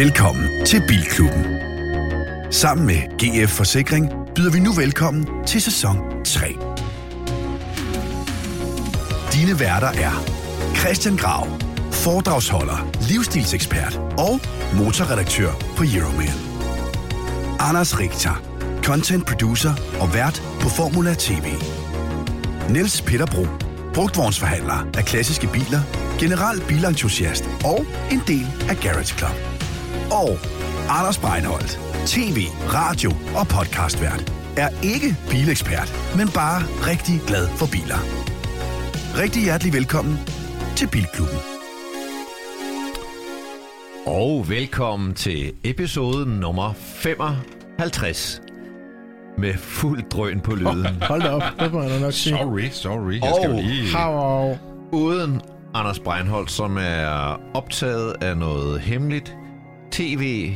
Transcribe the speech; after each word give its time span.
Velkommen 0.00 0.64
til 0.66 0.82
Bilklubben. 0.88 1.44
Sammen 2.50 2.86
med 2.86 2.96
GF 3.18 3.50
Forsikring 3.50 4.10
byder 4.34 4.52
vi 4.52 4.60
nu 4.60 4.72
velkommen 4.72 5.26
til 5.46 5.62
sæson 5.62 6.24
3. 6.24 6.46
Dine 9.32 9.60
værter 9.60 9.86
er 9.86 10.24
Christian 10.76 11.16
Grav, 11.16 11.46
foredragsholder, 11.92 12.90
livsstilsekspert 13.08 14.00
og 14.18 14.40
motorredaktør 14.78 15.50
på 15.76 15.84
Euromail. 15.96 16.38
Anders 17.58 17.98
Richter, 17.98 18.42
content 18.82 19.26
producer 19.26 19.74
og 20.00 20.14
vært 20.14 20.42
på 20.60 20.68
Formula 20.68 21.14
TV. 21.18 21.46
Niels 22.70 23.02
Peter 23.02 23.26
Bro, 23.26 23.46
brugtvognsforhandler 23.94 24.88
af 24.98 25.04
klassiske 25.04 25.48
biler, 25.52 25.80
general 26.20 26.60
bilentusiast 26.68 27.44
og 27.64 27.86
en 28.10 28.20
del 28.26 28.46
af 28.68 28.76
Garage 28.76 29.18
Club. 29.18 29.49
Og 30.20 30.38
Anders 30.88 31.18
Breinholt, 31.18 31.80
tv, 32.06 32.38
radio 32.72 33.10
og 33.36 33.46
podcastvært, 33.48 34.32
er 34.56 34.68
ikke 34.82 35.16
bilekspert, 35.30 35.92
men 36.16 36.28
bare 36.34 36.60
rigtig 36.90 37.20
glad 37.26 37.48
for 37.48 37.66
biler. 37.72 38.00
Rigtig 39.22 39.42
hjertelig 39.42 39.72
velkommen 39.72 40.18
til 40.76 40.88
Bilklubben. 40.88 41.38
Og 44.06 44.48
velkommen 44.48 45.14
til 45.14 45.52
episode 45.64 46.40
nummer 46.40 46.72
55 46.76 48.42
med 49.38 49.54
fuld 49.54 50.02
drøn 50.10 50.40
på 50.40 50.54
lyden. 50.54 51.02
Hold 51.10 51.22
da 51.22 51.30
op, 51.30 51.42
det 51.60 51.72
må 51.72 51.82
jeg 51.82 52.00
nok 52.00 52.12
sige. 52.12 52.36
Sorry, 52.36 52.68
sorry. 52.70 53.12
Jeg 53.14 53.22
Og 53.22 53.38
skal 53.42 53.50
jo 53.50 53.56
lige... 53.56 53.96
Hav, 53.96 54.56
Uden 54.92 55.40
Anders 55.74 55.98
Breinholt, 55.98 56.50
som 56.50 56.76
er 56.80 57.40
optaget 57.54 58.14
af 58.20 58.36
noget 58.36 58.80
hemmeligt 58.80 59.36
tv. 59.90 60.52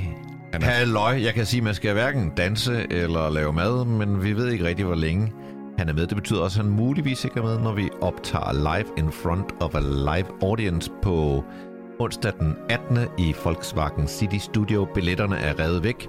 Halløj, 0.63 1.23
jeg 1.23 1.35
kan 1.35 1.47
sige, 1.47 1.61
at 1.61 1.65
man 1.65 1.75
skal 1.75 1.93
hverken 1.93 2.33
danse 2.37 2.87
eller 2.91 3.31
lave 3.31 3.53
mad, 3.53 3.85
men 3.85 4.25
vi 4.25 4.33
ved 4.33 4.49
ikke 4.49 4.65
rigtig, 4.65 4.85
hvor 4.85 4.95
længe 4.95 5.33
han 5.79 5.89
er 5.89 5.93
med. 5.93 6.07
Det 6.07 6.17
betyder 6.17 6.41
også, 6.41 6.61
at 6.61 6.67
han 6.67 6.75
muligvis 6.75 7.25
ikke 7.25 7.39
er 7.41 7.43
med, 7.43 7.59
når 7.59 7.75
vi 7.75 7.89
optager 8.01 8.53
live 8.53 8.87
in 8.97 9.13
front 9.13 9.47
of 9.61 9.75
a 9.75 9.81
live 9.81 10.27
audience 10.43 10.91
på 11.03 11.45
onsdag 12.01 12.33
den 12.41 12.57
18. 12.69 12.99
i 13.19 13.35
Volkswagen 13.45 14.09
City 14.09 14.37
Studio. 14.37 14.89
Billetterne 14.95 15.37
er 15.37 15.61
revet 15.61 15.83
væk, 15.85 16.09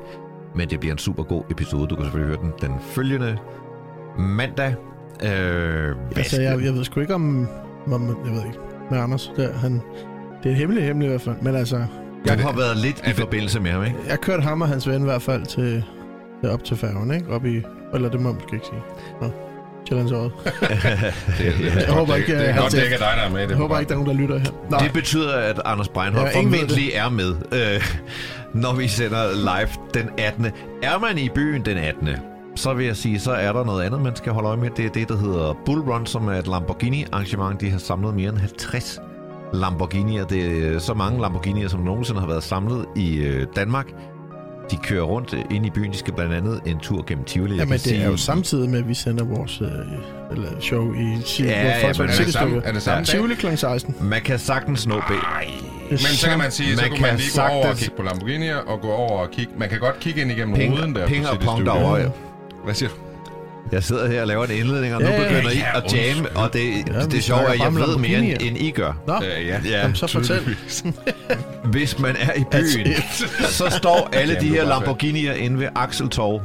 men 0.56 0.70
det 0.70 0.80
bliver 0.80 0.94
en 0.94 0.98
super 0.98 1.24
god 1.24 1.44
episode. 1.52 1.88
Du 1.88 1.96
kan 1.96 2.04
selvfølgelig 2.06 2.38
høre 2.38 2.52
den 2.52 2.70
den 2.70 2.80
følgende 2.82 3.38
mandag. 4.20 4.76
Øh, 5.24 5.28
hvad 5.28 5.96
altså, 6.16 6.42
jeg, 6.42 6.64
jeg 6.64 6.74
ved 6.74 6.84
sgu 6.84 7.00
ikke 7.00 7.16
om... 7.16 7.48
om 7.92 8.08
jeg 8.26 8.34
ved 8.34 8.46
ikke. 8.46 8.60
Med 8.92 9.00
Anders, 9.00 9.32
der, 9.36 9.54
han, 9.54 9.82
det 10.44 10.52
er 10.52 10.56
hemmeligt, 10.56 10.86
hemmeligt 10.86 11.10
i 11.10 11.12
hvert 11.12 11.22
fald. 11.22 11.36
Men 11.42 11.56
altså, 11.56 11.86
Du 12.34 12.34
det- 12.34 12.40
har 12.42 12.52
været 12.52 12.78
lidt 12.78 12.98
i 13.00 13.02
det- 13.06 13.16
forbindelse 13.16 13.60
med 13.60 13.72
ham, 13.72 13.84
ikke? 13.84 13.96
jeg 14.10 14.20
kørte 14.20 14.44
ham 14.44 14.62
og 14.62 14.68
hans 14.68 14.88
ven 14.88 15.02
i 15.02 15.06
hvert 15.06 15.22
fald 15.22 15.46
til, 15.46 15.84
til 16.42 16.50
op 16.52 16.64
til 16.64 16.78
færgen, 16.78 17.14
ikke? 17.14 17.30
Op 17.30 17.46
i... 17.46 17.62
Eller 17.94 18.10
det 18.10 18.22
må 18.22 18.30
jeg 18.30 18.36
måske 18.36 18.54
ikke 18.56 18.66
sige. 18.66 18.82
Nå, 19.22 19.28
det, 19.90 20.00
det, 21.38 21.76
Jeg 21.88 21.94
håber 21.94 22.16
ikke, 22.16 22.38
det, 22.40 22.50
er 22.50 22.58
godt, 22.58 22.72
det 22.72 22.84
ikke 22.84 22.96
er 22.96 22.98
dig, 22.98 23.08
der 23.18 23.24
er 23.24 23.30
med. 23.30 23.42
Det 23.42 23.50
Jeg 23.50 23.58
håber 23.58 23.80
ikke, 23.80 23.90
der 23.90 23.96
er 23.96 24.04
nogen, 24.04 24.18
der 24.18 24.22
lytter 24.24 24.38
her. 24.40 24.52
Nå, 24.70 24.78
Det 24.84 24.94
betyder, 24.94 25.34
at 25.38 25.62
Anders 25.66 25.88
Breinholt 25.88 26.28
Ja, 26.28 26.36
formentlig 26.38 26.92
er 26.94 27.10
med, 27.10 27.36
øh, 27.52 27.84
når 28.54 28.74
vi 28.76 28.88
sender 28.88 29.32
live 29.36 29.70
den 29.94 30.10
18. 30.18 30.46
Er 30.84 31.00
man 31.00 31.18
i 31.18 31.30
byen 31.36 31.66
den 31.66 31.78
18., 31.78 32.10
så 32.56 32.74
vil 32.74 32.86
jeg 32.86 32.96
sige, 32.96 33.20
så 33.20 33.32
er 33.32 33.54
der 33.54 33.64
noget 33.66 33.84
andet, 33.84 34.02
man 34.02 34.16
skal 34.16 34.32
holde 34.32 34.48
øje 34.50 34.58
med. 34.58 34.70
Det 34.78 34.86
er 34.86 34.90
det, 34.90 35.10
der 35.10 35.18
hedder 35.18 35.58
Bull 35.66 35.82
Run, 35.82 36.06
som 36.06 36.28
er 36.28 36.34
et 36.34 36.48
Lamborghini-arrangement. 36.48 37.62
De 37.62 37.70
har 37.70 37.78
samlet 37.80 38.14
mere 38.16 38.30
end 38.30 38.38
50 38.38 39.00
Lamborghinier. 39.56 40.26
Det 40.26 40.66
er 40.76 40.80
så 40.80 40.94
mange 40.94 41.22
Lamborghinier, 41.22 41.68
som 41.68 41.80
nogensinde 41.80 42.20
har 42.20 42.28
været 42.28 42.44
samlet 42.44 42.86
i 42.96 43.18
øh, 43.18 43.48
Danmark. 43.56 43.86
De 44.72 44.78
kører 44.78 45.04
rundt 45.04 45.34
øh, 45.34 45.40
ind 45.52 45.66
i 45.66 45.70
byen. 45.70 45.92
De 45.92 45.98
skal 45.98 46.14
blandt 46.14 46.34
andet 46.34 46.62
en 46.66 46.80
tur 46.80 47.04
gennem 47.08 47.26
Tivoli. 47.26 47.52
Jeg 47.52 47.60
Jamen, 47.60 47.80
det 47.80 48.02
er 48.02 48.06
jo 48.06 48.18
samtidig 48.18 48.70
med, 48.70 48.80
at 48.80 48.88
vi 48.88 48.94
sender 48.94 49.24
vores 49.26 49.62
øh, 49.62 49.68
eller 50.32 50.50
show 50.60 50.94
i 50.94 51.18
City, 51.26 51.42
Ja, 51.50 51.62
ja, 51.68 51.94
men 51.98 52.10
er 52.10 52.14
det 52.16 52.34
samme- 52.34 52.62
er 52.66 52.72
det 52.72 52.82
samme 52.82 52.98
dag? 52.98 53.06
Tivoli 53.06 53.36
kl. 53.36 53.56
16. 53.56 53.96
Man 54.02 54.22
kan 54.22 54.40
sagtens 54.40 54.88
nå 54.88 54.96
bag. 55.08 55.18
Men 55.90 55.98
så 55.98 56.28
kan 56.30 56.38
man 56.38 56.52
sige, 56.52 56.76
så 56.76 56.82
Man 56.82 56.90
kunne 56.90 56.98
kan 57.00 57.08
man 57.08 57.18
lige 57.18 57.30
gå 57.36 57.42
over 57.42 57.68
og 57.70 57.76
kigge 57.78 57.96
på 57.98 58.04
Lamborghinier, 58.04 58.56
og 58.58 58.82
gå 58.82 58.92
over 58.92 59.20
og 59.20 59.32
kigge... 59.32 59.52
Man 59.58 59.70
kan 59.70 59.80
godt 59.80 60.00
kigge 60.00 60.22
ind 60.22 60.32
igennem 60.32 60.56
Ping, 60.56 60.74
ruden 60.74 60.96
der 60.96 61.08
ping 61.08 61.26
på 61.26 61.32
og 61.32 61.40
pong 61.40 61.66
derovre, 61.66 61.96
ja. 61.96 62.08
Hvad 62.64 62.74
siger 62.74 62.90
du? 62.90 62.96
Jeg 63.72 63.84
sidder 63.84 64.08
her 64.08 64.22
og 64.22 64.28
laver 64.28 64.46
en 64.46 64.52
indledning, 64.52 64.96
og 64.96 65.02
nu 65.02 65.08
Ja, 65.08 65.22
ja, 65.22 65.28
begynder 65.28 65.52
I 65.52 65.58
ja, 65.58 65.78
at 65.78 65.94
jamme, 65.94 66.30
og 66.36 66.54
det, 66.54 66.60
Ja, 66.88 67.00
det 67.02 67.12
vi 67.14 67.18
er 67.18 67.22
sjovt, 67.22 67.42
at 67.42 67.60
jeg 67.60 67.76
ved 67.76 67.98
mere, 67.98 68.20
end, 68.20 68.38
end 68.42 68.58
I 68.58 68.72
gør. 68.72 68.94
Nå, 69.08 69.14
Øh, 69.16 69.48
ja. 69.48 69.60
Ja, 69.66 69.80
Jamen, 69.82 69.96
så 69.96 70.08
fortæl. 70.08 70.56
hvis 71.64 72.00
man 72.00 72.16
er 72.20 72.34
i 72.34 72.44
byen, 72.52 72.94
så 73.50 73.70
står 73.70 74.10
alle 74.14 74.38
de 74.42 74.50
her 74.50 74.66
Lamborghinier 74.66 75.34
inde 75.34 75.60
ved 75.60 75.68
Axeltorv 75.76 76.42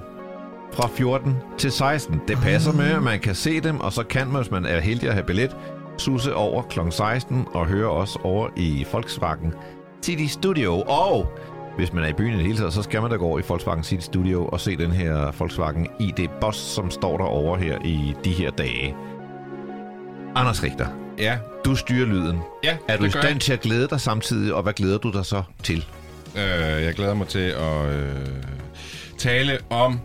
fra 0.73 0.89
14 0.95 1.37
til 1.59 1.73
16. 1.73 2.21
Det 2.29 2.39
passer 2.39 2.73
med, 2.73 2.91
at 2.91 3.03
man 3.03 3.21
kan 3.21 3.35
se 3.35 3.61
dem, 3.61 3.81
og 3.81 3.93
så 3.93 4.03
kan 4.03 4.27
man, 4.29 4.37
hvis 4.43 4.51
man 4.51 4.67
er 4.67 4.81
heldig 4.81 5.09
at 5.09 5.15
have 5.15 5.25
billet, 5.27 5.57
susse 5.99 6.35
over 6.35 6.63
kl. 6.63 6.79
16 6.91 7.45
og 7.55 7.67
høre 7.67 7.91
os 7.91 8.17
over 8.25 8.49
i 8.57 8.87
Volkswagen 8.93 9.53
City 10.05 10.25
Studio. 10.33 10.81
Og 10.81 11.33
hvis 11.77 11.93
man 11.93 12.05
er 12.05 12.09
i 12.09 12.13
byen 12.13 12.35
i 12.35 12.37
det 12.37 12.43
hele 12.47 12.59
taget, 12.59 12.73
så 12.73 12.83
skal 12.83 13.03
man 13.03 13.11
da 13.11 13.17
gå 13.17 13.25
over 13.27 13.39
i 13.39 13.43
Volkswagen 13.49 13.85
City 13.85 14.05
Studio 14.05 14.47
og 14.47 14.61
se 14.61 14.77
den 14.77 14.91
her 14.93 15.33
Volkswagen 15.39 15.87
ID 16.01 16.29
Boss, 16.41 16.59
som 16.59 16.91
står 16.91 17.17
derovre 17.17 17.59
her 17.61 17.79
i 17.85 18.15
de 18.25 18.31
her 18.31 18.51
dage. 18.51 18.95
Anders 20.35 20.63
Richter, 20.63 20.87
Ja, 21.19 21.39
du 21.65 21.75
styrer 21.75 22.07
lyden. 22.07 22.39
ja 22.65 22.77
Er 22.89 22.97
du 22.97 23.05
i 23.05 23.11
stand 23.11 23.41
til 23.41 23.53
at 23.53 23.61
glæde 23.61 23.89
dig 23.89 24.01
samtidig, 24.01 24.55
og 24.55 24.63
hvad 24.63 24.73
glæder 24.73 24.99
du 24.99 25.11
dig 25.11 25.27
så 25.27 25.43
til? 25.63 25.87
jeg. 26.35 26.77
Øh, 26.79 26.85
jeg 26.85 26.95
glæder 26.95 27.15
mig 27.15 27.27
til 27.29 27.39
at 27.39 27.87
øh, 27.87 28.27
tale 29.19 29.59
om 29.71 30.01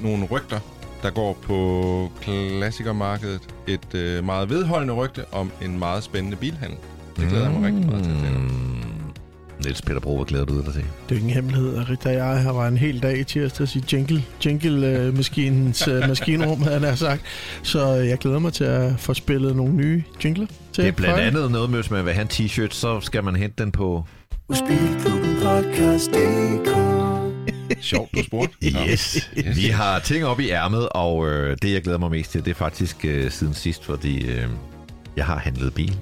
nogle 0.00 0.24
rygter, 0.24 0.60
der 1.02 1.10
går 1.10 1.38
på 1.42 2.10
klassikermarkedet. 2.20 3.40
Et 3.66 3.94
øh, 3.94 4.24
meget 4.24 4.50
vedholdende 4.50 4.94
rygte 4.94 5.24
om 5.32 5.50
en 5.62 5.78
meget 5.78 6.02
spændende 6.02 6.36
bilhandel. 6.36 6.78
Det 7.16 7.28
glæder 7.28 7.50
jeg 7.50 7.60
mig 7.60 7.66
rigtig 7.72 7.86
meget 7.86 8.04
til. 8.04 8.10
at 8.12 8.18
tale 8.18 8.36
om. 8.36 8.79
Niels 9.64 9.82
Peter 9.82 10.00
Bro, 10.00 10.16
hvad 10.16 10.26
glæder 10.26 10.44
du 10.44 10.62
dig 10.64 10.72
til? 10.74 10.84
Det 11.08 11.14
er 11.14 11.18
ingen 11.20 11.30
hemmelighed, 11.34 11.76
at 11.76 11.90
Rita 11.90 12.08
og 12.08 12.14
jeg 12.14 12.42
har 12.42 12.52
været 12.52 12.68
en 12.68 12.78
hel 12.78 13.02
dag 13.02 13.18
i 13.18 13.24
tirsdags 13.24 13.76
i 13.76 13.82
jingle, 13.92 14.24
jingle 14.46 15.12
maskinens 15.16 15.88
uh, 15.88 15.94
maskinrum, 16.08 16.62
havde 16.62 16.80
han 16.80 16.96
sagt. 16.96 17.22
Så 17.62 17.86
jeg 17.86 18.18
glæder 18.18 18.38
mig 18.38 18.52
til 18.52 18.64
at 18.64 18.92
få 18.98 19.14
spillet 19.14 19.56
nogle 19.56 19.74
nye 19.74 20.02
jingler 20.24 20.46
til 20.72 20.84
Det 20.84 20.88
er 20.88 20.92
blandt 20.92 21.18
jer. 21.18 21.26
andet 21.26 21.50
noget 21.50 21.70
med, 21.70 21.78
hvis 21.78 21.90
man 21.90 22.04
vil 22.04 22.12
have 22.12 22.22
en 22.22 22.28
t-shirt, 22.46 22.74
så 22.74 23.00
skal 23.00 23.24
man 23.24 23.36
hente 23.36 23.62
den 23.62 23.72
på... 23.72 24.04
Sjovt, 27.80 28.12
du 28.14 28.22
spurgte. 28.24 28.70
Nå. 28.72 28.80
Yes. 28.90 29.30
Vi 29.56 29.66
har 29.66 29.98
ting 29.98 30.24
op 30.24 30.40
i 30.40 30.50
ærmet, 30.50 30.88
og 30.88 31.28
øh, 31.28 31.56
det, 31.62 31.72
jeg 31.72 31.82
glæder 31.82 31.98
mig 31.98 32.10
mest 32.10 32.30
til, 32.30 32.44
det 32.44 32.50
er 32.50 32.54
faktisk 32.54 33.04
øh, 33.04 33.30
siden 33.30 33.54
sidst, 33.54 33.84
fordi 33.84 34.26
øh, 34.28 34.44
jeg 35.16 35.26
har 35.26 35.38
handlet 35.38 35.74
bil. 35.74 35.96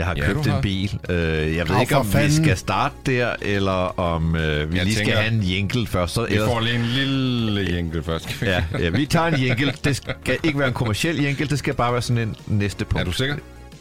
Jeg 0.00 0.06
har 0.08 0.14
Ja, 0.16 0.26
købt 0.26 0.36
du 0.38 0.42
en 0.42 0.50
har. 0.50 0.60
bil. 0.60 1.00
Øh, 1.08 1.16
jeg 1.56 1.68
ved 1.68 1.74
Åh, 1.76 1.80
ikke, 1.80 1.96
om 1.96 2.06
vi 2.06 2.12
fanden. 2.12 2.44
skal 2.44 2.56
starte 2.56 2.94
der, 3.06 3.34
eller 3.42 4.00
om 4.00 4.36
øh, 4.36 4.72
vi 4.72 4.76
Jeg 4.76 4.84
lige 4.84 4.94
skal 4.94 5.06
tænker- 5.06 5.20
have 5.20 5.34
en 5.34 5.40
jingle 5.42 5.86
først. 5.86 6.14
Så 6.14 6.26
Vi 6.30 6.36
får 6.38 6.60
lige 6.60 6.74
en 6.74 6.82
lille 6.84 7.60
jingle 7.76 8.02
først. 8.02 8.42
Ja, 8.42 8.64
ja, 8.78 8.88
vi 8.88 9.06
tager 9.06 9.26
en 9.26 9.34
jingle. 9.40 9.72
Det 9.84 9.96
skal 9.96 10.38
ikke 10.42 10.58
være 10.58 10.68
en 10.68 10.74
kommersiel 10.74 11.20
jingle, 11.22 11.46
det 11.46 11.58
skal 11.58 11.74
bare 11.74 11.92
være 11.92 12.02
sådan 12.02 12.28
en 12.28 12.36
næste 12.46 12.84
punkt. 12.84 13.00
Er 13.00 13.04
du 13.04 13.12
sikker? 13.12 13.36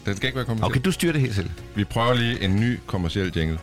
Den 0.06 0.16
skal 0.16 0.28
ikke 0.28 0.36
være 0.36 0.46
kommersiel. 0.46 0.72
Okay, 0.72 0.82
du 0.86 0.92
styrer 0.92 1.12
det 1.14 1.22
helt 1.22 1.36
selv. 1.36 1.50
Vi 1.76 1.84
prøver 1.84 2.14
lige 2.14 2.44
en 2.44 2.56
ny 2.60 2.80
kommersiel 2.88 3.32
jingle. 3.38 3.60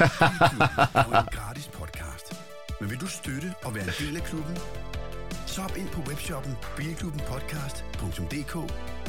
er 0.00 1.20
en 1.20 1.28
gratis 1.38 1.66
podcast. 1.78 2.32
Men 2.80 2.90
vil 2.90 2.98
du 3.00 3.06
støtte 3.06 3.52
og 3.64 3.74
være 3.74 3.84
en 3.84 3.90
del 4.06 4.16
af 4.16 4.24
klubben? 4.24 4.56
Så 5.46 5.60
hop 5.60 5.76
ind 5.76 5.88
på 5.88 6.00
webshoppen 6.08 6.52
bilklubbenpodcast.dk 6.76 8.56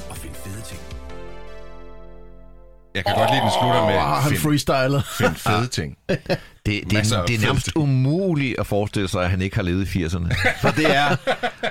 og 0.09 0.17
find 0.17 0.33
fede 0.35 0.61
ting. 0.69 0.81
Jeg 2.99 3.05
kan 3.05 3.15
godt 3.15 3.29
lide, 3.31 3.41
den 3.41 3.51
slutter 3.61 3.85
med 3.85 3.95
Åh, 3.95 4.01
han 4.23 4.29
find, 4.31 4.41
freestyler. 4.41 5.01
find 5.17 5.35
fede 5.35 5.67
ting. 5.79 5.97
Det, 6.09 6.19
det, 6.65 6.93
Masser 6.93 7.17
er, 7.17 7.25
det 7.25 7.35
er 7.35 7.39
nærmest 7.45 7.69
umuligt 7.75 8.59
at 8.59 8.67
forestille 8.67 9.07
sig, 9.07 9.23
at 9.23 9.29
han 9.29 9.41
ikke 9.41 9.55
har 9.55 9.63
levet 9.63 9.95
i 9.95 10.05
80'erne. 10.05 10.51
For 10.61 10.69
det 10.69 10.95
er... 10.95 11.15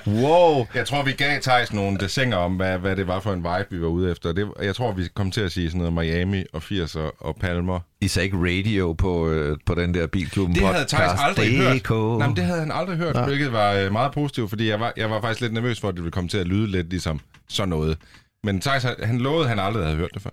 Wow! 0.07 0.67
Jeg 0.75 0.87
tror, 0.87 1.03
vi 1.03 1.13
gav 1.13 1.41
Thijs 1.43 1.73
nogle 1.73 1.99
desinger 1.99 2.37
om, 2.37 2.53
hvad, 2.57 2.79
hvad 2.79 2.97
det 2.97 3.07
var 3.07 3.21
for 3.21 3.33
en 3.33 3.39
vibe, 3.39 3.67
vi 3.71 3.81
var 3.81 3.87
ude 3.89 4.11
efter. 4.11 4.33
Det, 4.33 4.49
jeg 4.63 4.75
tror, 4.77 4.93
vi 4.93 5.09
kom 5.15 5.31
til 5.31 5.41
at 5.41 5.53
sige 5.53 5.71
sådan 5.71 5.79
noget 5.79 5.93
Miami 5.93 6.45
og 6.53 6.63
80'er 6.65 6.99
og 7.21 7.37
Palmer. 7.41 7.81
I 8.01 8.09
sagde 8.09 8.25
ikke 8.27 8.39
radio 8.39 8.93
på, 8.93 9.29
øh, 9.29 9.57
på 9.67 9.75
den 9.75 9.95
der 9.95 10.07
bilklubben 10.07 10.55
Det 10.57 10.67
havde 10.67 10.85
Thijs 10.89 11.21
aldrig 11.21 11.57
hørt. 11.57 11.77
DK. 11.77 11.91
Nej, 11.91 12.27
men 12.27 12.37
det 12.37 12.45
havde 12.45 12.61
han 12.61 12.73
aldrig 12.73 12.97
hørt, 12.97 13.15
Nej. 13.15 13.25
hvilket 13.27 13.53
var 13.53 13.73
øh, 13.73 13.93
meget 13.93 14.13
positivt, 14.13 14.49
fordi 14.49 14.69
jeg 14.69 14.81
var, 14.81 14.93
jeg 14.97 15.11
var 15.11 15.21
faktisk 15.21 15.41
lidt 15.41 15.53
nervøs 15.53 15.81
for, 15.81 15.89
at 15.89 15.95
det 15.95 16.03
ville 16.03 16.13
komme 16.13 16.29
til 16.29 16.39
at 16.39 16.47
lyde 16.47 16.71
lidt 16.71 16.91
ligesom 16.91 17.21
sådan 17.49 17.69
noget. 17.69 17.99
Men 18.45 18.61
Thijs, 18.61 18.87
han 19.03 19.19
lovede, 19.19 19.43
at 19.45 19.49
han 19.49 19.59
aldrig 19.59 19.85
havde 19.85 19.97
hørt 19.97 20.11
det 20.15 20.23
før 20.23 20.31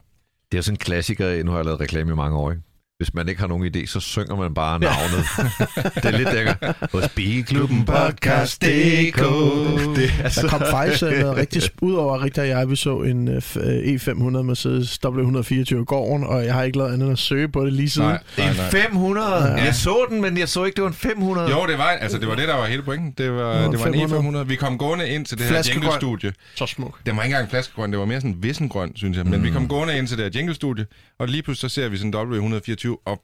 det 0.56 0.60
er 0.60 0.64
sådan 0.64 0.74
en 0.74 0.78
klassiker. 0.78 1.44
Nu 1.44 1.52
har 1.52 1.58
jeg 1.58 1.66
lavet 1.66 1.82
reklame 1.82 2.12
i 2.12 2.16
mange 2.16 2.38
år, 2.38 2.52
ikke? 2.52 2.64
Hvis 2.98 3.14
man 3.14 3.30
ikke 3.30 3.42
har 3.42 3.48
nogen 3.48 3.76
idé, 3.76 3.86
så 3.86 4.00
synger 4.00 4.36
man 4.36 4.54
bare 4.54 4.80
navnet. 4.80 5.26
det 5.96 6.06
er 6.06 6.18
lidt 6.18 6.34
lækkert. 6.34 6.76
Hos 6.92 7.10
Bilklubben 7.16 7.86
Podcast 7.86 8.62
DK. 8.62 8.66
Det 8.66 10.12
er 10.24 10.30
Der 10.42 10.48
kom 10.48 10.62
faktisk 10.72 11.04
øh, 11.04 11.20
noget 11.20 11.38
rigtig... 11.38 11.62
sp- 11.64 11.76
Udover 11.82 12.24
Rita 12.24 12.42
og 12.42 12.48
jeg, 12.48 12.70
vi 12.70 12.76
så 12.76 12.98
en 13.02 13.28
øh, 13.28 13.42
øh, 13.56 13.96
E500 13.96 14.42
Mercedes 14.42 15.00
W124 15.06 15.82
i 15.82 15.84
gården, 15.86 16.24
og 16.28 16.46
jeg 16.46 16.54
har 16.54 16.64
ikke 16.64 16.78
lavet 16.78 16.94
andet 16.94 17.06
end 17.06 17.12
at 17.12 17.20
søge 17.20 17.48
på 17.48 17.66
det 17.66 17.74
lige 17.74 17.90
siden. 17.90 18.08
Nej, 18.08 18.20
nej, 18.38 18.50
En 18.50 18.56
nej. 18.56 18.70
500. 18.70 19.28
Ja. 19.28 19.64
Jeg 19.64 19.76
så 19.76 20.06
den, 20.10 20.22
men 20.22 20.38
jeg 20.38 20.50
så 20.50 20.64
ikke, 20.64 20.76
det 20.76 20.82
var 20.84 20.90
en 20.90 20.94
500. 20.96 21.50
Jo, 21.52 21.66
det 21.68 21.78
var, 21.78 21.84
altså, 21.84 22.18
det 22.18 22.28
var 22.28 22.36
det, 22.36 22.48
der 22.48 22.56
var 22.56 22.66
hele 22.66 22.82
pointen. 22.84 23.14
Det 23.18 23.32
var, 23.32 23.66
Nå, 23.66 23.72
det 23.72 23.80
var 23.80 23.86
en 23.86 24.10
500. 24.10 24.44
E500. 24.44 24.48
Vi 24.48 24.56
kom 24.56 24.78
gående 24.78 25.10
ind 25.10 25.26
til 25.26 25.38
det 25.38 25.46
her 25.46 25.64
jingle-studie. 25.74 26.34
Så 26.56 26.66
smuk. 26.66 27.00
Det 27.06 27.16
var 27.16 27.24
ikke 27.24 27.34
engang 27.34 27.50
flaskegrøn, 27.50 27.92
det 27.92 28.00
var 28.00 28.06
mere 28.06 28.22
sådan 28.22 28.36
vissengrøn, 28.40 28.92
synes 28.96 29.18
jeg. 29.18 29.26
Men 29.26 29.40
Mm. 29.40 29.46
vi 29.46 29.52
kom 29.52 29.68
gående 29.68 29.98
ind 29.98 30.08
til 30.08 30.18
det 30.18 30.24
her 30.26 30.32
jingle-studie, 30.40 30.86
og 31.20 31.28
lige 31.28 31.44
pludselig 31.44 31.72
så 31.72 31.76
ser 31.76 31.90
vi 31.90 31.98
sådan 31.98 32.14
en 32.14 32.56
W124, 32.56 32.85
og, 33.06 33.24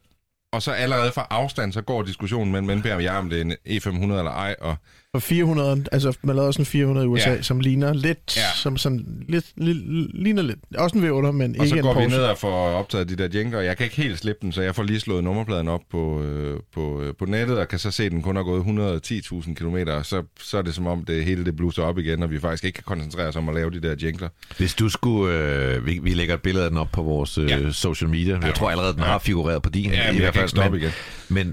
og 0.54 0.62
så 0.62 0.72
allerede 0.72 1.12
fra 1.12 1.28
afstand, 1.30 1.74
så 1.74 1.81
går 1.81 2.04
diskussionen 2.04 2.52
mellem 2.52 2.78
NB 2.78 2.86
og 2.86 3.04
jeg, 3.04 3.18
om 3.18 3.30
det 3.30 3.38
er 3.38 3.42
en 3.42 3.52
E500 3.52 4.04
eller 4.04 4.31
ej, 4.31 4.56
og 4.62 4.75
og 5.13 5.22
400, 5.22 5.86
altså 5.92 6.18
man 6.24 6.36
lavede 6.36 6.48
også 6.48 6.62
en 6.62 6.66
400 6.66 7.06
i 7.06 7.08
USA, 7.10 7.30
Ja. 7.30 7.42
som 7.42 7.60
ligner 7.60 7.94
lidt, 7.94 8.38
Ja. 8.38 8.42
som 8.56 8.78
sådan, 8.78 9.06
lidt, 9.30 9.46
li, 9.58 9.74
ligner 10.13 10.42
lidt, 10.42 10.60
også 10.78 10.98
en 10.98 11.04
V8, 11.04 11.31
men 11.31 11.42
Og 11.60 11.66
ikke 11.66 11.68
så 11.69 11.75
en 11.75 11.81
går 11.81 11.94
vi 11.94 11.94
Porsche. 11.94 12.18
ned 12.18 12.25
og 12.25 12.38
får 12.38 12.52
optaget 12.72 13.10
de 13.10 13.16
der 13.16 13.28
jingler. 13.40 13.60
Jeg 13.62 13.78
kan 13.78 13.84
ikke 13.84 13.96
helt 13.96 14.19
slippe 14.19 14.40
den, 14.42 14.52
så 14.52 14.62
jeg 14.62 14.75
får 14.75 14.84
lige 14.84 15.00
slået 15.00 15.24
nummerpladen 15.24 15.68
op 15.68 15.81
på, 15.92 16.22
øh, 16.24 16.60
på, 16.74 17.02
øh, 17.02 17.13
på 17.19 17.25
nettet, 17.25 17.58
og 17.58 17.68
kan 17.68 17.80
så 17.80 17.92
se, 17.92 18.04
at 18.04 18.12
den 18.12 18.22
kun 18.22 18.36
har 18.36 18.44
gået 18.44 18.63
110.000 18.63 19.54
km, 19.56 19.78
og 19.88 20.06
så, 20.06 20.24
så 20.42 20.58
er 20.58 20.62
det 20.62 20.75
som 20.75 20.88
om, 20.88 21.06
det 21.06 21.25
hele 21.25 21.46
det 21.46 21.56
bluser 21.56 21.84
op 21.84 21.98
igen, 21.98 22.24
og 22.24 22.31
vi 22.31 22.40
faktisk 22.40 22.64
ikke 22.64 22.75
kan 22.75 22.84
koncentrere 22.84 23.28
os 23.28 23.36
om 23.36 23.50
at 23.50 23.56
lave 23.56 23.72
de 23.72 23.80
der 23.81 23.96
jingler. 24.04 24.30
Hvis 24.57 24.74
du 24.74 24.90
skulle... 24.90 25.34
Øh, 25.38 25.86
vi, 25.86 26.00
vi 26.04 26.14
lægger 26.14 26.34
et 26.34 26.42
billede 26.42 26.64
af 26.66 26.69
den 26.72 26.78
op 26.80 26.90
på 26.92 27.02
vores 27.04 27.38
øh, 27.38 27.50
Ja. 27.50 27.72
social 27.72 28.10
media. 28.10 28.34
Jeg 28.36 28.44
Ja. 28.44 28.52
tror 28.52 28.69
allerede, 28.69 28.94
den 28.94 29.02
Ja. 29.02 29.06
har 29.07 29.19
figureret 29.19 29.62
på 29.62 29.69
din. 29.69 29.92
Ja, 29.92 30.12
i 30.12 30.18
hvert 30.18 30.34
kan 30.34 30.34
fald. 30.34 30.44
ikke 30.44 30.50
stoppe 30.50 30.72
men, 30.72 30.81
igen. 30.81 30.92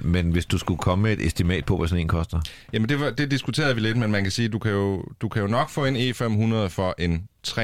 men, 0.02 0.12
men 0.12 0.32
hvis 0.32 0.46
du 0.46 0.58
skulle 0.58 0.78
komme 0.78 1.02
med 1.02 1.12
et 1.12 1.26
estimat 1.26 1.64
på, 1.64 1.76
hvad 1.76 1.88
sådan 1.88 2.00
en 2.04 2.08
koster. 2.08 2.40
Jamen, 2.72 2.88
det, 2.88 3.00
var, 3.00 3.10
det 3.10 3.30
diskuterede 3.48 3.74
vi 3.74 3.80
lidt, 3.80 3.96
men 3.96 4.10
man 4.10 4.22
kan 4.22 4.30
sige, 4.32 4.48
du 4.48 4.58
kan 4.58 4.72
jo, 4.72 5.04
du 5.20 5.28
kan 5.28 5.42
jo 5.42 5.48
nok 5.48 5.70
få 5.70 5.84
en 5.84 5.96
E500 5.96 6.68
for 6.68 6.94
en 6.98 7.28
300.000. 7.46 7.56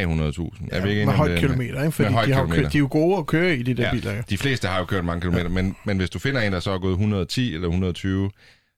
er 0.71 0.83
vi 0.83 0.89
ikke 0.89 1.01
Ja, 1.01 1.07
med 1.07 1.15
højt 1.15 1.39
kilometer, 1.39 1.81
ikke? 1.83 1.93
Fordi 1.93 2.09
med 2.09 2.15
højt 2.15 2.29
de, 2.29 2.33
har 2.35 2.41
kilometer. 2.43 2.63
kørt, 2.63 2.73
de 2.73 2.79
er 2.79 2.81
jo 2.81 2.89
gode 2.91 3.19
at 3.19 3.27
køre 3.27 3.57
i, 3.57 3.63
de 3.63 3.75
der 3.75 3.83
Ja, 3.83 3.91
biler. 3.91 4.13
Ja. 4.13 4.21
de 4.31 4.39
fleste 4.39 4.69
har 4.69 4.79
jo 4.79 4.85
kørt 4.85 5.05
mange 5.05 5.21
kilometer, 5.21 5.49
men, 5.49 5.77
men 5.85 5.97
hvis 5.97 6.11
du 6.11 6.19
finder 6.19 6.41
en, 6.41 6.53
der 6.53 6.61
så 6.61 6.71
er 6.71 6.79
gået 6.79 6.91
110 6.93 7.55
eller 7.55 7.69
120, 7.69 8.31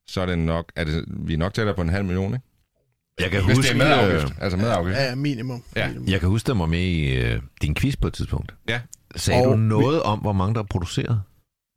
så 0.08 0.20
er 0.20 0.26
det 0.26 0.38
nok, 0.38 0.72
er 0.76 0.84
det, 0.84 1.04
vi 1.08 1.34
er 1.34 1.38
nok 1.38 1.54
tættere 1.54 1.74
på 1.76 1.82
en 1.82 1.88
halv 1.88 2.04
million, 2.04 2.34
ikke? 2.34 2.44
Jeg 3.20 3.30
kan 3.30 3.44
Hvis 3.44 3.56
huske, 3.56 3.68
det 3.74 3.80
er 3.82 3.84
med 3.98 4.08
øh, 4.14 4.14
afgift. 4.16 4.34
Altså 4.40 4.56
med 4.58 4.68
afgift. 4.68 4.98
Ja, 4.98 5.14
minimum. 5.14 5.62
Ja. 5.76 5.86
minimum. 5.88 6.08
Jeg 6.08 6.20
kan 6.20 6.28
huske, 6.28 6.46
der 6.46 6.54
var 6.54 6.66
med 6.66 6.80
i 6.80 7.16
øh, 7.16 7.40
din 7.62 7.74
quiz 7.74 7.96
på 7.96 8.06
et 8.06 8.12
tidspunkt. 8.14 8.54
Ja. 8.68 8.80
Sagde 9.16 9.42
Og 9.46 9.52
du 9.52 9.56
noget 9.56 10.02
om, 10.02 10.18
hvor 10.18 10.32
mange 10.32 10.54
der 10.54 10.60
er 10.60 10.66
produceret? 10.70 11.22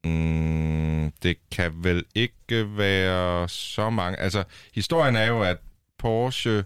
Mm, 0.06 1.12
det 1.24 1.38
kan 1.52 1.72
vel 1.84 2.06
ikke 2.16 2.78
være 2.78 3.50
så 3.50 3.90
mange. 3.90 4.20
Altså, 4.20 4.44
historien 4.74 5.16
er 5.16 5.26
jo, 5.26 5.42
at 5.42 5.58
Porsche 5.98 6.64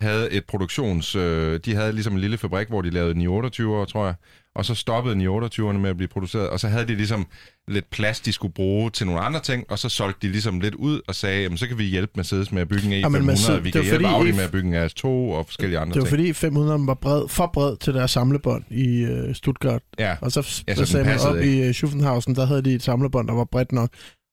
havde 0.00 0.30
et 0.30 0.44
produktions... 0.46 1.14
Øh, 1.14 1.60
de 1.64 1.74
havde 1.74 1.92
ligesom 1.92 2.12
en 2.12 2.20
lille 2.20 2.38
fabrik, 2.38 2.68
hvor 2.68 2.82
de 2.82 2.90
lavede 2.90 3.14
928, 3.18 3.86
tror 3.86 4.04
jeg. 4.04 4.14
Og 4.56 4.64
så 4.64 4.74
stoppede 4.74 5.14
928'erne 5.16 5.72
med 5.78 5.90
at 5.90 5.96
blive 5.96 6.08
produceret. 6.08 6.48
Og 6.48 6.60
så 6.60 6.68
havde 6.68 6.86
de 6.88 6.94
ligesom 6.94 7.26
lidt 7.68 7.90
plads, 7.90 8.20
de 8.20 8.32
skulle 8.32 8.54
bruge 8.54 8.90
til 8.90 9.06
nogle 9.06 9.20
andre 9.20 9.40
ting. 9.40 9.64
Og 9.70 9.78
så 9.78 9.88
solgte 9.88 10.26
de 10.26 10.32
ligesom 10.32 10.60
lidt 10.60 10.74
ud 10.74 11.00
og 11.08 11.14
sagde, 11.14 11.42
jamen 11.42 11.58
så 11.58 11.66
kan 11.66 11.78
vi 11.78 11.84
hjælpe 11.84 12.12
Mercedes 12.16 12.52
med 12.52 12.62
at 12.62 12.68
bygge 12.68 12.84
en 12.98 13.04
E500. 13.04 13.08
men 13.08 13.30
Mercedes- 13.30 13.60
vi 13.64 13.70
kan 13.70 13.82
hjælpe 13.82 14.06
Audi 14.06 14.30
E- 14.30 14.34
med 14.36 14.44
at 14.44 14.50
bygge 14.50 14.68
en 14.68 14.86
A2 14.86 15.04
og 15.06 15.46
forskellige 15.46 15.78
andre 15.78 15.94
Det 15.94 16.00
var 16.00 16.06
ting. 16.06 16.18
fordi 16.18 16.32
500 16.32 16.86
var 16.86 16.94
bred, 16.94 17.28
for 17.28 17.50
bred 17.52 17.76
til 17.76 17.94
deres 17.94 18.10
samlebånd 18.10 18.64
i 18.70 19.02
øh, 19.02 19.34
Stuttgart. 19.34 19.82
Ja. 19.98 20.16
Og 20.20 20.32
så, 20.32 20.62
Ja, 20.68 20.74
så 20.74 20.76
så 20.76 20.80
den 20.80 20.86
sagde 21.06 21.06
man 21.06 21.18
op 21.36 21.36
ikke. 21.42 21.56
i 21.64 21.68
øh, 21.68 21.74
Schuffenhausen, 21.74 22.34
der 22.34 22.46
havde 22.46 22.62
de 22.62 22.74
et 22.74 22.82
samlebånd, 22.82 23.28
der 23.28 23.34
var 23.34 23.44
bredt 23.52 23.72
nok. 23.72 23.90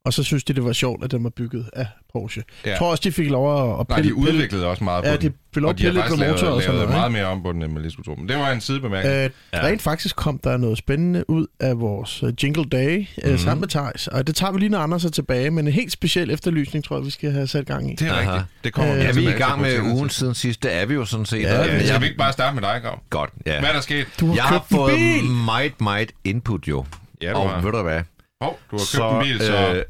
Og 0.08 0.14
så 0.14 0.24
synes 0.24 0.44
de, 0.44 0.54
det 0.54 0.64
var 0.64 0.74
sjovt, 0.74 1.04
at 1.04 1.12
den 1.12 1.24
var 1.24 1.30
bygget 1.30 1.70
af 1.74 1.88
Porsche. 2.14 2.44
Ja. 2.66 2.70
Jeg 2.70 2.80
tror 2.80 2.92
også, 2.92 3.02
de 3.04 3.12
fik 3.12 3.30
lov 3.30 3.74
at, 3.74 3.80
at 3.80 3.90
Nej, 3.90 3.98
de 3.98 4.04
pille, 4.04 4.16
pille, 4.16 4.34
udviklede 4.34 4.66
også 4.68 4.84
meget 4.84 5.04
på 5.04 5.10
ja, 5.10 5.16
den. 5.16 5.22
de 5.22 5.34
fik 5.54 5.62
lov 5.62 5.66
og 5.68 5.70
at 5.70 5.76
pille 5.76 6.04
på 6.10 6.16
motor 6.16 6.48
og 6.48 6.62
sådan 6.62 6.76
noget. 6.76 6.90
meget 6.90 7.12
mere 7.12 7.26
om 7.26 7.44
på 7.44 7.52
den, 7.52 7.62
end 7.62 7.72
man 7.74 7.82
lige 7.82 7.92
skulle 7.92 8.06
tro. 8.06 8.16
Men 8.16 8.30
det 8.30 8.38
var 8.38 8.52
en 8.52 8.62
sidebemærkning. 8.62 9.16
Øh, 9.16 9.30
Ja. 9.54 9.64
Rent 9.66 9.82
faktisk 9.82 10.16
kom 10.16 10.40
der 10.44 10.58
noget 10.58 10.78
spændende 10.78 11.30
ud 11.30 11.48
af 11.60 11.80
vores 11.80 12.24
uh, 12.24 12.30
Jingle 12.44 12.64
Day 12.66 12.98
uh, 13.00 13.06
Mhm. 13.24 13.32
mm. 13.32 13.38
sammen 13.38 13.60
med 13.60 13.68
Thijs. 13.68 14.08
Og 14.08 14.28
det 14.28 14.36
tager 14.36 14.52
vi 14.52 14.60
lige, 14.60 14.70
når 14.70 14.80
Anders 14.80 15.06
er 15.06 15.10
tilbage. 15.10 15.52
Men 15.52 15.68
en 15.68 15.74
helt 15.74 15.92
speciel 15.92 16.32
efterlysning, 16.32 16.84
tror 16.86 16.98
jeg, 16.98 17.06
vi 17.06 17.12
skal 17.12 17.32
have 17.32 17.48
sat 17.48 17.66
gang 17.66 17.92
i. 17.92 17.96
Det 17.96 18.08
er 18.08 18.14
Aha. 18.14 18.32
rigtigt. 18.34 18.48
Det 18.64 18.74
kommer 18.74 18.94
Øh, 18.94 19.00
vi 19.00 19.04
Ja, 19.06 19.12
vi 19.12 19.26
er 19.26 19.30
i 19.30 19.38
gang 19.38 19.62
med 19.62 19.80
ugen 19.82 20.10
siden 20.10 20.34
sidst. 20.36 20.64
Det 20.64 20.74
er 20.76 20.86
vi 20.86 20.94
jo 20.94 21.06
sådan 21.06 21.26
set. 21.26 21.42
Ja, 21.42 21.64
ja, 21.64 21.86
skal 21.86 22.02
vi 22.02 22.06
ikke 22.06 22.18
bare 22.18 22.34
starte 22.34 22.56
med 22.56 22.62
dig, 22.64 22.80
Grav? 22.84 23.00
Godt, 23.10 23.30
ja. 23.46 23.60
Hvad 23.60 23.70
er 23.70 23.74
der 23.74 23.82
sket? 23.82 24.08
Du 24.20 24.28
har 24.28 24.36
Jeg 24.36 24.44
har 24.44 24.66
fået 24.72 25.00
meget, 25.46 25.82
meget 25.82 26.12
input 26.24 26.68
jo. 26.68 26.86
Ja, 27.22 27.32
du 27.32 27.38
og 27.38 27.50
har. 27.50 27.62
ved 27.62 27.72
du 27.72 27.82
hvad? 27.82 28.02
Hov, 28.42 28.60
du 28.72 28.78
har 28.78 28.98
købt 29.20 29.28
en 29.28 29.38
bil, 29.38 29.46
så... 29.46 29.74
Øh, 29.74 29.84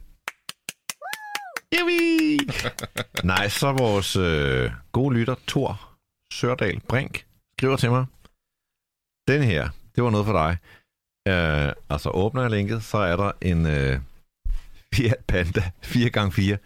Yippee! 1.75 2.39
Nej, 3.31 3.49
så 3.49 3.71
vores 3.71 4.15
øh, 4.15 4.71
gode 4.91 5.15
lytter, 5.15 5.35
Thor 5.47 5.81
Sørdal 6.33 6.79
Brink, 6.89 7.25
skriver 7.59 7.77
til 7.77 7.89
mig, 7.89 8.05
den 9.27 9.43
her, 9.43 9.69
det 9.95 10.03
var 10.03 10.09
noget 10.09 10.25
for 10.25 10.33
dig. 10.33 10.57
Øh, 11.27 11.73
altså 11.89 12.09
åbner 12.09 12.41
jeg 12.41 12.51
linket, 12.51 12.83
så 12.83 12.97
er 12.97 13.15
der 13.15 13.31
en 13.41 13.65
øh, 13.65 13.99
Fiat 14.95 15.17
Panda 15.27 15.71
4x4. 15.83 16.57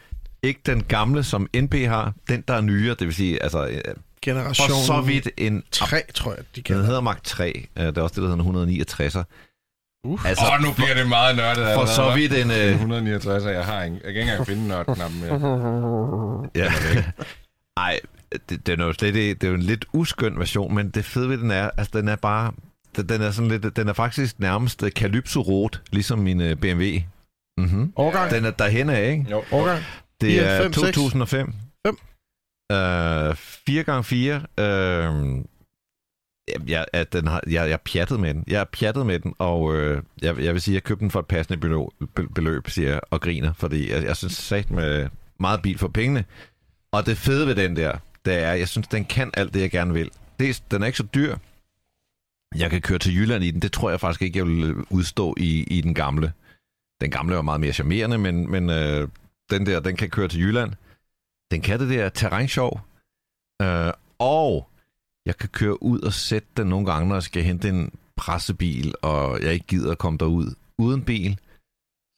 Ikke 0.43 0.61
den 0.65 0.83
gamle, 0.83 1.23
som 1.23 1.47
NP 1.55 1.73
har, 1.73 2.13
den 2.29 2.41
der 2.47 2.53
er 2.53 2.61
nyere, 2.61 2.95
det 2.99 3.07
vil 3.07 3.13
sige, 3.15 3.43
altså 3.43 3.67
øh, 3.67 3.95
Generation 4.21 4.69
for 4.69 4.85
så 4.85 5.01
vidt 5.01 5.29
en... 5.37 5.63
3, 5.71 6.01
tror 6.13 6.31
jeg, 6.31 6.39
de 6.39 6.45
Den 6.55 6.63
kalder 6.63 6.85
hedder 6.85 7.01
Mark 7.01 7.23
3, 7.23 7.67
øh, 7.77 7.85
det 7.85 7.97
er 7.97 8.01
også 8.01 8.21
det, 8.21 8.29
der 8.29 8.35
hedder 8.35 8.65
en 8.65 8.81
169'er. 8.81 9.23
Uh. 10.03 10.25
Altså, 10.25 10.43
Åh, 10.53 10.61
nu 10.61 10.73
bliver 10.73 10.93
det 10.93 11.07
meget 11.09 11.35
nørdet. 11.35 11.73
for 11.75 11.85
så 11.85 12.11
hva'? 12.11 12.15
vidt 12.15 12.33
en... 12.33 12.51
En 12.51 12.51
Øh, 12.51 12.71
169, 12.71 13.43
og 13.45 13.53
jeg 13.53 13.65
har 13.65 13.81
en, 13.83 13.93
jeg 13.93 14.01
kan 14.01 14.09
ikke 14.09 14.21
engang 14.21 14.47
finde 14.47 14.67
nørdknappen 14.67 15.19
mere. 15.21 16.49
Ja. 16.55 16.71
Ej, 17.77 17.99
det, 18.49 18.67
den 18.67 18.81
er 18.81 18.85
jo 18.85 18.93
slet 18.93 19.15
ikke, 19.15 19.33
det 19.33 19.43
er 19.43 19.47
jo 19.47 19.53
en 19.55 19.61
lidt 19.61 19.85
uskøn 19.93 20.39
version, 20.39 20.75
men 20.75 20.89
det 20.89 21.05
fede 21.05 21.29
ved 21.29 21.37
den 21.37 21.51
er, 21.51 21.69
altså 21.77 21.91
den 21.93 22.07
er 22.07 22.15
bare, 22.15 22.51
den, 22.95 23.09
den 23.09 23.21
er 23.21 23.31
sådan 23.31 23.49
lidt, 23.51 23.75
den 23.75 23.87
er 23.87 23.93
faktisk 23.93 24.39
nærmest 24.39 24.83
øh, 24.83 24.91
Calypso 24.91 25.41
Rot, 25.41 25.81
ligesom 25.91 26.19
min 26.19 26.41
øh, 26.41 26.55
BMW. 26.55 26.83
Mm-hmm. 27.57 27.93
Årgang. 27.95 28.31
Den 28.31 28.45
er 28.45 28.51
derhen 28.51 28.89
af, 28.89 29.11
ikke? 29.11 29.25
Jo, 29.31 29.43
Årgang. 29.51 29.83
Det 30.21 30.45
er 30.45 30.61
fem, 30.63 30.73
seks. 30.73 30.95
2005. 30.95 31.53
Fem. 31.87 31.97
Øh, 32.71 33.29
4x4. 33.31 34.61
Øh, 34.63 35.43
jeg, 36.67 36.85
at 36.93 37.13
den 37.13 37.27
har, 37.27 37.41
jeg, 37.47 37.69
jeg 37.69 37.81
pjattede 37.81 37.81
pjattet 37.93 38.19
med 38.19 38.33
den. 38.33 38.43
Jeg 38.47 38.59
er 38.61 38.65
pjattet 38.65 39.05
med 39.05 39.19
den, 39.19 39.35
og 39.39 39.75
øh, 39.75 40.03
jeg, 40.21 40.39
jeg 40.39 40.53
vil 40.53 40.61
sige, 40.61 40.73
at 40.73 40.75
jeg 40.75 40.83
købte 40.83 41.01
den 41.01 41.11
for 41.11 41.19
et 41.19 41.27
passende 41.27 41.59
beløb, 41.59 41.87
beløb 42.35 42.69
siger 42.69 42.89
jeg, 42.89 42.99
og 43.09 43.21
griner, 43.21 43.53
fordi 43.53 43.91
jeg, 43.91 44.03
jeg 44.03 44.17
synes 44.17 44.33
sagt 44.33 44.71
med 44.71 45.09
meget 45.39 45.61
bil 45.61 45.77
for 45.77 45.87
pengene. 45.87 46.25
Og 46.91 47.05
det 47.05 47.17
fede 47.17 47.47
ved 47.47 47.55
den 47.55 47.75
der, 47.75 47.97
det 48.25 48.33
er, 48.33 48.53
jeg 48.53 48.67
synes, 48.67 48.87
den 48.87 49.05
kan 49.05 49.31
alt 49.33 49.53
det, 49.53 49.61
jeg 49.61 49.71
gerne 49.71 49.93
vil. 49.93 50.11
Dels, 50.39 50.59
den 50.59 50.81
er 50.81 50.85
ikke 50.85 50.97
så 50.97 51.07
dyr. 51.15 51.35
Jeg 52.55 52.69
kan 52.69 52.81
køre 52.81 52.99
til 52.99 53.15
Jylland 53.15 53.43
i 53.43 53.51
den. 53.51 53.61
Det 53.61 53.71
tror 53.71 53.89
jeg 53.89 53.99
faktisk 53.99 54.21
ikke, 54.21 54.39
jeg 54.39 54.45
vil 54.45 54.75
udstå 54.89 55.35
i, 55.37 55.63
i 55.63 55.81
den 55.81 55.93
gamle. 55.93 56.33
Den 57.01 57.11
gamle 57.11 57.35
var 57.35 57.41
meget 57.41 57.61
mere 57.61 57.73
charmerende, 57.73 58.17
men, 58.17 58.51
men 58.51 58.69
øh, 58.69 59.07
den 59.49 59.65
der, 59.65 59.79
den 59.79 59.95
kan 59.95 60.09
køre 60.09 60.27
til 60.27 60.39
Jylland. 60.39 60.73
Den 61.51 61.61
kan 61.61 61.79
det 61.79 61.89
der 61.89 62.09
terrænsjov. 62.09 62.81
Øh, 63.61 63.93
og 64.19 64.69
jeg 65.25 65.37
kan 65.37 65.49
køre 65.49 65.83
ud 65.83 65.99
og 65.99 66.13
sætte 66.13 66.47
den 66.57 66.67
nogle 66.67 66.85
gange, 66.91 67.07
når 67.07 67.15
jeg 67.15 67.23
skal 67.23 67.43
hente 67.43 67.69
en 67.69 67.91
pressebil, 68.17 68.93
og 69.01 69.41
jeg 69.41 69.53
ikke 69.53 69.67
gider 69.67 69.91
at 69.91 69.97
komme 69.97 70.17
derud 70.17 70.53
uden 70.77 71.01
bil. 71.03 71.39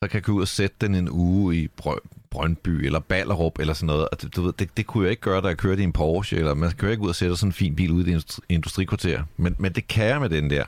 Så 0.04 0.10
kan 0.10 0.14
jeg 0.14 0.24
køre 0.24 0.36
ud 0.36 0.42
og 0.42 0.48
sætte 0.48 0.76
den 0.82 0.96
en 0.96 1.10
uge 1.12 1.56
i 1.56 1.70
Brø- 1.82 2.08
Brøndby 2.32 2.70
eller 2.70 3.00
Ballerup 3.00 3.60
eller 3.60 3.74
sådan 3.74 3.88
noget. 3.88 4.10
Og 4.10 4.22
det, 4.22 4.36
du 4.36 4.42
ved, 4.42 4.54
det, 4.54 4.78
det 4.78 4.88
kunne 4.88 5.04
jeg 5.04 5.12
ikke 5.12 5.22
gøre, 5.22 5.42
da 5.42 5.48
jeg 5.48 5.58
kørte 5.58 5.82
i 5.82 5.84
en 5.84 5.94
Porsche, 5.94 6.38
eller 6.38 6.54
man 6.54 6.72
kan 6.72 6.86
jo 6.88 6.92
ikke 6.92 7.04
ud 7.04 7.10
og 7.10 7.16
sætte 7.16 7.36
sådan 7.38 7.50
en 7.50 7.54
fin 7.54 7.76
bil 7.76 7.92
ude 7.92 8.12
i 8.12 8.14
et 8.14 8.18
industri- 8.18 8.46
industrikvarter. 8.50 9.24
Men, 9.38 9.56
men 9.60 9.74
det 9.74 9.88
kan 9.88 10.06
jeg 10.06 10.22
med 10.22 10.30
den 10.30 10.50
der. 10.50 10.66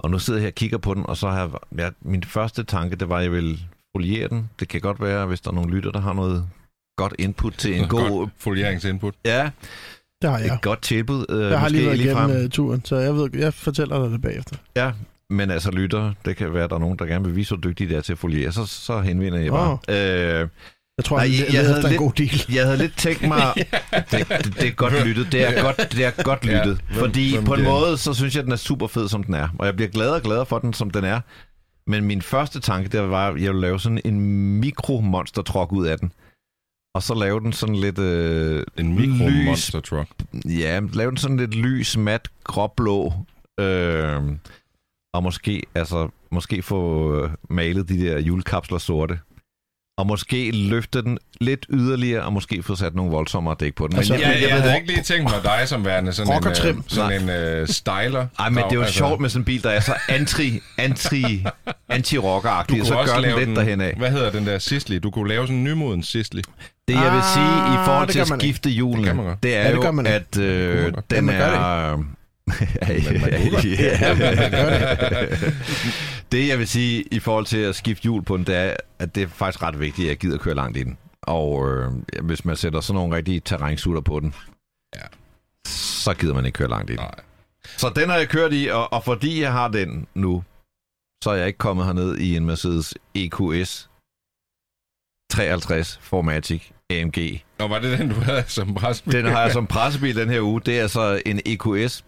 Og 0.00 0.10
nu 0.10 0.18
sidder 0.18 0.38
jeg 0.38 0.42
her 0.42 0.50
og 0.50 0.54
kigger 0.54 0.78
på 0.78 0.94
den, 0.94 1.06
og 1.06 1.16
så 1.16 1.28
har 1.30 1.38
jeg, 1.40 1.50
ja, 1.78 1.90
min 2.00 2.24
første 2.24 2.64
tanke, 2.64 2.96
det 2.96 3.08
var, 3.08 3.16
at 3.16 3.22
jeg 3.22 3.32
vil 3.32 3.60
foliere 3.96 4.28
den. 4.28 4.50
Det 4.60 4.68
kan 4.68 4.80
godt 4.80 5.00
være, 5.00 5.26
hvis 5.26 5.40
der 5.40 5.50
er 5.50 5.54
nogle 5.54 5.70
lytter, 5.76 5.90
der 5.92 6.00
har 6.00 6.12
noget 6.12 6.48
godt 6.96 7.14
input 7.18 7.52
til 7.54 7.80
en 7.80 7.88
god... 7.96 8.08
Godt 8.10 8.30
folieringsinput. 8.36 9.14
Ja, 9.24 9.50
Det 10.22 10.30
har 10.30 10.38
et 10.38 10.44
jeg. 10.44 10.58
godt 10.62 10.82
tilbud. 10.82 11.26
Øh, 11.28 11.50
Jeg 11.50 11.60
har 11.60 11.68
lige 11.68 11.86
været 11.86 12.12
frem. 12.12 12.30
igennem 12.30 12.44
uh, 12.44 12.50
turen, 12.50 12.84
så 12.84 12.96
jeg, 12.96 13.14
ved, 13.16 13.30
jeg 13.34 13.54
fortæller 13.54 14.02
dig 14.02 14.10
det 14.10 14.22
bagefter. 14.22 14.56
Ja, 14.76 14.90
men 15.30 15.50
altså 15.50 15.70
lytter, 15.70 16.12
det 16.24 16.36
kan 16.36 16.54
være, 16.54 16.64
at 16.64 16.70
der 16.70 16.76
er 16.76 16.80
nogen, 16.80 16.98
der 16.98 17.06
gerne 17.06 17.24
vil 17.24 17.36
vise, 17.36 17.50
hvor 17.54 17.60
dygtige 17.60 17.88
det 17.88 17.96
er 17.96 18.00
til 18.00 18.12
at 18.12 18.18
foliere, 18.18 18.52
så, 18.52 18.66
så 18.66 19.00
henvender 19.00 19.38
jeg 19.38 19.50
bare. 19.52 19.78
Øh, 19.88 20.48
Jeg 20.98 21.04
tror, 21.04 21.16
Nej, 21.16 21.24
jeg- 21.30 21.46
jeg, 21.46 21.54
jeg 21.54 21.66
havde 21.66 21.82
lidt- 21.82 21.92
en 21.92 21.98
god 21.98 22.12
deal. 22.12 22.54
jeg 22.54 22.64
havde 22.64 22.78
lidt 22.78 22.96
tænkt 22.96 23.28
mig, 23.28 23.42
det, 24.10 24.28
det, 24.28 24.54
det 24.60 24.66
er 24.66 24.70
godt 24.70 25.06
lyttet, 25.06 25.32
det 25.32 25.58
er 25.58 25.62
godt, 25.62 25.92
det 25.92 26.04
er 26.04 26.22
godt 26.22 26.46
Ja, 26.46 26.58
lyttet, 26.58 26.80
hvem- 26.88 26.98
fordi 26.98 27.34
hvem 27.34 27.44
på 27.44 27.52
en 27.54 27.58
det- 27.60 27.68
måde, 27.68 27.96
så 27.98 28.14
synes 28.14 28.36
jeg, 28.36 28.44
den 28.44 28.52
er 28.52 28.56
super 28.56 28.86
fed, 28.86 29.08
som 29.08 29.22
den 29.22 29.34
er, 29.34 29.48
og 29.58 29.66
jeg 29.66 29.76
bliver 29.76 29.88
gladere 29.90 30.14
og 30.16 30.22
gladere 30.22 30.46
for 30.46 30.58
den, 30.58 30.72
som 30.72 30.90
den 30.90 31.04
er. 31.04 31.20
Men 31.90 32.04
min 32.04 32.22
første 32.22 32.60
tanke, 32.60 32.88
der 32.88 33.00
var, 33.00 33.28
at 33.28 33.34
jeg 33.42 33.48
ville 33.50 33.60
lave 33.60 33.80
sådan 33.80 34.00
en 34.04 34.20
mikro-monster 34.60 35.42
truck 35.42 35.72
ud 35.72 35.86
af 35.86 35.98
den. 35.98 36.12
Og 36.98 37.02
så 37.02 37.14
lave 37.14 37.40
den 37.40 37.52
sådan 37.52 37.74
lidt... 37.74 37.98
Øh, 37.98 38.64
En 38.78 38.94
mikro 38.96 39.28
lys- 39.28 39.44
monster 39.44 39.80
truck. 39.80 40.08
Ja, 40.44 40.80
lave 40.92 41.10
den 41.10 41.16
sådan 41.16 41.36
lidt 41.36 41.54
lys, 41.54 41.96
mat, 41.96 42.28
gråblå. 42.44 43.12
Øh, 43.60 44.22
og 45.14 45.22
måske, 45.22 45.62
altså, 45.74 46.08
måske 46.30 46.62
få 46.62 47.14
øh, 47.24 47.30
malet 47.50 47.88
de 47.88 47.98
der 48.06 48.18
julekapsler 48.20 48.78
sorte. 48.78 49.18
Og 49.98 50.06
måske 50.06 50.50
løfte 50.50 51.02
den 51.02 51.18
lidt 51.40 51.66
yderligere, 51.70 52.22
og 52.22 52.32
måske 52.32 52.62
få 52.62 52.74
sat 52.76 52.94
nogle 52.94 53.10
voldsommere 53.12 53.56
dæk 53.60 53.74
på 53.74 53.86
den. 53.88 53.96
Altså, 53.96 54.12
men 54.12 54.20
Ja, 54.22 54.28
jeg, 54.28 54.34
jeg, 54.36 54.42
jeg, 54.48 54.56
havde 54.56 54.68
ved, 54.70 54.74
ikke 54.76 54.86
lige 54.88 55.02
tænkt 55.02 55.24
mig 55.24 55.40
dig 55.44 55.68
som 55.68 55.84
værende 55.84 56.12
sådan 56.12 56.32
en, 56.32 56.46
og 56.46 56.54
trim. 56.56 56.76
øh, 56.76 56.82
sådan 56.86 57.28
en 57.30 57.62
uh, 57.62 57.68
styler. 57.68 58.26
ej, 58.38 58.48
men 58.48 58.64
det 58.64 58.70
er 58.70 58.74
jo 58.74 58.80
Altså, 58.80 58.94
sjovt 58.98 59.20
med 59.20 59.28
sådan 59.30 59.40
en 59.40 59.44
bil, 59.44 59.62
der 59.62 59.70
er 59.70 59.80
så 59.80 59.94
anti, 60.08 60.60
anti, 60.76 61.44
anti 61.88 62.16
Du 62.16 62.22
kunne 62.22 62.86
så 62.86 62.94
også 62.94 63.14
gør 63.14 63.20
den 63.20 63.30
lave 63.30 63.44
lidt 63.44 63.56
derhen 63.56 63.80
af. 63.80 63.94
Hvad 63.98 64.10
hedder 64.10 64.30
den 64.30 64.46
der 64.46 64.58
Sisley? 64.58 64.98
Du 65.02 65.10
kunne 65.10 65.28
lave 65.28 65.46
sådan 65.46 65.56
en 65.56 65.64
nymoden 65.64 66.02
Sisley. 66.02 66.42
Det 66.88 66.94
jeg 66.94 67.12
vil 67.12 67.22
sige 67.34 67.44
i 67.44 67.76
Ah, 67.78 67.84
forhold 67.84 68.06
det 68.06 68.12
til 68.12 68.20
at 68.20 68.28
skifte 68.40 68.70
hjulene, 68.70 69.08
Det 69.08 69.42
det 69.42 69.56
er 69.56 69.62
Ja, 69.62 69.68
det 69.68 69.84
jo, 69.84 69.90
man 69.90 70.06
ikke. 70.06 70.16
at 70.16 70.38
øh, 70.38 70.92
den 71.10 71.28
Ja, 71.28 71.34
er... 71.34 72.04
Ja, 72.80 74.14
man 74.14 74.50
gør 74.50 75.24
det 76.32 76.48
jeg 76.48 76.58
vil 76.58 76.68
sige 76.68 77.02
i 77.02 77.18
forhold 77.20 77.46
til 77.46 77.58
at 77.58 77.74
skifte 77.76 78.02
hjul 78.02 78.22
på 78.22 78.36
den, 78.36 78.44
det 78.46 78.56
er, 78.56 78.76
at 78.98 79.14
det 79.14 79.22
er 79.22 79.26
faktisk 79.28 79.62
ret 79.62 79.80
vigtigt, 79.80 80.06
at 80.06 80.08
jeg 80.10 80.18
gider 80.18 80.38
køre 80.38 80.54
langt 80.54 80.76
i 80.76 80.82
den. 80.82 80.98
Og 81.22 81.68
øh, 81.68 81.90
hvis 82.22 82.44
man 82.44 82.56
sætter 82.56 82.80
sådan 82.80 82.94
nogle 82.94 83.16
rigtige 83.16 83.40
terrænsutter 83.40 84.00
på 84.00 84.20
den, 84.20 84.34
Ja. 84.96 85.00
så 85.66 86.14
gider 86.14 86.34
man 86.34 86.46
ikke 86.46 86.56
køre 86.56 86.68
langt 86.68 86.90
i 86.90 86.92
den. 86.92 87.00
Nej. 87.00 87.14
Så 87.76 87.92
den 87.96 88.08
har 88.08 88.16
jeg 88.16 88.28
kørt 88.28 88.52
i, 88.52 88.66
og, 88.66 88.92
og 88.92 89.04
fordi 89.04 89.40
jeg 89.42 89.52
har 89.52 89.68
den 89.68 90.06
nu, 90.14 90.44
så 91.24 91.30
er 91.30 91.34
jeg 91.34 91.46
ikke 91.46 91.58
kommet 91.58 91.86
herned 91.86 92.16
i 92.16 92.36
en 92.36 92.44
Mercedes 92.46 92.94
EQS 93.14 93.90
53 95.30 95.98
Formatic 96.02 96.62
AMG. 96.90 97.18
Og 97.58 97.70
var 97.70 97.78
det 97.78 97.98
den, 97.98 98.08
du 98.08 98.14
havde 98.14 98.44
som 98.46 98.74
pressebil? 98.74 99.12
Den 99.12 99.26
har 99.26 99.40
jeg 99.42 99.52
som 99.52 99.66
pressebil 99.66 100.16
den 100.16 100.28
her 100.28 100.40
uge. 100.40 100.60
Det 100.60 100.78
er 100.78 100.82
altså 100.82 101.22
en 101.26 101.40
EQS, 101.46 102.04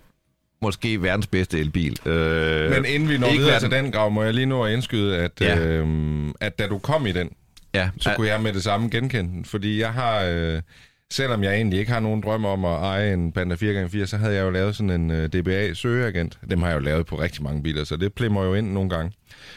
måske 0.62 1.02
verdens 1.02 1.26
bedste 1.26 1.58
elbil. 1.58 1.96
Øh, 2.06 2.70
Men 2.70 2.84
inden 2.84 3.08
vi 3.08 3.18
når 3.18 3.30
videre 3.30 3.50
verden- 3.52 3.70
til 3.70 3.78
den 3.78 3.92
grav, 3.92 4.10
må 4.10 4.22
jeg 4.22 4.34
lige 4.34 4.46
nå 4.46 4.64
at 4.64 4.72
indskyde, 4.72 5.18
at, 5.18 5.32
Ja. 5.40 5.58
øhm, 5.58 6.32
at 6.40 6.58
da 6.58 6.66
du 6.66 6.78
kom 6.78 7.06
i 7.06 7.12
den, 7.12 7.30
ja, 7.74 7.90
så 8.00 8.12
kunne 8.16 8.28
jeg 8.28 8.40
med 8.40 8.52
det 8.52 8.62
samme 8.62 8.88
genkende 8.88 9.30
den. 9.32 9.44
Fordi 9.44 9.80
jeg 9.80 9.92
har, 9.92 10.22
øh, 10.24 10.62
selvom 11.10 11.42
jeg 11.42 11.54
egentlig 11.54 11.78
ikke 11.78 11.92
har 11.92 12.00
nogen 12.00 12.20
drøm 12.20 12.44
om 12.44 12.64
at 12.64 12.70
eje 12.70 13.12
en 13.12 13.32
Panda 13.32 13.54
4x4, 13.54 14.06
så 14.06 14.16
havde 14.16 14.34
jeg 14.34 14.42
jo 14.42 14.50
lavet 14.50 14.76
sådan 14.76 14.90
en 14.90 15.10
øh, 15.10 15.28
DBA 15.28 15.74
søgeagent. 15.74 16.38
Dem 16.50 16.62
har 16.62 16.68
jeg 16.68 16.74
jo 16.74 16.80
lavet 16.80 17.06
på 17.06 17.20
rigtig 17.20 17.42
mange 17.42 17.62
biler, 17.62 17.84
så 17.84 17.96
det 17.96 18.14
plimmer 18.14 18.44
jo 18.44 18.54
ind 18.54 18.72
nogle 18.72 18.90
gange. 18.90 19.12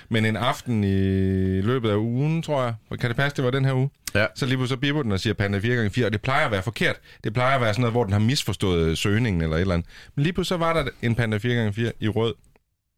Men 0.09 0.25
en 0.25 0.35
aften 0.35 0.83
i 0.83 1.61
løbet 1.61 1.89
af 1.89 1.95
ugen, 1.95 2.41
tror 2.41 2.63
jeg, 2.63 2.99
kan 2.99 3.09
det 3.09 3.17
passe, 3.17 3.35
det 3.35 3.45
var 3.45 3.51
den 3.51 3.65
her 3.65 3.73
uge? 3.73 3.89
Ja. 4.15 4.25
Så 4.35 4.45
lige 4.45 4.57
pludselig 4.57 4.77
så 4.77 4.81
bipper 4.81 5.03
den 5.03 5.11
og 5.11 5.19
siger 5.19 5.33
Panda 5.33 5.59
4x4, 5.59 6.05
og 6.05 6.13
det 6.13 6.21
plejer 6.21 6.45
at 6.45 6.51
være 6.51 6.63
forkert. 6.63 6.99
Det 7.23 7.33
plejer 7.33 7.55
at 7.55 7.61
være 7.61 7.73
sådan 7.73 7.81
noget, 7.81 7.93
hvor 7.93 8.03
den 8.03 8.13
har 8.13 8.19
misforstået 8.19 8.97
søgningen 8.97 9.41
eller 9.41 9.55
et 9.55 9.61
eller 9.61 9.73
andet. 9.73 9.89
Men 10.15 10.23
lige 10.23 10.33
pludselig 10.33 10.55
så 10.55 10.65
var 10.65 10.73
der 10.73 10.89
en 11.01 11.15
Panda 11.15 11.37
4x4 11.37 11.91
i 11.99 12.07
rød, 12.07 12.33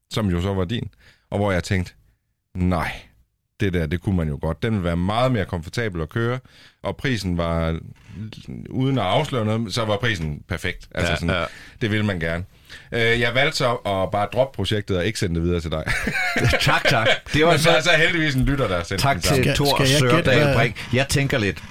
som 0.09 0.29
jo 0.29 0.41
så 0.41 0.53
var 0.53 0.65
din, 0.65 0.89
og 1.29 1.37
hvor 1.37 1.51
jeg 1.51 1.63
tænkte, 1.63 1.93
nej, 2.53 2.91
det 3.59 3.73
der, 3.73 3.85
det 3.85 4.01
kunne 4.01 4.17
man 4.17 4.27
jo 4.27 4.37
godt. 4.41 4.63
Den 4.63 4.71
ville 4.73 4.83
være 4.83 4.97
meget 4.97 5.31
mere 5.31 5.45
komfortabel 5.45 6.01
at 6.01 6.09
køre, 6.09 6.39
og 6.83 6.97
prisen 6.97 7.37
var, 7.37 7.79
uden 8.69 8.97
at 8.97 9.03
afsløre 9.03 9.45
noget, 9.45 9.73
så 9.73 9.85
var 9.85 9.97
prisen 9.97 10.41
perfekt. 10.49 10.87
Altså 10.95 11.11
Ja, 11.11 11.17
sådan, 11.17 11.35
ja. 11.35 11.43
det 11.81 11.91
ville 11.91 12.05
man 12.05 12.19
gerne. 12.19 12.43
Øh, 12.91 13.19
jeg 13.19 13.35
valgte 13.35 13.57
så 13.57 13.71
at 13.73 14.11
bare 14.11 14.27
droppe 14.33 14.55
projektet 14.55 14.97
og 14.97 15.05
ikke 15.05 15.19
sende 15.19 15.35
det 15.35 15.43
videre 15.43 15.59
til 15.61 15.71
dig. 15.71 15.83
tak, 16.61 16.83
tak. 16.89 17.07
Det 17.33 17.45
var 17.45 17.51
Men 17.51 17.59
så 17.59 17.69
så... 17.83 17.89
heldigvis 17.97 18.35
en 18.35 18.45
lytter, 18.45 18.67
der 18.67 18.75
har 18.77 18.83
sendt 18.83 19.01
Tak 19.01 19.21
til 19.21 19.43
Thor 19.55 19.85
Sørdal 19.85 20.55
Brink. 20.55 20.87
Jeg 20.93 21.07
tænker 21.09 21.37
lidt. 21.37 21.63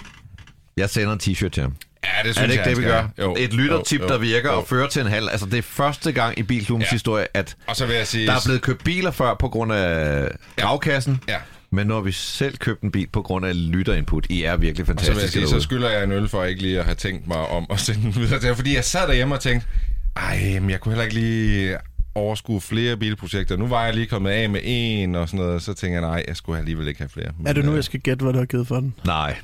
Jeg 0.77 0.91
sender 0.91 1.13
en 1.13 1.21
t-shirt 1.23 1.49
til 1.49 1.63
ham. 1.63 1.77
Ja, 2.05 2.29
det 2.29 2.35
synes 2.35 2.39
Er 2.39 2.43
det 2.47 2.53
ikke 2.53 2.63
jeg, 2.63 2.77
det, 2.77 2.85
vi 2.85 2.89
gør? 2.89 3.09
Jo, 3.19 3.37
Et 3.39 3.53
lyttertip, 3.55 4.01
jo, 4.01 4.07
der 4.07 4.15
jo, 4.15 4.21
virker 4.21 4.51
jo. 4.53 4.57
og 4.59 4.69
fører 4.69 4.89
til 4.89 5.03
en 5.03 5.09
halv. 5.09 5.29
Altså, 5.31 5.47
det 5.47 5.59
er 5.59 5.63
første 5.63 6.13
gang 6.13 6.39
i 6.39 6.43
Bilklubbens 6.43 6.87
Ja. 6.91 6.95
historie, 6.95 7.27
at 7.35 7.57
Og 7.67 7.77
så 7.77 7.87
vil 7.87 7.97
jeg 7.97 8.07
sige... 8.07 8.27
der 8.27 8.33
er 8.33 8.41
blevet 8.45 8.63
købt 8.63 8.85
biler 8.85 9.11
før 9.11 9.35
på 9.35 9.49
grund 9.49 9.73
af 9.73 10.29
gravkassen. 10.57 11.21
Ja, 11.29 11.37
Men 11.75 11.91
har 11.91 12.01
vi 12.01 12.13
selv 12.13 12.57
købt 12.57 12.83
en 12.83 12.91
bil 12.91 13.09
på 13.13 13.23
grund 13.23 13.47
af 13.47 13.71
lytterinput. 13.71 14.27
I 14.31 14.43
er 14.43 14.57
virkelig 14.57 14.83
og 14.83 14.87
så 14.87 14.93
vil 14.93 15.07
jeg 15.07 15.15
fantastiske 15.15 15.49
sige, 15.49 15.61
så 15.61 15.61
skylder 15.61 15.91
jeg 15.91 16.05
en 16.05 16.13
øl 16.13 16.29
for 16.29 16.45
ikke 16.45 16.63
lige 16.63 16.79
at 16.79 16.85
have 16.85 16.95
tænkt 16.95 17.27
mig 17.27 17.37
om 17.37 17.67
at 17.71 17.81
sende 17.81 18.03
den 18.03 18.15
videre 18.15 18.41
til. 18.41 18.55
Fordi 18.55 18.75
jeg 18.75 18.85
sad 18.85 19.09
derhjemme 19.09 19.35
og 19.35 19.41
tænkte, 19.41 19.69
ej, 20.17 20.59
men 20.61 20.71
jeg 20.71 20.81
kunne 20.81 20.93
heller 20.93 21.05
ikke 21.05 21.15
lige 21.15 21.77
overskue 22.15 22.61
flere 22.61 22.97
bilprojekter. 22.97 23.57
Nu 23.57 23.67
var 23.67 23.85
jeg 23.85 23.95
lige 23.95 24.07
kommet 24.07 24.31
af 24.31 24.51
med 24.51 24.61
en 24.65 25.15
og 25.15 25.29
sådan 25.29 25.47
noget, 25.47 25.63
så 25.63 25.75
tænker 25.75 26.01
jeg, 26.01 26.09
nej, 26.09 26.25
jeg 26.29 26.37
skulle 26.37 26.59
alligevel 26.59 26.89
ikke 26.89 27.01
have 27.01 27.09
flere. 27.09 27.31
Men, 27.39 27.47
Er 27.47 27.53
det 27.53 27.65
nu, 27.65 27.71
øh, 27.71 27.77
jeg 27.77 27.85
skal 27.85 28.01
gætte, 28.01 28.23
hvad 28.23 28.33
du 28.33 28.39
har 28.39 28.47
givet 28.47 28.67
for 28.67 28.77
den? 28.77 28.95
Nej. 29.05 29.37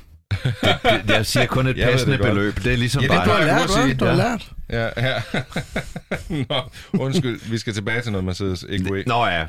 Det, 0.43 1.01
det, 1.07 1.13
jeg 1.13 1.25
siger 1.25 1.45
kun 1.45 1.67
et 1.67 1.75
passende 1.91 2.17
det 2.17 2.25
beløb. 2.25 2.55
Det 2.55 2.73
er 2.73 2.77
ligesom 2.77 3.01
Ja, 3.01 3.07
det 3.07 3.15
dig. 3.17 3.23
plejer 3.23 3.45
jeg 3.45 3.55
lært, 3.59 3.69
sige. 3.71 3.93
Du 3.93 4.05
har 4.05 4.11
Ja. 4.11 4.17
lært. 4.17 4.51
Ja, 4.69 4.89
ja. 4.97 5.21
Nå, 6.49 6.61
undskyld, 6.99 7.39
vi 7.51 7.57
skal 7.57 7.73
tilbage 7.73 8.01
til 8.01 8.11
noget 8.11 8.25
Mercedes 8.25 8.65
EQE. 8.69 9.03
Nå 9.07 9.25
ja. 9.25 9.45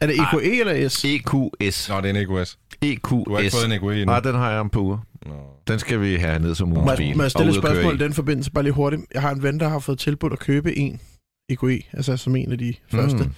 Er 0.00 0.06
det 0.06 0.16
EQE 0.20 0.60
eller 0.60 0.88
S? 0.88 1.04
EQS. 1.04 1.88
Nå, 1.88 2.00
det 2.00 2.04
er 2.04 2.10
en 2.10 2.16
EQS. 2.16 2.58
EQS. 2.82 3.00
Du 3.10 3.24
har 3.34 3.38
ikke 3.38 3.52
fået 3.56 3.64
en 3.64 3.72
EQE 3.72 3.92
endnu. 3.92 4.04
Nej, 4.04 4.20
den 4.20 4.34
har 4.34 4.50
jeg 4.50 4.60
om 4.60 4.70
på 4.70 4.80
uger. 4.80 4.98
Nå. 5.26 5.32
Den 5.68 5.78
skal 5.78 6.00
vi 6.00 6.16
have 6.16 6.38
ned 6.38 6.54
som 6.54 6.72
ugens 6.72 6.92
bil. 6.98 7.16
må 7.16 7.22
jeg 7.22 7.30
stille 7.30 7.50
et 7.50 7.56
spørgsmål 7.58 7.92
i 7.92 7.96
i. 7.96 7.98
den 7.98 8.12
forbindelse, 8.14 8.50
bare 8.52 8.64
lige 8.64 8.72
hurtigt? 8.72 9.02
Jeg 9.14 9.22
har 9.22 9.30
en 9.30 9.42
ven, 9.42 9.60
der 9.60 9.68
har 9.68 9.78
fået 9.78 9.98
tilbudt 9.98 10.32
at 10.32 10.38
købe 10.38 10.78
en 10.78 11.00
EQE, 11.50 11.82
altså 11.92 12.16
som 12.16 12.36
en 12.36 12.52
af 12.52 12.58
de 12.58 12.74
første. 12.92 13.16
Mm. 13.24 13.32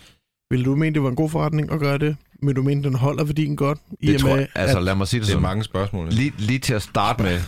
Vil 0.55 0.65
du 0.65 0.77
mene, 0.77 0.95
det 0.95 1.03
var 1.03 1.09
en 1.09 1.17
god 1.17 1.31
forretning 1.31 1.73
at 1.73 1.81
gøre 1.81 1.99
det? 1.99 2.17
Men 2.43 2.55
du 2.55 2.63
mener, 2.63 2.83
den 2.83 2.95
holder 2.95 3.25
værdien 3.25 3.57
godt? 3.57 3.79
I 4.01 4.07
Det 4.07 4.21
tror 4.21 4.37
jeg, 4.37 4.49
altså 4.55 4.81
lad 4.81 4.95
mig 4.95 5.09
sige 5.09 5.21
det 5.21 5.27
Det 5.27 5.33
er 5.33 5.35
sådan. 5.35 5.43
mange 5.43 5.65
spørgsmål. 5.65 6.09
Lige, 6.09 6.33
lige 6.39 6.59
til 6.59 6.75
at 6.75 6.83
starte 6.83 7.23
med, 7.23 7.39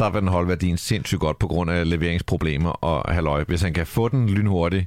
der 0.00 0.10
vil 0.10 0.20
den 0.20 0.28
holde 0.28 0.48
værdien 0.48 0.76
sindssygt 0.76 1.20
godt 1.20 1.38
på 1.38 1.46
grund 1.48 1.70
af 1.70 1.90
leveringsproblemer 1.90 2.70
og 2.70 3.14
halløj. 3.14 3.44
Hvis 3.44 3.62
han 3.62 3.72
kan 3.74 3.86
få 3.86 4.08
den 4.08 4.28
lynhurtigt, 4.28 4.86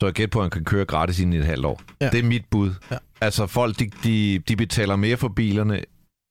så 0.00 0.06
er 0.06 0.08
jeg 0.08 0.14
gæt 0.14 0.30
på, 0.30 0.38
at 0.38 0.44
han 0.44 0.50
kan 0.50 0.64
køre 0.64 0.84
gratis 0.84 1.20
i 1.20 1.22
et 1.24 1.44
halvt 1.44 1.64
år. 1.66 1.80
Ja. 2.00 2.10
Det 2.10 2.18
er 2.20 2.24
mit 2.24 2.44
bud. 2.50 2.70
Ja. 2.90 2.96
Altså 3.20 3.46
folk, 3.46 3.78
de, 3.78 3.90
de, 4.04 4.38
de 4.48 4.56
betaler 4.56 4.96
mere 4.96 5.16
for 5.16 5.28
bilerne 5.28 5.80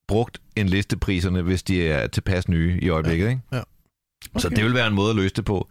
brugt 0.08 0.41
end 0.56 0.70
listepriserne, 0.70 1.41
hvis 1.41 1.63
de 1.63 1.88
er 1.88 2.08
tilpas 2.08 2.48
nye 2.50 2.79
i 2.82 2.89
øjeblikket. 2.89 3.29
Ikke? 3.29 3.41
Ja. 3.51 3.62
Så 4.38 4.48
Okay. 4.48 4.56
det 4.56 4.65
vil 4.65 4.74
være 4.74 4.88
en 4.88 4.94
måde 4.96 5.10
at 5.10 5.15
løse 5.15 5.34
det 5.36 5.46
på. 5.46 5.68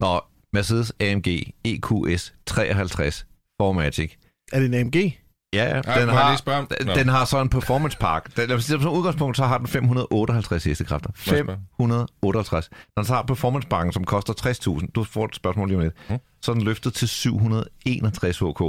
Når 0.00 0.30
Mercedes 0.52 0.92
AMG 1.00 1.26
EQS 1.64 2.34
53 2.46 3.26
Formatic, 3.66 4.12
er 4.52 4.58
det 4.60 4.66
en 4.66 4.74
AMG? 4.74 4.96
ja, 4.96 5.64
ja, 5.64 5.64
Ej, 5.80 5.98
den 6.00 6.08
jeg 6.08 6.18
har, 6.18 6.30
lige 6.30 6.38
spørge 6.38 6.58
om- 6.58 6.68
Nå. 6.86 6.94
den 6.94 7.08
har 7.08 7.24
så 7.24 7.40
en 7.40 7.48
performance 7.48 7.98
park. 7.98 8.36
Den, 8.36 8.48
lad 8.48 8.56
os 8.56 8.64
sige, 8.64 8.82
som 8.82 8.92
udgangspunkt, 8.92 9.36
så 9.36 9.44
har 9.44 9.58
den 9.58 9.66
558 9.66 10.64
hestekræfter. 10.64 11.10
Må 11.30 11.34
jeg 11.36 11.44
spørge? 11.44 11.58
558. 11.76 12.70
Når 12.96 13.02
den 13.02 13.06
så 13.06 13.14
har 13.14 13.22
performance 13.22 13.68
parken, 13.68 13.92
som 13.92 14.04
koster 14.04 14.32
60.000, 14.80 14.86
du 14.94 15.04
får 15.04 15.24
et 15.24 15.34
spørgsmål 15.36 15.68
lige 15.68 15.76
om 15.78 15.82
lidt, 15.82 15.94
Mm. 16.10 16.16
så 16.42 16.50
er 16.52 16.54
den 16.54 16.64
løftet 16.64 16.94
til 16.94 17.08
761 17.08 18.38
hk. 18.38 18.62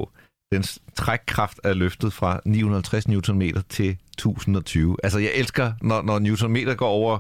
Dens 0.52 0.80
trækkraft 0.96 1.60
er 1.64 1.74
løftet 1.74 2.14
fra 2.14 2.40
950 2.46 3.08
Nm 3.08 3.42
til 3.70 3.98
1020. 4.18 4.98
Altså, 5.04 5.20
jeg 5.20 5.32
elsker, 5.36 5.74
når, 5.82 6.02
når 6.02 6.20
newtonmeter 6.20 6.76
går 6.76 6.88
over 6.88 7.20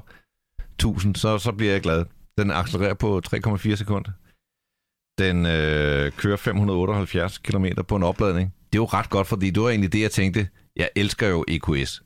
1000, 0.73 1.15
så, 1.15 1.37
så 1.37 1.51
bliver 1.51 1.71
jeg 1.71 1.81
glad. 1.81 2.05
Den 2.37 2.51
accelererer 2.51 2.93
på 2.93 3.21
3,4 3.27 3.75
sekunder. 3.75 4.11
Den 5.19 5.45
øh, 5.45 6.11
kører 6.11 6.37
578 6.37 7.37
km 7.37 7.65
på 7.87 7.95
en 7.95 8.03
opladning. 8.03 8.53
Det 8.73 8.79
er 8.79 8.81
jo 8.81 8.85
ret 8.85 9.09
godt, 9.09 9.27
fordi 9.27 9.49
det 9.49 9.63
var 9.63 9.69
egentlig 9.69 9.93
det, 9.93 10.01
jeg 10.01 10.11
tænkte. 10.11 10.47
Jeg 10.75 10.89
elsker 10.95 11.27
jo 11.27 11.45
EQS. 11.47 12.03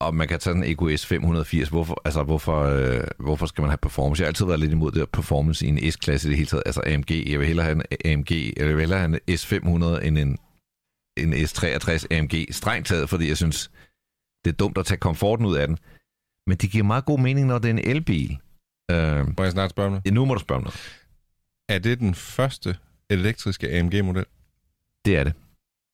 Og 0.00 0.14
man 0.14 0.28
kan 0.28 0.40
tage 0.40 0.54
den 0.54 0.64
EQS 0.64 1.06
580. 1.06 1.68
Hvorfor, 1.68 2.02
altså, 2.04 2.22
hvorfor, 2.22 2.60
øh, 2.62 3.04
hvorfor 3.18 3.46
skal 3.46 3.62
man 3.62 3.70
have 3.70 3.78
performance? 3.78 4.20
Jeg 4.20 4.26
har 4.26 4.28
altid 4.30 4.46
været 4.46 4.60
lidt 4.60 4.72
imod 4.72 4.92
det 4.92 5.10
performance 5.10 5.66
i 5.66 5.68
en 5.68 5.92
S-klasse 5.92 6.28
i 6.28 6.30
det 6.30 6.36
hele 6.36 6.46
taget. 6.46 6.62
Altså 6.66 6.82
AMG. 6.86 7.10
Jeg 7.10 7.38
vil 7.38 7.46
hellere 7.46 7.64
have 7.64 7.82
en 8.02 8.12
AMG. 8.12 8.30
Jeg 8.56 8.68
vil 8.68 8.78
hellere 8.78 8.98
have 8.98 9.20
en 9.28 9.34
S500 9.36 10.06
end 10.06 10.18
en, 10.18 10.38
en 11.16 11.32
S63 11.34 12.06
AMG. 12.10 12.34
Strengt 12.50 12.88
taget, 12.88 13.08
fordi 13.08 13.28
jeg 13.28 13.36
synes, 13.36 13.70
det 14.44 14.52
er 14.52 14.56
dumt 14.56 14.78
at 14.78 14.86
tage 14.86 14.98
komforten 14.98 15.46
ud 15.46 15.56
af 15.56 15.66
den. 15.68 15.78
Men 16.46 16.56
det 16.56 16.70
giver 16.70 16.84
meget 16.84 17.04
god 17.04 17.18
mening, 17.18 17.46
når 17.46 17.58
det 17.58 17.68
er 17.68 17.72
en 17.74 17.78
elbil. 17.90 18.38
Øh, 18.90 19.26
Må 19.38 19.42
jeg 19.44 19.52
snart 19.52 19.70
spørge 19.70 19.96
om 19.96 20.02
det? 20.02 20.12
nu 20.12 20.24
må 20.24 20.34
du 20.34 20.40
spørge 20.40 20.56
om 20.56 20.62
noget. 20.62 21.01
Er 21.74 21.78
det 21.78 21.98
den 22.00 22.14
første 22.14 22.76
elektriske 23.10 23.70
AMG-model? 23.70 24.24
Det 25.04 25.16
er 25.16 25.24
det. 25.24 25.32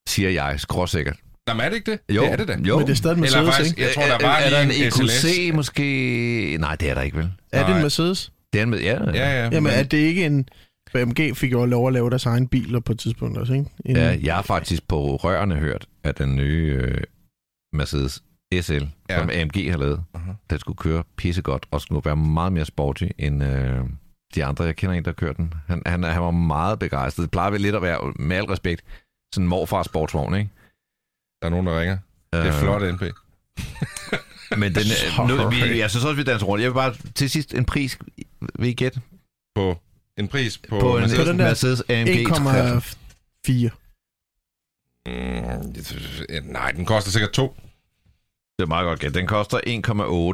Siger 0.09 0.31
jeg, 0.31 0.61
skråsikkert. 0.61 1.17
Jamen 1.49 1.65
er 1.65 1.69
det 1.69 1.77
ikke 1.77 1.91
det? 1.91 2.17
Jo, 2.17 2.23
Det 2.23 2.33
er 2.33 2.37
det 2.37 2.49
da. 2.49 2.57
jo. 2.69 2.79
Men 2.79 2.87
det 2.87 2.93
er 2.93 2.97
stadig 2.97 3.19
en 3.19 3.25
Eller 3.25 3.43
Mercedes, 3.43 3.57
faktisk, 3.57 3.79
ikke? 3.79 3.83
jeg 3.89 3.95
tror, 3.95 4.03
der 4.19 4.27
var 4.27 4.37
er, 4.37 4.45
er 4.45 4.51
der 4.51 4.61
en 4.61 4.71
en 4.71 4.87
EQC 4.87 5.51
måske? 5.55 6.57
Nej, 6.61 6.77
det 6.77 6.91
er 6.91 6.95
der 6.95 7.03
ikke, 7.03 7.17
vel? 7.17 7.31
Er 7.53 7.59
det 7.59 7.69
Nej. 7.69 7.77
en 7.77 7.83
Mercedes? 7.83 8.33
Det 8.53 8.59
er 8.59 8.63
en 8.63 8.71
med, 8.71 8.81
ja. 8.81 9.05
Ja, 9.05 9.13
ja. 9.15 9.45
Jamen, 9.45 9.63
men- 9.63 9.73
er 9.73 9.83
det 9.83 9.99
ikke 9.99 10.27
en... 10.27 10.49
AMG 10.95 11.37
fik 11.37 11.53
jo 11.53 11.65
lov 11.65 11.87
at 11.87 11.93
lave 11.93 12.11
deres 12.11 12.27
egen 12.27 12.49
biler 12.49 12.81
på 12.81 12.93
et 12.93 12.99
tidspunkt 12.99 13.39
også, 13.39 13.53
ikke? 13.53 13.67
En, 13.85 13.97
ja. 13.97 14.19
Jeg 14.23 14.35
har 14.35 14.43
faktisk 14.43 14.89
på 14.89 15.17
rørene 15.17 15.55
hørt, 15.55 15.87
at 16.05 16.19
den 16.19 16.37
nye 16.37 16.79
øh, 16.83 17.01
Mercedes 17.73 18.23
SL, 18.61 18.73
Ja. 18.73 18.79
ja. 19.11 19.19
som 19.19 19.31
AMG 19.33 19.71
har 19.71 19.79
lavet, 19.79 20.05
Aha. 20.15 20.33
den 20.51 20.59
skulle 20.59 20.77
køre 20.77 21.05
pissegodt, 21.17 21.67
og 21.71 21.81
skulle 21.81 22.03
være 22.05 22.17
meget 22.17 22.53
mere 22.53 22.65
sporty 22.65 23.05
end 23.19 23.45
øh, 23.45 23.81
de 24.35 24.45
andre. 24.45 24.65
Jeg 24.65 24.77
kender 24.77 24.97
en, 24.97 25.05
der 25.05 25.13
kørte 25.13 25.37
den. 25.37 25.55
Han, 25.67 25.83
han, 25.87 26.03
han 26.03 26.23
var 26.23 26.31
meget 26.31 26.79
begejstret. 26.79 27.23
Det 27.23 27.31
plejer 27.31 27.51
vel 27.51 27.61
lidt 27.61 27.75
at 27.75 27.83
være, 27.83 28.13
med 28.19 28.37
al 28.37 28.45
respekt, 28.45 28.85
sådan 29.35 29.45
en 29.45 29.49
morfars 29.49 29.87
sportsvogn, 29.87 30.35
ikke? 30.35 30.51
Der 31.43 31.47
er 31.47 31.51
nogen, 31.51 31.67
der 31.67 31.81
ringer. 31.81 31.99
Det 32.33 32.41
er 32.41 32.47
Øh, 32.47 32.53
flot, 32.53 32.83
NP. 32.95 33.03
Men 34.61 34.75
den, 34.75 34.83
nu, 35.29 35.49
vi, 35.51 35.79
jeg 35.81 35.91
synes 35.91 36.05
også, 36.05 36.17
vi 36.17 36.23
danser 36.23 36.47
rundt. 36.47 36.63
Jeg 36.63 36.71
vil 36.71 36.75
bare 36.75 36.95
til 37.15 37.31
sidst 37.31 37.55
en 37.55 37.65
pris, 37.65 37.99
vil 38.59 38.69
I 38.69 38.73
gætte? 38.75 39.01
På 39.55 39.79
en 40.17 40.29
pris 40.29 40.59
på, 40.59 40.81
På 40.81 40.97
en 40.97 41.01
Mercedes. 41.01 41.29
den 41.29 41.39
der 41.39 41.45
Mercedes 41.45 41.83
AMG 41.89 42.09
1,4. 43.69 43.71
Mm, 45.07 46.53
nej, 46.53 46.71
den 46.71 46.85
koster 46.87 47.11
sikkert 47.11 47.31
to. 47.33 47.57
Det 48.59 48.65
er 48.65 48.69
meget 48.69 48.85
godt 48.87 49.01
gæt. 49.01 49.15
Den 49.15 49.27
koster 49.27 49.59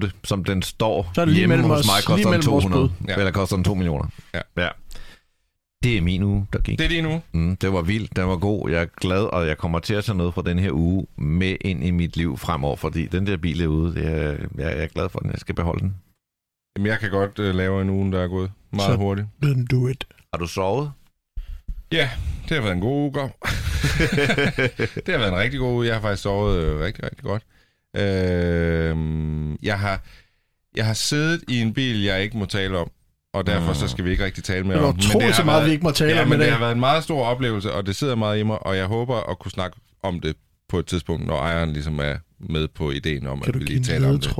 1,8, 0.04 0.10
som 0.24 0.44
den 0.44 0.62
står 0.62 1.10
Så 1.14 1.20
er 1.20 1.24
det 1.24 1.32
lige 1.34 1.40
hjemme 1.40 1.56
mellem 1.56 1.70
hos 1.70 1.80
os- 1.80 1.86
mig, 1.86 1.94
lige 1.96 2.06
koster 2.06 2.30
den 2.30 2.30
mellem 2.30 2.52
vores 2.52 2.64
200. 2.64 2.88
bud. 2.88 3.06
Ja. 3.08 3.16
Eller 3.18 3.30
koster 3.32 3.56
den 3.56 3.64
2 3.64 3.74
millioner. 3.74 4.08
Ja. 4.34 4.40
ja. 4.56 4.68
Det 5.82 5.96
er 5.96 6.00
min 6.00 6.22
uge, 6.22 6.46
der 6.52 6.58
gik. 6.58 6.78
Det 6.78 6.84
er 6.84 6.88
lige 6.88 7.02
nu. 7.02 7.22
Mm, 7.32 7.56
det 7.56 7.72
var 7.72 7.82
vildt, 7.82 8.16
den 8.16 8.26
var 8.28 8.36
god. 8.36 8.70
Jeg 8.70 8.82
er 8.82 8.86
glad, 9.00 9.22
og 9.24 9.46
jeg 9.46 9.58
kommer 9.58 9.78
til 9.78 9.94
at 9.94 10.04
tage 10.04 10.18
noget 10.18 10.34
fra 10.34 10.42
den 10.42 10.58
her 10.58 10.70
uge 10.72 11.06
med 11.18 11.56
ind 11.60 11.84
i 11.84 11.90
mit 11.90 12.16
liv 12.16 12.36
fremover, 12.36 12.76
fordi 12.76 13.06
den 13.06 13.26
der 13.26 13.36
bil 13.36 13.62
er 13.62 13.66
ude. 13.66 13.94
Det 13.94 14.06
er, 14.06 14.36
jeg, 14.58 14.82
er 14.82 14.86
glad 14.86 15.08
for 15.08 15.18
den. 15.18 15.30
Jeg 15.30 15.38
skal 15.38 15.54
beholde 15.54 15.80
den. 15.80 15.94
Jamen, 16.76 16.86
jeg 16.86 16.98
kan 16.98 17.10
godt 17.10 17.38
uh, 17.38 17.44
lave 17.54 17.82
en 17.82 17.90
uge, 17.90 18.12
der 18.12 18.20
er 18.22 18.28
gået 18.28 18.50
meget 18.72 18.92
Så- 18.92 18.96
hurtigt. 18.96 19.26
Then 19.42 19.66
do 19.66 19.86
it. 19.88 20.04
Har 20.32 20.38
du 20.38 20.46
sovet? 20.46 20.92
Ja, 21.92 22.10
det 22.48 22.56
har 22.56 22.60
været 22.62 22.74
en 22.74 22.80
god 22.80 22.92
uge. 23.02 23.12
Det 25.06 25.08
har 25.08 25.18
været 25.18 25.32
en 25.32 25.38
rigtig 25.38 25.60
god 25.60 25.72
uge. 25.72 25.86
Jeg 25.86 25.94
har 25.94 26.00
faktisk 26.00 26.22
sovet 26.22 26.58
øh, 26.64 26.80
rigtig, 26.80 27.04
rigtig 27.04 27.22
godt. 27.24 27.42
Øh, 27.96 28.96
jeg, 29.62 29.78
har, 29.78 30.00
jeg 30.76 30.86
har 30.86 30.94
siddet 30.94 31.44
i 31.48 31.60
en 31.60 31.74
bil, 31.74 32.02
jeg 32.02 32.22
ikke 32.22 32.38
må 32.38 32.44
tale 32.46 32.78
om, 32.78 32.90
og 33.34 33.46
derfor 33.46 33.72
så 33.72 33.88
skal 33.88 34.04
vi 34.04 34.10
ikke 34.10 34.24
rigtig 34.24 34.44
tale 34.44 34.64
mere 34.64 34.74
Det 34.74 34.82
var 34.82 34.88
om. 34.88 34.94
Men 34.96 35.04
utroligt 35.06 35.26
har 35.30 35.32
så 35.36 35.44
meget, 35.44 35.56
været- 35.60 35.66
vi 35.68 35.72
ikke 35.72 35.84
må 35.84 35.90
tale 35.90 36.14
ja, 36.14 36.22
om 36.22 36.28
men 36.28 36.38
det 36.38 36.44
dag. 36.46 36.52
har 36.52 36.60
været 36.60 36.72
en 36.72 36.80
meget 36.80 37.04
stor 37.04 37.24
oplevelse, 37.24 37.72
og 37.72 37.86
det 37.86 37.96
sidder 37.96 38.14
meget 38.14 38.38
i 38.40 38.42
mig, 38.42 38.66
og 38.66 38.76
jeg 38.76 38.86
håber 38.86 39.30
at 39.30 39.38
kunne 39.38 39.50
snakke 39.52 39.76
om 40.02 40.20
det 40.20 40.36
på 40.68 40.78
et 40.78 40.86
tidspunkt, 40.86 41.26
når 41.26 41.36
ejeren 41.38 41.72
ligesom 41.72 41.98
er 41.98 42.16
med 42.40 42.68
på 42.68 42.90
ideen 42.90 43.26
om, 43.26 43.40
Kan 43.40 43.54
at 43.54 43.60
vi 43.60 43.64
lige 43.64 43.82
taler 43.84 44.08
om 44.08 44.20
det. 44.20 44.34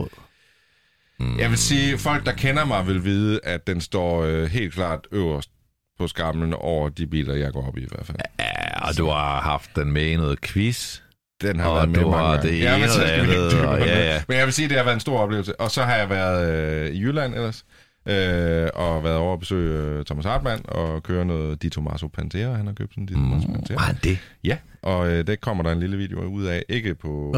Mm. 1.21 1.39
Jeg 1.39 1.51
vil 1.51 1.59
sige, 1.59 1.99
folk, 1.99 2.27
der 2.27 2.33
kender 2.33 2.65
mig, 2.65 2.87
vil 2.87 3.05
vide, 3.05 3.41
at 3.43 3.67
den 3.67 3.81
står 3.81 4.23
øh, 4.25 4.45
helt 4.45 4.75
klart 4.75 5.01
øverst 5.13 5.51
på 5.99 6.07
skamlen 6.09 6.53
over 6.55 6.89
de 6.89 7.07
biler, 7.07 7.35
jeg 7.35 7.53
går 7.53 7.67
op 7.69 7.77
i 7.79 7.81
i 7.81 7.87
hvert 7.91 8.07
fald. 8.07 8.19
Ja, 8.39 8.89
og 8.89 8.97
du 8.99 9.07
har 9.07 9.41
haft 9.41 9.71
den 9.77 9.93
med 9.93 10.07
i 10.07 10.17
noget 10.17 10.41
quiz. 10.41 10.99
Den 11.49 11.61
har 11.61 11.69
Og 11.69 11.77
været 11.77 11.89
med 11.89 12.01
mange 12.01 12.17
har 12.17 12.35
gange. 12.37 12.49
det 12.51 12.61
Ja, 12.61 12.79
men 12.79 12.89
så 12.89 12.95
skal 13.07 13.27
vi 13.27 13.31
ikke 13.33 13.69
og 13.69 13.79
ja, 13.79 13.85
det. 14.01 14.05
ja. 14.05 14.23
Men 14.29 14.37
jeg 14.39 14.45
vil 14.47 14.53
sige, 14.55 14.65
at 14.65 14.71
det 14.71 14.77
har 14.79 14.85
været 14.85 14.95
en 14.95 15.01
stor 15.01 15.19
oplevelse. 15.19 15.61
Og 15.61 15.71
så 15.71 15.83
har 15.83 15.97
jeg 15.97 16.11
været 16.11 16.51
øh, 16.89 16.95
i 16.95 17.01
Jylland 17.01 17.35
ellers, 17.35 17.65
øh, 18.09 18.69
og 18.75 19.05
været 19.05 19.17
over 19.17 19.33
at 19.33 19.41
besøge 19.41 19.79
øh, 19.99 20.05
Thomas 20.05 20.25
Hartmann 20.25 20.63
og 20.69 21.03
køre 21.03 21.25
noget 21.25 21.63
Di 21.63 21.69
Tomaso 21.69 22.09
Pantera. 22.09 22.55
Han 22.55 22.67
har 22.67 22.73
købt 22.75 22.95
en 22.95 23.07
Di 23.07 23.15
Tomaso 23.15 23.47
Mm, 23.49 23.53
Pantera. 23.55 23.93
det? 24.05 24.19
Ja, 24.45 24.57
og 24.83 25.09
øh, 25.13 25.27
det 25.27 25.41
kommer 25.41 25.63
der 25.65 25.73
en 25.73 25.81
lille 25.81 25.97
video 25.97 26.21
ud 26.25 26.45
af. 26.45 26.65
Ikke 26.69 26.95
på 26.95 27.33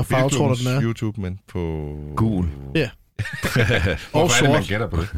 er? 0.77 0.83
YouTube, 0.83 1.21
men 1.21 1.39
på... 1.49 1.95
Gul. 2.17 2.47
Ja. 2.75 2.91
Hvorfor 3.21 4.11
Og 4.13 4.23
er 4.23 4.29
det, 4.41 4.51
man 4.51 4.63
sort. 4.63 4.69
gætter 4.69 4.87
på 4.89 4.97
det? 4.97 5.09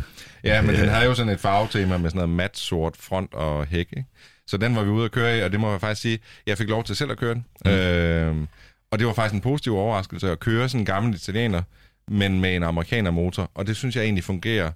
Ja, 0.45 0.62
men 0.62 0.75
den 0.75 0.88
havde 0.88 1.04
jo 1.04 1.14
sådan 1.14 1.33
et 1.33 1.40
farvetema 1.40 1.97
med 1.99 2.11
sådan 2.11 2.16
noget 2.18 2.28
mat 2.37 2.57
sort 2.59 2.95
front 3.00 3.35
og 3.35 3.66
hæk, 3.66 3.87
ikke? 3.90 4.04
Så 4.47 4.57
den 4.57 4.76
var 4.76 4.83
vi 4.83 4.90
ude 4.90 5.04
at 5.04 5.11
køre 5.11 5.38
i, 5.38 5.42
og 5.42 5.52
det 5.52 5.61
må 5.61 5.71
jeg 5.71 5.80
faktisk 5.80 6.02
sige, 6.02 6.18
jeg 6.47 6.59
fik 6.59 6.68
lov 6.68 6.85
til 6.85 6.97
selv 6.97 7.11
at 7.11 7.18
køre 7.18 7.35
den. 7.35 7.45
Mm. 7.64 7.71
Øhm, 7.71 8.49
og 8.90 8.99
det 8.99 9.07
var 9.07 9.12
faktisk 9.12 9.35
en 9.35 9.40
positiv 9.40 9.76
overraskelse 9.76 10.30
at 10.30 10.40
køre 10.40 10.68
sådan 10.68 10.80
en 10.80 10.87
gammel 10.87 11.14
italiener, 11.14 11.62
men 12.09 12.40
med 12.40 12.57
en 12.57 12.62
amerikaner 12.62 13.11
motor. 13.11 13.50
Og 13.54 13.66
det 13.66 13.76
synes 13.76 13.97
jeg 13.97 14.04
egentlig 14.04 14.25
fungerer 14.25 14.71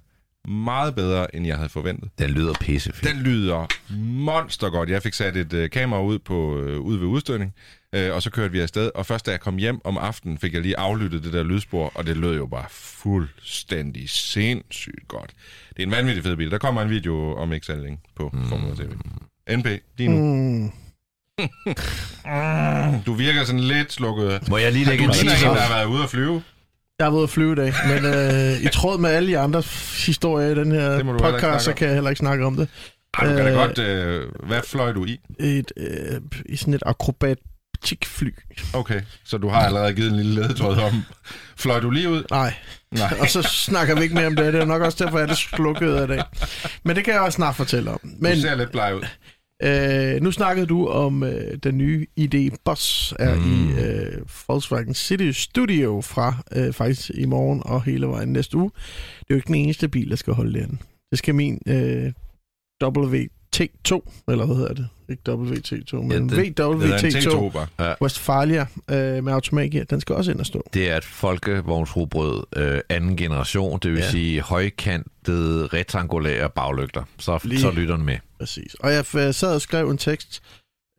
meget 0.47 0.95
bedre, 0.95 1.35
end 1.35 1.47
jeg 1.47 1.55
havde 1.55 1.69
forventet. 1.69 2.09
Den 2.19 2.29
lyder 2.29 2.53
pissefedt. 2.59 3.13
Den 3.13 3.21
lyder 3.21 3.67
monster 3.97 4.69
godt. 4.69 4.89
Jeg 4.89 5.03
fik 5.03 5.13
sat 5.13 5.37
et 5.37 5.53
øh, 5.53 5.69
kamera 5.69 6.01
ud 6.01 6.19
på 6.19 6.59
øh, 6.59 6.79
ude 6.79 6.99
ved 6.99 7.07
udstødning, 7.07 7.53
øh, 7.95 8.15
og 8.15 8.21
så 8.21 8.29
kørte 8.29 8.51
vi 8.51 8.59
afsted. 8.59 8.91
Og 8.95 9.05
først 9.05 9.25
da 9.25 9.31
jeg 9.31 9.39
kom 9.39 9.57
hjem 9.57 9.81
om 9.83 9.97
aftenen, 9.97 10.37
fik 10.37 10.53
jeg 10.53 10.61
lige 10.61 10.77
aflyttet 10.77 11.23
det 11.23 11.33
der 11.33 11.43
lydspor, 11.43 11.91
og 11.95 12.05
det 12.05 12.17
lød 12.17 12.37
jo 12.37 12.45
bare 12.45 12.65
fuldstændig 12.69 14.09
sindssygt 14.09 15.07
godt. 15.07 15.31
Det 15.69 15.79
er 15.79 15.83
en 15.83 15.91
vanvittig 15.91 16.23
fed 16.23 16.35
bil. 16.35 16.51
Der 16.51 16.57
kommer 16.57 16.81
en 16.81 16.89
video 16.89 17.35
om 17.35 17.53
ikke 17.53 17.65
så 17.65 17.75
længe 17.75 17.99
på 18.15 18.29
mm. 18.33 18.45
Formula 18.45 18.75
TV. 18.75 18.91
NP, 19.57 19.67
lige 19.97 20.09
nu. 20.09 20.17
Mm. 20.17 20.71
Du 23.05 23.13
virker 23.13 23.43
sådan 23.43 23.59
lidt 23.59 23.93
slukket. 23.93 24.49
Må 24.49 24.57
jeg 24.57 24.71
lige 24.71 24.85
Du 24.85 24.89
lægge 24.89 25.03
en 25.05 25.11
ligner 25.11 25.35
en, 25.35 25.43
der 25.43 25.61
har 25.61 25.75
været 25.75 25.85
ude 25.85 26.03
at 26.03 26.09
flyve. 26.09 26.43
Jeg 26.99 27.05
har 27.05 27.11
været 27.11 27.17
ude 27.17 27.23
at 27.23 27.29
flyve 27.29 27.51
i 27.51 27.55
dag, 27.55 27.73
men 27.87 28.05
øh, 28.05 28.61
i 28.61 28.67
tråd 28.73 28.97
med 28.99 29.09
alle 29.09 29.29
de 29.29 29.39
andre 29.39 29.63
historier 30.05 30.49
i 30.49 30.55
den 30.55 30.71
her 30.71 31.03
du 31.03 31.17
podcast, 31.19 31.65
så 31.65 31.73
kan 31.73 31.87
jeg 31.87 31.93
heller 31.95 32.09
ikke 32.09 32.19
snakke 32.19 32.45
om 32.45 32.55
det. 32.55 32.67
Ej, 33.19 33.27
du 33.29 33.35
kan 33.35 33.45
da 33.45 33.51
Øh, 33.51 33.57
godt... 33.57 33.79
Øh, 33.79 34.27
hvad 34.47 34.61
fløj 34.67 34.91
du 34.91 35.05
i? 35.05 35.19
Et, 35.39 35.71
øh, 35.77 36.21
I 36.45 36.55
sådan 36.55 36.73
et 36.73 36.83
akrobatikfly. 36.85 38.29
Okay, 38.73 39.01
så 39.25 39.37
du 39.37 39.49
har 39.49 39.59
allerede 39.65 39.93
givet 39.93 40.09
en 40.11 40.17
lille 40.17 40.41
ledetråd 40.41 40.77
om... 40.77 41.03
Fløj 41.57 41.79
du 41.79 41.89
lige 41.89 42.09
ud? 42.09 42.23
Nej, 42.31 42.53
Nej. 42.91 43.17
og 43.19 43.29
så 43.29 43.41
snakker 43.41 43.95
vi 43.95 44.01
ikke 44.03 44.15
mere 44.15 44.27
om 44.27 44.35
det. 44.35 44.53
Det 44.53 44.61
er 44.61 44.65
nok 44.65 44.81
også 44.81 45.03
derfor, 45.03 45.17
jeg 45.17 45.23
er 45.23 45.27
det 45.27 45.37
slukket 45.37 45.95
af 45.95 46.07
dag. 46.07 46.23
Men 46.83 46.95
det 46.95 47.03
kan 47.05 47.13
jeg 47.13 47.21
også 47.21 47.35
snart 47.35 47.55
fortælle 47.55 47.91
om. 47.91 47.99
Men... 48.03 48.15
Men 48.19 48.35
Du 48.35 48.41
ser 48.41 48.55
lidt 48.55 48.71
bleg 48.71 48.95
ud. 48.95 49.01
øh, 49.63 50.21
nu 50.21 50.31
snakkede 50.31 50.65
du 50.65 50.87
om 50.87 51.23
øh, 51.23 51.57
den 51.63 51.77
nye 51.77 52.07
ID 52.15 52.51
Boss 52.65 53.13
er 53.19 53.35
mm. 53.35 53.41
i 53.41 53.81
øh, 53.81 54.21
Volkswagen 54.47 54.93
City 54.93 55.31
Studio 55.31 56.01
fra 56.01 56.35
øh, 56.55 56.73
faktisk 56.73 57.11
i 57.15 57.25
morgen 57.25 57.61
og 57.65 57.83
hele 57.83 58.07
vejen 58.07 58.33
næste 58.33 58.57
uge. 58.57 58.71
Det 59.19 59.25
er 59.29 59.33
jo 59.33 59.35
ikke 59.35 59.47
den 59.47 59.55
eneste 59.55 59.87
bil, 59.87 60.09
der 60.09 60.15
skal 60.15 60.33
holde 60.33 60.59
den. 60.59 60.79
Det 61.11 61.17
skal 61.17 61.35
min 61.35 61.61
øh, 61.67 62.13
WT2, 62.83 64.23
eller 64.27 64.45
hvad 64.45 64.55
hedder 64.55 64.73
det? 64.73 64.87
Ikke 65.09 65.21
WT2, 65.31 65.95
men 65.95 66.11
Ja, 66.11 66.17
ja, 66.17 66.21
det- 66.23 66.57
Det 66.57 66.59
er 66.59 66.65
en 66.67 66.81
WT2 66.81 67.29
T2 67.29 67.49
bare. 67.77 67.95
Westfalia 68.01 68.65
øh, 68.91 69.23
med 69.23 69.33
automatgear. 69.33 69.83
Den 69.83 70.01
skal 70.01 70.15
også 70.15 70.31
ind 70.31 70.39
og 70.39 70.45
stå. 70.45 70.63
Det 70.73 70.91
er 70.91 70.97
et 70.97 71.05
folkevognsrugbrød 71.05 72.43
øh, 72.55 72.79
anden 72.89 73.17
generation, 73.17 73.79
det 73.83 73.91
vil 73.91 73.97
Ja. 73.99 74.05
ja. 74.05 74.11
sige 74.11 74.41
højkantede, 74.41 75.67
rektangulære 75.67 76.49
baglygter. 76.49 77.03
Så, 77.19 77.39
Lige- 77.43 77.61
så 77.61 77.71
lytter 77.71 77.95
den 77.95 78.05
med. 78.05 78.17
Præcis. 78.39 78.73
Og 78.73 78.93
jeg 78.93 79.05
sad 79.35 79.55
og 79.55 79.61
skrev 79.61 79.89
en 79.89 79.97
tekst 79.97 80.41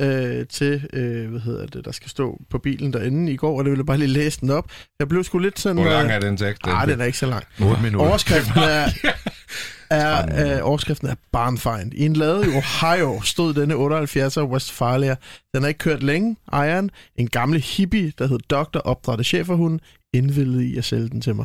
øh, 0.03 0.47
til, 0.47 0.89
øh, 0.93 1.31
hvad 1.31 1.41
hedder 1.41 1.67
det, 1.67 1.85
der 1.85 1.93
skal 1.93 2.11
stå 2.11 2.41
på 2.51 2.59
bilen 2.59 2.93
derinde 2.93 3.33
i 3.33 3.37
går, 3.37 3.59
og 3.59 3.65
det 3.65 3.71
ville 3.71 3.81
jeg 3.81 3.87
bare 3.87 3.99
lige 3.99 4.09
læse 4.09 4.41
den 4.41 4.51
op. 4.51 4.71
Jeg 4.99 5.09
blev 5.09 5.25
sgu 5.25 5.39
lidt 5.39 5.59
sådan... 5.61 5.83
Hvor 5.83 5.91
lang 5.91 6.09
øh, 6.09 6.15
er 6.15 6.21
den 6.21 6.37
tekst? 6.37 6.63
Ah, 6.65 6.89
den 6.89 7.01
er 7.01 7.05
ikke 7.05 7.19
så 7.19 7.27
lang. 7.27 7.45
8 7.63 7.83
minutter. 7.83 8.09
Overskriften 8.09 8.63
er, 8.63 8.87
er, 9.91 10.57
øh, 10.57 10.69
overskriften 10.69 11.09
er 11.09 11.15
barnfind. 11.33 11.95
I 11.95 12.05
en 12.05 12.13
lade 12.13 12.47
i 12.47 12.49
Ohio 12.49 13.21
stod 13.21 13.55
denne 13.55 13.75
78'er 13.75 14.43
Westfalia. 14.53 15.17
Den 15.55 15.63
har 15.63 15.69
ikke 15.69 15.79
kørt 15.79 16.03
længe. 16.03 16.37
Ejeren, 16.53 16.91
en 17.17 17.29
gammel 17.29 17.61
hippie, 17.61 18.13
der 18.19 18.27
hed 18.27 18.39
Dr. 18.39 18.79
Opdrætte 18.79 19.25
Cheferhund, 19.25 19.81
indvildede 20.15 20.67
i 20.67 20.77
at 20.77 20.85
sælge 20.85 21.09
den 21.09 21.21
til 21.21 21.35
mig. 21.35 21.45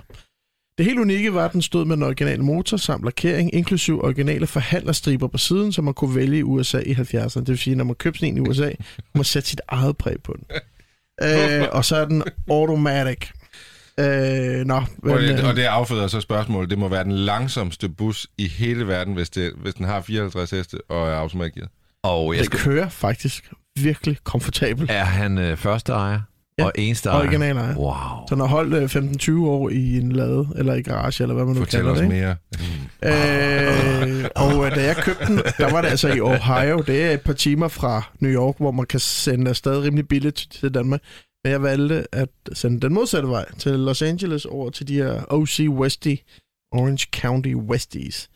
Det 0.78 0.86
helt 0.86 1.00
unikke 1.00 1.34
var, 1.34 1.46
at 1.46 1.54
den 1.54 1.62
stod 1.62 1.86
med 1.86 1.98
en 1.98 2.04
original 2.04 2.44
motor 2.44 2.78
samt 2.78 3.04
lakering, 3.04 3.54
inklusiv 3.54 4.04
originale 4.04 4.48
forhandlerstriber 4.48 5.28
på 5.28 5.38
siden, 5.38 5.72
som 5.72 5.86
man 5.86 5.94
kunne 5.94 6.16
vælge 6.16 6.38
i 6.38 6.44
USA 6.44 6.80
i 6.80 6.94
70'erne. 6.94 7.40
Det 7.40 7.48
vil 7.48 7.58
sige, 7.58 7.76
når 7.76 7.84
man 7.84 7.96
købte 7.96 8.28
en 8.28 8.38
i 8.38 8.40
USA, 8.40 8.72
man 9.16 9.24
sætte 9.24 9.50
sit 9.50 9.62
eget 9.68 9.98
præg 9.98 10.16
på 10.24 10.36
den. 10.38 10.46
Øh, 11.24 11.68
og 11.72 11.86
så 11.86 11.96
er 11.96 12.06
den 12.06 12.24
automatic. 12.50 13.18
Øh, 14.00 14.66
nå, 14.66 14.76
Og 14.76 14.86
men, 15.04 15.18
det, 15.18 15.40
øh, 15.40 15.48
og 15.48 15.56
det 15.56 15.64
afføder 15.64 16.08
så 16.08 16.22
spørgsmålet. 16.22 16.70
Det 16.70 16.78
må 16.78 16.88
være 16.88 17.04
den 17.04 17.12
langsomste 17.12 17.90
bus 17.90 18.28
i 18.38 18.48
hele 18.48 18.88
verden, 18.88 19.14
hvis, 19.14 19.30
det, 19.30 19.52
hvis 19.62 19.74
den 19.74 19.86
har 19.86 20.02
54 20.02 20.52
heste 20.52 20.78
og 20.90 21.08
er 21.10 21.14
automatgearet. 21.16 21.70
Og 22.04 22.34
jeg 22.34 22.40
det 22.40 22.46
skal, 22.46 22.60
kører 22.60 22.90
faktisk 22.90 23.52
virkelig 23.80 24.18
komfortabelt. 24.24 24.92
er 24.92 25.04
han 25.04 25.38
øh, 25.38 25.58
første 25.58 25.92
ejer? 25.94 26.20
Ja, 26.60 26.66
Og 26.66 26.72
eneste 26.76 27.10
ejer? 27.10 27.20
Original 27.28 27.58
ejer. 27.58 27.76
Wow. 27.78 27.94
Så 28.30 28.36
den 28.36 28.40
har 28.40 28.48
holdt 28.48 28.74
øh, 29.36 29.40
15-20 29.44 29.46
år 29.48 29.70
i 29.70 29.98
en 29.98 30.12
lade, 30.12 30.48
eller 30.56 30.74
i 30.74 30.82
garage, 30.82 31.24
eller 31.24 31.36
hvad 31.36 31.46
man 31.46 31.56
nu 31.56 31.62
Fortæl 31.62 31.78
kalder 31.80 31.92
os 31.92 31.98
det. 31.98 32.04
ikke? 32.06 32.16
mere. 32.16 32.36
Øh, 33.04 34.26
og 34.36 34.66
øh, 34.66 34.76
da 34.76 34.84
jeg 34.84 34.96
købte 34.96 35.26
den, 35.26 35.38
der 35.58 35.72
var 35.72 35.82
det 35.82 35.90
altså 35.90 36.08
i 36.14 36.20
Ohio. 36.22 36.84
Det 36.88 37.04
er 37.06 37.12
et 37.12 37.22
par 37.22 37.34
timer 37.34 37.68
fra 37.68 38.02
New 38.20 38.32
York, 38.32 38.56
hvor 38.58 38.72
man 38.72 38.86
kan 38.86 39.00
sende 39.00 39.50
afsted 39.50 39.84
rimelig 39.84 40.08
billigt 40.08 40.48
til 40.52 40.74
Danmark. 40.74 41.00
Men 41.44 41.52
jeg 41.52 41.62
valgte 41.62 42.16
at 42.16 42.30
sende 42.54 42.80
den 42.80 42.94
modsatte 42.94 43.30
vej 43.30 43.52
til 43.52 43.72
Los 43.72 44.02
Angeles 44.02 44.46
over 44.46 44.70
til 44.70 44.88
de 44.88 44.96
her 44.96 45.26
OC 45.30 45.60
Westie, 45.60 46.18
Orange 46.72 47.08
County 47.14 47.54
Westies. 47.54 48.30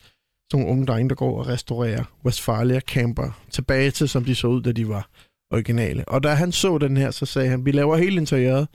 Sådan 0.50 0.60
nogle 0.60 0.68
unge 0.68 0.86
drenge, 0.86 1.08
der 1.08 1.14
går 1.14 1.38
og 1.38 1.46
restaurerer 1.46 2.04
Westfalia 2.24 2.80
camper 2.80 3.44
tilbage 3.50 3.90
til, 3.90 4.08
som 4.08 4.24
de 4.24 4.34
så 4.34 4.46
ud, 4.46 4.62
da 4.62 4.72
de 4.72 4.88
var 4.88 5.08
originale. 5.52 6.04
Og 6.08 6.22
da 6.22 6.28
han 6.28 6.52
så 6.52 6.78
den 6.78 6.96
her, 6.96 7.10
så 7.10 7.26
sagde 7.26 7.48
han, 7.48 7.64
vi 7.64 7.72
laver 7.72 7.96
hele 7.96 8.16
interiøret, 8.16 8.68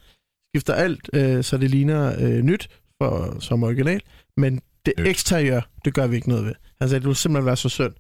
skifter 0.56 0.74
alt, 0.74 1.10
øh, 1.14 1.44
så 1.44 1.58
det 1.58 1.70
ligner 1.70 2.16
øh, 2.20 2.42
nyt 2.42 2.70
for, 3.02 3.40
som 3.40 3.64
original, 3.64 4.02
men 4.38 4.62
det 4.86 4.94
Nyt. 5.00 5.08
eksteriør, 5.08 5.62
det 5.86 5.94
gør 5.94 6.08
vi 6.08 6.16
ikke 6.16 6.30
noget 6.30 6.46
ved. 6.46 6.54
Han 6.82 6.90
sagde, 6.90 7.00
det 7.00 7.08
ville 7.08 7.18
simpelthen 7.18 7.46
være 7.46 7.58
så 7.58 7.70
synd 7.70 7.94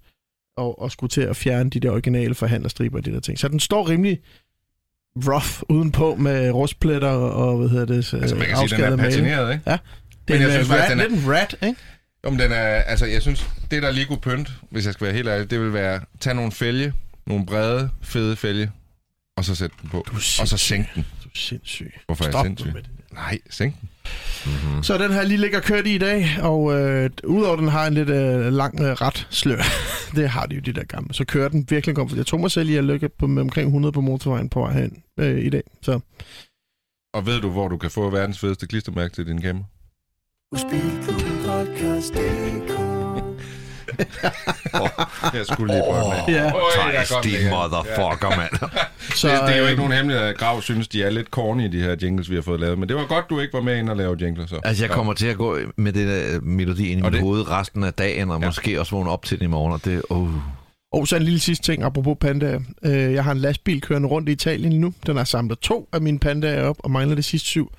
at, 0.57 0.75
at 0.83 0.91
skulle 0.91 1.09
til 1.09 1.21
at 1.21 1.35
fjerne 1.35 1.69
de 1.69 1.79
der 1.79 1.91
originale 1.91 2.35
forhandlerstriber 2.35 2.97
og 2.97 3.05
de 3.05 3.11
der 3.11 3.19
ting. 3.19 3.39
Så 3.39 3.47
den 3.47 3.59
står 3.59 3.89
rimelig 3.89 4.19
rough 5.17 5.61
udenpå 5.69 6.15
med 6.15 6.51
rustpletter 6.51 7.09
og, 7.09 7.57
hvad 7.57 7.69
hedder 7.69 7.85
det, 7.85 8.13
Altså 8.13 8.35
man 8.35 8.47
kan 8.47 8.57
sige, 8.69 8.83
at 8.85 8.91
den 8.91 8.99
er 8.99 9.03
patineret, 9.03 9.53
ikke? 9.53 9.63
Det 9.65 9.71
er 9.71 9.79
Men 10.27 10.35
en 10.35 10.41
jeg 10.41 10.51
synes 10.51 10.69
rat, 10.69 10.89
den 10.91 10.99
er- 10.99 11.05
en 11.05 11.31
rat, 11.33 11.55
ikke? 11.61 11.79
Om 12.23 12.37
den 12.37 12.51
er, 12.51 12.57
altså 12.65 13.05
jeg 13.05 13.21
synes, 13.21 13.49
det 13.71 13.83
der 13.83 13.91
lige 13.91 14.05
kunne 14.05 14.19
pynte, 14.21 14.51
hvis 14.69 14.85
jeg 14.85 14.93
skal 14.93 15.05
være 15.05 15.15
helt 15.15 15.27
ærlig, 15.27 15.49
det 15.51 15.59
vil 15.59 15.73
være, 15.73 16.01
tage 16.19 16.33
nogle 16.33 16.51
fælge, 16.51 16.93
nogle 17.27 17.45
brede, 17.45 17.89
fede 18.01 18.35
fælge, 18.35 18.71
og 19.37 19.45
så 19.45 19.55
sætte 19.55 19.75
den 19.81 19.89
på. 19.89 20.05
Og 20.39 20.47
så 20.47 20.57
sænke 20.57 20.89
den. 20.95 21.05
Du 21.23 21.29
er 21.29 21.31
sindssyg. 21.35 21.93
Hvorfor 22.05 22.23
er 22.23 22.27
jeg 22.27 22.33
Stop 22.33 22.45
sindssyg? 22.45 22.73
Nej, 23.13 23.37
sænk 23.49 23.81
den. 23.81 23.88
Mm. 24.45 24.83
Så 24.83 24.97
den 24.97 25.11
her 25.11 25.23
lige 25.23 25.37
ligger 25.37 25.59
kørt 25.59 25.87
i 25.87 25.95
i 25.95 25.97
dag, 25.97 26.27
og 26.41 26.79
øh, 26.79 27.09
udover 27.23 27.55
den 27.55 27.67
har 27.67 27.87
en 27.87 27.93
lidt 27.93 28.09
øh, 28.09 28.53
lang 28.53 28.79
øh, 28.81 28.91
ret 28.91 29.27
slør, 29.29 29.63
det 30.15 30.29
har 30.29 30.45
de 30.45 30.55
jo 30.55 30.61
de 30.61 30.73
der 30.73 30.83
gamle, 30.83 31.13
så 31.13 31.25
kører 31.25 31.49
den 31.49 31.65
virkelig 31.69 31.95
godt. 31.95 32.13
Jeg 32.13 32.25
tog 32.25 32.39
mig 32.39 32.51
selv 32.51 32.69
i 32.69 32.75
at 32.75 32.83
lykke 32.83 33.09
på 33.09 33.27
med 33.27 33.41
omkring 33.41 33.67
100 33.67 33.91
på 33.91 34.01
motorvejen 34.01 34.49
på 34.49 34.59
vej 34.59 34.73
hen 34.73 35.03
øh, 35.19 35.45
i 35.45 35.49
dag. 35.49 35.63
Så. 35.81 35.99
Og 37.13 37.25
ved 37.25 37.41
du, 37.41 37.49
hvor 37.49 37.67
du 37.67 37.77
kan 37.77 37.91
få 37.91 38.09
verdens 38.09 38.39
fedeste 38.39 38.67
klistermærke 38.67 39.13
til 39.13 39.27
din 39.27 39.41
Jeg 45.37 45.45
skulle 45.45 45.73
lige 45.73 45.83
prøve 45.89 46.03
den 46.03 46.11
af. 46.11 46.27
Ja. 46.27 46.51
Igen. 47.25 47.49
motherfucker, 47.49 48.37
mand. 48.37 48.71
Så, 49.15 49.27
Det, 49.27 49.39
det 49.47 49.53
er 49.53 49.57
jo 49.57 49.63
øh, 49.63 49.69
ikke 49.69 49.81
nogen 49.81 49.93
hemmelighed, 49.97 50.25
at 50.27 50.37
Grav 50.37 50.61
synes, 50.61 50.87
de 50.87 51.03
er 51.03 51.09
lidt 51.09 51.27
corny, 51.27 51.63
de 51.71 51.81
her 51.81 51.95
jingles, 52.01 52.29
vi 52.29 52.35
har 52.35 52.41
fået 52.41 52.59
lavet. 52.59 52.79
Men 52.79 52.89
det 52.89 52.95
var 52.97 53.05
godt, 53.05 53.25
du 53.29 53.39
ikke 53.39 53.53
var 53.53 53.61
med 53.61 53.77
ind 53.77 53.89
og 53.89 53.97
lave 53.97 54.17
jingles. 54.21 54.49
Så. 54.49 54.59
Altså, 54.63 54.83
jeg 54.85 54.91
kommer 54.91 55.13
til 55.13 55.27
at 55.27 55.37
gå 55.37 55.57
med 55.75 55.93
det 55.93 56.07
der 56.07 56.39
melodi 56.41 56.87
ind 56.89 56.99
i 56.99 57.03
mit 57.03 57.13
det- 57.13 57.21
hoved 57.21 57.49
resten 57.49 57.83
af 57.83 57.93
dagen, 57.93 58.31
og 58.31 58.39
Ja. 58.41 58.45
måske 58.45 58.79
også 58.79 58.95
vågne 58.95 59.09
op 59.11 59.25
til 59.25 59.39
den 59.39 59.45
i 59.45 59.47
morgen, 59.49 59.73
og 59.73 59.85
det, 59.85 60.01
oh. 60.09 60.29
Og 60.93 61.07
så 61.07 61.15
en 61.15 61.23
lille 61.23 61.39
sidste 61.39 61.65
ting, 61.65 61.83
apropos 61.83 62.17
pandaer. 62.21 62.59
Øh, 62.83 63.13
jeg 63.13 63.23
har 63.23 63.31
en 63.31 63.37
lastbil 63.37 63.81
kørende 63.81 64.07
rundt 64.07 64.29
i 64.29 64.31
Italien 64.31 64.81
nu. 64.81 64.93
Den 65.05 65.17
har 65.17 65.23
samlet 65.23 65.59
to 65.59 65.89
af 65.93 66.01
mine 66.01 66.19
pandaer 66.19 66.63
op, 66.63 66.75
og 66.79 66.91
mangler 66.91 67.15
de 67.15 67.23
sidste 67.23 67.47
syv. 67.47 67.71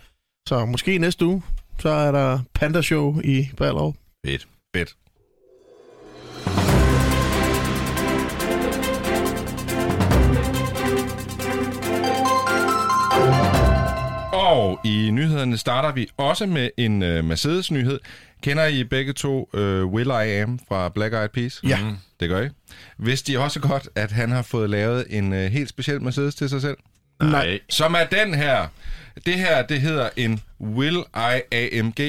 Så 0.48 0.64
måske 0.64 0.98
næste 0.98 1.26
uge, 1.26 1.42
så 1.78 1.88
er 1.88 2.12
der 2.12 2.38
panda-show 2.54 3.20
i 3.24 3.48
Ballerup. 3.56 3.94
fedt. 4.26 4.46
Fedt. 4.76 4.94
Og 14.70 14.80
i 14.84 15.10
nyhederne 15.10 15.56
starter 15.56 15.92
vi 15.92 16.08
også 16.16 16.46
med 16.46 16.70
en 16.76 17.02
uh, 17.02 17.24
Mercedes-nyhed. 17.24 17.98
Kender 18.42 18.66
I 18.66 18.84
begge 18.84 19.12
to 19.12 19.50
uh, 19.52 19.60
Will 19.84 20.08
I 20.08 20.40
Am 20.40 20.58
fra 20.68 20.88
Black 20.88 21.14
Eyed 21.14 21.28
Peas? 21.28 21.60
Ja. 21.64 21.78
Mm, 21.80 21.96
det 22.20 22.28
gør 22.28 22.42
I. 22.42 22.48
Vidste 22.98 23.32
I 23.32 23.36
også 23.36 23.60
godt, 23.60 23.88
at 23.94 24.12
han 24.12 24.30
har 24.30 24.42
fået 24.42 24.70
lavet 24.70 25.06
en 25.08 25.32
uh, 25.32 25.38
helt 25.38 25.68
speciel 25.68 26.02
Mercedes 26.02 26.34
til 26.34 26.48
sig 26.48 26.60
selv? 26.60 26.76
Nej. 27.22 27.58
Som 27.68 27.94
er 27.94 28.04
den 28.04 28.34
her. 28.34 28.66
Det 29.26 29.34
her, 29.34 29.62
det 29.62 29.80
hedder 29.80 30.08
en 30.16 30.40
Will 30.60 30.98
I 31.16 31.54
AMG. 31.54 32.00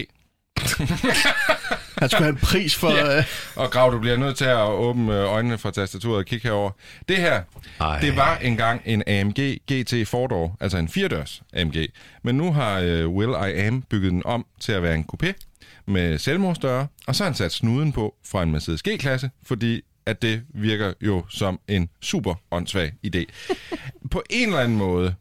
Han 2.01 2.09
skulle 2.09 2.23
have 2.23 2.29
en 2.33 2.37
pris 2.43 2.75
for... 2.75 2.91
Ja. 2.91 3.17
øh, 3.17 3.23
Og 3.55 3.71
Grav, 3.71 3.91
du 3.91 3.99
bliver 3.99 4.17
nødt 4.17 4.37
til 4.37 4.45
at 4.45 4.57
åbne 4.69 5.13
øh, 5.13 5.33
øjnene 5.33 5.57
fra 5.57 5.71
tastaturet 5.71 6.17
og 6.17 6.25
kigge 6.25 6.47
herover. 6.47 6.71
Det 7.07 7.17
her, 7.17 7.41
Ej. 7.81 7.99
det 7.99 8.15
var 8.15 8.37
engang 8.37 8.81
en 8.85 9.03
AMG 9.07 9.39
GT 9.71 10.07
Four-door, 10.07 10.57
altså 10.59 10.77
en 10.77 10.89
firedørs 10.89 11.41
AMG. 11.53 11.75
Men 12.23 12.35
nu 12.35 12.53
har 12.53 12.79
øh, 12.79 13.09
Will 13.09 13.31
I 13.31 13.59
Am 13.67 13.81
bygget 13.81 14.11
den 14.11 14.21
om 14.25 14.45
til 14.59 14.71
at 14.71 14.83
være 14.83 14.95
en 14.95 15.05
coupé 15.13 15.33
med 15.85 16.17
selvmordsdøre, 16.17 16.87
og 17.07 17.15
så 17.15 17.23
har 17.23 17.29
han 17.29 17.35
sat 17.35 17.51
snuden 17.51 17.91
på 17.91 18.15
fra 18.25 18.43
en 18.43 18.51
Mercedes 18.51 18.83
G-klasse, 18.83 19.29
fordi 19.45 19.81
at 20.05 20.21
det 20.21 20.41
virker 20.49 20.93
jo 21.01 21.25
som 21.29 21.59
en 21.67 21.89
super 22.01 22.35
åndssvag 22.51 22.91
idé. 23.07 23.23
på 24.11 24.23
en 24.29 24.47
eller 24.47 24.59
anden 24.61 24.77
måde 24.77 25.15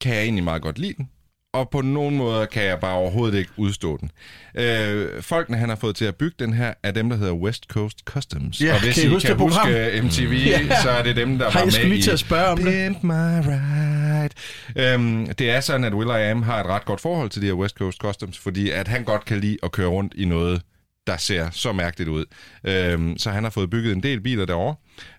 kan 0.00 0.14
jeg 0.14 0.22
egentlig 0.22 0.44
meget 0.44 0.62
godt 0.62 0.78
lide 0.78 0.94
den, 0.94 1.10
og 1.52 1.70
på 1.70 1.80
nogle 1.80 2.16
måder 2.16 2.46
kan 2.46 2.62
jeg 2.64 2.78
bare 2.80 2.94
overhovedet 2.94 3.38
ikke 3.38 3.50
udstå 3.56 3.96
den. 3.96 4.10
Øh, 4.54 5.22
folkene, 5.22 5.56
han 5.56 5.68
har 5.68 5.76
fået 5.76 5.96
til 5.96 6.04
at 6.04 6.16
bygge 6.16 6.36
den 6.38 6.52
her, 6.52 6.74
er 6.82 6.90
dem, 6.90 7.08
der 7.10 7.16
hedder 7.16 7.32
West 7.32 7.64
Coast 7.64 7.98
Customs. 8.04 8.60
Ja, 8.60 8.74
og 8.74 8.80
hvis 8.82 8.94
kan 8.94 9.04
I 9.04 9.06
I 9.06 9.10
huske 9.10 9.26
kan 9.26 9.36
huske 9.38 10.00
MTV, 10.02 10.32
Ja. 10.46 10.82
så 10.82 10.90
er 10.90 11.02
det 11.02 11.16
dem, 11.16 11.38
der 11.38 11.50
Har 11.50 11.58
var 11.58 11.64
jeg 11.64 11.72
skulle 11.72 11.88
med 11.88 11.94
lige 11.96 12.02
til 12.02 12.10
i 12.10 12.12
at 12.12 12.18
spørge 12.18 12.46
om 12.46 12.58
det? 12.58 13.04
My 13.04 13.38
Ride. 13.46 14.34
Øhm, 14.94 15.26
det 15.34 15.50
er 15.50 15.60
sådan, 15.60 15.84
at 15.84 15.94
Will 15.94 16.08
I 16.10 16.30
Am 16.30 16.42
har 16.42 16.60
et 16.60 16.66
ret 16.66 16.84
godt 16.84 17.00
forhold 17.00 17.30
til 17.30 17.42
de 17.42 17.46
her 17.46 17.54
West 17.54 17.76
Coast 17.76 17.98
Customs, 17.98 18.38
fordi 18.38 18.70
at 18.70 18.88
han 18.88 19.04
godt 19.04 19.24
kan 19.24 19.40
lide 19.40 19.56
at 19.62 19.72
køre 19.72 19.88
rundt 19.88 20.12
i 20.16 20.24
noget, 20.24 20.62
der 21.08 21.16
ser 21.16 21.50
så 21.50 21.72
mærkeligt 21.72 22.10
ud. 22.10 22.24
Øhm, 22.64 23.18
så 23.18 23.30
han 23.30 23.42
har 23.42 23.50
fået 23.50 23.70
bygget 23.70 23.92
en 23.92 24.02
del 24.02 24.20
biler 24.20 24.44
derovre. 24.44 24.74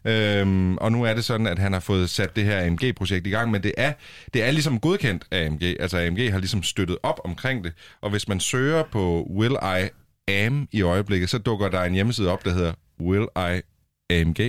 Øhm, 0.05 0.77
og 0.77 0.91
nu 0.91 1.03
er 1.03 1.13
det 1.13 1.25
sådan, 1.25 1.47
at 1.47 1.59
han 1.59 1.73
har 1.73 1.79
fået 1.79 2.09
sat 2.09 2.35
det 2.35 2.45
her 2.45 2.65
AMG-projekt 2.65 3.27
i 3.27 3.29
gang, 3.29 3.51
men 3.51 3.63
det 3.63 3.73
er, 3.77 3.93
det 4.33 4.43
er 4.43 4.51
ligesom 4.51 4.79
godkendt 4.79 5.25
af 5.31 5.45
AMG. 5.45 5.63
Altså 5.79 5.97
AMG 5.97 6.31
har 6.31 6.39
ligesom 6.39 6.63
støttet 6.63 6.97
op 7.03 7.19
omkring 7.23 7.63
det. 7.63 7.73
Og 8.01 8.09
hvis 8.09 8.27
man 8.27 8.39
søger 8.39 8.83
på 8.91 9.27
Will 9.29 9.55
I 9.61 9.89
Am 10.31 10.67
i 10.71 10.81
øjeblikket, 10.81 11.29
så 11.29 11.37
dukker 11.37 11.69
der 11.69 11.83
en 11.83 11.93
hjemmeside 11.93 12.31
op, 12.31 12.45
der 12.45 12.53
hedder 12.53 12.73
Will 13.01 13.27
I 13.35 13.61
AMG, 14.09 14.39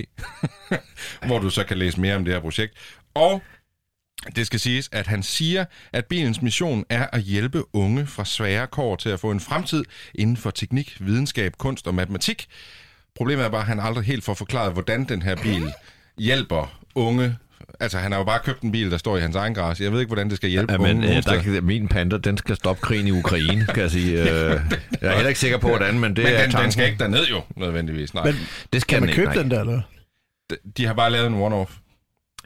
hvor 1.27 1.39
du 1.39 1.49
så 1.49 1.63
kan 1.63 1.77
læse 1.77 2.01
mere 2.01 2.15
om 2.15 2.25
det 2.25 2.33
her 2.33 2.41
projekt. 2.41 2.73
Og 3.13 3.41
det 4.35 4.45
skal 4.47 4.59
siges, 4.59 4.89
at 4.91 5.07
han 5.07 5.23
siger, 5.23 5.65
at 5.93 6.05
bilens 6.05 6.41
mission 6.41 6.85
er 6.89 7.07
at 7.13 7.21
hjælpe 7.21 7.63
unge 7.75 8.05
fra 8.07 8.25
svære 8.25 8.67
kår 8.67 8.95
til 8.95 9.09
at 9.09 9.19
få 9.19 9.31
en 9.31 9.39
fremtid 9.39 9.83
inden 10.15 10.37
for 10.37 10.51
teknik, 10.51 10.97
videnskab, 10.99 11.53
kunst 11.57 11.87
og 11.87 11.95
matematik. 11.95 12.47
Problemet 13.15 13.45
er 13.45 13.49
bare, 13.49 13.61
at 13.61 13.67
han 13.67 13.79
aldrig 13.79 14.03
helt 14.05 14.23
får 14.23 14.33
forklaret, 14.33 14.73
hvordan 14.73 15.03
den 15.03 15.21
her 15.21 15.35
bil 15.35 15.73
hjælper 16.17 16.79
unge. 16.95 17.37
Altså, 17.79 17.97
han 17.97 18.11
har 18.11 18.19
jo 18.19 18.25
bare 18.25 18.39
købt 18.39 18.61
en 18.61 18.71
bil, 18.71 18.91
der 18.91 18.97
står 18.97 19.17
i 19.17 19.21
hans 19.21 19.35
egen 19.35 19.53
garage. 19.53 19.83
Jeg 19.83 19.91
ved 19.91 19.99
ikke, 19.99 20.09
hvordan 20.09 20.29
det 20.29 20.37
skal 20.37 20.49
hjælpe 20.49 20.73
Ja, 20.73 20.77
men 20.77 21.03
øh, 21.03 21.23
der, 21.23 21.41
kan- 21.41 21.63
min 21.63 21.87
panda, 21.87 22.17
den 22.17 22.37
skal 22.37 22.55
stoppe 22.55 22.81
krigen 22.81 23.07
i 23.07 23.11
Ukraine, 23.11 23.65
kan 23.65 23.83
jeg 23.83 23.91
sige. 23.91 24.11
Øh, 24.21 24.27
jeg 24.27 25.09
er 25.11 25.13
heller 25.15 25.27
ikke 25.27 25.39
sikker 25.39 25.57
på, 25.57 25.67
hvordan, 25.67 25.99
men 25.99 26.15
det 26.15 26.23
men 26.23 26.33
er 26.33 26.37
den, 26.37 26.43
den 26.43 26.51
tanken. 26.51 26.71
skal 26.71 26.85
ikke 26.85 26.99
derned 26.99 27.25
jo, 27.27 27.41
nødvendigvis. 27.55 28.13
Nej. 28.13 28.23
Men 28.25 28.35
Det 28.73 28.81
skal 28.81 28.95
kan 28.95 28.95
den 28.95 29.01
man 29.01 29.09
ikke, 29.09 29.15
købe 29.21 29.33
nej. 29.33 29.41
den 29.41 29.51
der, 29.51 29.61
eller? 29.61 29.81
De, 30.49 30.55
de 30.77 30.85
har 30.85 30.93
bare 30.93 31.09
lavet 31.11 31.27
en 31.27 31.41
one-off. 31.41 31.71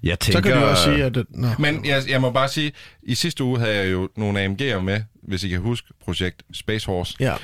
Jeg 0.03 0.17
Så 0.21 0.31
tænker, 0.31 0.41
kan 0.49 0.61
du 0.61 0.65
også 0.67 0.83
sige, 0.83 1.03
at... 1.03 1.15
Det, 1.15 1.25
nå. 1.29 1.47
Men 1.59 1.85
jeg, 1.85 2.03
jeg 2.09 2.21
må 2.21 2.31
bare 2.31 2.47
sige, 2.47 2.71
i 3.03 3.15
sidste 3.15 3.43
uge 3.43 3.59
havde 3.59 3.75
jeg 3.75 3.91
jo 3.91 4.09
nogle 4.17 4.45
AMG'er 4.45 4.79
med, 4.79 5.01
hvis 5.27 5.43
I 5.43 5.49
kan 5.49 5.59
huske 5.59 5.87
projekt 6.05 6.43
Space 6.53 6.85
Horse. 6.85 7.15
Ja. 7.19 7.31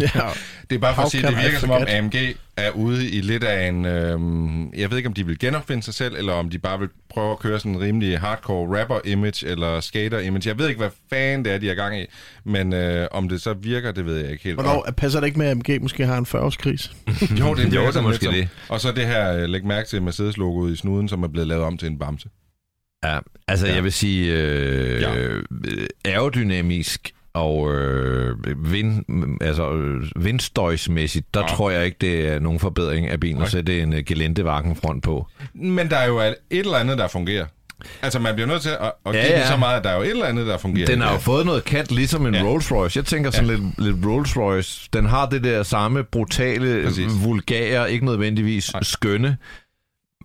ja. 0.00 0.06
Det 0.70 0.76
er 0.76 0.78
bare 0.78 0.94
for 0.94 1.00
How 1.00 1.04
at 1.04 1.10
sige, 1.10 1.26
det 1.26 1.36
virker 1.36 1.58
som 1.58 1.70
om? 1.70 1.84
AMG 1.88 2.14
er 2.56 2.70
ude 2.70 3.10
i 3.10 3.20
lidt 3.20 3.44
af 3.44 3.68
en... 3.68 3.84
Øhm, 3.84 4.74
jeg 4.74 4.90
ved 4.90 4.96
ikke, 4.96 5.06
om 5.06 5.12
de 5.12 5.26
vil 5.26 5.38
genopfinde 5.38 5.82
sig 5.82 5.94
selv, 5.94 6.14
eller 6.16 6.32
om 6.32 6.50
de 6.50 6.58
bare 6.58 6.78
vil 6.78 6.88
prøve 7.10 7.30
at 7.32 7.38
køre 7.38 7.58
sådan 7.58 7.72
en 7.72 7.80
rimelig 7.80 8.18
hardcore 8.20 8.80
rapper-image, 8.80 9.46
eller 9.46 9.80
skater-image. 9.80 10.48
Jeg 10.48 10.58
ved 10.58 10.68
ikke, 10.68 10.78
hvad 10.78 10.90
fanden 11.10 11.44
det 11.44 11.52
er, 11.52 11.58
de 11.58 11.70
er 11.70 11.74
gang 11.74 12.00
i. 12.00 12.04
Men 12.44 12.72
øh, 12.72 13.08
om 13.10 13.28
det 13.28 13.42
så 13.42 13.52
virker, 13.54 13.92
det 13.92 14.06
ved 14.06 14.16
jeg 14.18 14.30
ikke 14.30 14.44
helt. 14.44 14.56
Hvornår 14.56 14.88
passer 14.96 15.20
det 15.20 15.26
ikke 15.26 15.38
med, 15.38 15.46
at 15.46 15.50
AMG 15.52 15.82
måske 15.82 16.06
har 16.06 16.18
en 16.18 16.26
40-årskris? 16.28 16.92
Jo, 17.40 17.54
det 17.54 17.64
Jo, 17.74 17.80
det 17.80 17.86
er 17.86 17.90
sådan 17.90 18.08
måske 18.08 18.24
lidt 18.24 18.34
det. 18.34 18.48
Som. 18.66 18.74
Og 18.74 18.80
så 18.80 18.92
det 18.92 19.06
her, 19.06 19.32
øh, 19.36 19.48
læg 19.48 19.64
mærke 19.64 19.88
til 19.88 20.02
Mercedes-logoet 20.02 20.72
i 20.72 20.76
snuden, 20.76 21.08
som 21.08 21.22
er 21.22 21.28
blevet 21.28 21.48
lavet 21.48 21.64
om 21.64 21.78
til 21.78 21.88
en 21.88 21.98
bamse. 21.98 22.28
Ja, 23.04 23.18
altså 23.48 23.66
Ja. 23.66 23.74
jeg 23.74 23.84
vil 23.84 23.92
sige, 23.92 24.32
øh, 24.32 25.00
Ja. 25.02 25.14
ja. 25.14 25.28
aerodynamisk 26.04 27.14
og 27.34 27.74
øh, 27.74 28.36
vind, 28.72 29.04
altså, 29.40 29.72
øh, 29.72 30.02
vindstøjsmæssigt, 30.24 31.34
der 31.34 31.40
Ja. 31.40 31.46
tror 31.46 31.70
jeg 31.70 31.84
ikke, 31.84 31.96
det 32.00 32.28
er 32.28 32.38
nogen 32.38 32.60
forbedring 32.60 33.06
af 33.08 33.20
bilen 33.20 33.36
Nej. 33.36 33.44
at 33.44 33.50
sætte 33.50 33.80
en 33.82 33.92
uh, 33.92 33.98
gelentevakken 34.06 34.76
front 34.76 35.02
på. 35.04 35.26
Men 35.54 35.90
der 35.90 35.96
er 35.96 36.06
jo 36.06 36.20
et 36.20 36.34
eller 36.50 36.76
andet, 36.76 36.98
der 36.98 37.08
fungerer. 37.08 37.46
Altså, 38.02 38.18
man 38.18 38.34
bliver 38.34 38.46
nødt 38.48 38.62
til 38.62 38.68
at, 38.70 38.92
at 39.06 39.14
Ja, 39.14 39.20
give 39.22 39.22
ja. 39.38 39.46
så 39.50 39.56
meget, 39.56 39.76
at 39.78 39.84
der 39.84 39.90
er 39.90 39.96
jo 39.96 40.02
et 40.02 40.10
eller 40.10 40.26
andet, 40.26 40.46
der 40.46 40.58
fungerer. 40.58 40.86
Den 40.86 41.00
har 41.00 41.08
jo 41.08 41.12
Ja. 41.14 41.18
fået 41.18 41.46
noget 41.46 41.64
kant, 41.64 41.90
ligesom 41.90 42.26
en 42.26 42.34
Ja. 42.34 42.40
ja. 42.42 42.46
Rolls 42.48 42.72
Royce. 42.72 42.96
Jeg 42.98 43.04
tænker 43.04 43.30
sådan 43.30 43.48
ja. 43.48 43.54
lidt, 43.54 43.64
lidt 43.78 44.06
Rolls 44.06 44.36
Royce. 44.36 44.88
Den 44.92 45.06
har 45.06 45.26
det 45.28 45.44
der 45.44 45.62
samme 45.62 46.04
brutale, 46.04 46.84
Præcis. 46.86 47.24
vulgære, 47.24 47.92
ikke 47.92 48.04
nødvendigvis 48.04 48.72
Nej. 48.72 48.78
Nej. 48.78 48.84
skønne. 48.84 49.36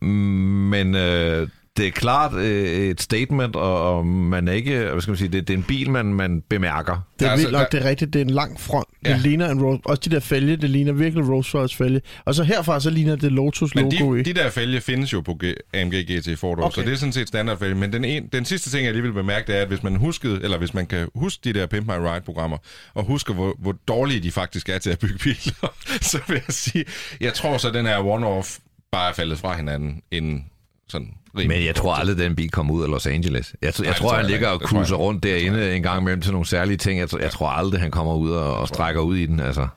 Mm, 0.02 0.08
Men 0.08 0.96
øh, 0.96 1.48
det 1.78 1.88
er 1.88 1.92
klart 1.92 2.34
øh, 2.34 2.88
et 2.90 3.02
statement, 3.02 3.56
og, 3.56 3.98
og 3.98 4.06
man 4.06 4.48
er 4.48 4.52
ikke, 4.52 4.78
hvad 4.80 5.02
skal 5.02 5.12
man 5.12 5.18
sige, 5.18 5.28
det, 5.28 5.48
det 5.48 5.54
er 5.54 5.58
en 5.58 5.64
bil, 5.64 5.90
man, 5.92 6.06
man 6.06 6.44
bemærker. 6.50 7.08
Det 7.20 7.28
er 7.28 7.32
Altså, 7.32 7.46
vildt 7.48 7.60
nok, 7.60 7.72
der- 7.72 7.78
det 7.80 7.86
er 7.86 7.90
rigtigt. 7.90 8.14
Det 8.14 8.22
er 8.22 8.26
en 8.26 8.30
lang 8.32 8.60
front. 8.60 8.88
Ja. 9.06 9.14
Det 9.14 9.22
ligner 9.22 9.50
en 9.52 9.62
Rolls... 9.62 9.82
Også 9.86 10.02
de 10.06 10.10
der 10.10 10.20
fælge, 10.20 10.58
det 10.58 10.70
ligner 10.70 10.92
virkelig 10.94 11.30
Rolls 11.30 11.56
Royce 11.56 11.78
fælge. 11.78 12.02
Og 12.26 12.36
så 12.36 12.44
herfra, 12.44 12.80
så 12.80 12.90
ligner 12.90 13.16
det 13.16 13.32
Lotus 13.32 13.76
Men 13.76 13.84
logo 14.00 14.14
de, 14.16 14.20
i. 14.20 14.24
de 14.24 14.34
der 14.34 14.50
fælge 14.50 14.82
findes 14.82 15.14
jo 15.14 15.22
på 15.22 15.40
G- 15.44 15.54
AMG 15.80 15.94
GT 15.94 16.40
Ford 16.40 16.58
okay. 16.58 16.66
Okay. 16.66 16.76
så 16.82 16.86
det 16.88 16.94
er 16.94 16.98
sådan 16.98 17.14
set 17.14 17.28
standardfælge. 17.28 17.76
Men 17.76 17.94
den, 17.94 18.06
en, 18.06 18.28
den 18.34 18.46
sidste 18.46 18.70
ting, 18.70 18.86
jeg 18.86 18.94
lige 18.94 19.04
vil 19.04 19.14
bemærke, 19.14 19.48
det 19.48 19.58
er, 19.58 19.62
at 19.62 19.68
hvis 19.68 19.84
man 19.84 19.96
huskede, 19.96 20.44
eller 20.44 20.58
hvis 20.58 20.74
man 20.74 20.86
kan 20.86 21.08
huske 21.16 21.42
de 21.44 21.54
der 21.60 21.66
Pimp 21.66 21.88
My 21.88 21.94
Ride-programmer, 21.94 22.58
og 22.94 23.04
husker, 23.04 23.34
hvor, 23.34 23.56
hvor 23.60 23.76
dårlige 23.88 24.20
de 24.20 24.32
faktisk 24.32 24.70
er 24.70 24.78
til 24.78 24.90
at 24.90 25.00
bygge 25.00 25.18
biler, 25.18 25.74
så 26.12 26.20
vil 26.28 26.36
jeg 26.48 26.54
sige, 26.54 26.86
jeg 27.22 27.34
tror 27.34 27.58
så, 27.58 27.70
den 27.72 27.86
her 27.86 27.98
one-off 27.98 28.60
bare 28.92 29.10
er 29.10 29.14
faldet 29.14 29.40
fra 29.40 29.58
hinanden 29.58 30.02
inden 30.12 30.46
sådan 30.90 31.14
rimelig. 31.38 31.58
Men 31.58 31.66
jeg 31.68 31.76
tror 31.76 31.94
aldrig, 31.96 32.18
den 32.18 32.36
bil 32.36 32.52
kommer 32.52 32.74
ud 32.74 32.84
af 32.84 32.90
Los 32.90 33.08
Angeles. 33.08 33.56
Jeg, 33.62 33.68
jeg 33.68 33.74
det 33.78 33.86
tror, 33.86 33.94
tror 33.94 34.16
han 34.16 34.22
jeg 34.24 34.32
ligger 34.32 34.48
og 34.50 34.62
jeg 34.62 34.68
cruiser 34.70 34.96
rundt 34.96 35.24
derinde 35.24 35.76
en 35.76 35.84
gang 35.84 36.02
imellem 36.02 36.22
til 36.22 36.32
nogle 36.32 36.46
særlige 36.48 36.78
ting. 36.78 37.00
Jeg, 37.00 37.10
tror- 37.10 37.20
jeg 37.20 37.32
tror 37.32 37.50
aldrig, 37.50 37.82
han 37.82 37.92
kommer 37.92 38.14
ud 38.16 38.32
og, 38.32 38.58
og 38.58 38.68
strækker 38.68 39.02
ud 39.02 39.18
i 39.18 39.26
den. 39.26 39.40
Altså. 39.40 39.68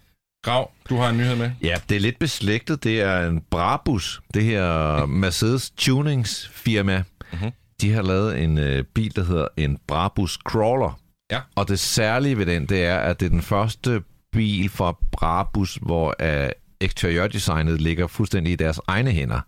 Grav, 0.44 0.70
du 0.90 0.96
har 0.96 1.08
en 1.10 1.16
nyhed 1.16 1.36
med. 1.36 1.50
Ja, 1.62 1.74
det 1.88 1.96
er 1.96 2.00
lidt 2.00 2.18
beslægtet. 2.18 2.84
Det 2.84 3.00
er 3.00 3.26
en 3.28 3.42
Brabus, 3.50 4.20
det 4.34 4.44
her 4.44 5.06
Mercedes 5.06 5.70
Tunings 5.70 6.50
firma. 6.52 7.02
Mhm. 7.32 7.50
De 7.80 7.92
har 7.92 8.02
lavet 8.02 8.42
en 8.42 8.58
øh, 8.58 8.84
bil, 8.84 9.16
der 9.16 9.24
hedder 9.24 9.46
en 9.56 9.78
Brabus 9.88 10.38
Crawler. 10.48 11.00
Ja. 11.32 11.40
Og 11.54 11.68
det 11.68 11.78
særlige 11.78 12.38
ved 12.38 12.46
den, 12.46 12.66
det 12.66 12.84
er, 12.84 12.96
at 12.98 13.20
det 13.20 13.26
er 13.26 13.30
den 13.30 13.42
første 13.42 14.02
bil 14.32 14.68
fra 14.68 14.96
Brabus, 15.12 15.78
hvor 15.82 16.14
øh, 16.20 16.48
eksteriørdesignet 16.80 17.80
ligger 17.80 18.06
fuldstændig 18.06 18.52
i 18.52 18.56
deres 18.56 18.80
egne 18.86 19.10
hænder. 19.10 19.40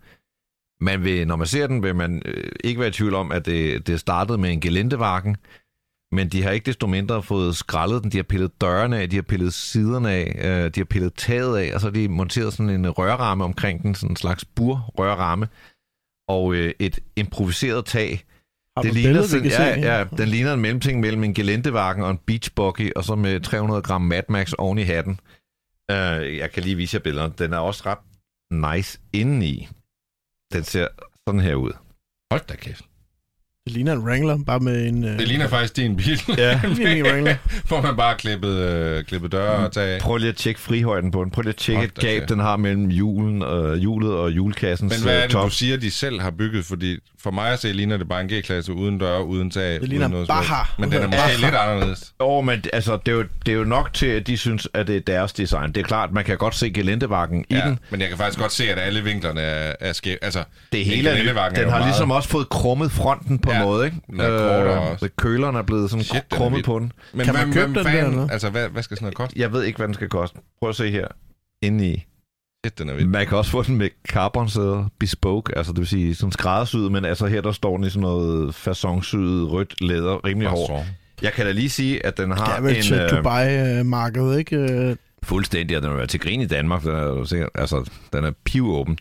Man 0.82 1.04
vil, 1.04 1.26
når 1.26 1.36
man 1.36 1.46
ser 1.46 1.66
den, 1.66 1.82
vil 1.82 1.96
man 1.96 2.22
øh, 2.24 2.52
ikke 2.64 2.80
være 2.80 2.88
i 2.88 2.92
tvivl 2.92 3.14
om, 3.14 3.32
at 3.32 3.46
det, 3.46 3.86
det 3.86 4.00
startede 4.00 4.38
med 4.38 4.52
en 4.52 4.60
gelentevagen, 4.60 5.36
Men 6.12 6.28
de 6.28 6.42
har 6.42 6.50
ikke 6.50 6.66
desto 6.66 6.86
mindre 6.86 7.22
fået 7.22 7.56
skrællet 7.56 8.02
den. 8.02 8.12
De 8.12 8.16
har 8.16 8.22
pillet 8.22 8.60
dørene 8.60 8.98
af, 8.98 9.10
de 9.10 9.16
har 9.16 9.22
pillet 9.22 9.54
siderne 9.54 10.10
af, 10.10 10.26
øh, 10.38 10.70
de 10.74 10.80
har 10.80 10.84
pillet 10.84 11.14
taget 11.14 11.58
af, 11.58 11.74
og 11.74 11.80
så 11.80 11.86
har 11.86 11.92
de 11.92 12.08
monteret 12.08 12.52
sådan 12.52 12.70
en 12.70 12.90
rørramme 12.90 13.44
omkring 13.44 13.82
den, 13.82 13.94
sådan 13.94 14.12
en 14.12 14.16
slags 14.16 14.44
burrørramme, 14.44 15.48
og 16.28 16.54
øh, 16.54 16.72
et 16.78 16.98
improviseret 17.16 17.84
tag. 17.84 18.24
Har 18.76 18.82
Det 18.82 18.94
ligner, 18.94 19.22
sådan, 19.22 19.50
se? 19.50 19.62
ja, 19.62 19.98
ja, 19.98 20.04
den 20.16 20.28
ligner 20.28 20.52
en 20.54 20.60
mellemting 20.60 21.00
mellem 21.00 21.24
en 21.24 21.34
gelentevagen 21.34 22.02
og 22.02 22.10
en 22.10 22.18
beach 22.26 22.50
buggy, 22.56 22.92
og 22.96 23.04
så 23.04 23.14
med 23.14 23.40
300 23.40 23.82
gram 23.82 24.02
Mad 24.02 24.22
Max 24.28 24.52
oven 24.52 24.78
i 24.78 24.82
hatten. 24.82 25.20
Uh, 25.92 26.36
jeg 26.36 26.50
kan 26.52 26.62
lige 26.62 26.76
vise 26.76 26.94
jer 26.94 27.02
billederne. 27.02 27.34
Den 27.38 27.52
er 27.52 27.58
også 27.58 27.82
ret 27.86 27.98
nice 28.74 29.00
indeni. 29.12 29.68
Den 30.52 30.64
ser 30.64 30.88
sådan 31.28 31.40
her 31.40 31.54
ud. 31.54 31.72
Hold 32.32 32.46
da 32.46 32.56
kæft. 32.56 32.84
Det 33.64 33.72
ligner 33.72 33.92
en 33.92 33.98
Wrangler, 33.98 34.38
bare 34.46 34.60
med 34.60 34.86
en... 34.88 35.04
Øh, 35.04 35.18
Det 35.18 35.28
ligner 35.28 35.48
faktisk 35.48 35.76
din 35.76 35.96
bil. 35.96 36.20
Ja. 36.38 36.60
en 36.64 37.02
Wrangler. 37.06 37.34
Hvor 37.68 37.80
man 37.82 37.96
bare 37.96 38.16
klippet, 38.16 38.48
øh, 38.58 39.04
klippet 39.04 39.32
døre 39.32 39.50
og 39.66 39.72
tage 39.72 39.94
af. 39.94 40.00
Prøv 40.00 40.16
lige 40.16 40.28
at 40.28 40.36
tjekke 40.36 40.60
frihøjden 40.60 41.10
på 41.10 41.24
den. 41.24 41.30
Prøv 41.30 41.42
lige 41.42 41.48
at 41.50 41.56
tjekke 41.56 41.84
et 41.84 41.94
gab, 41.94 42.28
den 42.28 42.38
har 42.38 42.56
mellem 42.56 42.86
julen 42.90 43.42
og, 43.42 43.76
hjulet 43.76 44.12
og 44.12 44.30
julekassens 44.30 44.92
Men 44.92 45.02
hvad 45.02 45.12
er 45.12 45.18
øh, 45.18 45.22
det, 45.22 45.30
top. 45.30 45.44
du 45.44 45.54
siger, 45.54 45.76
de 45.76 45.90
selv 45.90 46.20
har 46.20 46.30
bygget? 46.30 46.64
Fordi 46.64 46.98
for 47.22 47.30
mig 47.30 47.52
at 47.52 47.58
se, 47.58 47.72
ligner 47.72 47.96
det 47.96 48.08
bare 48.08 48.20
en 48.20 48.28
G-klasse 48.28 48.72
uden 48.72 48.98
døre, 48.98 49.24
uden 49.26 49.50
tag, 49.50 49.80
Det 49.80 49.88
ligner 49.88 50.06
uden 50.06 50.26
noget 50.28 50.44
helst. 50.48 50.78
Men 50.78 50.92
den 50.92 51.02
er 51.02 51.06
måske 51.06 51.40
lidt 51.44 51.54
anderledes. 51.54 52.12
Åh, 52.20 52.26
oh, 52.38 52.44
men 52.44 52.64
altså, 52.72 52.98
det 53.06 53.12
er, 53.12 53.16
jo, 53.16 53.24
det 53.46 53.52
er 53.52 53.56
jo 53.56 53.64
nok 53.64 53.92
til, 53.94 54.06
at 54.06 54.26
de 54.26 54.36
synes, 54.36 54.68
at 54.74 54.86
det 54.86 54.96
er 54.96 55.00
deres 55.00 55.32
design. 55.32 55.68
Det 55.72 55.76
er 55.76 55.84
klart, 55.84 56.12
man 56.12 56.24
kan 56.24 56.36
godt 56.38 56.54
se 56.54 56.70
gelentevakken 56.70 57.44
i 57.50 57.54
Ja, 57.54 57.60
den. 57.66 57.78
men 57.90 58.00
jeg 58.00 58.08
kan 58.08 58.18
faktisk 58.18 58.38
godt 58.40 58.52
se, 58.52 58.70
at 58.70 58.78
alle 58.78 59.04
vinklerne 59.04 59.40
er, 59.40 59.72
er 59.80 59.92
skæve. 59.92 60.18
Altså, 60.24 60.44
Det 60.72 60.84
hele 60.84 61.08
er 61.10 61.14
Den 61.14 61.26
jo 61.26 61.32
har 61.34 61.68
meget- 61.68 61.84
ligesom 61.84 62.10
også 62.10 62.28
fået 62.28 62.48
krummet 62.48 62.92
fronten 62.92 63.38
på 63.38 63.50
en 63.52 63.58
Ja, 63.60 63.64
måde, 63.64 63.84
ikke? 63.84 63.96
den 64.10 64.20
er 64.20 64.28
kortere 64.38 64.80
også. 64.80 65.08
Køleren 65.18 65.56
er 65.56 65.62
blevet 65.62 65.90
sådan 65.90 66.04
Shit, 66.04 66.14
den 66.14 66.22
er 66.30 66.36
krummet 66.36 66.56
vild. 66.56 66.64
på 66.64 66.78
den. 66.78 66.92
Men 67.14 67.24
Kan 67.24 67.34
man 67.34 67.42
hvem- 67.42 67.52
købe 67.52 67.64
hvem 67.66 67.74
den 67.74 67.84
der, 67.84 67.90
fanden- 67.90 68.12
eller? 68.12 68.28
Altså, 68.32 68.50
hvad, 68.50 68.68
hvad 68.68 68.82
skal 68.82 68.96
sådan 68.96 69.04
noget 69.04 69.16
koste? 69.16 69.40
Jeg 69.40 69.52
ved 69.52 69.62
ikke, 69.64 69.76
hvad 69.76 69.86
den 69.86 69.94
skal 69.94 70.08
koste. 70.08 70.38
Prøv 70.60 70.68
at 70.70 70.76
se 70.76 70.90
her. 70.90 71.06
Indeni. 71.62 72.04
Shit, 72.66 72.78
den 72.78 72.88
er 72.88 72.94
vild. 72.94 73.06
Man 73.06 73.26
kan 73.26 73.36
også 73.38 73.50
få 73.50 73.62
den 73.62 73.76
med 73.76 73.88
carbon-sæder, 74.08 74.84
bespoke, 74.98 75.56
altså 75.58 75.72
det 75.72 75.78
vil 75.78 75.86
sige 75.86 76.14
sådan 76.14 76.32
skræddersyet, 76.32 76.92
men 76.92 77.04
altså 77.04 77.26
her 77.26 77.40
der 77.40 77.52
står 77.52 77.76
den 77.76 77.86
i 77.86 77.90
sådan 77.90 78.00
noget 78.02 78.54
fasonsyet 78.54 79.50
rødt 79.52 79.80
læder, 79.80 80.24
rimelig 80.26 80.48
hård. 80.48 80.84
Jeg 81.22 81.32
kan 81.32 81.46
da 81.46 81.52
lige 81.52 81.70
sige, 81.70 82.06
at 82.06 82.16
den 82.16 82.30
Det 82.30 82.38
har 82.38 82.56
er 82.56 82.60
vel 82.60 82.82
til 82.82 82.94
en... 82.94 83.00
Øh, 83.00 83.10
Dubai-markedet, 83.10 84.38
ikke? 84.38 84.56
Øh, 84.56 84.96
fuldstændig, 85.22 85.76
og 85.76 85.82
den 85.82 85.90
vil 85.90 85.98
være 85.98 86.06
til 86.06 86.20
grin 86.20 86.40
i 86.40 86.46
Danmark, 86.46 86.82
den 86.82 86.90
er, 86.90 87.24
sikkert, 87.24 87.48
altså 87.54 87.90
den 88.12 88.24
er 88.24 88.32
pivåben. 88.44 88.98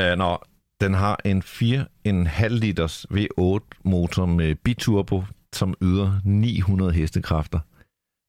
Uh, 0.00 0.18
når 0.18 0.46
den 0.80 0.94
har 0.94 1.20
en 1.24 1.42
4,5 1.42 2.48
liters 2.48 3.06
V8-motor 3.10 4.26
med 4.26 4.54
biturbo, 4.54 5.24
som 5.52 5.74
yder 5.82 6.20
900 6.24 6.92
hestekræfter. 6.92 7.60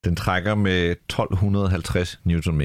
Den 0.05 0.15
trækker 0.15 0.55
med 0.55 0.91
1250 0.91 2.19
Nm. 2.23 2.61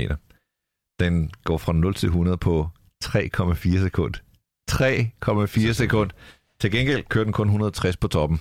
Den 1.01 1.31
går 1.45 1.59
fra 1.59 1.73
0 1.73 1.95
til 1.95 2.07
100 2.07 2.37
på 2.37 2.69
3,4 3.05 3.79
sekund. 3.79 4.15
3,4 4.71 5.73
sekund. 5.73 6.11
Til 6.61 6.71
gengæld 6.71 7.05
kører 7.09 7.25
den 7.25 7.33
kun 7.33 7.47
160 7.47 7.97
på 7.97 8.09
toppen. 8.09 8.41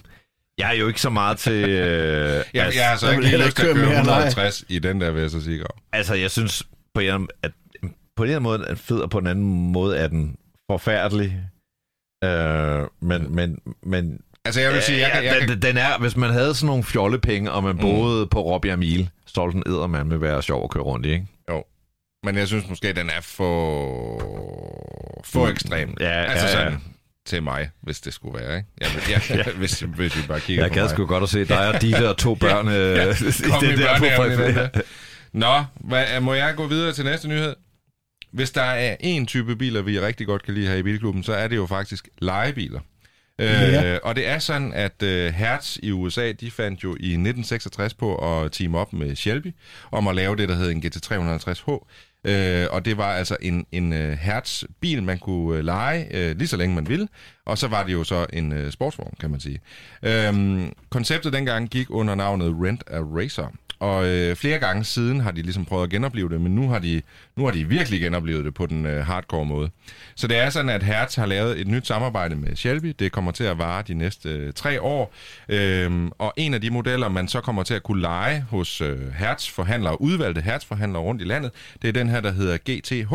Jeg 0.58 0.70
er 0.70 0.80
jo 0.80 0.88
ikke 0.88 1.02
så 1.02 1.10
meget 1.10 1.38
til... 1.38 1.70
Øh, 1.70 1.70
Jeg, 2.54 2.66
altså, 2.66 2.80
jeg 2.80 2.90
har 2.90 2.98
så 2.98 3.12
ikke 3.12 3.38
lyst 3.38 3.58
til 3.58 3.68
at 3.68 3.76
køre 3.76 3.76
køre 3.76 3.86
mere, 3.86 4.04
nej. 4.04 4.28
150 4.28 4.66
i 4.70 4.80
den 4.80 5.02
der, 5.02 5.12
vil 5.12 5.22
jeg 5.22 5.32
så 5.32 5.44
sige. 5.44 5.64
Altså, 5.92 6.14
jeg 6.14 6.32
synes 6.32 6.64
på 6.94 7.00
en, 7.00 7.28
at 7.44 7.52
på 8.16 8.24
en 8.24 8.44
måde 8.44 8.60
er 8.64 8.68
den 8.68 8.78
fed, 8.78 9.00
og 9.00 9.10
på 9.10 9.18
en 9.18 9.28
anden 9.28 9.72
måde 9.72 9.98
er 9.98 10.08
den 10.08 10.38
forfærdelig. 10.72 11.40
Øh, 12.24 12.82
men, 13.02 13.36
men, 13.36 13.60
men 13.84 14.20
Altså, 14.46 14.62
jeg 14.62 14.74
vil 14.74 14.82
sige, 14.82 15.00
jeg, 15.00 15.12
kan- 15.12 15.24
jeg, 15.26 15.36
den, 15.40 15.48
kan- 15.48 15.62
den 15.62 15.78
er, 15.78 15.98
hvis 16.00 16.16
man 16.16 16.30
havde 16.30 16.56
sådan 16.56 16.68
nogle 16.68 16.84
fjollepenge, 16.84 17.52
og 17.52 17.64
man 17.64 17.76
Mm. 17.76 17.82
boede 17.82 18.28
på 18.28 18.42
Robbie 18.42 18.74
Amil, 18.74 19.10
så 19.26 19.46
ville 19.46 19.54
den 19.64 19.74
eddermand 19.74 20.08
med 20.08 20.18
være 20.18 20.44
sjov 20.44 20.64
at 20.64 20.70
køre 20.70 20.84
rundt 20.84 21.06
i, 21.06 21.10
ikke? 21.12 21.28
men 22.26 22.38
jeg 22.38 22.48
synes 22.48 22.70
måske, 22.70 22.94
den 22.94 23.10
er 23.10 23.22
for, 23.22 24.20
for 25.24 25.48
ekstrem. 25.48 25.96
Ja, 26.00 26.06
Altså 26.10 26.46
ja, 26.48 26.52
ja. 26.52 26.58
sådan 26.66 26.80
til 27.26 27.44
mig, 27.44 27.70
hvis 27.82 28.02
det 28.02 28.14
skulle 28.14 28.40
være, 28.40 28.58
ikke? 28.58 28.70
Jeg, 28.82 28.90
jeg, 29.10 29.22
jeg, 29.46 29.54
hvis, 29.56 29.80
hvis 29.80 30.18
vi 30.18 30.22
bare 30.28 30.40
kigger 30.40 30.64
Jeg 30.64 30.72
gad 30.72 30.82
mig. 30.84 30.90
sgu 30.90 31.06
godt 31.06 31.24
at 31.24 31.30
se 31.30 31.46
dig 31.46 31.68
og 31.68 31.82
Dille 31.82 32.10
og 32.10 32.18
to 32.18 32.36
børn 32.46 32.68
øh, 32.68 32.74
Ja, 32.74 33.04
i 33.04 33.08
den 33.62 33.80
i 33.80 33.82
der 33.82 34.26
i 34.26 34.30
den 34.30 34.38
på 34.38 34.44
der. 34.60 34.70
Nå, 35.34 35.64
hvad, 35.76 36.20
må 36.20 36.34
jeg 36.34 36.56
gå 36.56 36.68
videre 36.68 36.94
til 36.94 37.06
næste 37.06 37.28
nyhed? 37.28 37.56
Hvis 38.32 38.52
der 38.52 38.62
er 38.62 38.96
en 39.00 39.26
type 39.26 39.56
biler, 39.56 39.82
vi 39.82 40.00
rigtig 40.00 40.28
godt 40.28 40.44
kan 40.44 40.54
lide 40.54 40.68
her 40.68 40.76
i 40.76 40.84
Bilklubben, 40.84 41.24
så 41.24 41.34
er 41.34 41.48
det 41.48 41.56
jo 41.56 41.66
faktisk 41.66 42.10
legebiler. 42.22 42.80
Ja. 43.40 43.94
Øh, 43.94 44.00
og 44.04 44.16
det 44.16 44.28
er 44.28 44.40
sådan, 44.40 44.74
at 44.74 45.04
øh, 45.04 45.34
Hertz 45.34 45.78
i 45.84 45.92
USA, 45.92 46.32
de 46.32 46.52
fandt 46.52 46.84
jo 46.84 46.90
i 46.90 46.94
1966 46.94 47.94
på 47.94 48.16
at 48.16 48.52
team 48.52 48.76
op 48.76 48.94
med 48.94 49.16
Shelby 49.16 49.54
om 49.92 50.08
at 50.08 50.16
lave 50.16 50.36
det, 50.36 50.50
der 50.50 50.56
hed 50.56 50.72
en 50.72 50.84
GT350H. 50.86 51.88
Øh, 52.26 52.68
og 52.72 52.86
det 52.86 52.98
var 52.98 53.14
altså 53.14 53.38
en, 53.42 53.66
en 53.72 53.94
øh, 53.94 54.18
Hertz-bil, 54.18 55.04
man 55.04 55.20
kunne 55.20 55.58
øh, 55.58 55.66
lege 55.66 56.08
øh, 56.18 56.38
lige 56.38 56.48
så 56.48 56.58
længe 56.58 56.76
man 56.76 56.88
ville. 56.88 57.08
Og 57.46 57.58
så 57.58 57.68
var 57.68 57.84
det 57.84 57.94
jo 57.94 58.04
så 58.04 58.26
en 58.34 58.52
øh, 58.52 58.72
sportsvogn, 58.72 59.14
kan 59.20 59.32
man 59.32 59.40
sige. 59.40 59.60
Øhm, 60.04 60.74
konceptet 60.90 61.34
dengang 61.34 61.70
gik 61.70 61.88
under 61.90 62.16
navnet 62.16 62.56
Rent 62.62 62.84
a 62.88 63.00
Racer. 63.00 63.48
Og 63.82 64.08
øh, 64.08 64.36
flere 64.36 64.60
gange 64.60 64.84
siden 64.84 65.20
har 65.20 65.32
de 65.32 65.42
ligesom 65.42 65.66
prøvet 65.66 65.84
at 65.84 65.90
genopleve 65.90 66.30
det, 66.30 66.42
men 66.42 66.56
nu 66.56 66.70
har 66.70 66.80
de, 66.80 67.02
nu 67.36 67.46
har 67.46 67.52
de 67.52 67.68
virkelig 67.68 68.02
genoplevet 68.02 68.46
det 68.46 68.54
på 68.54 68.66
den 68.66 68.86
øh, 68.86 69.06
hardcore 69.06 69.46
måde. 69.46 69.70
Så 70.16 70.28
det 70.28 70.38
er 70.38 70.50
sådan, 70.50 70.70
at 70.70 70.84
Hertz 70.84 71.16
har 71.16 71.26
lavet 71.26 71.62
et 71.62 71.68
nyt 71.68 71.88
samarbejde 71.88 72.36
med 72.36 72.56
Shelby. 72.56 72.96
Det 73.00 73.12
kommer 73.12 73.32
til 73.32 73.44
at 73.44 73.58
vare 73.58 73.84
de 73.88 73.94
næste 73.94 74.30
øh, 74.30 74.54
tre 74.54 74.82
år. 74.82 75.14
Øhm, 75.50 76.12
og 76.18 76.34
en 76.38 76.54
af 76.54 76.62
de 76.62 76.70
modeller, 76.70 77.10
man 77.10 77.28
så 77.28 77.42
kommer 77.42 77.64
til 77.64 77.74
at 77.74 77.84
kunne 77.84 78.02
lege 78.02 78.46
hos 78.50 78.82
øh, 78.82 79.14
Hertz-forhandlere, 79.14 80.02
udvalgte 80.02 80.42
Hertz-forhandlere 80.42 81.02
rundt 81.02 81.22
i 81.22 81.26
landet, 81.26 81.52
det 81.82 81.88
er 81.88 81.92
den 81.92 82.10
her, 82.10 82.22
der 82.22 82.32
hedder 82.32 82.58
GTH. 82.58 83.14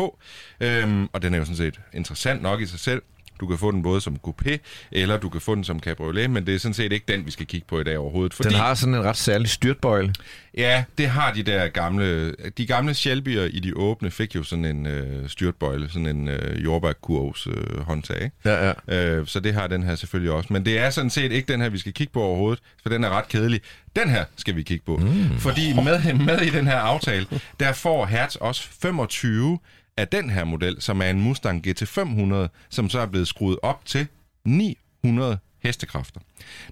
Øhm, 0.59 1.09
og 1.13 1.21
den 1.21 1.33
er 1.33 1.37
jo 1.37 1.45
sådan 1.45 1.57
set 1.57 1.79
interessant 1.93 2.41
nok 2.41 2.61
i 2.61 2.65
sig 2.65 2.79
selv. 2.79 3.01
Du 3.39 3.47
kan 3.47 3.57
få 3.57 3.71
den 3.71 3.83
både 3.83 4.01
som 4.01 4.17
coupé, 4.27 4.57
eller 4.91 5.17
du 5.17 5.29
kan 5.29 5.41
få 5.41 5.55
den 5.55 5.63
som 5.63 5.79
cabriolet, 5.79 6.29
men 6.29 6.45
det 6.47 6.55
er 6.55 6.59
sådan 6.59 6.73
set 6.73 6.91
ikke 6.91 7.05
den, 7.07 7.25
vi 7.25 7.31
skal 7.31 7.45
kigge 7.45 7.67
på 7.69 7.79
i 7.79 7.83
dag 7.83 7.97
overhovedet. 7.97 8.33
Fordi, 8.33 8.49
Den 8.49 8.57
har 8.57 8.73
sådan 8.73 8.95
en 8.95 9.03
ret 9.03 9.17
særlig 9.17 9.49
styrtbøjle. 9.49 10.13
Ja, 10.57 10.83
det 10.97 11.07
har 11.07 11.33
de 11.33 11.43
der 11.43 11.67
gamle... 11.67 12.31
De 12.57 12.65
gamle 12.65 12.91
Shelby'er 12.91 13.49
i 13.55 13.59
de 13.59 13.77
åbne 13.77 14.11
fik 14.11 14.35
jo 14.35 14.43
sådan 14.43 14.65
en 14.65 14.85
øh, 14.87 15.29
styrtbøjle, 15.29 15.89
sådan 15.89 16.07
en 16.07 16.27
øh, 16.27 16.63
jordbærkurvs 16.63 17.47
øh, 17.47 17.79
håndtag? 17.79 18.31
Ja, 18.45 18.73
ja. 18.87 18.97
Øh, 18.97 19.27
så 19.27 19.39
det 19.39 19.53
har 19.53 19.67
den 19.67 19.83
her 19.83 19.95
selvfølgelig 19.95 20.31
også. 20.31 20.53
Men 20.53 20.65
det 20.65 20.79
er 20.79 20.89
sådan 20.89 21.09
set 21.09 21.31
ikke 21.31 21.53
den 21.53 21.61
her, 21.61 21.69
vi 21.69 21.77
skal 21.77 21.93
kigge 21.93 22.13
på 22.13 22.21
overhovedet, 22.21 22.59
for 22.81 22.89
den 22.89 23.03
er 23.03 23.09
ret 23.09 23.27
kedelig. 23.27 23.61
Den 23.95 24.09
her 24.09 24.25
skal 24.37 24.55
vi 24.55 24.63
kigge 24.63 24.85
på. 24.85 24.97
Mm. 24.97 25.39
Fordi 25.39 25.73
med, 25.73 26.13
med 26.13 26.41
i 26.41 26.49
den 26.49 26.67
her 26.67 26.77
aftale, 26.77 27.25
der 27.59 27.73
får 27.73 28.05
Hertz 28.05 28.35
også 28.35 28.67
25 28.81 29.59
af 29.97 30.07
den 30.07 30.29
her 30.29 30.43
model, 30.43 30.81
som 30.81 31.01
er 31.01 31.09
en 31.09 31.21
Mustang 31.21 31.67
GT500, 31.67 32.35
som 32.69 32.89
så 32.89 32.99
er 32.99 33.05
blevet 33.05 33.27
skruet 33.27 33.59
op 33.61 33.85
til 33.85 34.07
900 34.45 35.37
hestekræfter. 35.67 36.19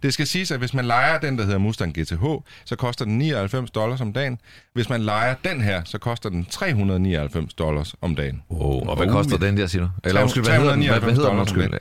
Det 0.03 0.13
skal 0.13 0.27
siges, 0.27 0.51
at 0.51 0.59
hvis 0.59 0.73
man 0.73 0.85
leger 0.85 1.19
den, 1.19 1.37
der 1.37 1.43
hedder 1.43 1.57
Mustang 1.57 1.93
GTH, 1.99 2.23
så 2.65 2.75
koster 2.75 3.05
den 3.05 3.17
99 3.17 3.71
dollars 3.71 4.01
om 4.01 4.13
dagen. 4.13 4.37
Hvis 4.73 4.89
man 4.89 5.01
leger 5.01 5.35
den 5.45 5.61
her, 5.61 5.81
så 5.85 5.97
koster 5.97 6.29
den 6.29 6.45
399 6.45 7.53
dollars 7.53 7.95
om 8.01 8.15
dagen. 8.15 8.41
Wow. 8.51 8.87
Og 8.89 8.95
hvad 8.95 9.07
koster 9.07 9.37
den 9.37 9.57
der, 9.57 9.67
siger 9.67 9.83
du? 9.83 9.89
Eller 10.03 10.21
undskyld, 10.21 10.43
hvad 10.43 10.55
hedder 10.57 10.75
den? 10.75 10.87
Hvad, 10.87 10.99
hvad 10.99 11.13
hedder 11.13 11.29
den? 11.29 11.39
Undskyld. 11.39 11.73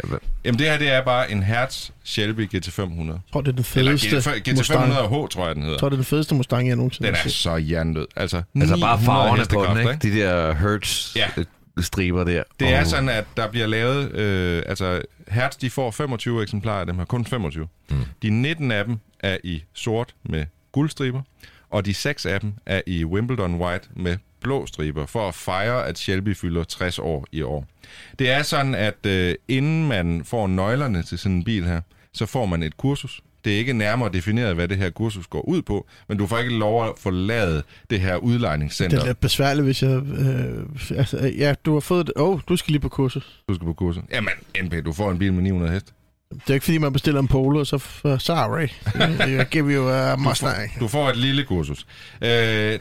Jamen 0.45 0.59
det 0.59 0.67
her, 0.71 0.79
det 0.79 0.89
er 0.93 1.05
bare 1.05 1.31
en 1.31 1.43
Hertz 1.43 1.91
Shelby 2.05 2.49
GT500. 2.55 2.81
Jeg 3.13 3.19
tror, 3.33 3.41
det 3.41 3.49
er 3.49 3.63
den 3.63 3.65
Eller 3.77 3.97
fedeste 3.97 4.31
GT, 4.51 4.57
Mustang. 4.57 4.93
GT500H, 4.93 5.29
tror 5.29 5.47
jeg, 5.47 5.55
den 5.55 5.63
Jeg 5.63 5.67
hedder. 5.67 5.79
tror, 5.79 5.89
det 5.89 5.95
er 5.95 5.99
den 5.99 6.05
fedeste 6.05 6.35
Mustang, 6.35 6.69
jeg 6.69 6.77
nogensinde 6.77 7.07
Den 7.07 7.15
har 7.15 7.25
er 7.25 7.29
set. 7.29 7.33
så 7.39 7.57
jerndød. 7.57 8.07
Altså, 8.17 8.43
Altså 8.61 8.77
bare 8.81 8.99
900 8.99 9.05
farverne 9.05 9.45
på 9.75 9.79
den, 9.81 9.89
ikke? 9.95 10.17
De 10.17 10.21
der 10.21 10.55
hertz 10.55 11.17
Ja. 11.17 11.27
Striber 11.81 12.25
der. 12.25 12.43
Det 12.61 12.75
er 12.75 12.85
sådan, 12.85 13.09
at 13.09 13.25
der 13.37 13.51
bliver 13.51 13.67
lavet... 13.67 14.13
Øh, 14.13 14.63
altså, 14.67 15.03
Hertz, 15.29 15.57
de 15.57 15.71
får 15.71 15.91
25 15.91 16.43
eksemplarer 16.43 16.81
af 16.81 16.87
dem 16.87 16.99
her. 16.99 17.05
Kun 17.05 17.25
25. 17.25 17.69
Mm. 17.91 17.97
De 18.23 18.31
19 18.31 18.71
af 18.71 18.85
dem 18.85 18.99
er 19.21 19.37
i 19.45 19.63
sort 19.73 20.15
med 20.23 20.47
guldstriber, 20.73 21.23
og 21.71 21.87
de 21.87 21.95
6 21.95 22.27
af 22.27 22.41
dem 22.41 22.55
er 22.67 22.81
i 22.87 23.05
Wimbledon 23.05 23.55
White 23.55 23.89
med 23.97 24.17
blå 24.41 24.67
striber, 24.67 25.07
for 25.07 25.29
at 25.29 25.35
fejre, 25.35 25.87
at 25.87 25.99
Shelby 25.99 26.37
fylder 26.37 26.65
60 26.65 26.99
år 26.99 27.27
i 27.33 27.43
år. 27.43 27.67
Det 28.19 28.31
er 28.31 28.43
sådan, 28.43 28.75
at 28.75 29.07
øh, 29.07 29.35
inden 29.49 29.89
man 29.89 30.25
får 30.25 30.47
nøglerne 30.47 31.03
til 31.03 31.19
sådan 31.19 31.37
en 31.37 31.45
bil 31.45 31.65
her, 31.65 31.81
så 32.13 32.27
får 32.27 32.47
man 32.47 32.63
et 32.63 32.77
kursus. 32.77 33.21
Det 33.45 33.55
er 33.55 33.59
ikke 33.59 33.73
nærmere 33.73 34.13
defineret, 34.13 34.55
hvad 34.55 34.69
det 34.69 34.77
her 34.77 34.91
kursus 34.91 35.27
går 35.27 35.41
ud 35.49 35.63
på, 35.63 35.87
men 36.09 36.19
du 36.19 36.27
får 36.27 36.39
ikke 36.39 36.55
lov 36.55 36.85
at 36.89 36.93
forlade 36.99 37.63
det 37.91 38.01
her 38.01 38.17
udlejningscenter. 38.17 38.97
Det 38.97 39.03
er 39.03 39.07
lidt 39.07 39.21
besværligt, 39.21 39.65
hvis 39.65 39.83
jeg... 39.83 39.91
Øh, 39.91 40.99
altså, 40.99 41.33
ja, 41.39 41.55
du 41.65 41.73
har 41.73 41.81
fået. 41.81 42.13
Åh, 42.17 42.29
oh, 42.29 42.41
du 42.49 42.57
skal 42.57 42.73
lige 42.73 42.81
på 42.81 42.89
kursus. 42.89 43.43
Du 43.49 43.55
skal 43.55 43.65
på 43.65 43.73
kursus. 43.73 44.03
Jamen, 44.13 44.33
NP, 44.63 44.85
du 44.85 44.93
får 44.93 45.11
en 45.11 45.19
bil 45.19 45.33
med 45.33 45.43
900 45.43 45.73
heste. 45.73 45.93
Det 46.31 46.51
er 46.51 46.55
ikke, 46.55 46.65
fordi 46.65 46.79
man 46.79 46.93
bestiller 46.93 47.21
en 47.21 47.29
polo, 47.29 47.59
og 47.61 47.67
så... 47.67 47.77
Uh, 48.05 48.19
sorry. 48.19 48.69
Jeg 49.37 49.47
give 49.47 49.75
you 49.75 49.89
a 49.89 50.17
Mustang. 50.17 50.81
Du 50.81 50.89
får 50.89 51.11
et 51.11 51.17
lille 51.17 51.45
kursus. 51.45 51.87
Øh, 52.23 52.79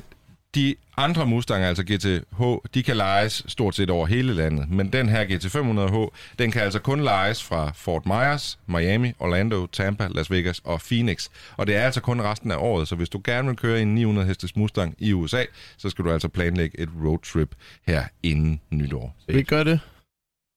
de 0.55 0.75
andre 0.97 1.25
Mustanger, 1.25 1.67
altså 1.67 1.83
GTH, 1.83 2.43
de 2.73 2.83
kan 2.83 2.97
lejes 2.97 3.43
stort 3.47 3.75
set 3.75 3.89
over 3.89 4.05
hele 4.07 4.33
landet. 4.33 4.69
Men 4.69 4.93
den 4.93 5.09
her 5.09 5.25
GT500H, 5.25 6.17
den 6.39 6.51
kan 6.51 6.61
altså 6.61 6.79
kun 6.79 7.03
lejes 7.03 7.43
fra 7.43 7.71
Fort 7.75 8.05
Myers, 8.05 8.59
Miami, 8.67 9.13
Orlando, 9.19 9.65
Tampa, 9.65 10.07
Las 10.11 10.31
Vegas 10.31 10.61
og 10.63 10.81
Phoenix. 10.81 11.29
Og 11.57 11.67
det 11.67 11.75
er 11.75 11.81
altså 11.85 12.01
kun 12.01 12.21
resten 12.21 12.51
af 12.51 12.57
året, 12.57 12.87
så 12.87 12.95
hvis 12.95 13.09
du 13.09 13.21
gerne 13.23 13.47
vil 13.47 13.57
køre 13.57 13.81
en 13.81 13.95
900 13.95 14.27
hestes 14.27 14.55
Mustang 14.55 14.95
i 14.99 15.13
USA, 15.13 15.43
så 15.77 15.89
skal 15.89 16.05
du 16.05 16.11
altså 16.11 16.27
planlægge 16.27 16.79
et 16.79 16.89
roadtrip 17.05 17.55
her 17.87 18.03
inden 18.23 18.61
nytår. 18.69 19.15
Vi 19.27 19.43
gør 19.43 19.63
det. 19.63 19.79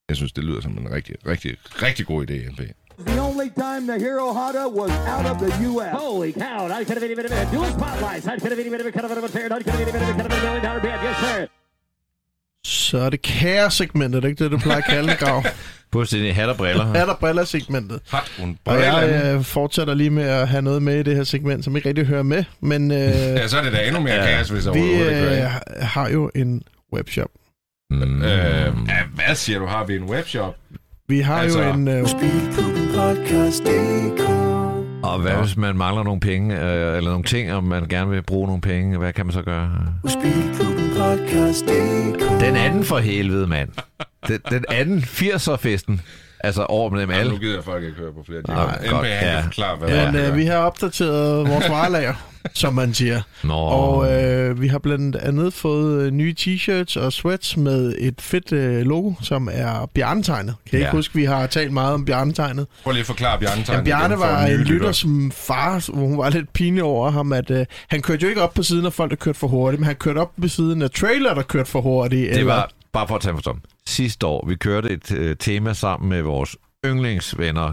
Jeg 0.08 0.16
synes, 0.16 0.32
det 0.32 0.44
lyder 0.44 0.60
som 0.60 0.78
en 0.78 0.90
rigtig, 0.92 1.16
rigtig, 1.26 1.56
rigtig 1.82 2.06
god 2.06 2.30
idé, 2.30 2.50
NP. 2.50 2.60
The 3.06 3.20
only 3.36 3.50
time 3.50 3.86
the 3.86 3.98
Hero 3.98 4.32
Honda 4.32 4.68
was 4.68 4.90
out 5.14 5.26
of 5.26 5.36
the 5.38 5.50
U.S. 5.70 5.92
Holy 5.94 6.32
cow! 6.32 6.66
I 6.68 6.84
could 6.84 6.96
have 6.98 7.00
been 7.00 7.10
even 7.10 7.26
a 7.26 7.44
dual 7.52 7.66
spotlights. 7.78 8.26
I 8.26 8.38
could 8.40 8.50
have 8.52 8.56
been 8.56 8.66
even 8.66 8.80
a 8.86 8.92
cut 8.92 9.04
of 9.04 9.10
a 9.24 9.28
fair. 9.28 9.46
I 9.52 9.62
could 9.62 9.66
have 9.74 9.78
been 9.78 9.88
even 9.88 10.02
a 10.02 10.14
cut 10.22 10.26
of 10.26 10.32
a 10.32 10.40
million 10.44 10.64
dollar 10.64 10.80
bid. 10.80 10.90
Yes, 11.08 11.16
sir. 11.16 11.46
Så 12.64 12.98
er 12.98 13.10
det 13.10 13.22
kæresegmentet, 13.22 14.24
ikke 14.24 14.44
det, 14.44 14.50
du 14.52 14.58
plejer 14.58 14.78
at 14.78 14.84
kalde 14.84 15.08
det, 15.08 15.18
Grav? 15.18 15.44
Fuldstændig 15.92 16.34
hat 16.34 16.48
og 16.48 16.56
briller. 16.56 16.84
Hat 16.84 17.08
og 17.08 17.18
briller-segmentet. 17.18 18.00
Hat 18.10 18.32
und 18.42 18.56
Og 18.64 18.80
jeg 18.80 19.22
øh, 19.36 19.42
fortsætter 19.44 19.94
lige 19.94 20.10
med 20.10 20.24
at 20.24 20.48
have 20.48 20.62
noget 20.62 20.82
med 20.82 20.98
i 20.98 21.02
det 21.02 21.16
her 21.16 21.24
segment, 21.24 21.64
som 21.64 21.76
ikke 21.76 21.88
rigtig 21.88 22.06
hører 22.06 22.22
med. 22.22 22.44
Men 22.60 22.90
øh, 22.90 22.98
Ja, 22.98 23.48
så 23.48 23.58
er 23.58 23.62
det 23.62 23.72
da 23.72 23.86
endnu 23.86 24.00
mere 24.00 24.14
Ja. 24.14 24.26
kaos, 24.26 24.48
hvis 24.48 24.66
vi 24.74 25.02
øh, 25.02 25.44
har 25.80 26.08
jo 26.08 26.30
en 26.34 26.62
webshop. 26.94 27.28
Mm. 27.90 28.22
Øh, 28.22 28.28
ja, 28.28 28.72
hvad 29.14 29.34
siger 29.34 29.58
du? 29.58 29.66
Har 29.66 29.84
vi 29.84 29.96
en 29.96 30.04
webshop? 30.04 30.54
Vi 31.08 31.20
har 31.20 31.34
Altså- 31.40 31.62
jo 31.62 31.72
en... 31.72 31.88
Øh, 31.88 32.02
Og 35.02 35.18
hvad 35.20 35.32
hvis 35.32 35.56
man 35.56 35.76
mangler 35.76 36.02
nogle 36.04 36.20
penge, 36.20 36.54
øh, 36.60 36.96
eller 36.96 37.10
nogle 37.10 37.24
ting, 37.24 37.52
og 37.52 37.64
man 37.64 37.88
gerne 37.88 38.10
vil 38.10 38.22
bruge 38.22 38.46
nogle 38.46 38.60
penge, 38.62 38.98
hvad 38.98 39.12
kan 39.12 39.26
man 39.26 39.32
så 39.32 39.42
gøre? 39.42 39.70
Den 42.40 42.56
anden 42.56 42.84
for 42.84 42.98
helvede, 42.98 43.46
mand. 43.46 43.68
Den, 44.28 44.38
den 44.50 44.64
anden 44.68 44.98
80'er-festen. 45.00 46.00
Altså 46.40 46.62
over 46.64 46.90
med 46.90 47.00
dem 47.00 47.10
Ja, 47.10 47.16
alle. 47.16 47.32
nu 47.32 47.38
gider 47.38 47.62
folk 47.62 47.84
ikke 47.84 47.96
høre 47.96 48.12
på 48.12 48.22
flere 48.26 48.42
Nej, 48.48 48.78
timer. 48.82 48.90
godt, 48.96 49.06
ja. 49.08 49.40
forklare, 49.40 49.76
hvad 49.76 49.88
Ja. 49.88 50.04
det 50.04 50.12
men 50.12 50.22
øh, 50.24 50.36
vi 50.36 50.44
har 50.44 50.56
opdateret 50.56 51.48
vores 51.48 51.68
varelager, 51.70 52.14
som 52.54 52.74
man 52.74 52.94
siger. 52.94 53.22
Nå, 53.44 53.52
Og 53.54 54.12
øh, 54.22 54.60
vi 54.60 54.68
har 54.68 54.78
blandt 54.78 55.16
andet 55.16 55.52
fået 55.52 56.02
øh, 56.06 56.12
nye 56.12 56.34
t-shirts 56.40 57.00
og 57.00 57.12
sweats 57.12 57.56
med 57.56 57.94
et 57.98 58.20
fedt 58.20 58.52
øh, 58.52 58.86
logo, 58.86 59.12
som 59.22 59.48
er 59.52 59.86
bjørnetegnet. 59.94 60.54
Kan 60.70 60.78
I 60.78 60.82
Ja. 60.82 60.86
ikke 60.86 60.96
huske, 60.96 61.14
vi 61.14 61.24
har 61.24 61.46
talt 61.46 61.72
meget 61.72 61.94
om 61.94 62.04
bjørnetegnet? 62.04 62.66
Prøv 62.84 62.92
lige 62.92 63.00
at 63.00 63.06
forklare 63.06 63.38
Bjarne 63.40 63.64
Ja. 63.68 63.82
Bjarne 63.82 64.18
var 64.18 64.46
en 64.46 64.60
lytter 64.60 64.92
som 64.92 65.30
far, 65.30 65.92
hvor 65.92 66.06
hun 66.06 66.18
var 66.18 66.30
lidt 66.30 66.52
pinlig 66.52 66.82
over 66.82 67.10
ham, 67.10 67.32
at 67.32 67.50
øh, 67.50 67.66
han 67.88 68.02
kørte 68.02 68.22
jo 68.22 68.28
ikke 68.28 68.42
op 68.42 68.54
på 68.54 68.62
siden 68.62 68.86
af 68.86 68.92
folk, 68.92 69.10
der 69.10 69.16
kørte 69.16 69.38
for 69.38 69.46
hurtigt, 69.48 69.80
men 69.80 69.86
han 69.86 69.96
kørte 69.96 70.18
op 70.18 70.32
på 70.40 70.48
siden 70.48 70.82
af 70.82 70.90
trailer, 70.90 71.34
der 71.34 71.42
kørte 71.42 71.70
for 71.70 71.80
hurtigt. 71.80 72.34
det 72.34 72.46
var, 72.46 72.70
bare 72.92 73.08
for 73.08 73.14
at 73.14 73.20
tage 73.20 73.34
for 73.34 73.42
tom. 73.42 73.60
Sidste 73.86 74.26
år, 74.26 74.46
vi 74.48 74.54
kørte 74.54 74.90
et 74.90 75.12
øh, 75.12 75.36
tema 75.36 75.72
sammen 75.72 76.08
med 76.08 76.22
vores 76.22 76.56
yndlingsvenner, 76.86 77.72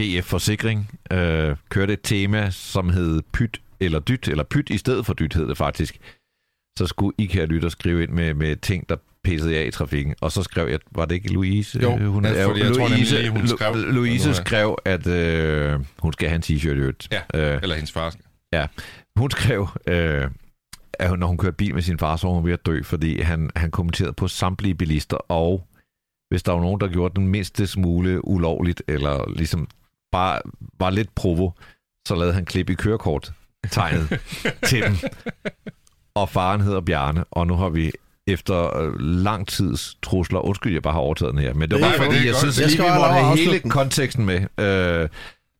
GF 0.00 0.24
Forsikring, 0.24 0.90
øh, 1.12 1.56
kørte 1.68 1.92
et 1.92 2.00
tema, 2.02 2.50
som 2.50 2.90
hed 2.90 3.22
Pyt 3.32 3.60
eller 3.80 3.98
Dyt, 3.98 4.28
eller 4.28 4.44
Pyt 4.44 4.70
i 4.70 4.78
stedet 4.78 5.06
for 5.06 5.14
Dyt 5.14 5.34
hed 5.34 5.48
det 5.48 5.56
faktisk. 5.56 5.98
Så 6.78 6.86
skulle 6.86 7.14
I, 7.18 7.26
kære 7.26 7.46
lytter, 7.46 7.68
skrive 7.68 8.02
ind 8.02 8.10
med, 8.10 8.34
med 8.34 8.56
ting, 8.56 8.88
der 8.88 8.96
pissede 9.24 9.58
af 9.58 9.66
i 9.66 9.70
trafikken. 9.70 10.14
Og 10.20 10.32
så 10.32 10.42
skrev 10.42 10.68
jeg, 10.68 10.78
var 10.92 11.04
det 11.04 11.14
ikke 11.14 11.32
Louise? 11.32 11.80
Jo, 11.82 11.96
hun, 12.10 12.24
ja, 12.24 12.46
fordi 12.46 12.60
jeg 12.60 12.74
tror 12.74 12.88
nemlig 12.88 13.10
lige, 13.10 13.30
hun 13.30 13.48
skrev- 13.48 13.74
Louise 13.74 14.28
Ja. 14.28 14.34
skrev, 14.34 14.78
at 14.84 15.06
øh, 15.06 15.80
hun 15.98 16.12
skal 16.12 16.28
have 16.28 16.36
en 16.36 16.42
t-shirt 16.42 16.68
i 16.68 16.78
øvrigt. 16.78 17.08
Ja, 17.12 17.20
Øh, 17.54 17.58
eller 17.62 17.74
hendes 17.76 17.92
far. 17.92 18.10
skal. 18.10 18.68
hun 19.16 19.30
skrev, 19.30 19.68
øh, 19.86 20.30
at 20.92 21.08
hun- 21.08 21.18
når 21.18 21.26
hun 21.26 21.38
kørte 21.38 21.56
bil 21.56 21.74
med 21.74 21.82
sin 21.82 21.98
far, 21.98 22.16
så 22.16 22.26
var 22.26 22.34
hun 22.34 22.44
ved 22.46 22.52
at 22.52 22.66
dø, 22.66 22.82
fordi 22.82 23.20
han, 23.20 23.50
han 23.56 23.70
kommenterede 23.70 24.12
på 24.12 24.28
samtlige 24.28 24.74
bilister, 24.74 25.16
og 25.16 25.66
hvis 26.30 26.42
der 26.42 26.52
var 26.52 26.60
nogen, 26.60 26.80
der 26.80 26.88
gjorde 26.88 27.14
den 27.20 27.28
mindste 27.28 27.66
smule 27.66 28.24
ulovligt, 28.28 28.82
eller 28.88 29.30
ligesom 29.36 29.68
bare 30.12 30.40
var 30.78 30.90
lidt 30.90 31.14
provo, 31.14 31.50
så 32.08 32.14
lavede 32.14 32.34
han 32.34 32.44
klip 32.44 32.70
i 32.70 32.74
kørekort 32.74 33.32
tegnet 33.70 34.20
til 34.68 34.82
dem. 34.82 34.96
Og 36.14 36.28
faren 36.28 36.60
hedder 36.60 36.80
Bjarne, 36.80 37.24
og 37.30 37.46
nu 37.46 37.54
har 37.54 37.68
vi 37.68 37.92
efter 38.26 38.76
øh, 38.76 39.00
lang 39.00 39.48
tids 39.48 39.96
trusler, 40.02 40.40
undskyld, 40.40 40.72
jeg 40.72 40.82
bare 40.82 40.92
har 40.92 41.00
overtaget 41.00 41.34
den 41.34 41.42
her, 41.42 41.54
men 41.54 41.70
det 41.70 41.80
var 41.80 41.88
bare 41.88 41.96
fordi, 41.96 42.14
godt. 42.16 42.26
jeg 42.26 42.34
synes 42.34 42.58
Jeg 42.58 42.66
lige, 42.66 42.76
skal 42.76 42.84
vi 42.84 42.88
have 42.88 43.00
må 43.00 43.06
lov 43.06 43.16
at 43.16 43.24
have 43.24 43.36
hele 43.38 43.60
konteksten 43.70 44.26
med. 44.26 44.40
Øh, 44.60 45.08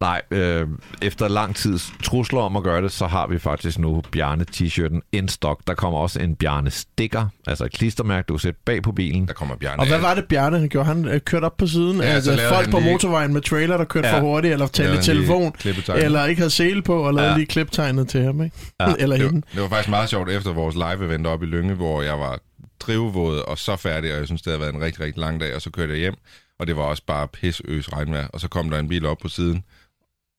nej, 0.01 0.23
øh, 0.31 0.69
efter 1.03 1.29
lang 1.29 1.57
tids 1.57 1.93
trusler 2.05 2.41
om 2.41 2.57
at 2.57 2.63
gøre 2.63 2.83
det, 2.83 2.93
så 2.93 3.07
har 3.07 3.27
vi 3.27 3.39
faktisk 3.39 3.79
nu 3.79 4.03
Bjarne 4.13 4.45
t-shirten 4.57 5.01
in 5.13 5.29
stock. 5.29 5.61
Der 5.67 5.75
kommer 5.75 5.99
også 5.99 6.21
en 6.21 6.37
Bjarne 6.37 6.71
sticker, 6.71 7.27
altså 7.47 7.65
et 7.65 7.73
klistermærke, 7.73 8.27
du 8.27 8.35
kan 8.35 8.39
sætte 8.39 8.61
bag 8.65 8.83
på 8.83 8.93
bilen. 8.93 9.27
Der 9.29 9.33
kommer 9.33 9.57
Bjarne. 9.57 9.81
Og 9.83 9.87
hvad 9.89 9.99
var 9.99 10.15
det, 10.15 10.25
Bjarne 10.25 10.59
han 10.59 10.69
gjorde? 10.69 10.87
Han 10.87 11.05
øh, 11.05 11.21
kørte 11.21 11.45
op 11.45 11.57
på 11.57 11.67
siden 11.67 11.97
Ja, 12.01 12.05
altså, 12.07 12.39
folk 12.53 12.71
på 12.71 12.79
lige- 12.79 12.93
motorvejen 12.93 13.33
med 13.33 13.41
trailer, 13.41 13.77
der 13.77 13.85
kørte 13.85 14.09
Ja. 14.09 14.17
for 14.17 14.21
hurtigt, 14.21 14.53
eller 14.53 14.67
talte 14.67 14.99
i 14.99 15.03
telefon, 15.03 15.53
eller 15.97 16.25
ikke 16.27 16.41
havde 16.41 16.51
sele 16.51 16.83
på, 16.83 17.03
og 17.07 17.15
lavede 17.15 17.31
Ja. 17.31 17.37
lige 17.37 17.47
kliptegnet 17.47 18.09
til 18.09 18.23
ham, 18.25 18.43
ikke? 18.43 18.57
Ja. 18.81 18.87
eller 18.99 19.17
det, 19.17 19.27
hende. 19.27 19.43
var, 19.47 19.53
det 19.55 19.63
var 19.63 19.69
faktisk 19.69 19.89
meget 19.91 20.09
sjovt 20.09 20.31
efter 20.31 20.53
vores 20.53 20.75
live-event 20.75 21.27
oppe 21.27 21.47
i 21.47 21.49
Lynge, 21.49 21.75
hvor 21.75 22.03
jeg 22.03 22.19
var 22.19 22.39
drivvåd 22.81 23.39
og 23.39 23.59
så 23.59 23.77
færdig, 23.77 24.13
og 24.13 24.19
jeg 24.19 24.27
synes, 24.27 24.43
det 24.43 24.51
havde 24.51 24.61
været 24.61 24.75
en 24.75 24.81
rigtig, 24.81 25.05
rigtig 25.05 25.21
lang 25.21 25.41
dag, 25.41 25.55
og 25.55 25.63
så 25.63 25.71
kørte 25.71 25.93
jeg 25.93 26.01
hjem, 26.01 26.15
og 26.61 26.67
det 26.67 26.77
var 26.77 26.83
også 26.83 27.03
bare 27.07 27.29
pisøs 27.29 27.93
regnvejr, 27.93 28.27
og 28.29 28.41
så 28.41 28.49
kom 28.49 28.71
der 28.71 28.79
en 28.79 28.89
bil 28.89 29.07
op 29.07 29.19
på 29.19 29.29
siden, 29.29 29.65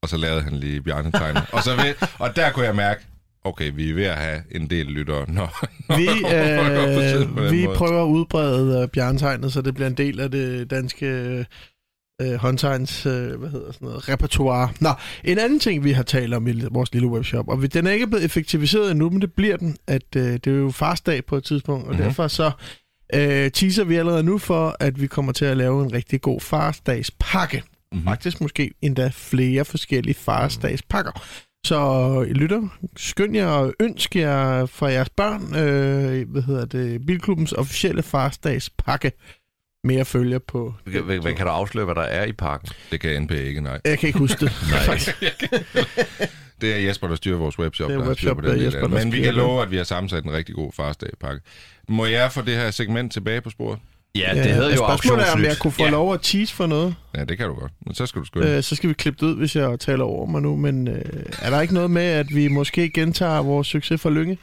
og 0.03 0.09
så 0.09 0.17
lavede 0.17 0.41
han 0.41 0.53
lige 0.53 0.81
bjørnetegnet. 0.81 1.43
og, 1.51 1.63
så 1.63 1.75
ved, 1.75 1.93
og 2.19 2.35
der 2.35 2.51
kunne 2.51 2.65
jeg 2.65 2.75
mærke, 2.75 3.05
okay, 3.43 3.71
vi 3.75 3.89
er 3.89 3.93
ved 3.93 4.03
at 4.05 4.17
have 4.17 4.41
en 4.51 4.69
del 4.69 4.85
lyttere, 4.85 5.25
når, 5.31 5.65
når 5.89 5.97
Vi, 5.97 6.07
på 7.35 7.41
øh, 7.41 7.51
vi 7.51 7.65
måde. 7.65 7.77
prøver 7.77 8.03
at 8.03 8.07
udbrede 8.07 8.81
øh, 8.81 8.87
bjørnetegnet, 8.87 9.53
så 9.53 9.61
det 9.61 9.73
bliver 9.73 9.87
en 9.87 9.97
del 9.97 10.19
af 10.19 10.31
det 10.31 10.69
danske 10.69 11.05
øh, 12.21 12.33
håndtegns, 12.35 13.05
øh, 13.05 13.39
hvad 13.39 13.49
hedder 13.49 13.71
sådan 13.71 13.87
noget, 13.87 14.09
repertoire. 14.09 14.69
Nå, 14.79 14.89
en 15.23 15.39
anden 15.39 15.59
ting, 15.59 15.83
vi 15.83 15.91
har 15.91 16.03
talt 16.03 16.33
om 16.33 16.47
i 16.47 16.61
vores 16.71 16.93
lille 16.93 17.07
webshop, 17.07 17.47
og 17.47 17.61
vi, 17.61 17.67
den 17.67 17.87
er 17.87 17.91
ikke 17.91 18.07
blevet 18.07 18.25
effektiviseret 18.25 18.91
endnu, 18.91 19.09
men 19.09 19.21
det 19.21 19.33
bliver 19.33 19.57
den, 19.57 19.77
at 19.87 20.15
øh, 20.15 20.23
det 20.33 20.47
er 20.47 20.51
jo 20.51 20.71
farsdag 20.71 21.25
på 21.25 21.35
et 21.37 21.43
tidspunkt, 21.43 21.83
og 21.87 21.89
Mhm. 21.93 21.95
mm-hmm. 21.97 22.05
derfor 22.09 22.27
så 22.27 22.51
øh, 23.13 23.51
teaser 23.51 23.83
vi 23.83 23.95
allerede 23.95 24.23
nu 24.23 24.37
for, 24.37 24.75
at 24.79 25.01
vi 25.01 25.07
kommer 25.07 25.31
til 25.31 25.45
at 25.45 25.57
lave 25.57 25.83
en 25.83 25.93
rigtig 25.93 26.21
god 26.21 26.39
farsdagspakke. 26.41 27.63
Mhm. 27.91 27.97
Mm-hmm. 27.97 28.07
Faktisk 28.07 28.41
måske 28.41 28.71
endda 28.81 29.11
flere 29.13 29.65
forskellige 29.65 30.15
farsdagspakker. 30.15 31.11
Så 31.65 32.21
I 32.29 32.33
lytter, 32.33 32.67
skynd 32.97 33.35
jer 33.35 33.47
og 33.47 33.73
ønsk 33.79 34.15
jer 34.15 34.65
fra 34.65 34.87
jeres 34.87 35.09
børn, 35.09 35.55
øh, 35.55 36.29
hvad 36.31 36.41
hedder 36.41 36.65
det, 36.65 37.05
Bilklubbens 37.05 37.53
officielle 37.53 38.03
farsdagspakke. 38.03 39.11
Mere 39.83 40.05
følger 40.05 40.39
på... 40.39 40.73
Hvad, 40.83 41.01
hvad, 41.01 41.19
hvad 41.19 41.33
kan 41.33 41.45
du 41.45 41.51
afsløre, 41.51 41.85
hvad 41.85 41.95
der 41.95 42.01
er 42.01 42.25
i 42.25 42.31
parken? 42.31 42.69
Det 42.91 42.99
kan 42.99 43.21
NP 43.21 43.31
ikke, 43.31 43.61
nej. 43.61 43.79
Jeg 43.85 43.99
kan 43.99 44.07
ikke 44.07 44.19
huske 44.19 44.45
det. 44.45 44.53
Nej. 44.71 44.99
Det 46.61 46.73
er 46.73 46.77
Jesper, 46.77 47.07
der 47.07 47.15
styrer 47.15 47.37
vores 47.37 47.59
webshop. 47.59 47.89
Det 47.89 47.95
er 47.95 47.99
der 47.99 48.07
webshop, 48.07 48.37
på 48.37 48.41
der 48.41 48.47
er 48.47 48.51
den 48.51 48.59
del 48.59 48.65
Jesper, 48.65 48.87
der 48.87 48.87
Men 48.87 49.11
vi 49.11 49.21
kan 49.21 49.33
love, 49.33 49.61
at 49.61 49.71
vi 49.71 49.77
har 49.77 49.83
sammensat 49.83 50.23
en 50.23 50.31
rigtig 50.31 50.55
god 50.55 50.71
farsdagpakke. 50.73 51.41
Må 51.89 52.05
jeg 52.05 52.31
få 52.31 52.41
det 52.41 52.55
her 52.55 52.71
segment 52.71 53.13
tilbage 53.13 53.41
på 53.41 53.49
sporet? 53.49 53.79
Ja, 54.15 54.31
det 54.35 54.53
hedder 54.53 54.69
jo 54.69 54.75
Spørgsmålet 54.75 55.27
er, 55.29 55.33
om 55.33 55.43
jeg 55.43 55.57
kunne 55.59 55.71
få 55.71 55.83
Ja. 55.83 55.89
lov 55.89 56.13
at 56.13 56.19
tease 56.21 56.53
for 56.55 56.67
noget. 56.67 56.95
Ja, 57.15 57.23
det 57.23 57.37
kan 57.37 57.47
du 57.47 57.53
godt. 57.53 57.71
Men 57.85 57.95
så 57.95 58.05
skal 58.05 58.21
du 58.21 58.25
skynde. 58.25 58.47
Øh, 58.47 58.63
så 58.63 58.75
skal 58.75 58.89
vi 58.89 58.93
klippe 58.93 59.25
det 59.25 59.31
ud, 59.31 59.37
hvis 59.37 59.55
jeg 59.55 59.79
taler 59.79 60.03
over 60.03 60.25
mig 60.25 60.41
nu. 60.41 60.55
Men 60.55 60.87
øh, 60.87 61.01
er 61.41 61.49
der 61.49 61.61
ikke 61.61 61.73
noget 61.73 61.91
med, 61.91 62.01
at 62.03 62.35
vi 62.35 62.47
måske 62.47 62.89
gentager 62.89 63.41
vores 63.41 63.67
succes 63.67 64.01
for 64.01 64.09
Lynge? 64.09 64.37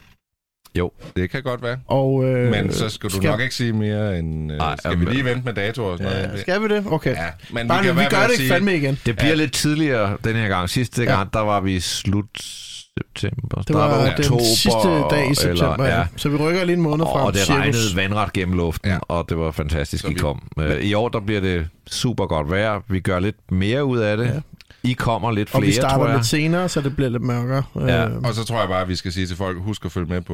Det 1.15 1.29
kan 1.31 1.43
godt 1.43 1.61
være. 1.63 1.77
Og, 1.87 2.23
øh, 2.25 2.51
Men 2.51 2.73
så 2.73 2.89
skal 2.89 3.09
du 3.09 3.15
skal- 3.15 3.29
nok 3.29 3.39
ikke 3.41 3.55
sige 3.55 3.73
mere 3.73 4.19
end... 4.19 4.51
Øh, 4.51 4.57
Ej, 4.57 4.75
skal 4.77 4.91
vi 4.91 4.95
jamen- 4.95 5.13
lige 5.13 5.25
vente 5.25 5.41
med 5.45 5.53
datoer 5.53 5.91
og 5.91 5.97
sådan 5.97 6.13
noget? 6.13 6.29
Ja, 6.35 6.41
skal 6.41 6.61
vi 6.61 6.67
det? 6.67 6.83
Okay. 6.91 7.15
Ja, 7.15 7.25
men 7.49 7.67
Bare, 7.67 7.77
vi 7.77 7.81
vi, 7.81 7.87
kan 7.87 7.95
vi 7.95 7.99
være 8.01 8.09
gør 8.09 8.17
det 8.17 8.29
ikke 8.31 8.35
sige, 8.37 8.49
fandme 8.49 8.75
igen. 8.75 8.99
Det 9.05 9.15
bliver 9.17 9.29
Ja. 9.29 9.35
lidt 9.35 9.53
tidligere 9.53 10.17
den 10.23 10.35
her 10.35 10.47
gang. 10.47 10.69
Sidste 10.69 11.03
Ja. 11.03 11.11
gang, 11.15 11.33
der 11.33 11.39
var 11.39 11.59
vi 11.59 11.79
slut 11.79 12.25
september. 12.37 13.61
Det 13.61 13.75
var 13.75 13.87
start 13.89 14.07
af 14.07 14.15
den 14.15 14.25
oktober, 14.25 14.43
sidste 14.43 15.15
dag 15.15 15.31
i 15.31 15.35
september, 15.35 15.73
Eller, 15.73 15.85
ja. 15.85 15.99
ja. 15.99 16.05
Så 16.15 16.29
vi 16.29 16.35
rykker 16.35 16.63
lige 16.63 16.75
en 16.75 16.81
måned 16.81 17.05
frem. 17.05 17.25
Og 17.25 17.33
det 17.33 17.41
cirkus. 17.41 17.59
regnede 17.59 17.95
vandret 17.95 18.33
gennem 18.33 18.57
luften, 18.57 18.91
Ja. 18.91 18.97
og 19.01 19.25
det 19.29 19.37
var 19.37 19.51
fantastisk, 19.51 20.01
Så 20.01 20.07
I 20.09 20.13
vi- 20.13 20.19
kom. 20.19 20.41
Øh, 20.59 20.81
I 20.83 20.93
år 20.93 21.09
der 21.09 21.19
bliver 21.19 21.41
det 21.41 21.67
super 21.91 22.25
godt 22.25 22.49
vejr. 22.51 22.79
Vi 22.87 22.99
gør 22.99 23.19
lidt 23.19 23.51
mere 23.51 23.85
ud 23.85 23.97
af 23.97 24.17
det. 24.17 24.25
Ja. 24.25 24.39
I 24.83 24.93
kommer 24.93 25.31
lidt 25.31 25.49
Og 25.53 25.59
flere, 25.59 25.65
vi 25.65 25.71
starter 25.71 25.95
tror 25.95 26.07
jeg. 26.07 26.15
lidt 26.15 26.25
senere, 26.25 26.69
så 26.69 26.81
det 26.81 26.95
bliver 26.95 27.09
lidt 27.09 27.23
mørkere. 27.23 27.63
Ja. 27.75 28.07
Øh, 28.09 28.17
Og 28.17 28.33
så 28.33 28.43
tror 28.43 28.59
jeg 28.59 28.69
bare, 28.69 28.81
at 28.81 28.87
vi 28.89 28.95
skal 28.95 29.11
sige 29.11 29.27
til 29.27 29.37
folk, 29.37 29.57
husk 29.61 29.85
at 29.85 29.91
følge 29.91 30.07
med 30.07 30.21
på 30.21 30.33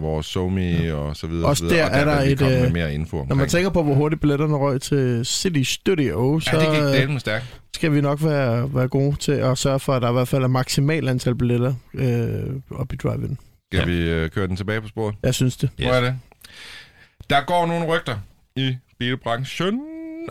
vores 0.00 0.26
SoMe 0.26 0.60
ja. 0.60 0.94
og 0.94 1.16
så 1.16 1.26
videre. 1.26 1.48
Også 1.48 1.64
og 1.64 1.68
så 1.70 1.74
videre. 1.74 1.88
der 1.90 1.96
er 1.96 2.00
og 2.00 2.06
der 2.06 2.12
der 2.14 2.18
vil 2.20 2.26
vi 2.28 2.32
et, 2.32 2.38
komme 2.38 2.54
med 2.58 2.66
øh, 2.66 2.72
mere 2.72 2.94
info 2.94 3.16
Når 3.16 3.22
omkring. 3.22 3.38
man 3.38 3.48
tænker 3.48 3.70
på, 3.70 3.82
hvor 3.82 3.94
hurtigt 3.94 4.20
billetterne 4.20 4.56
røg 4.56 4.80
til 4.80 5.26
City 5.26 5.62
Studio, 5.72 6.40
så 6.40 6.50
Ja, 6.52 6.60
det 6.92 6.96
gik 7.00 7.10
øh, 7.10 7.20
stærkt. 7.20 7.60
skal 7.74 7.92
vi 7.92 8.00
nok 8.00 8.24
være, 8.24 8.74
være 8.74 8.88
gode 8.88 9.16
til 9.16 9.32
at 9.32 9.58
sørge 9.58 9.80
for, 9.80 9.92
at 9.92 10.02
der 10.02 10.08
i 10.10 10.12
hvert 10.12 10.28
fald 10.28 10.42
er 10.42 10.48
maksimal 10.48 11.08
antal 11.08 11.34
billetter 11.34 11.74
øh, 11.94 12.42
op 12.70 12.92
i 12.92 12.96
drive-in. 12.96 13.38
Skal 13.72 13.78
Ja. 13.78 13.84
vi 13.96 14.10
øh, 14.10 14.30
køre 14.30 14.46
den 14.46 14.56
tilbage 14.56 14.80
på 14.80 14.88
sporet? 14.88 15.14
Jeg 15.22 15.34
synes 15.34 15.56
det. 15.56 15.70
Hvor 15.78 15.90
er 15.90 16.00
det? 16.00 16.14
Der 17.30 17.40
går 17.46 17.66
nogle 17.66 17.86
rygter 17.86 18.16
i 18.56 18.76
bilbranchen, 18.98 19.80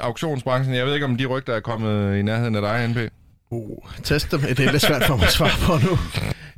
auktionsbranchen. 0.01 0.75
Jeg 0.75 0.85
ved 0.85 0.93
ikke, 0.93 1.05
om 1.05 1.17
de 1.17 1.25
rygter 1.25 1.53
er 1.53 1.59
kommet 1.59 2.17
i 2.17 2.21
nærheden 2.21 2.55
af 2.55 2.61
dig, 2.61 2.87
NP. 2.87 3.11
Uh, 3.55 3.77
test 4.03 4.31
dem. 4.31 4.39
Det 4.41 4.59
er 4.59 4.71
lidt 4.71 4.81
svært 4.81 5.03
for 5.03 5.15
mig 5.15 5.25
at 5.25 5.31
svare 5.31 5.57
på 5.61 5.87
nu. 5.89 5.97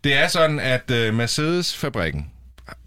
Det 0.04 0.14
er 0.14 0.28
sådan, 0.28 0.60
at 0.60 0.92
uh, 0.92 1.16
Mercedes-fabrikken 1.16 2.26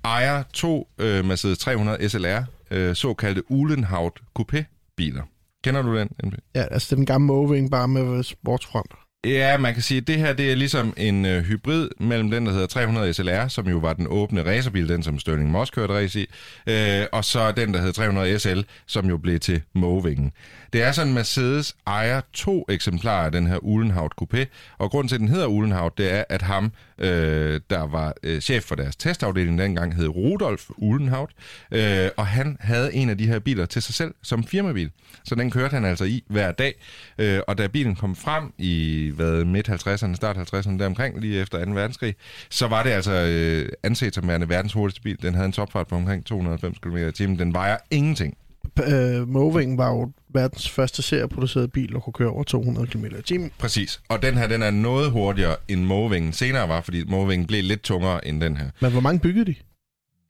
ejer 0.04 0.42
to 0.52 0.88
øh, 0.98 1.24
Mercedes 1.24 1.58
300 1.58 2.08
SLR, 2.08 2.42
øh, 2.70 2.96
såkaldte 2.96 3.50
Uhlenhaut 3.50 4.20
Coupé-biler. 4.38 5.22
Kender 5.64 5.82
du 5.82 5.98
den? 5.98 6.08
NB? 6.24 6.34
Ja, 6.54 6.64
altså 6.70 6.96
den 6.96 7.06
gamle 7.06 7.26
Moving 7.26 7.70
bare 7.70 7.88
med 7.88 8.22
sportsfront. 8.22 8.90
Ja, 9.24 9.58
man 9.58 9.74
kan 9.74 9.82
sige, 9.82 9.98
at 9.98 10.06
det 10.06 10.16
her 10.16 10.32
det 10.32 10.50
er 10.52 10.54
ligesom 10.54 10.94
en 10.96 11.24
øh, 11.26 11.42
hybrid 11.42 11.88
mellem 12.00 12.30
den, 12.30 12.46
der 12.46 12.52
hedder 12.52 12.66
300 12.66 13.14
SLR, 13.14 13.48
som 13.48 13.68
jo 13.68 13.78
var 13.78 13.92
den 13.92 14.06
åbne 14.08 14.44
racerbil, 14.44 14.88
den 14.88 15.02
som 15.02 15.18
Stirling 15.18 15.50
Moss 15.50 15.70
kørte 15.70 15.94
race 15.94 16.20
i, 16.20 16.26
øh, 16.66 17.06
og 17.12 17.24
så 17.24 17.52
den, 17.52 17.74
der 17.74 17.78
hedder 17.78 17.92
300 17.92 18.38
SL, 18.38 18.60
som 18.86 19.08
jo 19.08 19.16
blev 19.16 19.40
til 19.40 19.62
Movingen. 19.74 20.32
Det 20.72 20.82
er 20.82 20.92
sådan, 20.92 21.12
Mercedes 21.12 21.76
ejer 21.86 22.20
to 22.32 22.64
eksemplarer 22.68 23.24
af 23.24 23.32
den 23.32 23.46
her 23.46 23.56
Uhlenhaut 23.56 24.12
Coupé, 24.22 24.44
og 24.78 24.90
grund 24.90 25.08
til, 25.08 25.14
at 25.14 25.20
den 25.20 25.28
hedder 25.28 25.46
Uhlenhaut, 25.46 25.98
det 25.98 26.12
er, 26.12 26.24
at 26.28 26.42
ham, 26.42 26.72
øh, 26.98 27.60
der 27.70 27.86
var 27.86 28.14
øh, 28.22 28.40
chef 28.40 28.64
for 28.64 28.74
deres 28.74 28.96
testafdeling 28.96 29.58
dengang, 29.58 29.94
hed 29.94 30.08
Rudolf 30.08 30.70
Uhlenhaut, 30.76 31.30
øh, 31.70 32.08
og 32.16 32.26
han 32.26 32.56
havde 32.60 32.94
en 32.94 33.10
af 33.10 33.18
de 33.18 33.26
her 33.26 33.38
biler 33.38 33.66
til 33.66 33.82
sig 33.82 33.94
selv 33.94 34.14
som 34.22 34.44
firmabil. 34.44 34.90
Så 35.24 35.34
den 35.34 35.50
kørte 35.50 35.74
han 35.74 35.84
altså 35.84 36.04
i 36.04 36.24
hver 36.26 36.52
dag, 36.52 36.74
øh, 37.18 37.40
og 37.48 37.58
da 37.58 37.66
bilen 37.66 37.96
kom 37.96 38.16
frem 38.16 38.52
i 38.58 39.12
hvad, 39.14 39.44
midt 39.44 39.68
50'erne, 39.68 40.14
start 40.14 40.36
50'erne 40.36 40.78
deromkring, 40.78 41.20
lige 41.20 41.40
efter 41.40 41.64
2. 41.64 41.70
verdenskrig, 41.70 42.14
så 42.50 42.66
var 42.66 42.82
det 42.82 42.90
altså 42.90 43.12
øh, 43.12 43.68
anset 43.82 44.14
som 44.14 44.28
værende 44.28 44.48
verdens 44.48 44.72
hurtigste 44.72 45.02
bil. 45.02 45.22
Den 45.22 45.34
havde 45.34 45.46
en 45.46 45.52
topfart 45.52 45.86
på 45.86 45.94
omkring 45.94 46.26
290 46.26 46.78
km 46.78 46.96
i 46.96 47.12
timen. 47.12 47.38
Den 47.38 47.54
vejer 47.54 47.76
ingenting. 47.90 48.36
Øh, 48.88 49.28
Moving 49.28 49.78
var 49.78 49.88
jo 49.88 50.12
verdens 50.34 50.70
første 50.70 51.02
serieproducerede 51.02 51.68
bil, 51.68 51.92
der 51.92 52.00
kunne 52.00 52.12
køre 52.12 52.28
over 52.28 52.44
200 52.44 52.86
km 52.86 53.04
i 53.04 53.22
timen. 53.22 53.50
Præcis. 53.58 54.00
Og 54.08 54.22
den 54.22 54.34
her, 54.38 54.46
den 54.46 54.62
er 54.62 54.70
noget 54.70 55.10
hurtigere 55.10 55.56
end 55.68 55.84
Movingen 55.84 56.32
senere 56.32 56.68
var, 56.68 56.80
fordi 56.80 57.04
Movingen 57.04 57.46
blev 57.46 57.62
lidt 57.64 57.82
tungere 57.82 58.26
end 58.28 58.40
den 58.40 58.56
her. 58.56 58.70
Men 58.80 58.92
hvor 58.92 59.00
mange 59.00 59.20
byggede 59.20 59.44
de? 59.44 59.54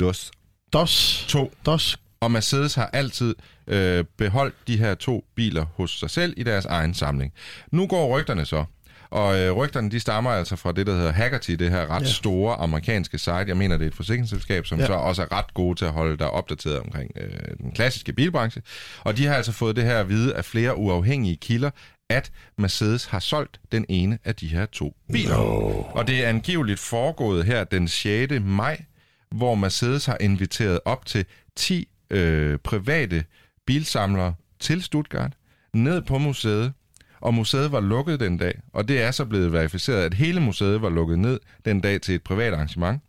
Dus 0.01 0.31
DOS. 0.73 1.25
to. 1.29 1.53
DOS. 1.67 1.99
Og 2.21 2.31
Mercedes 2.31 2.75
har 2.75 2.87
altid 2.93 3.35
øh, 3.67 4.05
beholdt 4.17 4.55
de 4.69 4.79
her 4.79 4.95
to 4.95 5.25
biler 5.35 5.65
hos 5.75 5.99
sig 5.99 6.11
selv 6.11 6.35
i 6.37 6.43
deres 6.43 6.65
egen 6.65 6.95
samling. 6.95 7.33
Nu 7.73 7.87
går 7.87 8.19
rygterne 8.19 8.47
så. 8.47 8.65
Og 9.11 9.39
øh, 9.41 9.53
rygterne, 9.53 9.91
de 9.91 10.01
stammer 10.01 10.31
altså 10.31 10.57
fra 10.57 10.73
det, 10.73 10.87
der 10.87 10.95
hedder 10.95 11.13
Haggerty, 11.13 11.51
det 11.51 11.71
her 11.71 11.91
ret 11.91 12.03
Ja. 12.03 12.07
store 12.07 12.55
amerikanske 12.57 13.19
site. 13.19 13.33
Jeg 13.47 13.57
mener, 13.57 13.77
det 13.77 13.85
er 13.85 13.89
et 13.89 13.95
forsikringsselskab, 13.95 14.67
som 14.67 14.79
ja. 14.79 14.87
så 14.87 14.93
også 14.93 15.23
er 15.23 15.33
ret 15.33 15.55
gode 15.55 15.79
til 15.79 15.85
at 15.85 15.93
holde 15.93 16.17
dig 16.17 16.31
opdateret 16.31 16.79
omkring 16.81 17.11
øh, 17.17 17.31
den 17.59 17.73
klassiske 17.73 18.13
bilbranche. 18.13 18.63
Og 19.01 19.17
de 19.17 19.27
har 19.27 19.35
altså 19.35 19.53
fået 19.53 19.77
det 19.77 19.85
her 19.85 19.99
at 20.01 20.09
vide 20.09 20.35
af 20.35 20.45
flere 20.45 20.77
uafhængige 20.77 21.37
kilder, 21.37 21.71
at 22.11 22.31
Mercedes 22.59 23.05
har 23.07 23.19
solgt 23.19 23.61
den 23.73 23.87
ene 23.89 24.19
af 24.25 24.35
de 24.35 24.49
her 24.49 24.67
to 24.67 24.97
biler. 25.13 25.37
No. 25.37 25.83
Og 25.99 26.07
det 26.07 26.25
er 26.25 26.29
angiveligt 26.29 26.81
foregået 26.81 27.45
her 27.45 27.65
den 27.65 27.89
6. 27.89 28.33
maj, 28.43 28.85
hvor 29.31 29.55
Mercedes 29.55 30.07
har 30.07 30.17
inviteret 30.21 30.81
op 30.85 31.07
til 31.07 31.25
10 31.57 31.89
øh, 32.11 32.59
private 32.59 33.25
bilsamlere 33.67 34.35
til 34.61 34.83
Stuttgart, 34.83 35.33
ned 35.75 36.03
på 36.03 36.19
museet, 36.19 36.73
og 37.21 37.35
museet 37.35 37.73
var 37.73 37.81
lukket 37.81 38.21
den 38.21 38.37
dag, 38.37 38.61
og 38.73 38.89
det 38.89 39.03
er 39.03 39.11
så 39.11 39.25
blevet 39.25 39.53
verificeret, 39.53 40.05
at 40.05 40.15
hele 40.15 40.41
museet 40.41 40.83
var 40.83 40.91
lukket 40.91 41.19
ned 41.19 41.41
den 41.65 41.81
dag 41.81 42.01
til 42.01 42.15
et 42.15 42.23
privat 42.23 42.53
arrangement. 42.53 43.03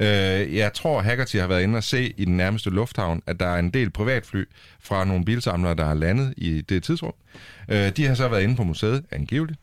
Øh, 0.00 0.56
jeg 0.56 0.72
tror, 0.72 1.00
Haggerty 1.00 1.36
har 1.36 1.46
været 1.46 1.62
inde 1.62 1.76
og 1.76 1.84
se 1.84 2.14
i 2.16 2.24
den 2.24 2.36
nærmeste 2.36 2.70
lufthavn, 2.70 3.22
at 3.26 3.40
der 3.40 3.46
er 3.46 3.58
en 3.58 3.70
del 3.70 3.90
privatfly 3.90 4.44
fra 4.80 5.04
nogle 5.04 5.24
bilsamlere, 5.24 5.74
der 5.74 5.84
har 5.84 5.94
landet 5.94 6.34
i 6.36 6.60
det 6.60 6.82
tidsrum. 6.82 7.14
Øh, 7.68 7.90
de 7.96 8.06
har 8.06 8.14
så 8.14 8.28
været 8.28 8.42
inde 8.42 8.56
på 8.56 8.64
museet, 8.64 9.04
angiveligt. 9.10 9.58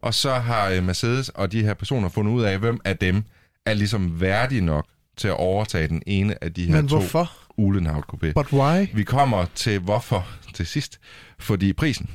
Og 0.00 0.14
så 0.14 0.34
har 0.34 0.70
øh, 0.70 0.84
Mercedes 0.84 1.28
og 1.28 1.52
de 1.52 1.62
her 1.62 1.74
personer 1.74 2.08
fundet 2.08 2.32
ud 2.32 2.42
af, 2.42 2.58
hvem 2.58 2.80
af 2.84 2.96
dem 2.96 3.24
er 3.66 3.74
ligesom 3.74 4.20
værdige 4.20 4.60
nok 4.60 4.86
til 5.16 5.28
at 5.28 5.36
overtage 5.36 5.88
den 5.88 6.02
ene 6.06 6.44
af 6.44 6.54
de 6.54 6.66
her 6.66 6.74
Men 6.74 6.88
to 6.88 6.98
hvorfor? 6.98 7.32
Uhlenhaut 7.56 8.04
Coupé. 8.14 8.32
But 8.32 8.52
why? 8.52 8.86
Vi 8.94 9.04
kommer 9.04 9.46
til 9.54 9.78
hvorfor 9.78 10.28
til 10.54 10.66
sidst. 10.66 11.00
Fordi 11.38 11.72
prisen. 11.72 12.10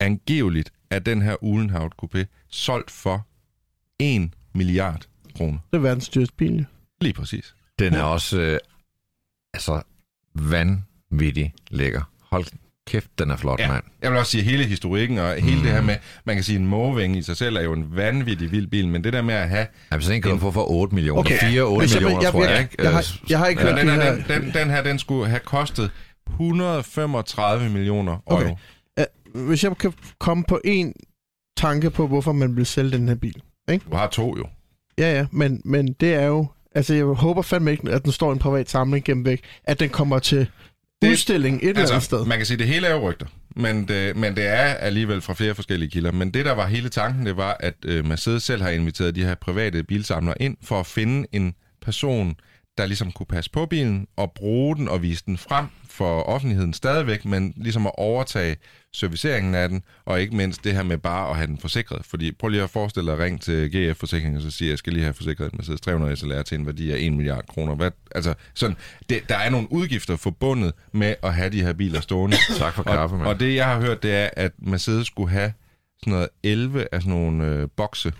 Angiveligt 0.00 0.72
er 0.90 0.98
den 0.98 1.22
her 1.22 1.36
Uhlenhaut 1.44 1.92
Coupé 2.04 2.24
solgt 2.50 2.90
for 2.90 3.26
1 3.98 4.30
milliard 4.54 5.06
kroner. 5.36 5.58
Det 5.72 5.76
er 5.78 5.82
verdens 5.82 6.08
dyreste 6.08 6.34
bil. 6.36 6.66
Lige 7.00 7.12
præcis. 7.12 7.54
Den 7.78 7.94
er 7.94 8.02
også 8.02 8.40
øh, 8.40 8.58
altså 9.54 9.82
vanvittig 10.34 11.54
lækker. 11.70 12.02
Hold 12.30 12.44
kæft, 12.86 13.18
den 13.18 13.30
er 13.30 13.36
flot, 13.36 13.58
ja. 13.60 13.64
Ja. 13.66 13.72
mand. 13.72 13.84
Jeg 14.02 14.10
vil 14.10 14.18
også 14.18 14.30
sige, 14.30 14.42
hele 14.42 14.64
historikken 14.64 15.18
og 15.18 15.34
hele 15.34 15.60
det 15.62 15.70
her 15.70 15.82
med, 15.82 15.96
man 16.24 16.36
kan 16.36 16.42
sige, 16.44 16.58
en 16.58 16.66
Moving 16.66 17.16
i 17.16 17.22
sig 17.22 17.36
selv 17.36 17.56
er 17.56 17.60
jo 17.60 17.72
en 17.72 17.96
vanvittig 17.96 18.50
vild 18.52 18.66
bil, 18.66 18.88
men 18.88 19.04
det 19.04 19.12
der 19.12 19.22
med 19.22 19.34
at 19.34 19.48
have... 19.48 19.66
Altså, 19.90 20.12
den 20.12 20.22
kan 20.22 20.30
du 20.30 20.38
få 20.38 20.50
for 20.50 20.70
8 20.70 20.94
millioner. 20.94 21.20
Okay. 21.20 21.36
Okay. 21.36 21.60
4-8 21.62 21.78
Hvis 21.78 21.94
jeg- 21.94 22.02
millioner, 22.02 22.22
jeg- 22.22 22.32
tror 22.32 22.42
jeg, 22.44 22.50
jeg- 22.52 22.60
ikke? 22.60 22.82
jeg 22.82 22.92
har- 22.92 23.20
jeg 23.30 23.38
har 23.38 23.46
ikke 23.46 23.62
Ja, 23.62 23.68
hørt 23.68 23.78
den, 23.80 23.88
her, 23.88 24.14
den, 24.14 24.42
den, 24.42 24.54
den 24.54 24.70
her, 24.70 24.82
den 24.82 24.98
skulle 24.98 25.28
have 25.28 25.40
kostet 25.40 25.90
135 26.30 27.70
millioner 27.70 28.12
euro. 28.30 28.40
Okay. 28.40 28.54
Hvis 29.36 29.64
jeg 29.64 29.78
kan 29.78 29.92
komme 30.18 30.44
på 30.48 30.60
en 30.64 30.92
tanke 31.56 31.90
på, 31.90 32.06
hvorfor 32.06 32.32
man 32.32 32.56
vil 32.56 32.66
sælge 32.66 32.90
den 32.98 33.08
her 33.08 33.14
bil. 33.14 33.42
Du 33.68 33.96
har 33.96 34.06
to 34.06 34.36
jo. 34.36 34.46
Ja, 34.98 35.12
ja, 35.16 35.26
men, 35.32 35.60
men 35.64 35.92
det 35.92 36.14
er 36.14 36.26
jo... 36.26 36.46
Altså, 36.74 36.94
jeg 36.94 37.04
håber 37.04 37.42
fandme 37.42 37.70
ikke, 37.70 37.90
at 37.90 38.04
den 38.04 38.12
står 38.12 38.30
i 38.30 38.32
en 38.32 38.38
privat 38.38 38.70
samling 38.70 39.04
gennem 39.04 39.24
væk. 39.24 39.40
At 39.64 39.80
den 39.80 39.88
kommer 39.90 40.18
til 40.18 40.38
Det- 41.02 41.10
udstilling 41.10 41.56
et 41.62 41.68
eller 41.68 41.82
andet 41.88 42.02
sted. 42.02 42.26
man 42.26 42.36
kan 42.38 42.46
sige, 42.46 42.54
at 42.54 42.58
det 42.58 42.68
hele 42.68 42.86
er 42.86 42.94
jo 42.94 43.08
rygter, 43.10 43.26
men 43.56 43.88
det, 43.88 44.16
men 44.16 44.36
det 44.36 44.46
er 44.46 44.56
alligevel 44.74 45.20
fra 45.20 45.34
flere 45.34 45.54
forskellige 45.54 45.90
kilder. 45.90 46.12
Men 46.12 46.30
det, 46.34 46.44
der 46.44 46.52
var 46.52 46.66
hele 46.66 46.88
tanken, 46.88 47.26
det 47.26 47.36
var, 47.36 47.56
at 47.60 47.74
øh, 47.84 48.04
Mercedes 48.06 48.42
selv 48.42 48.62
har 48.62 48.70
inviteret 48.70 49.14
de 49.14 49.24
her 49.24 49.34
private 49.34 49.82
bilsamlere 49.82 50.42
ind 50.42 50.56
for 50.62 50.80
at 50.80 50.86
finde 50.86 51.26
en 51.32 51.54
person, 51.82 52.34
der 52.78 52.86
ligesom 52.86 53.12
kunne 53.12 53.26
passe 53.26 53.50
på 53.50 53.66
bilen 53.66 54.06
og 54.16 54.32
bruge 54.32 54.76
den 54.76 54.88
og 54.88 55.02
vise 55.02 55.22
den 55.26 55.38
frem 55.38 55.66
for 55.88 56.22
offentligheden 56.22 56.72
stadigvæk, 56.72 57.24
men 57.24 57.52
ligesom 57.56 57.86
at 57.86 57.92
overtage 57.98 58.56
serviceringen 58.92 59.54
af 59.54 59.68
den, 59.68 59.82
og 60.04 60.20
ikke 60.20 60.36
mindst 60.36 60.64
det 60.64 60.72
her 60.72 60.82
med 60.82 60.98
bare 60.98 61.30
at 61.30 61.36
have 61.36 61.46
den 61.46 61.58
forsikret. 61.58 62.06
Fordi 62.06 62.32
prøv 62.32 62.48
lige 62.48 62.62
at 62.62 62.70
forestille 62.70 63.06
dig 63.06 63.18
at 63.18 63.24
ringe 63.24 63.38
til 63.38 63.70
GF 63.70 63.98
Forsikring 63.98 64.36
og 64.36 64.42
så 64.42 64.50
sige, 64.50 64.68
at 64.68 64.70
jeg 64.70 64.78
skal 64.78 64.92
lige 64.92 65.02
have 65.02 65.14
forsikret 65.14 65.52
en 65.52 65.56
Mercedes 65.58 65.80
300 65.80 66.16
SLR 66.16 66.42
til 66.42 66.58
en 66.58 66.66
værdi 66.66 66.90
af 66.90 66.96
1 66.98 67.12
milliard 67.12 67.46
kroner. 67.46 67.74
Hvad, 67.74 67.90
altså, 68.14 68.34
sådan, 68.54 68.76
det, 69.08 69.28
der 69.28 69.36
er 69.36 69.50
nogle 69.50 69.72
udgifter 69.72 70.16
forbundet 70.16 70.72
med 70.92 71.14
at 71.22 71.34
have 71.34 71.50
de 71.50 71.62
her 71.62 71.72
biler 71.72 72.00
stående. 72.00 72.36
Tak 72.58 72.74
for 72.74 72.82
kaffe, 72.82 73.16
og, 73.16 73.22
og 73.22 73.40
det, 73.40 73.54
jeg 73.54 73.66
har 73.66 73.80
hørt, 73.80 74.02
det 74.02 74.14
er, 74.14 74.30
at 74.32 74.52
Mercedes 74.58 75.06
skulle 75.06 75.30
have 75.30 75.52
sådan 76.00 76.12
noget 76.12 76.28
11 76.42 76.86
af 76.92 77.02
sådan 77.02 77.18
nogle 77.18 77.46
øh, 77.46 77.68
bokse, 77.76 78.12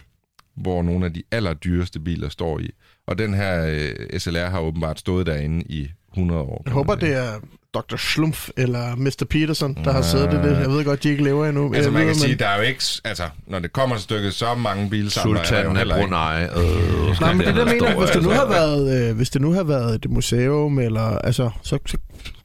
hvor 0.57 0.82
nogle 0.82 1.07
af 1.07 1.14
de 1.14 1.22
allerdyreste 1.30 2.00
biler 2.00 2.28
står 2.28 2.59
i. 2.59 2.70
Og 3.07 3.18
den 3.18 3.34
her 3.34 3.66
øh, 3.66 4.20
SLR 4.20 4.46
har 4.50 4.61
åbenbart 4.61 4.98
stået 4.98 5.26
derinde 5.26 5.62
i 5.68 5.88
100 6.12 6.40
år. 6.40 6.62
Jeg 6.64 6.72
håber, 6.72 6.94
det 6.94 7.12
er 7.16 7.28
Dr. 7.74 7.96
Schlumpf 7.96 8.48
eller 8.57 8.96
Mr. 8.96 9.24
Peterson, 9.30 9.74
der 9.84 9.92
har 9.92 10.02
siddet 10.02 10.32
i 10.32 10.36
det. 10.36 10.59
Jeg 10.61 10.68
ved 10.70 10.84
godt, 10.84 11.02
de 11.02 11.09
ikke 11.11 11.24
lever 11.24 11.46
endnu. 11.46 11.74
Altså, 11.74 11.90
Jeg 11.90 11.92
man 11.98 12.07
kan 12.07 12.14
sige, 12.14 12.28
men- 12.30 12.38
der 12.38 12.46
er 12.48 12.57
jo 12.57 12.62
ikke... 12.62 12.82
Altså, 13.04 13.28
når 13.46 13.59
det 13.59 13.72
kommer 13.72 13.96
til 13.96 14.02
stykket, 14.02 14.34
så 14.34 14.54
mange 14.54 14.90
bilsamlere 14.90 15.42
er 15.46 15.50
der 15.62 15.64
jo 15.64 15.74
heller 15.74 15.96
ikke. 15.96 16.09
Brunei. 16.09 16.42
Øh, 16.44 17.20
Nej, 17.20 17.32
men 17.34 17.46
det 17.46 17.54
der 17.54 17.64
mener, 17.64 17.98
hvis 17.98 18.11
det 18.11 18.22
nu 18.22 18.28
har 18.30 18.46
været, 18.48 19.09
øh, 19.11 19.16
hvis 19.16 19.30
det 19.30 19.42
nu 19.42 19.52
har 19.52 19.64
været 19.64 19.94
et 20.04 20.11
museum, 20.11 20.78
eller, 20.78 21.00
altså, 21.18 21.50
så, 21.62 21.78
så 21.86 21.96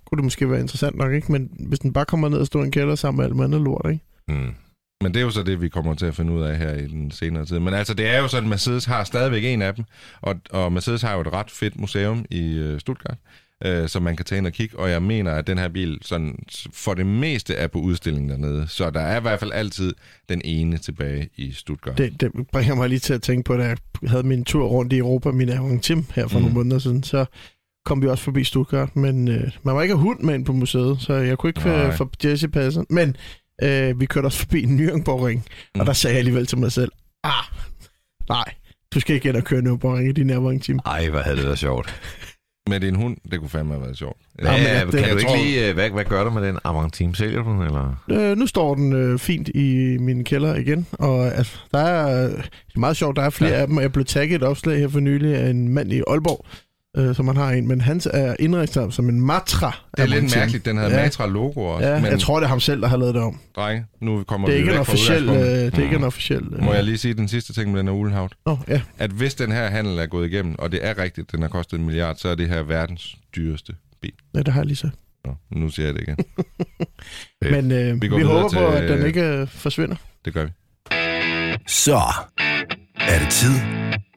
kunne 0.05 0.17
det 0.17 0.23
måske 0.23 0.49
være 0.51 0.59
interessant 0.59 0.97
nok, 0.97 1.11
ikke? 1.13 1.31
Men 1.31 1.49
hvis 1.59 1.79
den 1.79 1.93
bare 1.93 2.05
kommer 2.05 2.29
ned 2.29 2.37
og 2.37 2.45
står 2.47 2.61
i 2.61 2.65
en 2.65 2.71
kælder 2.71 2.95
sammen 2.95 3.17
med 3.17 3.25
alt 3.25 3.41
andet 3.53 3.61
lort, 3.61 3.85
ikke? 3.91 4.05
Mm. 4.27 4.53
Men 5.01 5.13
det 5.13 5.19
er 5.19 5.23
jo 5.23 5.29
så 5.29 5.43
det, 5.43 5.61
vi 5.61 5.69
kommer 5.69 5.93
til 5.93 6.05
at 6.05 6.15
finde 6.15 6.33
ud 6.33 6.41
af 6.41 6.57
her 6.57 6.73
i 6.73 6.87
den 6.87 7.11
senere 7.11 7.45
tid. 7.45 7.59
Men 7.59 7.73
altså, 7.73 7.93
det 7.93 8.07
er 8.07 8.19
jo 8.19 8.27
sådan, 8.27 8.43
at 8.43 8.49
Mercedes 8.49 8.85
har 8.85 9.03
stadigvæk 9.03 9.45
en 9.45 9.61
af 9.61 9.75
dem, 9.75 9.85
og, 10.21 10.35
og 10.49 10.71
Mercedes 10.71 11.01
har 11.01 11.13
jo 11.13 11.21
et 11.21 11.33
ret 11.33 11.51
fedt 11.51 11.79
museum 11.79 12.25
i 12.29 12.57
øh, 12.57 12.79
Stuttgart, 12.79 13.17
øh, 13.65 13.89
som 13.89 14.03
man 14.03 14.15
kan 14.15 14.25
tage 14.25 14.37
ind 14.37 14.47
og 14.47 14.53
kigge, 14.53 14.79
og 14.79 14.89
jeg 14.89 15.03
mener, 15.03 15.31
at 15.31 15.47
den 15.47 15.57
her 15.57 15.67
bil 15.67 15.97
sådan, 16.01 16.39
for 16.73 16.93
det 16.93 17.05
meste 17.05 17.53
er 17.53 17.67
på 17.67 17.79
udstilling 17.79 18.29
dernede. 18.29 18.67
Så 18.67 18.89
der 18.89 18.99
er 19.01 19.17
i 19.17 19.21
hvert 19.21 19.39
fald 19.39 19.51
altid 19.53 19.93
den 20.29 20.41
ene 20.45 20.77
tilbage 20.77 21.29
i 21.35 21.51
Stuttgart. 21.51 21.97
Det, 21.97 22.21
det 22.21 22.31
bringer 22.51 22.75
mig 22.75 22.89
lige 22.89 22.99
til 22.99 23.13
at 23.13 23.21
tænke 23.21 23.43
på, 23.43 23.57
da 23.57 23.63
jeg 23.63 23.77
havde 24.07 24.23
min 24.23 24.43
tur 24.43 24.65
rundt 24.67 24.93
i 24.93 24.97
Europa, 24.97 25.31
min 25.31 25.49
Avantime 25.49 26.03
her 26.15 26.27
for 26.27 26.39
mm. 26.39 26.43
Nogle 26.43 26.55
måneder 26.55 26.79
siden, 26.79 27.03
så 27.03 27.25
kom 27.85 28.01
vi 28.01 28.07
også 28.07 28.23
forbi 28.23 28.43
Stuttgart, 28.43 28.95
men 28.95 29.27
øh, 29.27 29.51
man 29.63 29.75
var 29.75 29.81
ikke 29.81 29.95
hund 29.95 30.19
med 30.19 30.33
ind 30.33 30.45
på 30.45 30.53
museet, 30.53 30.97
så 30.99 31.13
jeg 31.13 31.37
kunne 31.37 31.49
ikke 31.49 31.61
få 31.97 32.09
Jesse 32.23 32.49
passet. 32.49 32.85
Men 32.89 33.15
øh, 33.61 33.99
vi 33.99 34.05
kørte 34.05 34.25
også 34.25 34.39
forbi 34.39 34.63
Nürnberg 34.63 35.33
mm. 35.75 35.79
og 35.81 35.85
der 35.85 35.93
sagde 35.93 36.13
jeg 36.13 36.19
alligevel 36.19 36.45
til 36.45 36.57
mig 36.57 36.71
selv, 36.71 36.91
ah, 37.23 37.31
nej, 38.29 38.43
du 38.93 38.99
skal 38.99 39.15
ikke 39.15 39.29
ind 39.29 39.37
og 39.37 39.43
køre 39.43 39.61
Nürnberg 39.61 39.99
i 40.09 40.11
din 40.11 40.29
Avantime. 40.29 40.79
Ej, 40.85 41.09
hvad 41.09 41.21
havde 41.21 41.37
det 41.37 41.45
været 41.45 41.59
sjovt. 41.59 42.01
Med 42.69 42.79
din 42.79 42.95
hund, 42.95 43.17
det 43.31 43.39
kunne 43.39 43.49
fandme 43.49 43.73
have 43.73 43.81
været 43.83 43.97
sjovt. 43.97 44.17
Ja, 44.41 44.51
ja, 44.53 44.85
det- 44.85 44.91
kan 44.91 44.99
jeg 45.01 45.11
du 45.11 45.17
ikke 45.17 45.27
tror- 45.29 45.35
lige... 45.43 45.67
øh, 45.69 45.73
Hvad, 45.73 45.89
hvad 45.89 46.05
gør 46.05 46.23
du 46.23 46.29
med 46.29 46.47
den 46.47 46.57
Avantime? 46.63 47.15
Sælger 47.15 47.43
du 47.43 47.49
den, 47.51 47.61
eller? 47.61 48.03
Øh, 48.11 48.37
nu 48.37 48.47
står 48.47 48.75
den 48.75 48.93
øh, 48.93 49.19
fint 49.19 49.49
i 49.55 49.97
min 49.99 50.23
kælder 50.23 50.55
igen, 50.55 50.87
og 50.91 51.27
altså, 51.35 51.57
der 51.73 51.79
er, 51.79 52.25
øh, 52.25 52.31
det 52.37 52.75
er 52.75 52.79
meget 52.79 52.97
sjovt, 52.97 53.15
der 53.15 53.21
er 53.23 53.29
flere 53.29 53.51
ja. 53.51 53.57
af 53.61 53.67
dem, 53.67 53.77
og 53.77 53.83
jeg 53.83 53.91
blev 53.91 54.05
tagget 54.05 54.35
et 54.35 54.43
opslag 54.43 54.79
her 54.79 54.87
for 54.87 54.99
nylig 54.99 55.35
af 55.35 55.49
en 55.49 55.69
mand 55.69 55.93
i 55.93 56.01
Aalborg, 56.07 56.45
øh, 56.97 57.15
som 57.15 57.27
han 57.27 57.37
har 57.37 57.51
en, 57.51 57.67
men 57.67 57.81
hans 57.81 58.07
er 58.13 58.35
indrettet 58.39 58.93
som 58.93 59.09
en 59.09 59.21
Matra. 59.21 59.75
Det 59.97 60.03
er 60.03 60.07
lidt 60.07 60.21
Montin. 60.23 60.39
mærkeligt, 60.39 60.65
den 60.65 60.77
havde 60.77 60.91
Ja. 60.93 61.03
Matra-logo 61.03 61.61
også. 61.61 61.87
Ja, 61.87 61.99
men, 62.01 62.11
jeg 62.11 62.19
tror, 62.19 62.39
det 62.39 62.43
er 62.45 62.49
ham 62.49 62.59
selv, 62.59 62.81
der 62.81 62.87
har 62.87 62.97
lavet 62.97 63.15
det 63.15 63.23
om. 63.23 63.39
drenge, 63.55 63.85
nu 64.01 64.23
kommer 64.23 64.47
Det 64.47 64.53
er 64.53 64.57
vi 64.57 64.61
ikke 64.61 64.73
en 64.73 64.79
officiel... 64.79 65.29
Øh, 65.29 65.35
det 65.35 65.77
er 65.77 65.83
ikke 65.83 65.95
en 65.95 66.03
officiel... 66.03 66.43
Øh. 66.53 66.63
Må 66.63 66.73
jeg 66.73 66.83
lige 66.83 66.97
sige 66.97 67.13
den 67.13 67.27
sidste 67.27 67.53
ting 67.53 67.71
med 67.71 67.79
den 67.79 67.87
her 67.87 67.95
Ulenhavn? 67.95 68.29
Nå, 68.45 68.57
ja. 68.67 68.81
At 68.97 69.09
hvis 69.11 69.35
den 69.35 69.51
her 69.51 69.69
handel 69.69 69.97
er 69.99 70.05
gået 70.05 70.31
igennem, 70.31 70.55
og 70.59 70.71
det 70.71 70.79
er 70.87 70.97
rigtigt, 70.97 71.31
den 71.31 71.41
har 71.41 71.49
kostet 71.49 71.79
en 71.79 71.85
milliard, 71.85 72.15
så 72.15 72.29
er 72.29 72.35
det 72.35 72.49
her 72.49 72.63
verdens 72.63 73.15
dyreste 73.35 73.73
bil. 74.01 74.11
ja, 74.35 74.39
det 74.39 74.47
har 74.53 74.61
jeg 74.61 74.65
lige 74.65 74.77
sagt. 74.77 74.95
Nå, 75.25 75.35
nu 75.51 75.69
siger 75.69 75.85
jeg 75.85 75.95
det 75.95 76.01
igen. 76.01 76.17
Men 77.53 77.71
øh, 77.71 78.01
Vi 78.01 78.07
vi, 78.07 78.21
håber 78.23 78.41
på, 78.43 78.49
til, 78.49 78.57
at 78.57 78.89
den 78.89 78.99
øh, 78.99 79.07
ikke 79.07 79.21
øh, 79.23 79.47
forsvinder. 79.47 79.95
Det 80.25 80.33
gør 80.33 80.45
vi. 80.45 80.51
Så 81.67 82.01
er 82.99 83.19
det 83.19 83.29
tid 83.29 83.53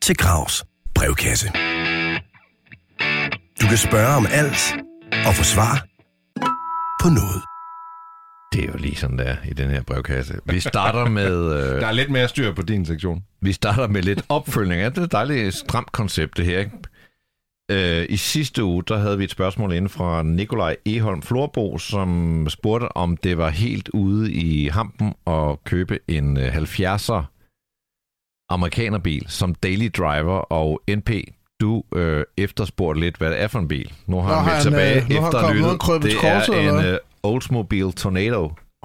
til 0.03 0.17
Gravs 0.17 0.65
brevkasse. 0.95 1.49
Du 3.65 3.69
kan 3.69 3.79
spørge 3.79 4.17
om 4.17 4.27
alt 4.31 4.75
og 5.27 5.35
få 5.35 5.43
svar 5.43 5.87
på 7.03 7.09
noget. 7.09 7.43
Det 8.53 8.65
er 8.65 8.73
jo 8.73 8.79
lige 8.79 8.97
sådan 8.97 9.19
der 9.19 9.37
i 9.45 9.53
den 9.53 9.71
her 9.71 9.83
brevkasse. 9.83 10.35
Vi 10.45 10.61
starter 10.61 11.09
med, 11.09 11.53
øh, 11.57 11.81
Der 11.81 11.87
er 11.87 11.93
lidt 11.93 12.11
mere 12.11 12.29
styr 12.29 12.53
på 12.53 12.63
din 12.63 12.87
sektion. 12.87 13.25
vi 13.41 13.53
starter 13.53 13.89
med 13.89 14.03
lidt 14.03 14.23
opfølgning. 14.29 14.81
Ja, 14.81 14.89
det 14.89 14.99
er 14.99 15.03
et 15.03 15.13
dejligt 15.13 15.55
stramt 15.55 15.93
koncept, 15.93 16.37
det 16.37 16.45
her. 16.45 16.59
Ikke? 16.59 16.71
Øh, 17.71 18.07
I 18.09 18.17
sidste 18.17 18.65
uge, 18.65 18.83
der 18.89 18.99
havde 18.99 19.19
vi 19.19 19.25
et 19.25 19.31
spørgsmål 19.31 19.73
inde 19.73 19.89
fra 19.89 20.23
Nikolaj 20.23 20.77
Eholm 20.87 21.23
Florbo, 21.23 21.79
som 21.79 22.47
spurgte, 22.49 22.97
om 22.97 23.17
det 23.17 23.39
var 23.39 23.49
helt 23.51 23.89
ude 23.89 24.33
i 24.33 24.69
hampen 24.69 25.15
at 25.27 25.65
købe 25.65 25.99
en 26.09 26.37
øh, 26.37 26.57
70'er 26.57 27.23
amerikanerbil 28.49 29.25
som 29.29 29.55
daily 29.55 29.91
driver, 29.97 30.39
og 30.39 30.83
NP, 30.89 31.11
du 31.61 31.83
øh, 31.97 32.25
efterspurgte 32.37 33.01
lidt, 33.01 33.17
hvad 33.17 33.31
det 33.31 33.41
er 33.43 33.49
for 33.49 33.59
en 33.59 33.69
bil. 33.69 33.93
Nu 34.07 34.21
har 34.21 34.29
Nå, 34.29 34.35
han 34.41 34.53
han, 34.53 34.63
tilbage 34.63 34.97
øh, 35.03 35.11
nu 35.11 35.21
har 35.21 35.47
han 35.69 35.79
krøbet 35.79 36.11
Det 36.11 36.19
korset, 36.19 36.55
er 36.65 36.79
en 36.79 36.85
øh, 36.85 36.99
Oldsmobile 37.23 37.93
Tornado. 37.93 38.53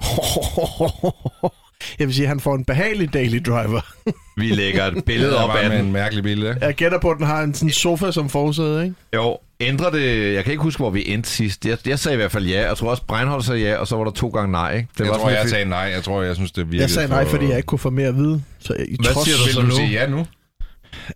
Jeg 1.98 2.06
vil 2.06 2.14
sige, 2.14 2.24
at 2.24 2.28
han 2.28 2.40
får 2.40 2.54
en 2.54 2.64
behagelig 2.64 3.12
daily 3.14 3.38
driver. 3.46 3.80
Vi 4.40 4.46
lægger 4.50 4.84
et 4.86 5.04
billede 5.04 5.44
op 5.44 5.50
af 5.50 5.68
med 5.68 5.78
den. 5.78 5.86
en 5.86 5.92
mærkelig 5.92 6.22
bil, 6.24 6.38
ikke? 6.38 6.56
Jeg 6.60 6.74
gætter 6.74 6.98
på, 6.98 7.10
at 7.10 7.16
den 7.18 7.26
har 7.26 7.42
en 7.42 7.54
sådan 7.54 7.70
sofa 7.70 8.10
som 8.10 8.28
forsæde, 8.28 8.84
ikke? 8.84 8.96
Jo, 9.14 9.38
ændrer 9.60 9.90
det... 9.90 10.34
Jeg 10.34 10.44
kan 10.44 10.50
ikke 10.50 10.62
huske, 10.62 10.78
hvor 10.80 10.90
vi 10.90 11.08
endte 11.08 11.28
sidst. 11.30 11.66
Jeg, 11.66 11.78
jeg 11.88 11.98
sagde 11.98 12.14
i 12.14 12.16
hvert 12.16 12.32
fald 12.32 12.46
ja. 12.46 12.66
Jeg 12.68 12.76
tror 12.76 12.90
også, 12.90 13.02
Breinholt 13.08 13.44
sagde 13.44 13.60
ja, 13.60 13.76
og 13.76 13.86
så 13.86 13.96
var 13.96 14.04
der 14.04 14.10
to 14.10 14.28
gange 14.28 14.52
nej. 14.52 14.76
Ikke? 14.76 14.88
Det 14.98 15.00
jeg 15.04 15.08
var 15.10 15.18
tror, 15.18 15.30
jeg 15.30 15.38
lidt- 15.42 15.50
sagde 15.50 15.64
nej. 15.64 15.78
Jeg 15.78 16.02
tror, 16.02 16.22
jeg 16.22 16.34
synes, 16.34 16.52
det 16.52 16.66
virkede 16.66 16.82
Jeg 16.82 16.90
sagde 16.90 17.08
nej, 17.08 17.24
for... 17.24 17.30
fordi 17.30 17.48
jeg 17.48 17.56
ikke 17.56 17.66
kunne 17.66 17.78
få 17.78 17.90
mere 17.90 18.08
at 18.08 18.16
vide. 18.16 18.42
Så 18.58 18.72
i 18.88 18.96
Hvad 19.02 19.12
trods, 19.14 19.24
siger 19.26 19.36
du 19.38 19.44
Vil 19.44 19.52
så 19.54 19.60
du 19.60 19.66
nu? 19.66 19.74
sige 19.74 19.88
ja 19.88 20.06
nu? 20.06 20.26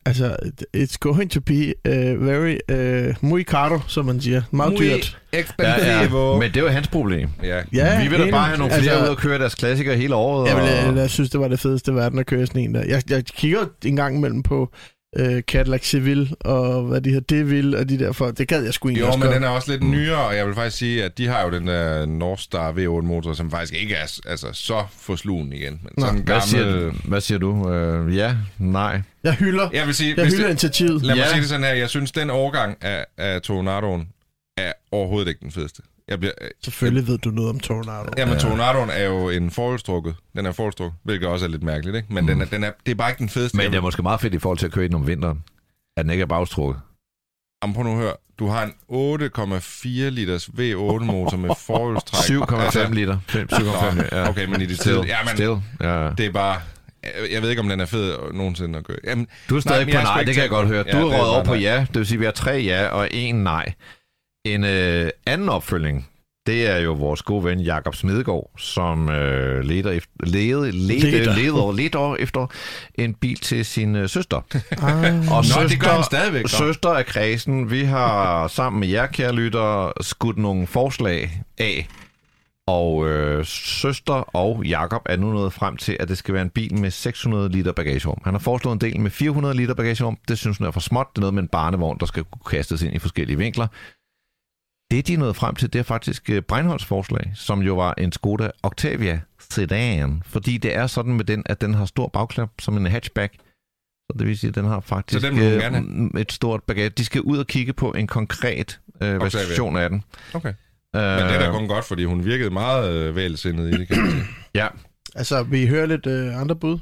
Altså, 0.06 0.36
it's 0.76 0.96
going 1.00 1.30
to 1.30 1.40
be 1.40 1.74
uh, 1.88 2.26
very 2.26 2.56
uh, 2.72 3.14
muy 3.30 3.42
caro, 3.44 3.80
som 3.86 4.04
man 4.06 4.20
siger. 4.20 4.42
Meget 4.50 4.78
dyrt. 4.78 5.18
Ja, 5.32 5.38
expensive. 5.40 6.18
ja. 6.32 6.38
Men 6.38 6.42
det 6.50 6.56
er 6.56 6.60
jo 6.60 6.68
hans 6.68 6.88
problem. 6.88 7.28
Ja. 7.42 7.60
Ja, 7.72 8.02
vi 8.02 8.08
vil 8.08 8.18
da 8.18 8.30
bare 8.30 8.44
have 8.46 8.58
nogle 8.58 8.72
flere 8.74 8.92
Altså- 8.92 9.04
ud 9.04 9.08
og 9.10 9.16
køre 9.16 9.38
deres 9.38 9.54
klassikere 9.54 9.96
hele 9.96 10.14
året. 10.14 10.48
Jeg, 10.48 10.56
og... 10.86 10.92
vil, 10.94 11.00
jeg 11.00 11.10
synes, 11.10 11.30
det 11.30 11.40
var 11.40 11.48
det 11.48 11.60
fedeste 11.60 11.90
i 11.92 11.94
verden 11.94 12.18
at 12.18 12.26
køre 12.26 12.46
sådan 12.46 12.62
en 12.62 12.74
der. 12.74 12.84
Jeg, 12.88 13.02
jeg 13.10 13.24
kigger 13.24 13.58
en 13.84 13.96
gang 13.96 14.16
imellem 14.16 14.42
på 14.42 14.72
uh, 15.20 15.40
Cadillac 15.40 15.84
Seville 15.90 16.28
og 16.40 16.82
hvad 16.82 17.00
de 17.00 17.10
her 17.10 17.20
Deville 17.20 17.78
og 17.78 17.88
de 17.88 17.98
der 17.98 18.12
for. 18.12 18.30
Det 18.30 18.48
gad 18.48 18.64
jeg 18.64 18.74
sgu 18.74 18.88
egentlig 18.88 19.00
Jo, 19.00 19.06
også 19.06 19.18
men 19.18 19.26
gøre. 19.28 19.34
den 19.34 19.44
er 19.44 19.48
også 19.48 19.70
lidt 19.70 19.82
nyere, 19.82 20.16
og 20.26 20.36
jeg 20.36 20.46
vil 20.46 20.54
faktisk 20.54 20.76
sige, 20.76 21.04
at 21.04 21.18
de 21.18 21.26
har 21.26 21.42
jo 21.44 21.50
den 21.50 21.66
der 21.66 22.06
North 22.06 22.42
Star 22.42 22.72
V8-motor, 22.72 23.32
som 23.32 23.50
faktisk 23.50 23.74
ikke 23.74 23.94
er 23.94 24.20
altså, 24.26 24.46
så 24.52 24.84
forslugen 24.98 25.52
igen. 25.52 25.80
Men 25.82 25.90
sådan 25.98 26.16
en 26.16 26.22
Hvad 26.24 26.40
siger, 26.40 26.64
gammel... 26.64 26.84
du? 26.84 26.92
hvad 27.04 27.20
siger 27.20 27.38
du? 27.38 27.70
Øh, 27.72 28.16
ja, 28.16 28.36
nej. 28.58 29.02
Jeg 29.24 29.34
hylder, 29.34 29.68
Jeg 29.72 29.86
vil 29.86 29.94
sige, 29.94 30.14
jeg 30.16 30.24
hvis 30.24 30.34
hylder 30.34 30.44
det, 30.46 30.50
initiativet. 30.50 31.02
lad 31.02 31.14
mig 31.16 31.22
Ja. 31.22 31.28
sige 31.28 31.40
det 31.40 31.48
sådan 31.48 31.64
her, 31.64 31.72
jeg 31.72 31.88
synes, 31.90 32.12
den 32.12 32.30
overgang 32.30 32.76
af, 32.80 33.04
af 33.18 33.42
Tornadoen 33.42 34.08
er 34.56 34.72
overhovedet 34.92 35.28
ikke 35.28 35.40
den 35.40 35.50
fedeste. 35.52 35.82
Jeg 36.08 36.18
bliver, 36.18 36.32
Selvfølgelig 36.64 37.06
ved 37.06 37.18
du 37.18 37.30
noget 37.30 37.50
om 37.50 37.60
Tornado. 37.60 38.08
Jamen, 38.18 38.34
ja. 38.34 38.40
Tornadoen 38.40 38.90
er 38.90 39.04
jo 39.04 39.28
en 39.30 39.50
forholdstrukket. 39.50 40.14
Den 40.36 40.46
er 40.46 40.52
forholdstrukket, 40.52 40.98
hvilket 41.02 41.28
også 41.28 41.44
er 41.46 41.50
lidt 41.50 41.62
mærkeligt, 41.62 41.96
ikke? 41.96 42.14
Men 42.14 42.24
mm. 42.24 42.28
den 42.28 42.40
er, 42.40 42.44
den 42.44 42.64
er, 42.64 42.70
det 42.86 42.92
er 42.92 42.96
bare 42.96 43.10
ikke 43.10 43.18
den 43.18 43.28
fedeste. 43.28 43.56
Men 43.56 43.64
Jeg 43.64 43.72
det 43.72 43.78
er 43.78 43.82
måske 43.82 44.02
meget 44.02 44.20
fedt 44.20 44.34
i 44.34 44.38
forhold 44.38 44.58
til 44.58 44.66
at 44.66 44.72
køre 44.72 44.84
i 44.84 44.88
den 44.88 44.94
om 44.94 45.06
vinteren. 45.06 45.42
At 45.96 46.04
den 46.04 46.10
ikke 46.10 46.22
er 46.22 46.26
bagstrukket. 46.26 46.80
Jamen, 47.62 47.74
prøv 47.74 47.84
nu 47.84 47.90
at 47.90 47.96
høre. 47.96 48.12
Du 48.38 48.46
har 48.48 48.62
en 48.64 48.70
8,4 49.22 49.88
liters 50.10 50.48
V8-motor 50.48 51.36
med 51.36 51.50
forholdstræk. 51.58 52.38
7,5 52.38 52.92
liter. 52.94 53.18
7,5 53.28 53.34
liter. 53.94 54.04
Ja. 54.12 54.28
Okay, 54.28 54.44
men 54.46 54.60
i 54.60 54.66
det 54.66 54.78
Still. 54.80 54.94
tid... 54.96 55.04
Jamen, 55.04 55.28
Still. 55.34 55.56
Ja. 55.80 56.10
det 56.18 56.26
er 56.26 56.30
bare... 56.32 56.60
jeg- 57.02 57.32
Jeg 57.32 57.42
ved 57.42 57.50
ikke, 57.50 57.60
om 57.62 57.68
den 57.68 57.80
er 57.80 57.86
fed 57.86 58.16
nogensinde 58.32 58.78
at 58.78 58.84
køre. 58.86 58.96
Jamen, 59.04 59.26
Du 59.48 59.56
er 59.56 59.60
stadig 59.60 59.86
men 59.86 59.92
på 59.94 59.98
jeg 59.98 60.04
nej, 60.04 60.22
det 60.22 60.34
kan 60.34 60.42
jeg 60.42 60.50
godt 60.50 60.68
høre. 60.68 60.84
Ja, 60.86 60.92
Du 61.00 61.06
er 61.08 61.12
er 61.12 61.16
røget 61.18 61.30
over 61.34 61.44
på 61.44 61.52
nej. 61.54 61.62
ja, 61.62 61.80
det 61.88 61.94
vil 61.98 62.06
sige, 62.06 62.16
at 62.16 62.20
vi 62.20 62.24
har 62.24 62.32
tre 62.32 62.50
ja 62.52 62.86
og 62.88 63.08
en 63.12 63.34
nej. 63.42 63.72
En 64.44 64.64
øh, 64.64 65.10
anden 65.26 65.48
opfølging, 65.48 66.08
det 66.46 66.66
er 66.70 66.78
jo 66.78 66.92
vores 66.92 67.22
gode 67.22 67.44
ven 67.44 67.60
Jakob 67.60 67.94
Smedegaard, 67.94 68.50
som 68.58 69.08
øh, 69.08 69.64
leder 69.64 69.90
efter, 69.90 70.10
leder, 70.24 70.60
leder, 70.60 70.72
Leder. 71.10 71.34
leder, 71.36 71.72
leder 71.72 72.16
efter 72.18 72.46
en 72.94 73.14
bil 73.14 73.36
til 73.40 73.64
sin 73.64 73.96
øh, 73.96 74.08
søster. 74.08 74.40
Ah, 74.70 75.32
Og 75.36 75.44
Nå, 75.56 75.68
det 75.68 75.80
gør 75.80 75.88
han 75.88 76.04
stadigvæk, 76.04 76.42
dog. 76.42 76.50
Søster 76.50 76.88
af 76.90 77.06
kredsen, 77.06 77.70
vi 77.70 77.82
har 77.84 78.48
sammen 78.48 78.80
med 78.80 78.88
jer, 78.88 79.06
kære 79.06 79.32
lyttere, 79.32 79.92
skudt 80.00 80.38
nogle 80.38 80.66
forslag 80.66 81.42
af. 81.58 81.88
Og 82.66 83.08
øh, 83.08 83.44
søster 83.46 84.14
og 84.36 84.64
Jakob 84.64 85.02
er 85.06 85.16
nu 85.16 85.32
nået 85.32 85.52
frem 85.52 85.76
til, 85.76 85.96
at 86.00 86.08
det 86.08 86.18
skal 86.18 86.34
være 86.34 86.42
en 86.42 86.50
bil 86.50 86.74
med 86.78 86.90
600 86.90 87.48
liter 87.48 87.72
bagagerum. 87.72 88.18
Han 88.24 88.34
har 88.34 88.38
foreslået 88.38 88.74
en 88.74 88.80
del 88.80 89.00
med 89.00 89.10
400 89.10 89.54
liter 89.56 89.74
bagagerum. 89.74 90.18
Det 90.28 90.38
synes 90.38 90.58
hun 90.58 90.66
er 90.66 90.70
for 90.70 90.80
småt. 90.80 91.06
Det 91.12 91.18
er 91.18 91.20
noget 91.20 91.34
med 91.34 91.42
en 91.42 91.48
barnevogn, 91.48 91.98
der 92.00 92.06
skal 92.06 92.24
kunne 92.24 92.58
kastes 92.58 92.82
ind 92.82 92.94
i 92.94 92.98
forskellige 92.98 93.38
vinkler. 93.38 93.66
Det, 94.90 95.06
de 95.08 95.16
nået 95.16 95.36
frem 95.36 95.54
til, 95.54 95.72
det 95.72 95.78
er 95.78 95.82
faktisk 95.82 96.30
øh, 96.30 96.42
Breinholds 96.42 96.84
forslag, 96.84 97.32
som 97.34 97.60
jo 97.62 97.74
var 97.74 97.94
en 97.98 98.12
Skoda 98.12 98.50
Octavia 98.62 99.20
sedan. 99.50 100.22
Fordi 100.26 100.58
det 100.58 100.76
er 100.76 100.86
sådan 100.86 101.14
med 101.14 101.24
den, 101.24 101.42
at 101.46 101.60
den 101.60 101.74
har 101.74 101.84
stor 101.84 102.08
bagklap 102.08 102.50
som 102.60 102.76
en 102.76 102.86
hatchback. 102.86 103.34
Så 104.10 104.16
det 104.18 104.26
vil 104.26 104.38
sige, 104.38 104.48
at 104.48 104.54
den 104.54 104.64
har 104.64 104.80
faktisk 104.80 105.20
Så 105.20 105.26
den 105.28 105.36
vil 105.36 105.52
øh, 105.52 105.58
gerne 105.60 105.78
m- 106.14 106.18
et 106.20 106.32
stort 106.32 106.62
bagage. 106.62 106.88
De 106.88 107.04
skal 107.04 107.20
ud 107.20 107.38
og 107.38 107.46
kigge 107.46 107.72
på 107.72 107.90
en 107.92 108.06
konkret 108.06 108.80
øh, 109.00 109.20
version 109.22 109.76
af 109.76 109.90
den. 109.90 110.02
Okay. 110.34 110.48
Øh, 110.48 111.02
Men 111.02 111.02
det 111.02 111.34
er 111.34 111.38
da 111.38 111.50
kun 111.50 111.68
godt, 111.68 111.84
fordi 111.84 112.04
hun 112.04 112.24
virkede 112.24 112.50
meget 112.50 112.92
øh, 112.92 113.16
vælsindet 113.16 113.74
i 113.74 113.78
det, 113.78 113.88
kan. 113.88 113.96
Ja, 114.54 114.68
altså, 115.14 115.42
vi 115.42 115.66
hører 115.66 115.86
lidt 115.86 116.06
øh, 116.06 116.40
andre 116.40 116.56
bud. 116.56 116.78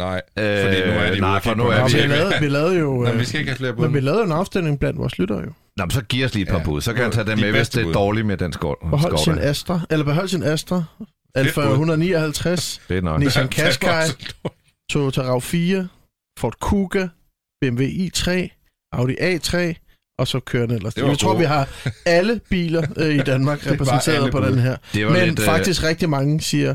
Nej, 0.00 0.22
øh, 0.38 0.62
fordi 0.62 0.76
nu 0.86 0.92
er 0.98 1.10
de 1.14 1.20
nej, 1.20 1.40
for 1.42 1.54
nu 1.54 1.64
er 1.66 1.86
vi... 1.86 1.92
vi, 1.92 1.98
ikke- 1.98 2.08
lavede, 2.14 2.34
vi 2.40 2.48
lavede 2.48 2.78
jo... 2.78 2.94
Nå, 3.02 3.10
Øh, 3.12 3.18
vi 3.18 3.24
skal 3.24 3.40
ikke 3.40 3.50
have 3.50 3.56
flere 3.58 3.72
bud. 3.72 3.84
men 3.84 3.94
vi 3.94 4.00
lavede 4.00 4.24
en 4.24 4.32
afstemning 4.32 4.78
blandt 4.80 4.98
vores 4.98 5.18
lyttere 5.18 5.38
jo. 5.38 5.52
Nå, 5.76 5.84
men 5.84 5.90
så 5.90 6.02
giv 6.02 6.24
os 6.24 6.34
lige 6.34 6.42
et 6.42 6.48
par 6.48 6.58
Ja. 6.58 6.64
bud. 6.64 6.80
Så 6.80 6.92
kan 6.92 7.02
han 7.02 7.12
tage 7.12 7.26
dem 7.26 7.36
De 7.38 7.44
med, 7.44 7.52
hvis 7.52 7.68
det 7.68 7.80
er 7.80 7.84
bud. 7.84 7.92
dårligt 7.92 8.26
med 8.26 8.36
den 8.36 8.52
skål. 8.52 8.76
Behold 8.90 9.18
sin. 9.18 9.38
Astra, 9.38 9.80
eller 9.90 10.04
behold 10.04 10.28
sin 10.28 10.42
Astra, 10.42 10.84
Alfa 11.34 11.60
bud. 11.60 11.70
159, 11.70 12.80
Det 12.88 12.96
er 12.98 13.02
nok. 13.02 13.20
Nissan 13.20 13.48
Qashqai, 13.48 14.08
Toyota 14.90 15.20
RAV4, 15.20 15.86
Ford 16.38 16.54
Kuga, 16.60 17.08
BMW 17.60 17.82
i3, 17.84 18.30
Audi 18.92 19.14
A3, 19.14 19.56
og 20.18 20.28
så 20.28 20.40
kører 20.40 20.66
den 20.66 20.76
ellers. 20.76 20.96
Jeg 20.96 21.18
tror, 21.18 21.28
gode. 21.28 21.38
vi 21.38 21.44
har 21.44 21.68
alle 22.06 22.40
biler 22.50 22.82
øh, 22.96 23.14
i 23.14 23.18
Danmark 23.32 23.66
repræsenteret 23.70 24.32
på 24.32 24.38
bud. 24.40 24.46
den 24.46 24.58
her. 24.58 24.76
Det 24.94 25.06
var 25.06 25.12
Men 25.12 25.28
lidt, 25.28 25.38
øh, 25.40 25.44
faktisk 25.44 25.82
rigtig 25.84 26.10
mange 26.10 26.40
siger 26.40 26.74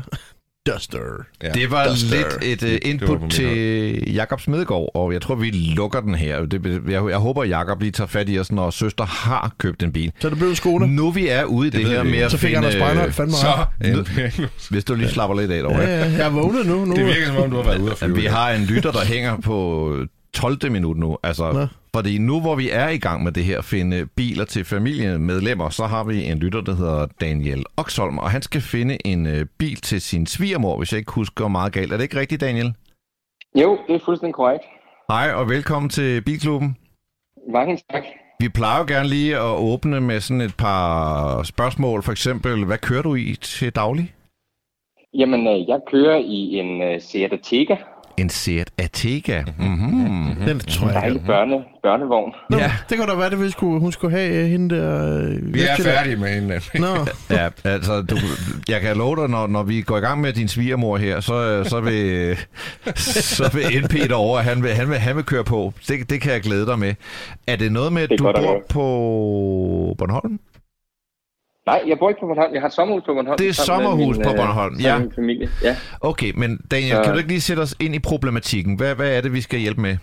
Duster. 0.66 0.98
Ja. 1.42 1.48
Det 1.48 1.70
var 1.70 1.88
Duster. 1.88 2.16
lidt 2.16 2.62
et 2.62 2.62
uh, 2.62 2.68
Det 2.70 2.78
input 2.82 3.30
til 3.30 4.12
Jakob 4.14 4.40
Smedegaard, 4.40 4.90
og 4.94 5.12
jeg 5.12 5.22
tror, 5.22 5.34
vi 5.34 5.50
lukker 5.50 6.00
den 6.00 6.14
her. 6.14 6.44
Det, 6.46 6.82
jeg, 6.88 7.08
jeg 7.08 7.16
håber, 7.18 7.44
Jakob 7.44 7.80
lige 7.80 7.92
tager 7.92 8.08
fat 8.08 8.28
i 8.28 8.38
os, 8.38 8.52
når 8.52 8.70
søster 8.70 9.04
har 9.04 9.52
købt 9.58 9.82
en 9.82 9.92
bil. 9.92 10.12
Så 10.20 10.30
det 10.30 10.38
blev 10.38 10.54
Skoda. 10.54 10.86
Nu 10.86 11.10
vi 11.10 11.28
er 11.28 11.44
ude 11.44 11.66
i 11.66 11.70
det, 11.70 11.80
ved 11.84 11.90
her 11.90 12.02
med 12.02 12.18
at 12.18 12.30
Så 12.30 12.36
fik. 12.36 12.54
Anders 12.54 12.76
Breinholt 12.76 13.14
fandme 13.14 13.32
Så 13.34 13.64
en 13.84 14.48
Hvis 14.70 14.84
du 14.84 14.94
lige 14.94 15.08
slapper 15.08 15.40
lidt 15.40 15.50
af 15.50 15.56
Ja, 15.56 15.60
derovre. 15.62 15.80
ja, 15.82 15.98
jeg 16.10 16.20
er 16.20 16.30
vågnet 16.30 16.66
nu. 16.66 16.84
nu. 16.84 16.94
Det 16.96 17.06
virker 17.06 17.26
som 17.26 17.36
om, 17.36 17.50
du 17.50 17.56
har 17.56 17.64
været 17.64 17.78
ude 17.80 17.90
At 17.92 17.98
flyve. 17.98 18.16
vi 18.16 18.24
har 18.24 18.50
en 18.50 18.64
lytter, 18.64 18.92
der 18.92 19.04
hænger 19.04 19.36
på 19.36 19.96
12. 20.34 20.72
minut 20.72 20.96
nu. 20.96 21.16
Altså, 21.22 21.52
Nå. 21.52 21.66
Fordi 21.96 22.18
nu 22.18 22.40
hvor 22.40 22.54
vi 22.54 22.70
er 22.70 22.88
i 22.88 22.98
gang 22.98 23.22
med 23.24 23.32
det 23.32 23.44
her, 23.44 23.62
finde 23.62 24.06
biler 24.16 24.44
til 24.44 24.64
familiemedlemmer, 24.64 25.68
så 25.68 25.84
har 25.84 26.04
vi 26.04 26.24
en 26.24 26.38
lytter, 26.38 26.60
der 26.60 26.74
hedder 26.74 27.06
Daniel 27.20 27.64
Oxholm, 27.76 28.18
og 28.18 28.30
han 28.30 28.42
skal 28.42 28.60
finde 28.60 29.06
en 29.06 29.26
øh, 29.26 29.46
bil 29.58 29.76
til 29.76 30.00
sin 30.00 30.26
svigermor, 30.26 30.78
hvis 30.78 30.92
jeg 30.92 30.98
ikke 30.98 31.12
husker 31.12 31.48
meget 31.48 31.72
galt. 31.72 31.92
Er 31.92 31.96
det 31.96 32.04
ikke 32.04 32.20
rigtigt, 32.20 32.40
Daniel? 32.40 32.74
Jo, 33.54 33.78
det 33.86 33.94
er 33.94 34.00
fuldstændig 34.04 34.34
korrekt. 34.34 34.64
Hej, 35.08 35.32
og 35.34 35.48
velkommen 35.48 35.90
til 35.90 36.22
Bilklubben. 36.22 36.76
Mange 37.52 37.78
tak. 37.90 38.04
Vi 38.40 38.48
plejer 38.48 38.78
jo 38.78 38.84
gerne 38.88 39.08
lige 39.08 39.36
at 39.36 39.56
åbne 39.58 40.00
med 40.00 40.20
sådan 40.20 40.40
et 40.40 40.54
par 40.58 41.42
spørgsmål. 41.42 42.02
For 42.02 42.12
eksempel, 42.12 42.64
hvad 42.64 42.78
kører 42.78 43.02
du 43.02 43.14
i 43.14 43.36
til 43.40 43.72
daglig? 43.72 44.14
Jamen, 45.14 45.40
øh, 45.46 45.68
jeg 45.68 45.80
kører 45.90 46.16
i 46.16 46.58
en 46.58 46.82
uh, 46.82 47.00
Seat 47.00 47.32
Ateca 47.32 47.76
En 48.16 48.28
Seat 48.30 48.70
Atega. 48.78 49.42
Mm-hmm. 49.58 50.34
Den 50.46 50.58
tror 50.60 50.86
jeg. 50.90 50.94
Dejlig 51.02 51.22
børne, 51.26 51.54
børnevogn. 51.82 52.32
Nå, 52.50 52.56
Ja. 52.58 52.72
det 52.90 52.98
kunne 52.98 53.10
da 53.12 53.16
være, 53.16 53.30
det 53.30 53.40
vi 53.44 53.50
skulle, 53.50 53.80
hun 53.80 53.92
skulle 53.92 54.16
have 54.16 54.34
øh, 54.34 54.46
hende 54.46 54.76
der... 54.76 55.18
øh, 55.28 55.54
Vi 55.54 55.60
er 55.62 55.76
færdige 55.76 56.16
med 56.16 56.28
hende. 56.28 56.60
Nå, 56.74 56.86
Ja, 57.30 57.48
altså, 57.64 58.02
du, 58.02 58.16
jeg 58.68 58.80
kan 58.80 58.96
love 58.96 59.16
dig, 59.16 59.28
når, 59.30 59.46
når 59.46 59.62
vi 59.62 59.80
går 59.82 59.96
i 59.96 60.00
gang 60.00 60.20
med 60.20 60.32
din 60.32 60.48
svigermor 60.48 60.96
her, 60.96 61.20
så, 61.20 61.64
så, 61.64 61.80
vil, 61.80 62.36
så 62.96 63.50
vil 63.54 63.84
NP 63.84 63.92
derovre, 64.08 64.42
han 64.42 64.62
vil, 64.62 64.70
han 64.70 64.88
vil, 64.88 64.98
han 64.98 65.16
vil 65.16 65.24
køre 65.24 65.44
på. 65.44 65.72
Det, 65.88 66.10
det 66.10 66.20
kan 66.20 66.32
jeg 66.32 66.40
glæde 66.40 66.66
dig 66.66 66.78
med. 66.78 66.94
Er 67.46 67.56
det 67.56 67.72
noget 67.72 67.92
med, 67.92 68.02
at 68.02 68.10
Det 68.10 68.18
du 68.18 68.24
bor 68.24 68.62
på 68.68 69.94
Bornholm? 69.98 70.38
Nej, 71.66 71.82
jeg 71.86 71.98
bor 71.98 72.08
ikke 72.08 72.20
på 72.20 72.26
Bornholm. 72.26 72.52
Jeg 72.54 72.60
har 72.60 72.68
et 72.68 72.72
sommerhus 72.74 73.02
på 73.06 73.14
Bornholm. 73.14 73.38
Det 73.38 73.48
er 73.48 73.52
sommerhus 73.52 74.16
min, 74.16 74.24
på 74.24 74.30
øh, 74.30 74.36
Bornholm, 74.36 74.74
ja. 74.80 74.98
min 74.98 75.12
familie. 75.14 75.48
Ja. 75.62 75.76
Okay, 76.00 76.32
men 76.36 76.50
Daniel, 76.70 76.90
Så- 76.96 77.02
kan 77.02 77.12
du 77.12 77.18
ikke 77.18 77.28
lige 77.28 77.40
sætte 77.40 77.60
os 77.60 77.74
ind 77.80 77.94
i 77.94 77.98
problematikken? 77.98 78.76
Hvad, 78.76 78.94
hvad 78.94 79.16
er 79.16 79.20
det, 79.20 79.32
vi 79.32 79.40
skal 79.40 79.58
hjælpe 79.58 79.80
med? 79.80 79.96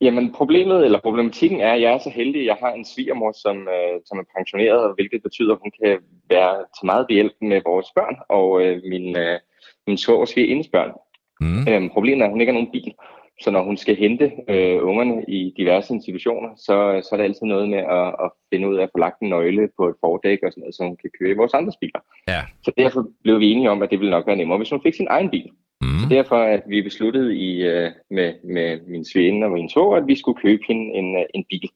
Jamen 0.00 0.32
problemet, 0.32 0.84
eller 0.84 1.00
problematikken 1.00 1.60
er, 1.60 1.72
at 1.72 1.80
jeg 1.80 1.92
er 1.92 1.98
så 1.98 2.10
heldig, 2.10 2.40
at 2.40 2.46
jeg 2.46 2.56
har 2.60 2.72
en 2.72 2.84
svigermor, 2.84 3.32
som, 3.42 3.56
øh, 3.56 3.94
som 4.06 4.18
er 4.18 4.24
pensioneret, 4.36 4.94
hvilket 4.96 5.22
betyder, 5.22 5.52
at 5.54 5.58
hun 5.62 5.72
kan 5.82 5.96
være 6.30 6.54
til 6.76 6.86
meget 6.86 7.06
behjælp 7.08 7.32
med 7.42 7.60
vores 7.66 7.86
børn 7.94 8.16
og 8.28 8.62
øh, 8.62 8.82
min, 8.92 9.16
øh, 9.16 9.38
min 9.86 9.98
svogers 9.98 10.32
hendes 10.32 10.68
børn. 10.76 10.92
Mm. 11.40 11.68
Øhm, 11.68 11.88
problemet 11.96 12.20
er, 12.22 12.26
at 12.26 12.30
hun 12.32 12.40
ikke 12.40 12.52
har 12.52 12.58
nogen 12.60 12.72
bil. 12.72 12.92
Så 13.40 13.50
når 13.50 13.62
hun 13.62 13.76
skal 13.76 13.96
hente 13.96 14.32
øh, 14.48 14.78
ungerne 14.90 15.24
i 15.28 15.54
diverse 15.56 15.94
institutioner, 15.94 16.48
så, 16.56 16.76
så 17.04 17.08
er 17.12 17.16
det 17.16 17.24
altid 17.24 17.46
noget 17.46 17.68
med 17.68 17.78
at, 17.78 18.08
at 18.24 18.30
finde 18.52 18.68
ud 18.68 18.76
af 18.76 18.82
at 18.82 18.90
få 18.94 18.98
lagt 18.98 19.18
en 19.22 19.28
nøgle 19.28 19.68
på 19.78 19.88
et 19.88 19.94
fordæk 20.00 20.38
og 20.44 20.50
sådan 20.52 20.60
noget, 20.60 20.74
så 20.74 20.82
hun 20.82 20.96
kan 21.02 21.10
køre 21.18 21.30
i 21.30 21.36
vores 21.40 21.54
andre 21.54 21.72
biler. 21.80 22.00
Ja. 22.28 22.42
Så 22.64 22.70
derfor 22.78 23.00
blev 23.22 23.40
vi 23.40 23.46
enige 23.52 23.70
om, 23.70 23.82
at 23.82 23.90
det 23.90 23.98
ville 24.00 24.10
nok 24.10 24.26
være 24.26 24.36
nemmere, 24.36 24.58
hvis 24.58 24.70
hun 24.70 24.82
fik 24.82 24.94
sin 24.94 25.06
egen 25.10 25.30
bil. 25.30 25.50
Mm. 25.80 26.08
Derfor 26.10 26.36
at 26.36 26.62
vi 26.68 26.82
besluttede 26.82 27.36
i, 27.36 27.50
øh, 27.62 27.90
med, 28.10 28.34
med 28.54 28.78
min 28.90 29.04
svigerinde 29.04 29.46
og 29.46 29.52
min 29.52 29.70
svoger, 29.70 29.96
at 29.96 30.06
vi 30.06 30.16
skulle 30.18 30.38
købe 30.42 30.62
hende 30.68 30.84
en, 30.98 31.16
øh, 31.16 31.24
en 31.34 31.44
bil, 31.50 31.68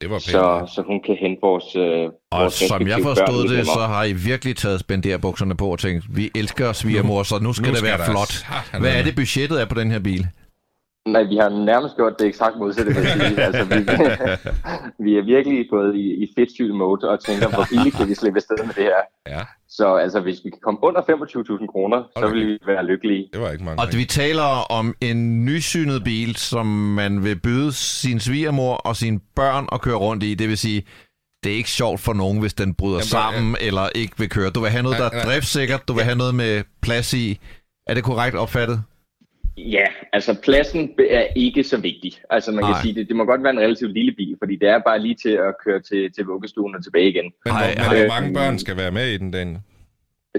Det 0.00 0.10
var 0.10 0.16
pænt. 0.16 0.22
så, 0.22 0.72
så 0.74 0.82
hun 0.86 1.00
kan 1.06 1.16
hente 1.16 1.40
vores, 1.42 1.76
øh, 1.76 1.82
Og 1.84 2.40
vores 2.40 2.54
som 2.54 2.88
jeg 2.88 2.98
forstod 3.02 3.48
børn 3.48 3.56
det, 3.56 3.66
så 3.66 3.80
har 3.80 4.04
I 4.04 4.12
virkelig 4.12 4.56
taget 4.56 4.80
spenderbukserne 4.80 5.56
på 5.56 5.66
og 5.66 5.78
tænkt, 5.78 6.04
vi 6.16 6.30
elsker 6.34 6.72
svigermor, 6.72 7.22
så 7.22 7.34
nu 7.42 7.52
skal 7.52 7.66
nu 7.66 7.70
det 7.70 7.78
skal 7.78 7.98
være 7.98 8.06
flot. 8.10 8.32
satan 8.32 8.80
Hvad 8.80 8.92
er 8.98 9.02
det 9.02 9.14
budgettet 9.16 9.62
er 9.62 9.66
på 9.66 9.80
den 9.80 9.90
her 9.90 9.98
bil? 10.00 10.26
Nej, 11.08 11.22
vi 11.22 11.36
har 11.36 11.48
nærmest 11.48 11.96
gjort 11.96 12.12
det 12.18 12.26
eksakt 12.26 12.56
modsatte. 12.58 12.94
vil 12.94 13.02
jeg 13.02 13.12
sige. 13.12 13.40
altså, 13.48 13.64
vi, 13.64 13.78
vi 15.04 15.18
er 15.18 15.24
virkelig 15.24 15.66
gået 15.70 15.94
i, 15.96 16.06
i 16.24 16.26
fedtsyl 16.38 16.72
mode 16.72 17.10
og 17.10 17.24
tænker, 17.24 17.48
hvor 17.48 17.66
billigt 17.70 17.96
kan 17.96 18.08
vi 18.08 18.14
slippe 18.14 18.38
afsted 18.38 18.56
med 18.66 18.74
det 18.74 18.82
her. 18.84 19.02
Ja, 19.36 19.40
Så 19.68 19.94
altså, 19.94 20.20
hvis 20.20 20.36
vi 20.44 20.50
kan 20.50 20.58
komme 20.62 20.80
under 20.82 21.00
25.000 21.00 21.66
kroner, 21.72 22.02
så 22.02 22.20
Hold 22.20 22.28
da 22.30 22.34
vil 22.38 22.46
vi 22.46 22.58
være 22.66 22.84
lykkelige. 22.86 23.28
det 23.32 23.40
var 23.40 23.50
ikke 23.50 23.64
mange 23.64 23.82
Og 23.82 23.88
vi 23.96 24.04
taler 24.04 24.72
om 24.78 24.94
en 25.00 25.44
nysynet 25.44 26.04
bil, 26.04 26.36
som 26.36 26.66
man 27.00 27.24
vil 27.24 27.40
byde 27.40 27.72
sin 27.72 28.20
svigermor 28.20 28.74
og 28.74 28.96
sine 28.96 29.20
børn 29.36 29.68
at 29.72 29.80
køre 29.80 29.96
rundt 29.96 30.22
i. 30.22 30.34
Det 30.34 30.48
vil 30.48 30.58
sige, 30.58 30.82
det 31.44 31.52
er 31.52 31.56
ikke 31.56 31.70
sjovt 31.70 32.00
for 32.00 32.12
nogen, 32.12 32.40
hvis 32.40 32.54
den 32.54 32.74
bryder 32.74 32.94
Jamen, 32.94 33.02
sammen 33.18 33.56
eller 33.60 33.88
ikke 33.94 34.14
vil 34.18 34.28
køre. 34.28 34.50
Du 34.50 34.60
vil 34.60 34.70
have 34.70 34.82
noget, 34.82 34.98
der 34.98 35.04
er 35.04 35.10
nej. 35.10 35.24
driftsikkert. 35.24 35.88
Du 35.88 35.92
vil 35.92 36.04
have 36.04 36.16
noget 36.16 36.34
med 36.34 36.62
plads 36.82 37.14
i. 37.14 37.40
Er 37.86 37.94
det 37.94 38.04
korrekt 38.04 38.36
opfattet? 38.36 38.82
Ja, 39.56 39.86
altså 40.12 40.40
pladsen 40.42 40.90
er 41.10 41.26
ikke 41.36 41.64
så 41.64 41.76
vigtig. 41.80 42.12
Altså 42.30 42.52
man 42.52 42.64
kan 42.64 42.70
Nej. 42.70 42.82
sige, 42.82 42.94
det, 42.94 43.08
det 43.08 43.16
må 43.16 43.24
godt 43.24 43.42
være 43.42 43.52
en 43.52 43.60
relativt 43.60 43.92
lille 43.92 44.12
bil, 44.12 44.36
fordi 44.38 44.56
det 44.56 44.68
er 44.68 44.78
bare 44.86 44.98
lige 44.98 45.14
til 45.14 45.30
at 45.30 45.54
køre 45.64 45.80
til, 45.80 46.12
til 46.12 46.24
vuggestuen 46.24 46.74
og 46.74 46.84
tilbage 46.84 47.08
igen. 47.08 47.32
Men, 47.44 47.52
Ej, 47.52 47.74
hvor, 47.74 48.08
mange 48.08 48.34
børn 48.34 48.58
skal 48.58 48.76
være 48.76 48.90
med 48.90 49.06
i 49.08 49.16
den, 49.16 49.32
den? 49.32 49.58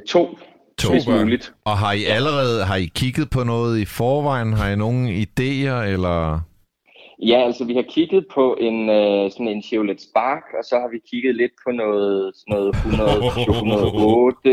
To, 0.08 0.38
To 0.78 0.92
hvis 0.92 1.06
børn. 1.06 1.20
muligt. 1.20 1.54
Og 1.66 1.78
har 1.78 1.94
I 1.94 2.04
allerede 2.04 2.66
har 2.66 2.76
I 2.76 2.86
kigget 2.96 3.30
på 3.30 3.44
noget 3.44 3.80
i 3.80 3.86
forvejen? 3.86 4.54
Har 4.54 4.70
I 4.70 4.76
nogle 4.76 5.10
idéer, 5.10 5.84
eller... 5.94 6.40
Ja, 7.22 7.46
altså 7.46 7.66
vi 7.66 7.74
har 7.76 7.86
kigget 7.90 8.26
på 8.34 8.58
en 8.60 8.90
øh, 8.90 9.32
sådan 9.32 9.48
en 9.48 9.64
Chevrolet 9.64 10.02
Spark, 10.02 10.44
og 10.58 10.64
så 10.64 10.76
har 10.76 10.90
vi 10.92 11.00
kigget 11.10 11.36
lidt 11.36 11.52
på 11.66 11.72
noget, 11.72 12.32
sådan 12.36 12.56
noget 12.56 12.76
100, 12.76 13.12
108, 13.50 14.50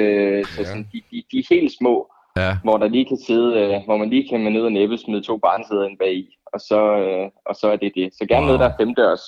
øh, 0.00 0.44
så 0.44 0.64
sådan, 0.68 0.88
de, 0.92 1.00
de, 1.10 1.22
de 1.32 1.38
er 1.38 1.54
helt 1.54 1.72
små, 1.78 2.12
Ja. 2.36 2.56
hvor 2.64 2.76
der 2.78 2.88
lige 2.88 3.04
kan 3.04 3.18
sidde, 3.26 3.48
øh, 3.60 3.80
hvor 3.84 3.96
man 3.96 4.10
lige 4.10 4.28
kan 4.28 4.42
med 4.44 4.50
nød 4.52 4.62
og 4.62 4.72
næppe 4.72 4.98
smide 4.98 5.22
to 5.22 5.36
barnsæder 5.38 5.84
ind 5.88 5.98
bag 5.98 6.14
i, 6.14 6.26
og 6.52 6.60
så, 6.60 6.80
øh, 6.98 7.30
og 7.46 7.54
så 7.56 7.66
er 7.72 7.76
det 7.76 7.92
det. 7.94 8.10
Så 8.18 8.26
gerne 8.26 8.40
Wow. 8.40 8.46
noget, 8.46 8.60
der 8.60 8.68
er 8.68 8.76
femdørs, 8.80 9.20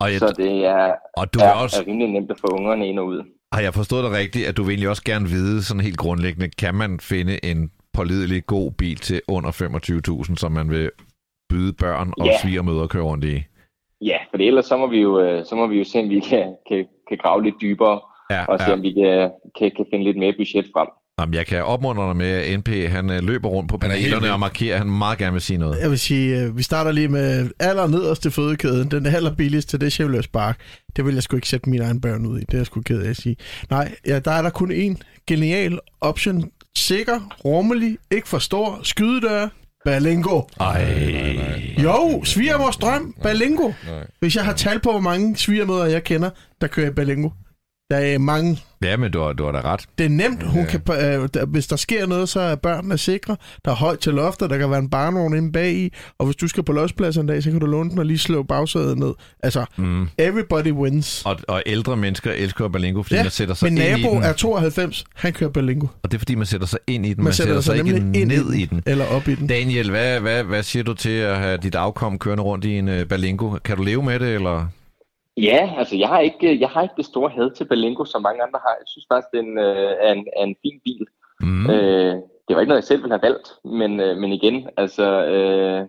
Og, 0.00 0.10
jeg, 0.12 0.18
så 0.18 0.34
det 0.36 0.64
er, 0.64 0.92
og 1.16 1.34
du 1.34 1.38
er, 1.38 1.52
også, 1.62 1.82
er 1.82 1.86
rimelig 1.86 2.08
nemt 2.08 2.30
at 2.30 2.40
få 2.40 2.46
ungerne 2.46 2.88
ind 2.88 2.98
og 2.98 3.06
ud. 3.06 3.22
har 3.52 3.60
jeg 3.60 3.74
forstået 3.74 4.04
dig 4.04 4.12
rigtigt, 4.12 4.46
at 4.48 4.56
du 4.56 4.62
vil 4.62 4.70
egentlig 4.72 4.88
også 4.88 5.04
gerne 5.04 5.26
vide, 5.28 5.62
sådan 5.64 5.80
helt 5.80 5.98
grundlæggende, 5.98 6.48
kan 6.58 6.74
man 6.74 7.00
finde 7.00 7.44
en 7.44 7.70
pålidelig 7.92 8.46
god 8.46 8.72
bil 8.72 8.96
til 8.96 9.20
under 9.28 9.50
25.000, 10.30 10.36
som 10.36 10.52
man 10.52 10.70
vil 10.70 10.90
byde 11.50 11.72
børn 11.72 12.12
og 12.18 12.26
Ja. 12.26 12.32
svigermøder 12.42 12.86
køre 12.86 13.02
rundt 13.02 13.24
i? 13.24 13.42
Ja, 14.00 14.18
for 14.30 14.36
ellers 14.38 14.64
så 14.66 14.76
må 14.76 14.86
vi 14.86 15.00
jo, 15.00 15.20
øh, 15.20 15.44
så 15.44 15.54
må 15.56 15.66
vi 15.66 15.78
jo 15.78 15.84
se, 15.84 16.00
om 16.00 16.08
vi 16.10 16.20
kan, 16.20 16.54
kan, 16.68 16.86
kan 17.08 17.18
grave 17.22 17.42
lidt 17.42 17.54
dybere, 17.60 18.00
Ja, 18.30 18.44
og 18.44 18.58
se, 18.60 18.66
ja. 18.66 18.72
om 18.72 18.82
vi 18.82 18.92
kan, 18.92 19.30
kan, 19.58 19.70
kan 19.76 19.86
finde 19.90 20.04
lidt 20.04 20.16
mere 20.18 20.32
budget 20.38 20.66
frem. 20.74 20.88
Jamen, 21.20 21.34
jeg 21.34 21.46
kan 21.46 21.64
opmuntre 21.64 22.08
dig 22.08 22.16
med, 22.16 22.26
at 22.26 22.58
NP 22.58 22.68
han 22.68 23.10
øh, 23.10 23.22
løber 23.22 23.48
rundt 23.48 23.70
på 23.70 23.74
er 23.74 23.78
panelerne 23.78 24.32
og 24.32 24.40
markerer, 24.40 24.74
at 24.74 24.78
han 24.80 24.90
meget 24.90 25.18
gerne 25.18 25.32
vil 25.32 25.42
sige 25.42 25.58
noget. 25.58 25.80
jeg 25.80 25.90
vil 25.90 25.98
sige, 25.98 26.40
øh, 26.40 26.56
vi 26.56 26.62
starter 26.62 26.92
lige 26.92 27.08
med 27.08 27.50
aller 27.58 27.86
nederste 27.86 28.30
fødekæden. 28.30 28.90
Den 28.90 29.06
aller 29.06 29.34
billigste, 29.34 29.78
det 29.78 29.86
er 29.86 29.90
Chevrolet 29.90 30.24
Spark. 30.24 30.60
Det 30.96 31.06
vil 31.06 31.14
jeg 31.14 31.22
sgu 31.22 31.36
ikke 31.36 31.48
sætte 31.48 31.70
mine 31.70 31.84
egne 31.84 32.00
børn 32.00 32.26
ud 32.26 32.38
i. 32.38 32.40
Det 32.40 32.54
er 32.54 32.58
jeg 32.58 32.66
sgu 32.66 32.80
ked 32.80 33.02
af 33.02 33.10
at 33.10 33.16
sige. 33.16 33.36
Nej, 33.70 33.94
ja, 34.06 34.18
der 34.18 34.30
er 34.30 34.42
der 34.42 34.50
kun 34.50 34.72
én 34.72 34.96
genial 35.26 35.78
option. 36.00 36.50
Sikker, 36.76 37.36
rummelig, 37.44 37.98
ikke 38.10 38.28
for 38.28 38.38
stor, 38.38 38.80
skydedør, 38.82 39.48
Balingo. 39.84 40.42
Ej. 40.60 40.84
Jo, 41.82 42.24
svigermors 42.24 42.76
drøm, 42.76 43.14
Balingo. 43.22 43.72
Nej. 43.86 44.06
Hvis 44.20 44.36
jeg 44.36 44.44
har 44.44 44.52
tal 44.52 44.80
på, 44.80 44.90
hvor 44.90 45.00
mange 45.00 45.36
svigermøder 45.36 45.84
jeg 45.86 46.04
kender, 46.04 46.30
der 46.60 46.66
kører 46.66 46.90
i 46.90 46.92
Balingo. 46.94 47.28
Der 47.90 47.96
er 47.96 48.18
mange. 48.18 48.58
Ja, 48.82 48.96
men 48.96 49.10
du 49.12 49.20
har, 49.20 49.32
du 49.32 49.44
har 49.44 49.52
da 49.52 49.60
ret. 49.60 49.80
Det 49.98 50.06
er 50.06 50.10
nemt. 50.10 50.42
Hun 50.42 50.60
Ja. 50.60 50.66
kan, 50.66 50.80
øh, 50.90 51.28
der, 51.34 51.46
hvis 51.46 51.66
der 51.66 51.76
sker 51.76 52.06
noget, 52.06 52.28
så 52.28 52.40
er 52.40 52.54
børnene 52.54 52.98
sikre. 52.98 53.36
Der 53.64 53.70
er 53.70 53.74
højt 53.74 53.98
til 53.98 54.14
loftet, 54.14 54.50
der 54.50 54.58
kan 54.58 54.70
være 54.70 54.78
en 54.78 54.90
barnvogn 54.90 55.36
inde 55.36 55.52
bag 55.52 55.72
i. 55.72 55.92
Og 56.18 56.26
hvis 56.26 56.36
du 56.36 56.48
skal 56.48 56.62
på 56.62 56.72
lodspladsen 56.72 57.22
en 57.22 57.26
dag, 57.28 57.42
så 57.42 57.50
kan 57.50 57.60
du 57.60 57.66
låne 57.66 57.90
den 57.90 57.98
og 57.98 58.06
lige 58.06 58.18
slå 58.18 58.42
bagsædet 58.42 58.98
ned. 58.98 59.12
Altså, 59.42 59.64
Mm. 59.76 60.08
everybody 60.18 60.70
wins. 60.72 61.22
Og, 61.24 61.36
og 61.48 61.62
ældre 61.66 61.96
mennesker 61.96 62.32
elsker 62.32 62.68
Berlingo, 62.68 63.02
fordi 63.02 63.14
Ja, 63.14 63.22
man 63.22 63.30
sætter 63.30 63.54
sig 63.54 63.72
Min 63.72 63.78
ind 63.82 63.98
i 63.98 64.02
nabo 64.02 64.14
den. 64.14 64.22
er 64.22 64.32
92. 64.32 65.04
Han 65.14 65.32
kører 65.32 65.50
Balingo. 65.50 65.86
Og 66.02 66.10
det 66.10 66.14
er 66.14 66.18
fordi, 66.18 66.34
man 66.34 66.46
sætter 66.46 66.66
sig 66.66 66.78
ind 66.86 67.06
i 67.06 67.08
den. 67.08 67.16
Man, 67.16 67.24
Man 67.24 67.32
sætter, 67.32 67.60
sig 67.60 67.76
ikke 67.78 67.90
nemlig 67.92 68.20
ind 68.22 68.28
ned 68.30 68.52
i 68.52 68.64
den. 68.64 68.82
Eller 68.86 69.04
op 69.06 69.28
i 69.28 69.34
den. 69.34 69.46
Daniel, 69.46 69.90
hvad, 69.90 70.20
hvad, 70.20 70.44
hvad 70.44 70.62
siger 70.62 70.82
du 70.82 70.94
til 70.94 71.10
at 71.10 71.36
have 71.38 71.58
dit 71.58 71.74
afkom 71.74 72.18
kørende 72.18 72.42
rundt 72.44 72.64
i 72.64 72.78
en 72.78 72.88
uh, 72.88 73.02
Berlingo? 73.04 73.58
Kan 73.64 73.76
du 73.76 73.82
leve 73.82 74.02
med 74.02 74.18
det, 74.20 74.34
eller? 74.34 74.66
Ja, 75.36 75.72
altså 75.78 75.96
jeg 75.96 76.08
har 76.08 76.20
ikke, 76.20 76.60
jeg 76.60 76.68
har 76.68 76.82
ikke 76.82 76.94
det 76.96 77.04
store 77.06 77.30
had 77.30 77.50
til 77.56 77.64
Balingo, 77.64 78.04
som 78.04 78.22
mange 78.22 78.42
andre 78.42 78.60
har. 78.66 78.74
Jeg 78.80 78.86
synes 78.92 79.06
faktisk, 79.12 79.30
det 79.32 79.38
er 79.38 79.42
en, 79.42 79.58
øh, 79.58 79.92
er 80.06 80.12
en, 80.12 80.24
er 80.40 80.44
en 80.44 80.56
fin 80.64 80.80
bil. 80.84 81.04
Mm. 81.40 81.70
Øh, 81.70 82.14
det 82.46 82.52
var 82.54 82.60
ikke 82.60 82.68
noget, 82.72 82.82
jeg 82.82 82.90
selv 82.92 83.02
ville 83.02 83.14
have 83.18 83.22
valgt, 83.28 83.48
men, 83.80 84.00
øh, 84.00 84.16
men 84.16 84.32
igen, 84.32 84.68
altså, 84.76 85.06
øh, 85.34 85.80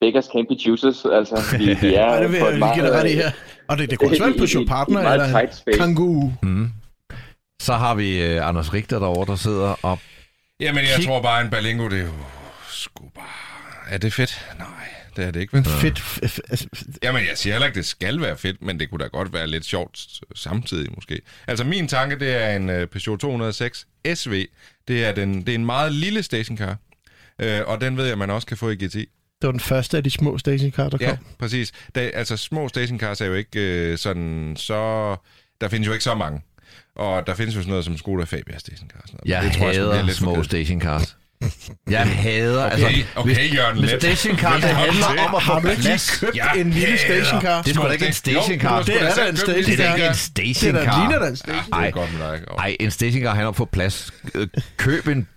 beggars 0.00 0.28
can't 0.28 0.46
be 0.48 0.56
choosers. 0.64 1.04
Altså, 1.18 1.36
vi, 1.58 1.64
vi 1.82 1.94
er 1.94 2.06
Ja, 2.14 2.22
det 2.22 2.32
vil 2.32 2.40
på 2.40 2.46
et 2.46 2.54
dig 2.54 2.92
ret 2.98 3.10
i 3.10 3.14
her. 3.22 3.30
Og 3.68 3.78
det, 3.78 3.90
det 3.90 3.98
kunne 3.98 4.08
Peugeot 4.18 4.54
i- 4.54 4.62
i 4.62 4.66
Partner 4.66 5.02
meget 5.02 5.14
eller 5.14 5.76
Kangoo. 5.78 6.30
Mm. 6.42 6.66
Så 7.62 7.72
har 7.72 7.94
vi 7.94 8.08
uh, 8.36 8.48
Anders 8.48 8.74
Richter 8.74 8.98
derovre, 8.98 9.26
der 9.26 9.36
sidder 9.36 9.74
og... 9.82 9.98
Jamen, 10.60 10.82
jeg 10.82 10.96
Kig- 10.98 11.06
tror 11.06 11.22
bare, 11.22 11.44
en 11.44 11.50
Berlingo, 11.50 11.84
det 11.88 11.98
er 11.98 12.02
jo 12.04 12.12
sgu 12.68 13.04
bare... 13.14 13.94
Er 13.94 13.98
det 13.98 14.12
fedt? 14.12 14.32
Nej, 14.58 14.66
det 15.16 15.24
er 15.24 15.30
det 15.30 15.40
ikke, 15.40 15.52
vel? 15.52 15.64
Fedt. 15.64 15.98
f- 15.98 16.18
f- 16.24 16.38
altså, 16.50 16.66
Jamen, 17.02 17.22
jeg 17.28 17.38
siger 17.38 17.52
heller 17.54 17.66
ikke, 17.66 17.76
det 17.76 17.86
skal 17.86 18.20
være 18.20 18.36
fedt, 18.36 18.62
men 18.62 18.80
det 18.80 18.90
kunne 18.90 19.04
da 19.04 19.08
godt 19.08 19.32
være 19.32 19.46
lidt 19.46 19.64
sjovt 19.64 20.06
samtidig 20.34 20.88
måske. 20.94 21.20
Altså, 21.46 21.64
min 21.64 21.88
tanke, 21.88 22.18
det 22.18 22.34
er 22.42 22.56
en 22.56 22.68
uh, 22.70 22.84
Peugeot 22.88 23.18
206 23.20 23.86
SV. 24.14 24.46
Det 24.88 25.04
er, 25.04 25.12
den, 25.12 25.40
det 25.40 25.48
er 25.48 25.54
en 25.54 25.66
meget 25.66 25.92
lille 25.92 26.22
stationcar, 26.22 26.76
uh, 27.42 27.48
og 27.66 27.80
den 27.80 27.96
ved 27.96 28.06
jeg, 28.06 28.18
man 28.18 28.30
også 28.30 28.46
kan 28.46 28.56
få 28.56 28.70
i 28.70 28.74
GT. 28.74 28.94
Det 28.94 29.06
var 29.42 29.50
den 29.50 29.60
første 29.60 29.96
af 29.96 30.04
de 30.04 30.10
små 30.10 30.38
stationcar, 30.38 30.88
der 30.88 30.98
Ja, 31.00 31.08
kom. 31.08 31.18
præcis. 31.38 31.72
Da, 31.94 32.00
altså, 32.00 32.36
små 32.36 32.68
stationcars 32.68 33.20
er 33.20 33.26
jo 33.26 33.34
ikke 33.34 33.60
øh, 33.60 33.98
sådan 33.98 34.54
så... 34.56 35.16
Der 35.60 35.68
findes 35.68 35.86
jo 35.88 35.92
ikke 35.92 36.04
så 36.04 36.14
mange. 36.14 36.40
Og 36.96 37.26
der 37.26 37.34
findes 37.34 37.54
jo 37.56 37.60
sådan 37.60 37.70
noget 37.70 37.84
som 37.84 37.96
Skoda 37.96 38.24
Fabia 38.24 38.58
stationcar. 38.58 38.98
og 39.02 39.08
Sådan 39.08 39.20
noget. 39.24 39.34
Jeg 39.34 39.42
det 39.50 39.58
tror 39.58 39.68
er 39.68 39.72
hader 39.72 40.02
lidt 40.02 40.16
for 40.18 40.24
små 40.24 40.42
stationcars. 40.42 41.16
Jeg 41.90 42.00
hader... 42.00 42.66
Okay, 42.66 42.72
altså, 42.84 43.02
okay, 43.16 43.34
hvis, 43.34 43.54
Jørgen 43.54 43.78
Let. 43.78 43.90
stationcar, 44.02 44.54
det 44.54 44.64
handler 44.64 45.06
om 45.28 45.34
at 45.34 45.42
få 45.42 45.60
plads. 45.60 46.20
købt 46.20 46.36
Jeg 46.36 46.52
en 46.56 46.70
lille 46.70 46.98
stationcar? 46.98 47.62
Det 47.62 47.70
er 47.70 47.74
sgu 47.74 47.82
da 47.86 47.90
ikke 47.92 48.06
en 48.06 48.12
stationcar. 48.12 48.76
Jo, 48.78 48.82
Det 48.82 48.94
er 49.02 49.14
da 49.14 49.28
en 49.28 49.36
købt 49.36 49.46
Det 49.66 49.80
er 49.80 49.86
da 49.86 49.92
ikke 49.94 50.04
en 50.06 50.10
Det 50.10 50.16
stationcar. 50.18 50.98
ligner 51.08 51.18
da 51.24 51.28
en 51.28 51.36
stationcar. 51.36 51.78
Det 51.80 51.86
er 51.86 51.90
godt 51.90 52.12
med 52.18 52.26
dig. 52.26 52.34
ikke? 52.34 52.46
Ej, 52.58 52.76
en 52.80 52.90
stationcar 52.90 53.28
handler 53.30 53.46
om 53.46 53.52
at 53.52 53.56
få 53.56 53.64
plads. 53.64 54.10
Øh, 54.34 54.46
Køb 54.76 55.08
en 55.08 55.28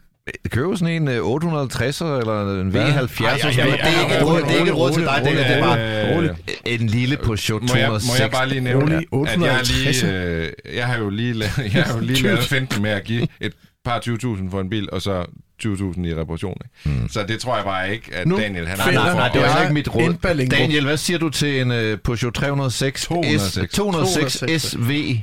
Køb 0.49 0.77
sådan 0.77 0.93
en 1.01 1.07
øh, 1.07 1.17
850'er 1.17 2.05
eller 2.05 2.61
en 2.61 2.71
V70. 2.75 2.77
Ej, 2.83 3.29
ej, 3.29 3.37
Det 3.37 3.59
er 3.81 4.01
ikke 4.01 4.25
råd- 4.25 4.41
det 4.41 4.55
er 4.55 4.59
ikke 4.59 4.71
råd 4.71 4.91
til 4.91 5.01
dig, 5.03 5.21
det 5.23 5.51
er 5.57 5.61
bare 5.63 6.15
rolig. 6.15 6.31
en 6.65 6.87
lille 6.87 7.17
Peugeot 7.17 7.61
Må 7.61 7.75
jeg, 7.75 7.85
206. 7.87 8.07
må 8.07 8.23
jeg 8.23 8.31
bare 8.31 8.49
lige 8.49 8.61
nævne, 8.61 8.83
Rolig, 8.85 8.95
at 8.97 9.41
jeg, 9.41 9.51
har 9.51 9.59
850. 9.61 10.01
lige, 10.01 10.13
øh, 10.13 10.51
jeg 10.75 10.85
har 10.85 10.97
jo 10.97 11.09
lige, 11.09 11.43
jeg 11.73 11.83
har 11.83 11.93
jo 11.93 11.99
lige 11.99 12.21
lavet 12.23 12.43
finten 12.43 12.81
med 12.81 12.91
at 12.91 13.03
give 13.03 13.27
et 13.41 13.53
par 13.85 13.99
20.000 13.99 14.51
for 14.51 14.61
en 14.61 14.69
bil, 14.69 14.89
og 14.91 15.01
så 15.01 15.25
20.000 15.63 16.05
i 16.07 16.15
reparation. 16.15 16.57
Ikke? 16.85 16.99
Mm. 17.01 17.09
Så 17.09 17.23
det 17.27 17.39
tror 17.39 17.55
jeg 17.55 17.65
bare 17.65 17.93
ikke, 17.93 18.11
at 18.15 18.27
Nu 18.27 18.37
Daniel 18.37 18.67
han 18.67 18.77
finder 18.77 19.03
Nej, 19.03 19.13
nej, 19.13 19.29
det 19.33 19.41
var 19.41 19.61
ikke 19.61 19.73
mit 19.73 19.95
råd. 19.95 20.47
Daniel, 20.49 20.85
hvad 20.85 20.97
siger 20.97 21.19
du 21.19 21.29
til 21.29 21.61
en 21.61 21.71
uh, 21.71 21.99
Peugeot 22.03 22.33
306, 22.33 23.01
206. 23.05 23.43
S, 23.71 23.75
206 23.75 24.39
206. 24.39 24.63
SV 24.71 25.17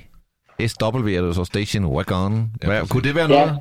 SW, 0.68 1.08
er 1.08 1.20
det 1.22 1.34
så 1.34 1.44
Station 1.44 1.84
Wagon? 1.84 2.50
Hvad, 2.60 2.78
præcis. 2.78 2.90
kunne 2.92 3.02
det 3.02 3.14
være 3.14 3.32
Ja, 3.32 3.44
noget? 3.44 3.58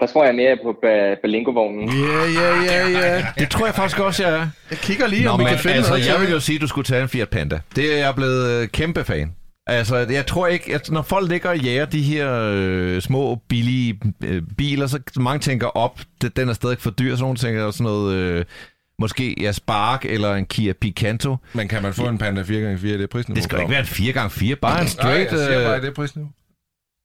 der 0.00 0.06
tror 0.06 0.24
jeg 0.24 0.34
mere 0.34 0.56
på 0.64 0.74
Balingo-vognen. 1.22 1.88
Ja, 1.88 2.24
ja, 2.40 2.60
ja, 2.62 2.88
ja. 3.16 3.26
Det 3.38 3.50
tror 3.50 3.66
jeg 3.66 3.74
faktisk 3.74 3.98
også, 4.00 4.26
jeg 4.26 4.34
er. 4.40 4.48
Jeg 4.70 4.78
kigger 4.78 5.06
lige, 5.06 5.24
Nå, 5.24 5.30
om 5.30 5.40
vi 5.40 5.44
kan 5.44 5.58
finde 5.58 5.76
altså, 5.76 5.92
noget. 5.92 6.06
jeg 6.06 6.20
vil 6.20 6.30
jo 6.30 6.40
sige, 6.40 6.56
at 6.56 6.62
du 6.62 6.66
skulle 6.66 6.84
tage 6.84 7.02
en 7.02 7.08
Fiat 7.08 7.28
Panda. 7.28 7.60
Det 7.76 7.94
er 7.94 7.98
jeg 7.98 8.14
blevet 8.14 8.50
øh, 8.62 8.68
kæmpe 8.68 9.04
fan. 9.04 9.32
Altså, 9.68 9.96
jeg 9.96 10.26
tror 10.26 10.46
ikke, 10.46 10.74
at 10.74 10.90
når 10.90 11.02
folk 11.02 11.28
ligger 11.30 11.48
og 11.50 11.58
jager 11.58 11.84
de 11.84 12.02
her 12.02 12.50
øh, 12.54 13.02
små, 13.02 13.34
billige 13.48 14.00
øh, 14.24 14.42
biler, 14.58 14.86
så 14.86 15.00
mange 15.16 15.38
tænker 15.40 15.66
op, 15.66 16.00
det, 16.22 16.36
den 16.36 16.48
er 16.48 16.52
stadig 16.52 16.78
for 16.78 16.90
dyr, 16.90 17.16
så 17.16 17.22
nogle 17.22 17.36
tænker 17.36 17.70
sådan 17.70 17.84
noget, 17.84 18.14
øh, 18.14 18.44
måske 19.00 19.34
ja, 19.40 19.52
Spark 19.52 20.04
eller 20.04 20.34
en 20.34 20.46
Kia 20.46 20.72
Picanto. 20.72 21.36
Men 21.52 21.68
kan 21.68 21.82
man 21.82 21.94
få 21.94 22.08
en 22.08 22.18
Panda 22.18 22.42
4x4 22.42 22.86
i 22.86 22.98
det 22.98 23.10
prisniveau? 23.10 23.34
Det 23.34 23.44
skal 23.44 23.58
ikke 23.60 23.70
være 23.70 23.80
en 23.80 23.86
4x4, 23.86 24.54
bare 24.54 24.72
en 24.72 24.78
Nej, 24.78 24.86
straight... 24.86 25.32
jeg 25.32 25.38
siger 25.38 25.64
bare 25.68 25.76
i 25.76 25.80
Øh, 25.80 25.86
det 25.86 25.94
prisniveau. 25.94 26.30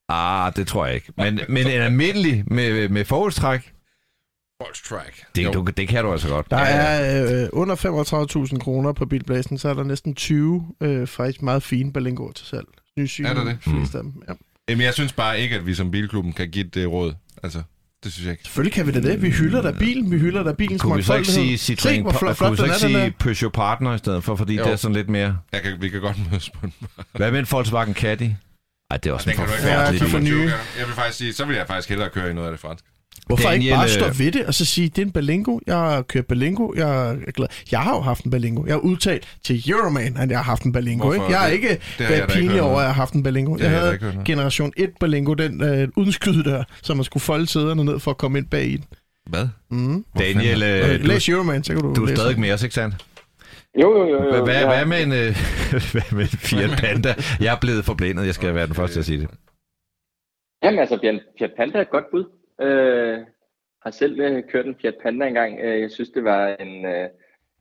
ah, 0.09 0.53
det 0.55 0.67
tror 0.67 0.85
jeg 0.85 0.95
ikke. 0.95 1.11
Men, 1.17 1.39
men 1.49 1.67
en 1.67 1.81
almindelig 1.81 2.43
med, 2.47 2.89
med 2.89 3.05
forholdstræk, 3.05 3.72
track. 4.85 5.25
det, 5.35 5.53
du, 5.53 5.65
det 5.77 5.87
kan 5.87 6.03
du 6.03 6.11
altså 6.11 6.27
godt. 6.27 6.51
Der 6.51 6.57
er 6.57 7.43
øh, 7.43 7.49
under 7.53 7.75
35.000 8.51 8.57
kroner 8.59 8.93
på 8.93 9.05
bilblæsen, 9.05 9.57
så 9.57 9.69
er 9.69 9.73
der 9.73 9.83
næsten 9.83 10.15
20 10.15 10.67
øh, 10.81 11.07
faktisk 11.07 11.41
meget 11.41 11.63
fine 11.63 11.93
Berlingoer 11.93 12.31
til 12.31 12.45
salg. 12.45 12.67
Nye 12.97 13.07
syge, 13.07 13.27
Er 13.27 13.33
der 13.33 13.43
det? 13.43 13.57
fleste 13.61 13.97
af 13.97 14.03
dem. 14.03 14.13
Ja. 14.27 14.33
Jamen, 14.69 14.85
jeg 14.85 14.93
synes 14.93 15.13
bare 15.13 15.39
ikke, 15.39 15.55
at 15.55 15.65
vi 15.65 15.73
som 15.73 15.91
bilklubben 15.91 16.33
kan 16.33 16.49
give 16.49 16.63
det 16.63 16.89
råd. 16.91 17.13
Altså, 17.43 17.61
det 18.03 18.13
synes 18.13 18.25
jeg 18.25 18.31
ikke. 18.31 18.43
Selvfølgelig 18.43 18.73
kan 18.73 18.87
vi 18.87 18.91
da 18.91 19.01
det. 19.01 19.21
Vi 19.21 19.29
hylder 19.29 19.61
da 19.61 19.71
bilen. 19.71 20.11
Vi 20.11 20.17
hylder 20.19 20.43
da 20.43 20.53
bilens 20.53 20.81
Kunne 20.81 20.95
vi 20.95 21.01
så 21.03 21.15
ikke 21.15 21.27
sige 21.27 21.57
Se, 21.57 21.73
Citroën, 21.73 22.01
hvor 22.01 22.11
flot, 22.11 22.37
kunne 22.37 22.51
vi 22.51 22.57
så 22.57 22.63
ikke 22.65 22.75
sige. 22.75 23.13
Peugeot 23.19 23.51
Partner 23.53 23.93
i 23.95 23.97
stedet 23.97 24.23
for, 24.23 24.35
fordi 24.35 24.55
Jo. 24.55 24.63
det 24.63 24.71
er 24.71 24.75
sådan 24.75 24.95
lidt 24.95 25.09
mere... 25.09 25.37
Jeg 25.51 25.61
kan, 25.61 25.81
vi 25.81 25.89
kan 25.89 26.01
godt 26.01 26.17
mødes 26.31 26.49
på 26.49 26.59
den. 26.61 26.73
Hvad 27.15 27.31
med 27.31 27.39
en 27.39 27.47
Volkswagen 27.51 27.93
Caddy? 27.93 28.29
Ej, 28.91 28.97
det 28.97 29.09
er 29.09 29.13
også 29.13 29.29
Den 29.29 29.39
en 29.39 29.43
ikke 29.49 29.67
Ja, 29.67 29.75
være 29.77 29.93
de 29.93 29.97
til 29.97 30.07
for 30.07 30.11
25 30.17 30.37
nye. 30.37 30.41
gerne. 30.49 30.53
Jeg 30.79 30.87
vil 30.87 30.95
faktisk 30.95 31.17
sige, 31.17 31.33
så 31.33 31.45
vil 31.45 31.55
jeg 31.55 31.67
faktisk 31.67 31.89
hellere 31.89 32.09
køre 32.09 32.29
i 32.29 32.33
noget 32.33 32.47
af 32.47 32.51
det 32.53 32.59
franske. 32.59 32.87
Hvorfor 33.27 33.49
Daniel, 33.49 33.63
ikke 33.63 33.75
bare 33.75 33.83
øh, 33.83 33.89
stå 33.89 34.05
ved 34.23 34.31
det, 34.31 34.45
og 34.45 34.53
så 34.53 34.65
sige, 34.65 34.89
det 34.89 34.97
er 34.97 35.05
en 35.05 35.11
Berlingo, 35.11 35.59
jeg 35.67 35.75
har 35.75 36.01
kørt 36.01 36.25
Berlingo, 36.27 36.73
jeg 36.75 37.09
er 37.11 37.31
glad. 37.31 37.47
Jeg 37.71 37.79
har 37.79 37.95
jo 37.95 38.01
haft 38.01 38.23
en 38.23 38.31
Berlingo. 38.31 38.65
Jeg 38.65 38.73
har 38.73 38.79
udtalt 38.79 39.37
til 39.43 39.69
Euroman, 39.71 40.17
at 40.17 40.29
jeg 40.29 40.37
har 40.37 40.43
haft 40.43 40.63
en 40.63 40.71
Berlingo. 40.73 41.03
Hvorfor? 41.05 41.23
Ikke? 41.23 41.31
Jeg 41.33 41.39
har 41.39 41.47
Det- 41.47 41.53
ikke 41.53 41.67
jeg 41.99 42.09
været 42.09 42.29
pinlig 42.29 42.61
over, 42.61 42.75
at 42.77 42.79
jeg 42.81 42.87
har 42.89 42.93
haft 42.93 43.13
en 43.13 43.23
Berlingo. 43.23 43.53
Det 43.53 43.63
Jeg 43.63 43.71
jeg 43.71 43.79
havde 43.79 43.97
noget. 44.01 44.21
generation 44.25 44.73
1 44.77 44.89
Berlingo, 44.99 45.33
den 45.33 45.63
øh, 45.63 45.87
uden 45.95 46.11
skydedør, 46.11 46.63
så 46.83 46.93
man 46.93 47.03
skulle 47.03 47.21
folde 47.21 47.47
sæderne 47.47 47.83
ned 47.83 47.99
for 47.99 48.11
at 48.11 48.17
komme 48.17 48.37
ind 48.37 48.47
bag 48.47 48.65
i 48.65 48.77
den. 48.77 48.85
Hvad? 49.29 49.47
Mm. 49.71 50.05
Daniel, 50.19 50.63
Øh, 50.63 50.93
øh, 50.93 51.01
du, 51.01 51.07
Læs 51.07 51.29
Euroman, 51.29 51.63
så 51.63 51.73
kan 51.73 51.81
du 51.81 51.93
du 51.95 52.01
er 52.03 52.07
læse 52.07 52.15
stadig 52.21 52.39
med 52.39 52.51
os, 52.53 52.63
ikke 52.63 52.75
sandt? 52.75 52.95
Jo, 53.81 53.97
jo, 53.97 54.05
jo. 54.07 54.35
jo. 54.35 54.43
Hvad, 54.43 54.53
Ja. 54.55 54.67
hvad 54.67 54.85
med 54.85 55.03
en 55.03 55.11
øh, 55.11 55.35
hvad 55.91 56.11
med 56.11 56.21
en 56.21 56.27
Fiat 56.27 56.69
Panda? 56.77 57.13
Jeg 57.39 57.53
er 57.53 57.59
blevet 57.61 57.85
forblændet, 57.85 58.25
jeg 58.25 58.33
skal 58.35 58.55
være 58.55 58.67
den 58.67 58.75
første 58.75 58.93
til 58.95 58.99
at 58.99 59.05
sige 59.05 59.19
det. 59.19 59.27
Jamen 60.63 60.79
altså, 60.79 60.97
Fiat 61.01 61.19
Fiat 61.39 61.51
Panda 61.57 61.77
er 61.77 61.81
et 61.81 61.91
godt 61.91 62.05
bud. 62.11 62.23
Øh, 62.61 63.17
har 63.83 63.91
selv 63.91 64.19
øh, 64.19 64.43
kørt 64.51 64.65
en 64.65 64.75
Fiat 64.81 64.95
Panda 65.03 65.27
engang. 65.27 65.59
Øh, 65.59 65.81
jeg 65.81 65.91
synes, 65.91 66.09
det 66.09 66.23
var 66.23 66.47
en, 66.59 66.85
øh, 66.85 67.09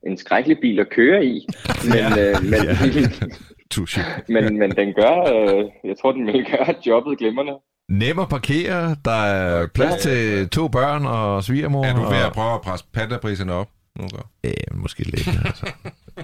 en 0.07 0.17
skrækkelig 0.17 0.57
bil 0.61 0.79
at 0.79 0.89
køre 0.89 1.25
i. 1.25 1.47
Men, 1.93 2.19
øh, 2.19 2.35
men, 2.43 2.59
Touché. 3.73 4.01
men, 4.27 4.57
men 4.57 4.71
den 4.71 4.93
gør, 4.93 5.15
øh, 5.33 5.65
jeg 5.83 5.95
tror, 6.01 6.11
den 6.11 6.25
vil 6.27 6.45
gøre 6.51 6.75
jobbet 6.85 7.17
glimrende. 7.17 7.53
Nem 7.89 8.19
at 8.19 8.29
parkere, 8.29 8.95
der 9.05 9.21
er 9.25 9.67
plads 9.67 10.01
til 10.01 10.49
to 10.49 10.67
børn 10.67 11.05
og 11.05 11.43
svigermor. 11.43 11.85
Er 11.85 11.95
du 11.95 12.01
ved 12.01 12.21
og, 12.21 12.27
at 12.27 12.33
prøve 12.33 12.53
at 12.53 12.61
presse 12.61 12.85
pandapriserne 12.93 13.53
op? 13.53 13.69
Nu 13.99 14.07
gør. 14.15 14.29
Ja, 14.43 14.51
måske 14.73 15.03
lidt. 15.03 15.27
Altså. 15.45 15.71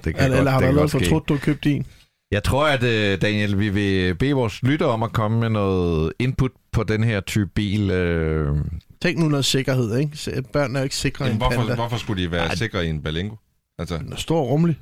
Det 0.04 0.16
kan 0.16 0.24
Eller, 0.24 0.38
eller 0.38 0.52
har 0.52 0.60
du 0.60 0.66
allerede 0.66 0.92
godt 0.92 0.92
fortrudt, 0.92 1.30
du 1.30 1.34
har 1.34 1.40
købt 1.40 1.64
din? 1.64 1.86
Jeg 2.32 2.44
tror, 2.44 2.66
at 2.68 2.84
øh, 2.84 3.22
Daniel, 3.22 3.60
vi 3.60 3.70
vil 3.70 4.16
bede 4.16 4.34
vores 4.34 4.64
lytter 4.64 4.86
om 4.86 5.04
at 5.04 5.14
komme 5.14 5.40
med 5.40 5.50
noget 5.50 6.14
input 6.20 6.52
på 6.72 6.84
den 6.84 7.04
her 7.04 7.20
type 7.22 7.46
bil. 7.56 7.92
Øh, 7.92 8.56
Tænk 9.02 9.18
nu 9.20 9.28
noget 9.28 9.46
sikkerhed, 9.46 9.98
ikke? 9.98 10.44
Børn 10.54 10.76
er 10.76 10.80
jo 10.80 10.84
ikke 10.84 10.96
sikre 10.96 11.26
i 11.26 11.28
Jamen, 11.28 11.36
en 11.36 11.42
hvorfor, 11.42 11.60
panda. 11.62 11.76
hvorfor 11.76 11.98
skulle 11.98 12.24
de 12.24 12.32
være 12.32 12.56
sikre 12.56 12.86
i 12.86 12.90
en 12.90 13.04
Berlingo? 13.04 13.36
Altså, 13.80 13.98
Den 13.98 14.14
er 14.14 14.18
stor 14.18 14.40
og 14.40 14.50
rummelig. 14.50 14.80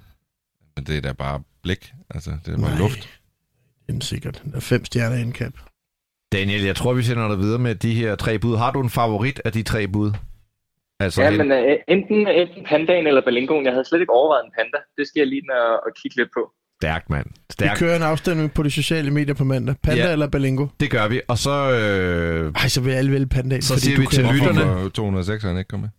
men 0.76 0.86
det 0.86 0.98
er 0.98 1.02
da 1.02 1.12
bare 1.14 1.42
blik. 1.64 1.94
Altså, 2.10 2.32
det 2.46 2.54
er 2.54 2.58
bare 2.58 2.70
Nej. 2.70 2.80
luft. 2.80 3.20
Den 3.88 3.98
er 3.98 4.02
sikkert. 4.02 4.42
Den 4.44 4.54
er 4.56 4.60
fem 4.60 4.86
stjerner 4.86 5.18
indkab. 5.18 5.52
Daniel, 6.32 6.62
jeg 6.64 6.76
tror, 6.76 6.94
vi 6.94 7.04
sender 7.04 7.28
dig 7.28 7.38
videre 7.40 7.60
med 7.60 7.76
de 7.76 7.94
her 7.94 8.16
tre 8.16 8.40
bud. 8.40 8.58
Har 8.58 8.72
du 8.72 8.82
en 8.82 8.90
favorit 8.90 9.42
af 9.46 9.52
de 9.52 9.64
tre 9.64 9.88
bud? 9.88 10.12
Altså, 11.00 11.22
Ja, 11.24 11.30
hen- 11.30 11.38
men 11.38 11.52
øh, 11.52 11.78
enten, 11.88 12.28
enten 12.28 12.66
Pandaen 12.70 13.08
eller 13.08 13.22
Berlingoen. 13.22 13.66
Jeg 13.66 13.74
havde 13.74 13.86
slet 13.86 14.00
ikke 14.00 14.14
overvejet 14.14 14.46
en 14.46 14.52
Panda. 14.58 14.78
Det 14.98 15.08
skal 15.08 15.20
jeg 15.20 15.28
lige 15.28 15.44
og, 15.62 15.74
og 15.86 15.92
kigge 16.02 16.16
lidt 16.18 16.30
på. 16.38 16.52
Stærkt, 16.82 17.10
mand. 17.10 17.26
Vi 17.26 17.34
Stærkt. 17.52 17.80
kører 17.80 17.96
en 17.96 18.02
afstemning 18.04 18.54
på 18.54 18.64
de 18.64 18.72
sociale 18.72 19.12
medier 19.12 19.34
på 19.36 19.44
mandag. 19.44 19.76
Panda 19.84 20.04
Ja. 20.06 20.12
eller 20.12 20.28
Berlingo? 20.28 20.68
Det 20.80 20.92
gør 20.92 21.08
vi. 21.08 21.22
Og 21.28 21.38
så... 21.38 21.72
Øh, 21.72 22.54
Ej, 22.56 22.68
så 22.68 22.82
vil 22.82 22.92
alle 22.92 23.12
vælge 23.12 23.28
Pandaen. 23.28 23.62
Så 23.62 23.74
fordi 23.74 23.82
siger 23.86 24.00
vi 24.00 24.06
til 24.06 24.24
lytterne- 24.26 24.64
Hvorfor 24.64 25.22
206'eren 25.50 25.58
ikke 25.58 25.68
komme 25.70 25.82
med? 25.84 25.90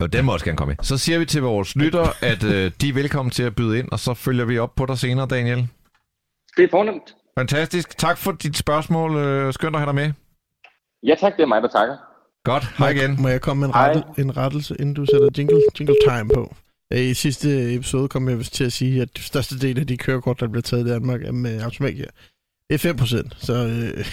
og 0.00 0.12
den 0.12 0.24
må 0.24 0.32
også 0.32 0.44
gerne 0.44 0.56
komme 0.56 0.74
med. 0.78 0.84
Så 0.84 0.98
siger 0.98 1.18
vi 1.18 1.24
til 1.24 1.42
vores 1.42 1.76
lytter, 1.76 2.06
at 2.22 2.44
øh, 2.44 2.72
de 2.80 2.88
er 2.88 2.92
velkommen 2.92 3.30
til 3.30 3.42
at 3.42 3.56
byde 3.56 3.78
ind, 3.78 3.88
og 3.92 3.98
så 3.98 4.14
følger 4.14 4.44
vi 4.44 4.58
op 4.58 4.74
på 4.74 4.86
dig 4.86 4.98
senere, 4.98 5.26
Daniel. 5.26 5.68
Det 6.56 6.64
er 6.64 6.68
fornemt. 6.70 7.14
Fantastisk. 7.38 7.98
Tak 7.98 8.18
for 8.18 8.32
dit 8.32 8.56
spørgsmål. 8.56 9.16
Øh, 9.16 9.52
skønt 9.52 9.76
at 9.76 9.80
have 9.80 9.86
dig 9.86 9.94
med. 9.94 10.12
Ja 11.06 11.14
tak, 11.20 11.36
det 11.36 11.42
er 11.42 11.46
mig, 11.46 11.62
der 11.62 11.68
takker. 11.68 11.96
Godt. 12.44 12.64
Hej 12.78 12.88
igen. 12.90 13.22
Må 13.22 13.28
jeg 13.28 13.40
komme 13.40 13.60
med 13.60 13.68
en, 13.68 13.74
Hej. 13.74 13.88
rettel, 13.88 14.24
en 14.24 14.36
rettelse, 14.36 14.76
inden 14.78 14.94
du 14.94 15.06
sætter 15.06 15.28
jingle, 15.38 15.62
jingle 15.80 15.96
time 16.08 16.28
på? 16.34 16.54
Øh, 16.92 17.00
I 17.00 17.14
sidste 17.14 17.74
episode 17.74 18.08
kom 18.08 18.28
jeg 18.28 18.44
til 18.44 18.64
at 18.64 18.72
sige, 18.72 19.02
at 19.02 19.08
det 19.16 19.24
største 19.24 19.58
del 19.58 19.80
af 19.80 19.86
de 19.86 19.96
kørekort, 19.96 20.40
der 20.40 20.48
bliver 20.48 20.62
taget 20.62 20.86
i 20.86 20.90
Danmark, 20.90 21.22
er 21.24 21.32
med 21.32 21.60
automatgear. 21.62 22.08
Det 22.68 22.74
er 22.74 22.78
5 22.78 22.96
procent, 22.96 23.36
så 23.38 23.54
øh, 23.54 24.04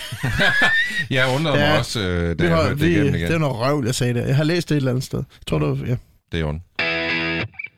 Jeg 1.18 1.36
undrede 1.36 1.58
Ja, 1.60 1.70
mig 1.70 1.80
også, 1.80 2.00
øh, 2.00 2.40
da 2.40 2.44
jeg 2.44 2.56
har, 2.56 2.62
hørte 2.64 2.76
det 2.76 2.82
vi, 2.82 2.92
igennem 2.92 3.12
det 3.14 3.24
er 3.24 3.28
igen. 3.30 3.42
noget 3.42 3.56
røvl, 3.60 3.86
jeg 3.86 3.96
sagde 3.96 4.14
der. 4.14 4.26
Jeg 4.26 4.36
har 4.36 4.44
læst 4.44 4.70
det 4.70 4.76
et 4.76 4.78
eller 4.78 4.92
andet 4.92 5.04
sted. 5.04 5.20
Jeg 5.20 5.46
tror 5.48 5.60
du, 5.60 5.78
ja. 5.86 5.96
Det 6.32 6.40
er 6.40 6.46
ondt. 6.46 6.64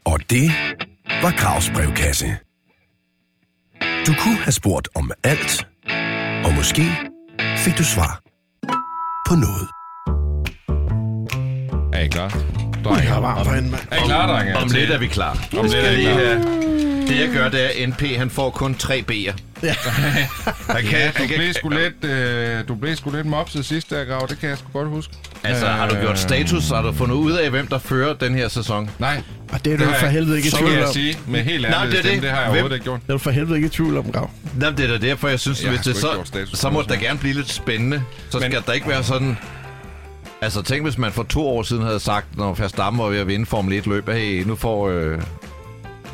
Og 0.06 0.20
det 0.30 0.52
var 1.22 1.38
Gravs 1.38 1.70
brevkasse. 1.76 2.26
Du 4.08 4.14
kunne 4.20 4.38
have 4.38 4.52
spurgt 4.52 4.90
om 4.96 5.12
alt, 5.24 5.68
og 6.46 6.54
måske 6.54 6.82
fik 7.58 7.78
du 7.78 7.84
svar 7.84 8.22
på 9.28 9.36
noget. 9.36 9.68
Er 11.94 12.00
I 12.00 12.08
klar? 12.08 12.53
Jeg 12.90 12.96
Drenge. 12.96 13.12
har 13.14 13.20
varmt 13.22 13.48
herinde, 13.50 13.70
mand. 13.72 13.82
Er 13.92 13.96
I 13.96 14.00
klar, 14.06 14.28
drenge? 14.28 14.58
Om 14.58 14.68
lidt 14.70 14.92
er 14.92 14.98
vi 14.98 15.08
klar. 15.08 15.32
Om 15.58 15.66
lidt 15.66 15.76
er 15.76 15.96
vi 15.96 16.04
klar. 16.04 16.50
Det 17.08 17.20
jeg 17.20 17.30
gør, 17.34 17.50
det 17.50 17.82
er, 17.84 17.88
NP 17.88 18.02
han 18.18 18.30
får 18.30 18.50
kun 18.50 18.76
tre 18.76 19.04
B'er. 19.12 19.34
Ja. 19.64 19.74
Han 20.74 20.84
kan, 20.84 21.00
Ja, 21.00 21.08
du 21.08 21.14
kan, 21.28 21.28
blev 21.38 21.54
sgu 21.54 21.70
lidt, 21.70 22.04
øh, 22.12 22.68
du 22.68 22.76
blev 22.76 22.96
sgu 22.96 23.12
lidt 23.12 23.26
mopset 23.26 23.66
sidst 23.66 23.90
der, 23.90 24.06
Grav. 24.06 24.28
Det 24.30 24.40
kan 24.40 24.50
jeg 24.50 24.58
sgu 24.58 24.68
godt 24.74 24.88
huske. 24.90 25.14
altså, 25.44 25.66
har 25.68 25.90
du 25.90 25.96
gjort 25.96 26.20
status? 26.20 26.70
Har 26.70 26.82
du 26.82 26.94
fundet 26.94 27.16
ud 27.16 27.32
af, 27.32 27.50
hvem 27.50 27.68
der 27.68 27.78
fører 27.80 28.14
den 28.14 28.36
her 28.36 28.48
sæson? 28.48 28.90
Nej, 29.00 29.22
Og 29.52 29.66
det 29.66 29.74
er 29.74 29.78
du 29.78 29.84
har 29.84 29.94
for 29.94 30.06
jeg- 30.06 30.12
helvede 30.14 30.38
ikke 30.38 30.48
i 30.48 30.50
så 30.50 30.58
tvivl 30.58 30.70
kan 30.72 30.80
jeg 30.80 30.88
om. 30.88 30.94
sige 30.94 31.18
med 31.28 31.44
helt 31.44 31.70
Nej, 31.70 31.80
ærlig 31.80 31.92
det 32.04 32.06
er 32.06 32.14
det. 32.14 32.22
det 32.22 32.30
har 32.30 32.38
jeg 32.38 32.46
Hvem- 32.46 32.52
overhovedet 32.52 32.76
ikke 32.76 32.84
gjort. 32.84 33.00
Det 33.02 33.10
er 33.10 33.14
du 33.14 33.18
for 33.18 33.32
helvede 33.32 33.56
ikke 33.56 33.66
i 33.66 33.70
tvivl 33.70 33.98
om, 33.98 34.12
Grav. 34.12 34.30
Jamen, 34.62 34.78
det 34.78 34.90
er 34.92 34.98
da 35.00 35.08
derfor, 35.08 35.28
jeg 35.28 35.40
synes, 35.40 35.62
Jeg 35.64 35.70
hvis 35.70 35.82
det 35.82 35.96
så, 35.96 36.08
så 36.54 36.70
må 36.70 36.82
det, 36.82 36.90
så. 36.90 36.96
da 36.96 37.00
gerne 37.06 37.20
blive 37.20 37.34
lidt 37.34 37.52
spændende. 37.52 38.02
Så 38.30 38.40
Men- 38.40 38.52
skal 38.52 38.64
der 38.68 38.74
ikke 38.74 38.88
være 38.90 39.04
sådan... 39.04 39.38
Altså, 40.44 40.62
tænk, 40.62 40.84
hvis 40.84 40.98
man 40.98 41.12
for 41.12 41.24
to 41.24 41.48
år 41.48 41.64
siden 41.64 41.84
havde 41.84 42.00
sagt, 42.00 42.38
når 42.38 42.54
Verstappen 42.54 43.02
var 43.02 43.08
ved 43.10 43.18
at 43.20 43.28
vinde 43.28 43.46
Formel 43.46 43.74
1 43.78 43.88
løb, 43.88 44.10
hey, 44.10 44.44
nu 44.44 44.56
får, 44.56 44.90
øh, 44.90 45.22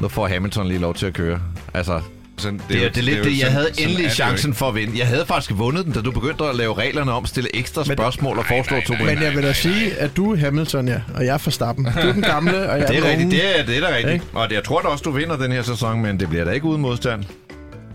nu 0.02 0.08
får 0.08 0.28
Hamilton 0.28 0.68
lige 0.68 0.80
lov 0.80 0.94
til 0.94 1.06
at 1.06 1.14
køre. 1.14 1.40
Altså, 1.74 2.02
Sådan, 2.38 2.62
det, 2.70 2.78
er, 2.78 2.84
jo- 2.84 2.90
det 2.90 2.98
er 2.98 3.02
lidt 3.02 3.18
jo 3.18 3.24
det, 3.24 3.30
jeg 3.30 3.38
sådan- 3.40 3.52
havde 3.54 3.66
sådan 3.66 3.84
er 3.84 3.88
endelig 3.88 4.04
det 4.04 4.10
jo 4.10 4.16
chancen 4.16 4.54
for 4.54 4.68
at 4.70 4.76
vinde. 4.76 5.00
Jeg 5.00 5.08
havde 5.08 5.26
faktisk 5.26 5.52
vundet 5.58 5.86
den, 5.86 5.94
da 5.94 6.02
du 6.02 6.12
begyndte 6.12 6.44
at 6.46 6.56
lave 6.56 6.74
reglerne 6.74 7.12
om, 7.12 7.26
stille 7.26 7.56
ekstra 7.56 7.84
spørgsmål 7.86 8.38
og 8.38 8.46
foreslå 8.46 8.78
to 8.88 8.94
point. 9.00 9.06
Men 9.14 9.24
jeg 9.24 9.34
vil 9.36 9.44
da 9.44 9.54
sige, 9.54 9.94
at 9.98 10.18
du 10.18 10.32
er 10.34 10.38
Hamilton, 10.38 10.88
ja, 10.88 11.02
og 11.16 11.26
jeg 11.26 11.34
er 11.34 11.42
Verstappen. 11.46 11.86
Du 11.86 12.08
er 12.08 12.14
den 12.14 12.22
gamle, 12.22 12.70
og 12.70 12.80
jeg 12.80 12.88
Det 12.88 12.98
er 12.98 13.02
den 13.02 13.10
rigtigt, 13.10 13.26
unge. 13.26 13.38
det 13.38 13.60
er, 13.60 13.66
det 13.66 13.78
er 13.78 13.82
da 13.82 13.96
rigtigt. 13.96 14.14
Ikke? 14.14 14.26
Og 14.34 14.48
jeg 14.52 14.64
tror 14.64 14.82
da 14.82 14.88
også, 14.88 15.02
du 15.04 15.12
vinder 15.12 15.38
den 15.38 15.52
her 15.52 15.62
sæson, 15.62 16.02
men 16.02 16.20
det 16.20 16.30
bliver 16.30 16.46
da 16.46 16.52
ikke 16.52 16.66
uden 16.66 16.82
modstand. 16.82 17.24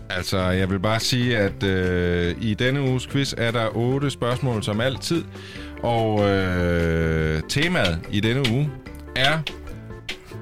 Altså, 0.09 0.39
jeg 0.39 0.69
vil 0.69 0.79
bare 0.79 0.99
sige, 0.99 1.37
at 1.37 1.63
øh, 1.63 2.35
i 2.41 2.53
denne 2.53 2.81
uges 2.81 3.07
quiz 3.07 3.33
er 3.37 3.51
der 3.51 3.67
otte 3.77 4.09
spørgsmål 4.09 4.63
som 4.63 4.81
altid. 4.81 5.23
Og 5.85 6.29
øh, 6.29 7.41
temaet 7.49 7.99
i 8.11 8.19
denne 8.19 8.51
uge 8.51 8.69
er 9.15 9.39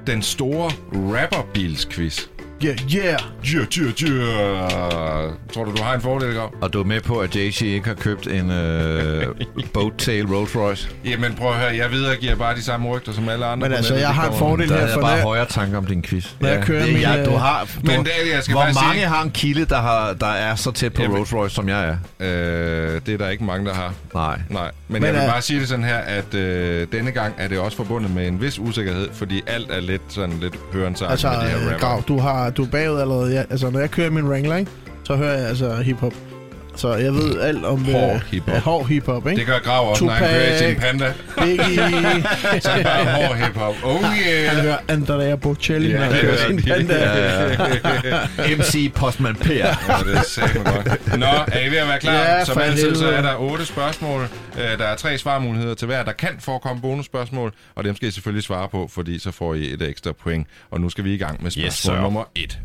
den 0.06 0.22
store 0.22 0.70
rapperbilsquiz 0.92 2.20
yeah, 2.64 2.76
yeah. 2.94 3.18
Djør, 3.44 3.64
djør, 3.64 3.90
djør. 4.00 5.32
Tror 5.54 5.64
du, 5.64 5.70
du 5.76 5.82
har 5.82 5.94
en 5.94 6.00
fordel, 6.00 6.34
Gav? 6.34 6.54
Og 6.60 6.72
du 6.72 6.80
er 6.80 6.84
med 6.84 7.00
på, 7.00 7.18
at 7.18 7.36
JC 7.36 7.62
ikke 7.62 7.86
har 7.86 7.94
købt 7.94 8.26
en 8.26 8.50
øh, 8.50 9.26
Boattail 9.74 10.26
Rolls 10.26 10.56
Royce? 10.56 10.88
Jamen 11.04 11.34
prøv 11.34 11.48
at 11.50 11.54
høre, 11.56 11.76
jeg 11.76 11.90
videregiver 11.90 12.34
bare 12.36 12.54
de 12.54 12.62
samme 12.62 12.88
rygter 12.88 13.12
som 13.12 13.28
alle 13.28 13.46
andre. 13.46 13.68
Men 13.68 13.76
altså, 13.76 13.92
nettet. 13.92 14.06
jeg 14.06 14.14
har 14.14 14.30
en 14.30 14.38
fordel 14.38 14.68
Der 14.68 14.74
her, 14.74 14.80
havde 14.80 14.90
jeg 14.90 14.94
for 14.94 15.00
bare 15.00 15.16
når, 15.16 15.24
højere 15.24 15.46
tanker 15.46 15.78
om 15.78 15.86
din 15.86 16.02
quiz. 16.02 16.26
når 16.40 16.48
jeg 16.48 16.62
kører 16.64 16.84
det, 16.84 16.92
min... 16.92 17.02
ja, 17.02 17.24
du 17.24 17.30
øh, 17.30 17.40
har, 17.40 17.64
du, 17.64 17.68
Men 17.82 18.04
det, 18.04 18.10
jeg 18.34 18.42
skal 18.42 18.54
hvor 18.54 18.62
mange 18.64 19.00
sige, 19.00 19.06
har 19.06 19.22
en 19.22 19.30
kilde, 19.30 19.64
der, 19.64 19.80
har, 19.80 20.12
der 20.12 20.26
er 20.26 20.54
så 20.54 20.70
tæt 20.70 20.92
på 20.92 21.02
Jamen. 21.02 21.16
Rolls 21.16 21.34
Royce, 21.34 21.54
som 21.54 21.68
jeg 21.68 21.84
er? 21.88 21.96
øh, 22.20 23.00
det 23.06 23.14
er 23.14 23.18
der 23.18 23.28
ikke 23.28 23.44
mange, 23.44 23.66
der 23.66 23.74
har. 23.74 23.94
Nej. 24.14 24.40
Nej, 24.50 24.70
men, 24.88 25.02
Men, 25.02 25.04
jeg 25.04 25.12
vil 25.14 25.20
øh, 25.22 25.28
bare 25.28 25.42
sige 25.42 25.60
det 25.60 25.68
sådan 25.68 25.84
her, 25.84 25.96
at 25.98 26.34
øh, 26.34 26.86
denne 26.92 27.10
gang 27.10 27.34
er 27.38 27.48
det 27.48 27.58
også 27.58 27.76
forbundet 27.76 28.10
med 28.14 28.28
en 28.28 28.40
vis 28.40 28.58
usikkerhed, 28.58 29.08
fordi 29.12 29.42
alt 29.46 29.70
er 29.70 29.80
lidt 29.80 30.02
sådan 30.08 30.38
lidt 30.40 30.54
hørensagt 30.72 31.10
Altså, 31.10 31.28
med 31.28 31.36
de 31.36 31.42
her 31.44 31.58
øh, 31.60 31.64
rapper. 31.66 31.78
Grav, 31.78 32.02
du, 32.08 32.18
har, 32.18 32.50
du 32.56 32.62
er 32.62 32.70
bagud 32.70 32.98
allerede. 33.00 33.34
Jeg, 33.34 33.46
altså, 33.50 33.70
når 33.70 33.80
jeg 33.80 33.90
kører 33.90 34.10
min 34.10 34.28
Wrangler, 34.28 34.56
ikke, 34.56 34.70
så 35.04 35.16
hører 35.16 35.38
jeg 35.38 35.48
altså 35.48 35.76
hiphop. 35.76 36.33
Så 36.76 36.94
jeg 36.94 37.12
ved 37.14 37.40
alt 37.40 37.64
om... 37.64 37.84
Hård 37.84 38.14
øh, 38.14 38.20
hiphop. 38.30 38.54
Ja, 38.54 38.60
hård 38.60 38.86
hiphop, 38.88 39.26
ikke? 39.28 39.38
Det 39.38 39.46
gør 39.46 39.58
Grav 39.58 39.90
også, 39.90 40.04
når 40.04 40.12
han 40.12 40.22
Tupac. 40.28 40.34
kører 40.40 40.54
i 40.54 40.58
sin 40.70 40.80
panda. 40.80 41.12
Biggie. 41.38 42.60
Så 42.62 42.70
er 42.70 42.76
det 42.76 42.84
bare 42.84 43.26
hård 43.26 43.36
hiphop. 43.36 43.74
Oh 43.84 44.02
Han 44.04 44.18
yeah! 44.28 44.56
hører 44.62 44.76
Andrea 44.88 45.34
Bocelli, 45.36 45.90
Ja, 45.90 45.96
når 45.98 46.04
han 46.04 46.12
det 46.12 46.20
kører 46.20 46.36
sin 46.46 46.58
han. 46.58 46.86
panda. 46.86 48.18
MC 48.56 48.92
Postman 48.94 49.34
Per. 49.36 49.54
Ja, 49.54 49.74
det 50.06 50.16
er 50.16 50.22
satme 50.22 50.62
godt. 50.64 51.18
Nå, 51.18 51.26
er 51.26 51.66
I 51.66 51.70
ved 51.70 51.78
at 51.78 51.88
være 51.88 51.98
klar? 52.00 52.12
Ja, 52.14 52.44
Som 52.44 52.58
altid, 52.58 52.94
så 52.94 53.08
er 53.10 53.22
der 53.22 53.36
otte 53.36 53.66
spørgsmål. 53.66 54.22
Øh, 54.58 54.78
Der 54.78 54.84
er 54.84 54.96
tre 54.96 55.18
svarmuligheder 55.18 55.74
til 55.74 55.86
hver. 55.86 56.02
Der 56.04 56.12
kan 56.12 56.30
forekomme 56.40 56.82
bonusspørgsmål, 56.82 57.52
og 57.74 57.84
dem 57.84 57.96
skal 57.96 58.08
I 58.08 58.10
selvfølgelig 58.10 58.44
svare 58.44 58.68
på, 58.68 58.88
fordi 58.92 59.18
så 59.18 59.30
får 59.30 59.54
I 59.54 59.72
et 59.72 59.82
ekstra 59.82 60.12
point. 60.22 60.46
Og 60.70 60.80
nu 60.80 60.88
skal 60.90 61.04
vi 61.04 61.14
i 61.14 61.18
gang 61.18 61.42
med 61.42 61.50
spørgsmål 61.50 61.96
sir. 61.96 62.02
nummer 62.02 62.24
et. 62.34 62.58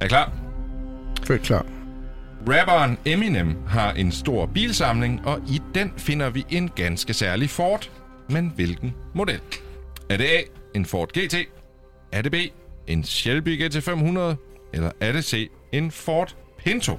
Er 0.00 0.04
I 0.04 0.08
klar? 0.08 0.32
Fedt 1.26 1.42
klar. 1.42 1.66
Rapperen 2.50 2.98
Eminem 3.04 3.56
har 3.66 3.92
en 3.92 4.12
stor 4.12 4.46
bilsamling, 4.46 5.26
og 5.26 5.40
i 5.48 5.62
den 5.74 5.92
finder 5.96 6.30
vi 6.30 6.46
en 6.50 6.68
ganske 6.68 7.14
særlig 7.14 7.50
Ford. 7.50 7.90
Men 8.30 8.52
hvilken 8.54 8.94
model? 9.14 9.40
Er 10.10 10.16
det 10.16 10.24
A, 10.24 10.40
en 10.74 10.84
Ford 10.84 11.08
GT? 11.08 11.34
Er 12.12 12.22
det 12.22 12.32
B, 12.32 12.34
en 12.86 13.04
Shelby 13.04 13.66
GT500? 13.66 14.18
Eller 14.72 14.90
er 15.00 15.12
det 15.12 15.24
C, 15.24 15.50
en 15.72 15.90
Ford 15.90 16.36
Pinto? 16.58 16.98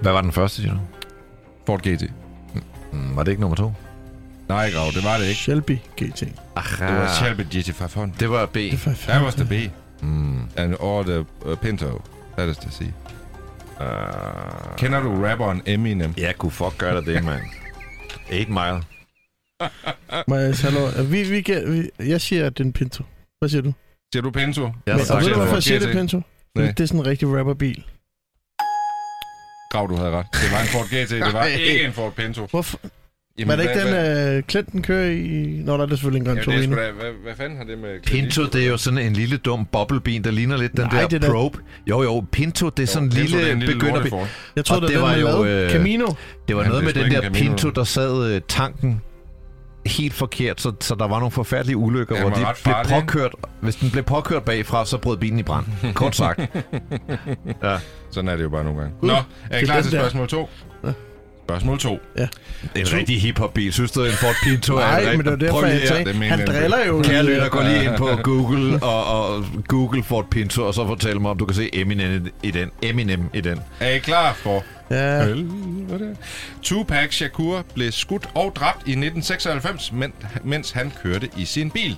Hvad 0.00 0.12
var 0.12 0.20
den 0.20 0.32
første, 0.32 0.62
siger 0.62 0.74
du? 0.74 0.80
Ford 1.66 1.80
GT. 1.80 2.12
Mm, 2.92 3.16
var 3.16 3.22
det 3.22 3.30
ikke 3.30 3.40
nummer 3.40 3.56
to? 3.56 3.72
Nej, 4.48 4.70
Grav, 4.70 4.86
det 4.92 5.04
var 5.04 5.18
det 5.18 5.26
ikke. 5.26 5.40
Shelby 5.40 5.78
GT. 6.02 6.22
Aha. 6.56 6.86
Det 6.86 6.94
var 6.96 7.14
Shelby 7.14 7.40
GT500. 7.54 8.18
Det 8.20 8.30
var 8.30 8.46
B. 8.46 8.54
Det 8.54 8.78
for 8.78 8.90
That 8.90 9.22
was 9.22 9.34
the 9.34 9.44
B. 9.44 9.70
Mm. 10.02 10.40
And 10.56 10.74
or 10.80 11.02
the 11.02 11.18
uh, 11.44 11.56
Pinto. 11.56 12.02
That 12.38 12.48
is 12.48 12.56
the 12.56 12.70
C. 12.70 12.80
Uh, 13.80 14.76
Kender 14.76 15.00
du 15.00 15.24
rapperen 15.24 15.62
Eminem? 15.66 16.14
ja, 16.18 16.32
kunne 16.32 16.52
fuck 16.52 16.78
gøre 16.78 17.00
det, 17.04 17.24
mand. 17.24 17.42
8 18.32 18.46
Mile. 18.48 18.58
Jeg, 20.28 20.54
hallo, 20.62 20.88
vi, 21.10 21.22
vi, 21.22 21.40
kan- 21.40 21.72
vi, 21.98 22.06
jeg 22.08 22.20
siger, 22.20 22.46
at 22.46 22.58
det 22.58 22.60
er 22.60 22.66
en 22.66 22.72
Pinto. 22.72 23.04
Hvad 23.38 23.48
siger 23.48 23.62
du? 23.62 23.72
Siger 24.12 24.22
du 24.22 24.30
Pinto? 24.30 24.62
Jeg 24.62 24.72
Men, 24.86 24.92
og 25.10 25.16
ved 25.16 25.22
du, 25.22 25.26
det 25.28 25.34
hvorfor 25.34 25.44
var 25.46 25.54
jeg 25.56 25.62
siger 25.62 25.78
det? 25.80 25.92
Pinto? 25.92 26.20
Nej. 26.54 26.66
Det 26.66 26.80
er 26.80 26.86
sådan 26.86 27.00
en 27.00 27.06
rigtig 27.06 27.28
rapperbil. 27.38 27.84
Grav, 29.70 29.88
du 29.88 29.94
havde 29.96 30.10
ret. 30.10 30.26
Det 30.32 30.52
var 30.52 30.60
en 30.60 30.66
Ford 30.66 30.84
GT. 30.86 31.10
Det 31.10 31.32
var 31.32 31.44
ikke 31.44 31.84
en 31.84 31.92
Ford 31.92 32.12
Pinto. 32.14 32.46
Hvorfor? 32.50 32.78
Jamen, 33.38 33.48
Var 33.48 33.56
det 33.56 33.62
ikke 33.62 33.90
hvad, 33.90 34.26
den, 34.26 34.36
øh, 34.36 34.42
Clinton 34.42 34.82
kører 34.82 35.10
i... 35.10 35.60
Nå, 35.64 35.76
der 35.76 35.82
er 35.82 35.86
det 35.86 35.98
selvfølgelig 35.98 36.20
en 36.20 36.26
Gran 36.26 36.36
Ja, 36.36 36.42
det 36.42 36.48
er 36.48 36.66
Torino. 36.66 36.76
da, 36.76 36.92
hvad, 36.92 37.12
hvad 37.22 37.34
fanden 37.36 37.58
har 37.58 37.64
det 37.64 37.78
med... 37.78 38.00
Pinto, 38.06 38.44
det 38.44 38.64
er 38.64 38.68
jo 38.68 38.76
sådan 38.76 38.98
en 38.98 39.12
lille 39.12 39.36
dum 39.36 39.66
boblebil, 39.72 40.24
der 40.24 40.30
ligner 40.30 40.56
lidt 40.56 40.76
den 40.76 40.80
Nej, 40.92 41.00
der 41.00 41.08
det 41.08 41.24
er 41.24 41.30
probe. 41.30 41.58
Jo, 41.86 42.02
jo, 42.02 42.24
Pinto, 42.32 42.68
det 42.68 42.82
er 42.82 42.86
sådan 42.86 43.08
en 43.08 43.10
Pinto, 43.10 43.22
lille, 43.22 43.38
det 43.38 43.48
er 43.48 43.52
en 43.52 43.58
lille 43.58 43.74
begynderbil. 43.74 44.12
Jeg 44.56 44.64
tror, 44.64 44.80
det, 44.80 44.88
det 44.88 44.96
er 44.96 45.00
var 45.00 45.12
den, 45.12 45.20
jo, 45.20 45.44
øh, 45.44 45.70
Camino. 45.70 46.06
Det 46.48 46.56
var 46.56 46.62
Han 46.62 46.70
noget 46.70 46.84
med 46.84 46.92
blev 46.92 47.04
den 47.04 47.12
der 47.12 47.20
Camino. 47.22 47.38
Pinto, 47.50 47.70
der 47.70 47.84
sad 47.84 48.34
øh, 48.34 48.40
tanken 48.48 49.00
helt 49.86 50.14
forkert, 50.14 50.60
så, 50.60 50.72
så 50.80 50.94
der 50.94 51.08
var 51.08 51.18
nogle 51.18 51.30
forfærdelige 51.30 51.76
ulykker, 51.76 52.14
Den 52.14 52.22
hvor 52.22 52.30
de 52.30 52.46
blev 52.64 52.74
påkørt. 53.00 53.34
Hvis 53.60 53.76
den 53.76 53.90
blev 53.90 54.04
påkørt 54.04 54.42
bagfra, 54.42 54.86
så 54.86 54.98
brød 54.98 55.16
bilen 55.16 55.38
i 55.38 55.42
brand. 55.42 55.66
Kort 55.94 56.16
sagt. 56.16 56.40
ja. 57.62 57.76
Sådan 58.10 58.28
er 58.28 58.36
det 58.36 58.42
jo 58.42 58.48
bare 58.48 58.64
nogle 58.64 58.80
gange. 58.80 58.94
Nå, 59.02 59.12
er 59.12 59.16
I 59.16 59.22
det 59.50 59.60
er 59.60 59.64
klar 59.64 59.74
den 59.74 59.84
til 59.84 59.92
der. 60.38 60.46
Spørgsmål 61.46 61.78
2? 61.78 62.00
Ja. 62.18 62.26
Spørgsmål 62.26 62.84
2. 62.86 62.90
En 62.94 62.98
rigtig 63.00 63.20
hiphop-bil. 63.22 63.72
Synes 63.72 63.90
du, 63.92 64.04
en 64.04 64.12
Ford 64.12 64.34
Pinto 64.44 64.74
er 64.76 64.80
Nej, 64.80 64.98
en 65.00 65.06
men 65.16 65.18
det 65.18 65.30
var 65.32 65.36
derfor, 65.36 65.66
jeg 65.66 65.80
tænkte, 65.88 66.12
det 66.12 66.22
han 66.28 66.38
jeg. 66.38 66.46
driller 66.46 66.86
jo... 66.86 67.02
Kære 67.02 67.22
lytter, 67.24 67.48
gå 67.48 67.62
lige 67.62 67.84
ind 67.84 67.96
på 67.96 68.08
Google 68.22 68.82
og, 68.82 69.04
og 69.34 69.44
Google 69.68 70.02
Ford 70.02 70.30
Pinto, 70.30 70.66
og 70.66 70.74
så 70.74 70.86
fortæl 70.86 71.20
mig, 71.20 71.30
om 71.30 71.38
du 71.38 71.44
kan 71.44 71.54
se 71.54 71.70
Eminem 71.72 72.26
i 72.42 72.50
den. 72.50 72.70
Eminem 72.82 73.30
i 73.34 73.40
den. 73.40 73.60
Er 73.80 73.90
I 73.90 73.98
klar 73.98 74.32
for 74.32 74.64
Ja, 74.90 75.24
helvede? 75.24 76.16
Tupac 76.62 77.14
Shakur 77.14 77.64
blev 77.74 77.92
skudt 77.92 78.28
og 78.34 78.52
dræbt 78.56 78.78
i 78.78 78.90
1996, 78.90 79.92
men- 79.92 80.12
mens 80.44 80.70
han 80.70 80.92
kørte 81.02 81.28
i 81.36 81.44
sin 81.44 81.70
bil. 81.70 81.96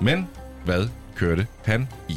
Men 0.00 0.28
hvad 0.64 0.88
kørte 1.16 1.46
han 1.64 1.88
i? 2.08 2.16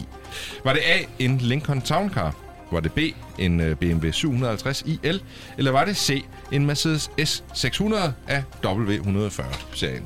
Var 0.63 0.73
det 0.73 0.81
A, 0.85 0.97
en 1.23 1.37
Lincoln 1.37 1.81
Town 1.81 2.09
Car? 2.09 2.35
Var 2.71 2.79
det 2.79 2.91
B, 2.93 2.99
en 3.39 3.59
øh, 3.59 3.75
BMW 3.75 4.11
750 4.11 4.83
IL? 4.85 5.21
Eller 5.57 5.71
var 5.71 5.85
det 5.85 5.97
C, 5.97 6.25
en 6.51 6.65
Mercedes 6.65 7.11
S600 7.21 7.95
af 8.27 8.43
W140-serien? 8.65 10.03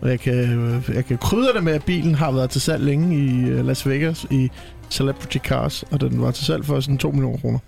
og 0.00 0.08
jeg 0.10 0.20
kan, 0.20 0.34
øh, 0.34 0.90
jeg 0.94 1.04
kan 1.04 1.18
krydre 1.18 1.52
det 1.52 1.64
med, 1.64 1.72
at 1.72 1.84
bilen 1.84 2.14
har 2.14 2.32
været 2.32 2.50
til 2.50 2.60
salg 2.60 2.84
længe 2.84 3.16
i 3.16 3.40
øh, 3.48 3.66
Las 3.66 3.88
Vegas 3.88 4.26
i 4.30 4.50
Celebrity 4.90 5.38
Cars, 5.38 5.82
og 5.82 6.00
den 6.00 6.22
var 6.22 6.30
til 6.30 6.44
salg 6.46 6.64
for 6.64 6.80
sådan 6.80 6.98
2 6.98 7.10
millioner 7.10 7.38
kroner. 7.38 7.58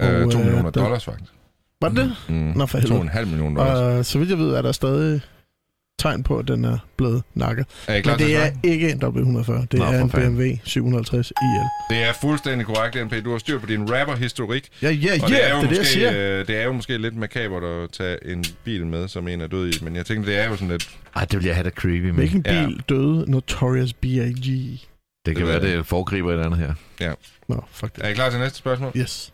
Øh, 0.00 0.06
2 0.08 0.12
øh, 0.38 0.44
millioner 0.44 0.70
der- 0.70 0.82
dollars, 0.82 1.04
faktisk. 1.04 1.32
Var 1.82 1.88
det 1.88 1.96
det? 1.96 2.16
Mm. 2.28 2.34
Nå, 2.56 2.66
for 2.66 2.78
helvede. 2.78 3.00
2,5 3.10 3.24
millioner 3.24 3.56
dollars. 3.64 3.78
Og 3.98 4.06
så 4.06 4.18
vidt 4.18 4.30
jeg 4.30 4.38
ved, 4.38 4.54
er 4.54 4.62
der 4.62 4.72
stadig 4.72 5.20
tegn 6.00 6.22
på, 6.22 6.38
at 6.38 6.48
den 6.48 6.64
er 6.64 6.78
blevet 6.96 7.22
nakket. 7.34 7.66
er 7.88 7.94
I 7.94 8.00
klar 8.00 8.16
Men 8.16 8.26
det 8.26 8.36
er 8.36 8.40
svare? 8.40 8.52
ikke 8.62 8.90
en 8.90 9.02
W140. 9.02 9.66
Det 9.70 9.72
Nå, 9.78 9.84
er 9.84 10.00
en 10.02 10.10
fanden. 10.10 10.34
BMW 10.36 10.44
750 10.64 11.30
IL. 11.42 11.96
Det 11.96 12.04
er 12.08 12.12
fuldstændig 12.20 12.66
korrekt, 12.66 13.06
NP. 13.06 13.24
Du 13.24 13.30
har 13.30 13.38
styr 13.38 13.58
på 13.58 13.66
din 13.66 13.92
rapper-historik. 13.94 14.68
Ja, 14.82 14.90
ja, 14.90 15.12
Og 15.22 15.28
det 15.28 15.44
er, 15.44 15.48
ja, 15.48 15.56
jo 15.56 15.60
det 15.62 15.64
er 15.64 15.68
det, 15.68 15.70
jeg 15.70 15.80
måske, 15.80 15.84
siger. 15.92 16.38
øh, 16.40 16.46
det 16.46 16.56
er 16.56 16.64
jo 16.64 16.72
måske 16.72 16.98
lidt 16.98 17.16
makabert 17.16 17.64
at 17.64 17.90
tage 17.92 18.32
en 18.32 18.44
bil 18.64 18.86
med, 18.86 19.08
som 19.08 19.28
en 19.28 19.40
er 19.40 19.46
død 19.46 19.68
i. 19.74 19.84
Men 19.84 19.96
jeg 19.96 20.06
tænkte, 20.06 20.30
det 20.30 20.40
er 20.40 20.48
jo 20.48 20.52
sådan 20.56 20.68
lidt... 20.68 20.90
Ej, 21.16 21.24
det 21.24 21.38
vil 21.38 21.46
jeg 21.46 21.54
have 21.54 21.64
da 21.64 21.70
creepy 21.70 22.04
med. 22.04 22.12
Hvilken 22.12 22.42
Ja. 22.46 22.66
bil 22.66 22.82
døde 22.88 23.30
Notorious 23.30 23.92
B.I.G.? 23.92 24.44
Det 24.44 24.80
Det 25.26 25.36
kan 25.36 25.46
ved 25.46 25.60
være, 25.60 25.76
det 25.76 25.86
foregriber 25.86 26.32
et 26.40 26.44
andet 26.44 26.58
her. 26.98 27.14
Nå, 27.48 27.64
fuck 27.70 27.96
det. 27.96 28.04
Er 28.04 28.08
I 28.08 28.14
klar 28.14 28.30
til 28.30 28.38
næste 28.40 28.58
spørgsmål? 28.58 28.92
Yes. 28.96 29.32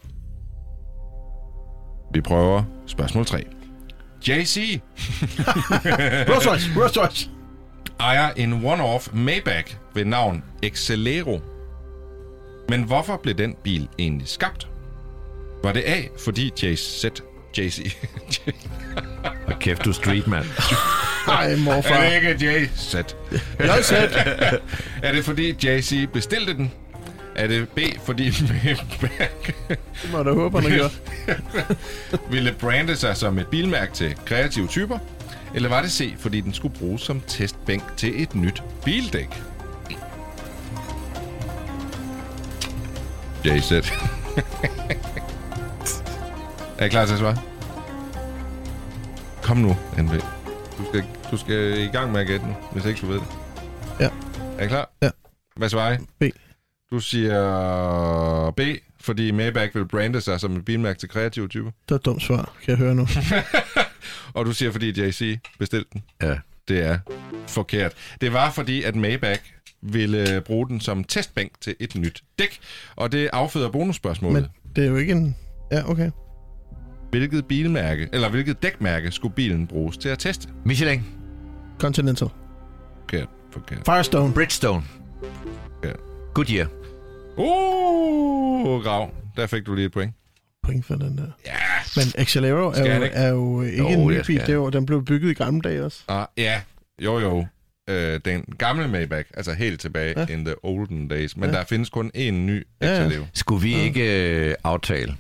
Vi 2.15 2.21
prøver 2.21 2.63
spørgsmål 2.87 3.27
3. 3.27 3.45
JC 4.29 4.81
Rolls 6.29 6.47
Royce, 6.47 6.71
Rolls 6.77 6.99
Royce. 6.99 7.31
ejer 8.01 8.31
en 8.37 8.53
one-off 8.67 9.13
Maybach 9.13 9.77
ved 9.95 10.05
navn 10.05 10.45
Excelero. 10.63 11.41
Men 12.69 12.83
hvorfor 12.83 13.21
blev 13.23 13.35
den 13.35 13.55
bil 13.65 13.89
egentlig 13.99 14.29
skabt? 14.29 14.69
Var 15.63 15.73
det 15.73 15.83
A, 15.87 16.03
fordi 16.25 16.53
JZ... 16.63 17.05
JC... 17.59 17.97
Og 19.47 19.59
kæft, 19.61 19.85
du 19.85 19.91
er 19.91 19.95
street, 19.95 20.27
mand. 20.27 20.45
Ej, 21.29 21.57
morfar. 21.57 21.95
er 21.95 22.21
det 22.21 22.43
ikke 22.43 22.47
JZ? 22.47 22.95
Jeg 23.59 23.85
selv. 23.85 24.13
Er 25.03 25.13
det 25.13 25.25
fordi 25.25 25.67
JC 25.67 26.09
bestilte 26.13 26.55
den? 26.55 26.73
Er 27.37 27.47
det 27.47 27.69
B, 27.69 27.79
fordi 28.05 28.31
Maybach 28.65 29.53
Det 29.69 29.79
må 30.13 30.17
jeg 30.17 30.25
da 30.25 30.33
håbe, 30.33 30.61
han 30.61 30.71
gjort. 30.71 31.03
ville 32.33 32.55
brande 32.61 32.97
sig 32.97 33.17
som 33.17 33.39
et 33.39 33.47
bilmærke 33.47 33.93
til 33.93 34.17
kreative 34.27 34.67
typer? 34.67 34.99
Eller 35.55 35.69
var 35.69 35.83
det 35.83 35.93
C, 35.93 36.15
fordi 36.19 36.41
den 36.41 36.55
skulle 36.55 36.79
bruges 36.79 37.03
som 37.03 37.21
testbænk 37.27 37.97
til 37.97 38.23
et 38.23 38.35
nyt 38.35 38.63
bildæk? 38.85 39.43
JZ. 43.45 43.73
er 46.79 46.85
I 46.85 46.89
klar 46.89 47.07
til 47.07 47.13
at 47.13 47.19
svare? 47.19 47.37
Kom 49.43 49.57
nu, 49.57 49.77
NB. 49.99 50.11
Du 50.79 50.85
skal, 50.89 51.05
du 51.31 51.37
skal 51.37 51.79
i 51.79 51.87
gang 51.87 52.13
med 52.13 52.21
at 52.21 52.27
gætte 52.27 52.47
nu, 52.47 52.55
hvis 52.73 52.85
ikke 52.85 53.01
du 53.01 53.07
ved 53.07 53.15
det. 53.15 53.27
Ja. 54.01 54.09
Er 54.59 54.65
I 54.65 54.69
klar? 54.69 54.91
Ja. 55.03 55.11
Hvad 55.57 55.69
svarer 55.69 55.93
I? 55.93 55.97
B. 56.19 56.23
Du 56.91 57.01
siger 57.01 58.51
B, 58.57 58.61
fordi 59.01 59.31
Maybach 59.31 59.75
vil 59.75 59.89
brande 59.89 60.21
sig 60.21 60.41
som 60.41 60.57
et 60.57 60.65
bilmærke 60.65 60.99
til 60.99 61.09
kreative 61.09 61.49
typer. 61.49 61.71
Det 61.71 61.91
var 61.91 61.97
et 61.97 62.05
dumt 62.05 62.23
svar, 62.23 62.53
kan 62.63 62.71
jeg 62.71 62.79
høre 62.79 62.95
nu. 62.95 63.07
Og 64.35 64.47
du 64.47 64.53
siger, 64.53 64.73
fordi 64.73 65.03
JC 65.03 65.39
bestilte 65.59 65.89
den. 65.93 66.03
Ja. 66.23 66.39
Det 66.69 66.85
er 66.85 66.99
forkert. 67.49 67.93
Det 68.21 68.33
var 68.33 68.51
fordi, 68.51 68.83
at 68.83 68.97
Maybach 68.97 69.43
ville 69.83 70.43
bruge 70.47 70.69
den 70.69 70.81
som 70.81 71.05
testbænk 71.05 71.53
til 71.61 71.75
et 71.81 71.95
nyt 71.95 72.23
dæk. 72.39 72.59
Og 72.97 73.13
det 73.13 73.31
afføder 73.33 73.71
bonusspørgsmålet. 73.71 74.43
Men 74.43 74.75
det 74.77 74.85
er 74.85 74.89
jo 74.89 74.97
ikke 74.97 75.13
en... 75.13 75.37
Ja, 75.73 75.91
okay. 75.91 76.11
hvilket 77.11 77.47
bilmærke, 77.47 78.09
eller 78.13 78.29
hvilket 78.29 78.63
dækmærke 78.63 79.11
skulle 79.11 79.35
bilen 79.35 79.67
bruges 79.67 79.97
til 79.97 80.09
at 80.09 80.19
teste? 80.19 80.49
Michelin. 80.65 81.05
Continental. 81.79 82.29
Forkert, 83.01 83.29
forkert. 83.53 83.83
Firestone. 83.87 84.35
Bridgestone. 84.35 84.83
Goodyear. 86.37 86.67
Uh, 87.37 88.83
Grav. 88.83 89.11
Der 89.37 89.47
fik 89.47 89.67
du 89.67 89.75
lige 89.75 89.87
et 89.87 89.93
point. 89.93 90.15
Point 90.63 90.87
for 90.87 90.95
den 90.95 91.19
der. 91.19 91.27
Ja. 91.47 91.53
Men 91.97 92.05
Accelero 92.19 92.71
er 92.71 92.97
jo, 92.97 93.03
ikke? 93.03 93.17
er 93.17 93.29
jo 93.29 93.63
ikke 93.63 93.79
Jo, 93.79 93.89
en 93.89 94.07
ny 94.07 94.21
bil. 94.27 94.43
Det 94.47 94.59
var, 94.59 94.71
den 94.71 94.87
blev 94.87 95.05
bygget 95.05 95.31
i 95.31 95.35
gamle 95.35 95.61
dage 95.61 95.85
også. 95.85 96.03
Ah, 96.09 96.27
ja, 96.37 96.61
jo 97.03 97.19
jo. 97.19 97.47
Øh, 97.91 98.21
den 98.25 98.43
gamle 98.59 98.89
Maybach, 98.89 99.31
altså 99.35 99.53
helt 99.53 99.81
tilbage 99.81 100.15
ja. 100.17 100.27
Ja. 100.29 100.35
in 100.35 100.45
the 100.45 100.55
olden 100.65 101.09
days. 101.09 101.37
Men 101.37 101.51
Ja. 101.51 101.57
der 101.57 101.65
findes 101.65 101.91
kun 101.91 102.11
én 102.17 102.31
ny 102.31 102.67
Ja, 102.83 103.03
ja. 103.05 103.11
Skulle 103.35 103.63
vi 103.63 103.75
ikke 103.75 104.31
øh, 104.49 104.55
aftale, 104.65 105.17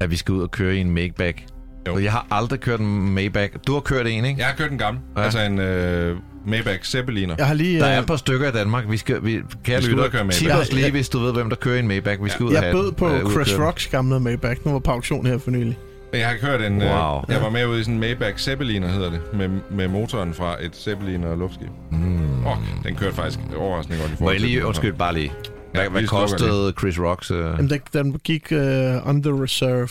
at 0.00 0.10
vi 0.10 0.16
skal 0.16 0.32
ud 0.34 0.42
og 0.42 0.50
køre 0.50 0.76
i 0.76 0.80
en 0.80 0.90
Maybach? 0.90 1.38
Jo. 1.86 1.98
Jeg 1.98 2.12
har 2.12 2.26
aldrig 2.30 2.60
kørt 2.60 2.80
en 2.80 3.14
Maybach. 3.14 3.52
Du 3.66 3.72
har 3.72 3.80
kørt 3.80 4.06
en, 4.06 4.24
ikke? 4.24 4.38
Jeg 4.40 4.46
har 4.46 4.54
kørt 4.54 4.70
en 4.72 4.78
gammel. 4.78 5.02
Ja. 5.16 5.20
Ja. 5.20 5.24
Altså 5.24 5.40
en 5.40 5.58
øh, 5.58 6.16
Maybach 6.46 6.82
Zeppeliner. 6.82 7.34
Jeg 7.38 7.46
har 7.46 7.54
lige... 7.54 7.78
Der 7.80 7.86
er 7.86 7.92
øh, 7.96 8.00
et 8.00 8.06
par 8.06 8.16
stykker 8.16 8.48
i 8.48 8.52
Danmark. 8.52 8.84
Vi 8.90 8.96
skal, 8.96 9.24
vi, 9.24 9.40
kære 9.64 9.76
Vi 9.78 9.82
skal 9.84 9.94
ud 9.96 10.00
og 10.00 10.10
køre 10.10 10.24
lytter, 10.24 10.24
Maybach. 10.24 10.38
tip 10.38 10.50
os 10.52 10.72
lige, 10.72 10.84
Jeg- 10.84 10.90
hvis 10.90 11.08
du 11.08 11.18
ved, 11.18 11.32
hvem 11.32 11.48
der 11.48 11.56
kører 11.56 11.78
en 11.78 11.88
Maybach. 11.88 12.24
Vi 12.24 12.28
skal 12.30 12.42
ud 12.44 12.48
og 12.48 12.54
jeg 12.54 12.62
have 12.62 12.72
bød 12.74 12.92
på 12.92 13.08
øh, 13.08 13.24
ud 13.24 13.30
Chris. 13.32 13.58
Rocks 13.58 13.86
gamle 13.86 14.20
Maybach. 14.20 14.60
Nu 14.64 14.72
var 14.72 14.78
på 14.78 14.90
auktion 14.90 15.26
her 15.26 15.38
for 15.38 15.50
nylig. 15.50 15.78
Jeg 16.12 16.28
har 16.28 16.36
kørt 16.36 16.60
en... 16.62 16.72
Wow. 16.82 17.18
Øh, 17.18 17.24
jeg 17.28 17.42
var 17.42 17.50
med 17.50 17.66
ude 17.66 17.80
i 17.80 17.82
sådan 17.82 17.94
en 17.94 18.00
Maybach 18.00 18.38
Zeppeliner, 18.38 18.88
hedder 18.88 19.10
det. 19.10 19.20
Med, 19.34 19.48
med 19.70 19.88
motoren 19.88 20.34
fra 20.34 20.56
et 20.64 20.76
Zeppeliner 20.76 21.36
luftskib. 21.36 21.68
Mm. 21.92 22.46
Oh, 22.46 22.56
den 22.84 22.94
kørte 22.96 23.14
faktisk 23.16 23.40
overraskende 23.56 23.98
godt 24.00 24.08
i 24.10 24.12
Må 24.12 24.16
forhold 24.18 24.34
jeg 24.34 24.40
til 24.40 24.48
lige, 24.48 24.58
den. 24.58 24.66
undskyld, 24.66 24.92
bare 24.92 25.14
lige. 25.14 25.32
Hvad, 25.72 25.82
Ja, 25.82 25.88
hvad 25.88 26.06
kostede 26.06 26.72
Chris 26.78 27.00
Rocks? 27.00 27.30
Øh? 27.30 27.38
Jamen, 27.38 27.70
den, 27.70 27.80
den 27.92 28.18
gik 28.24 28.42
uh, 28.50 28.58
the 28.58 29.42
reserve. 29.42 29.88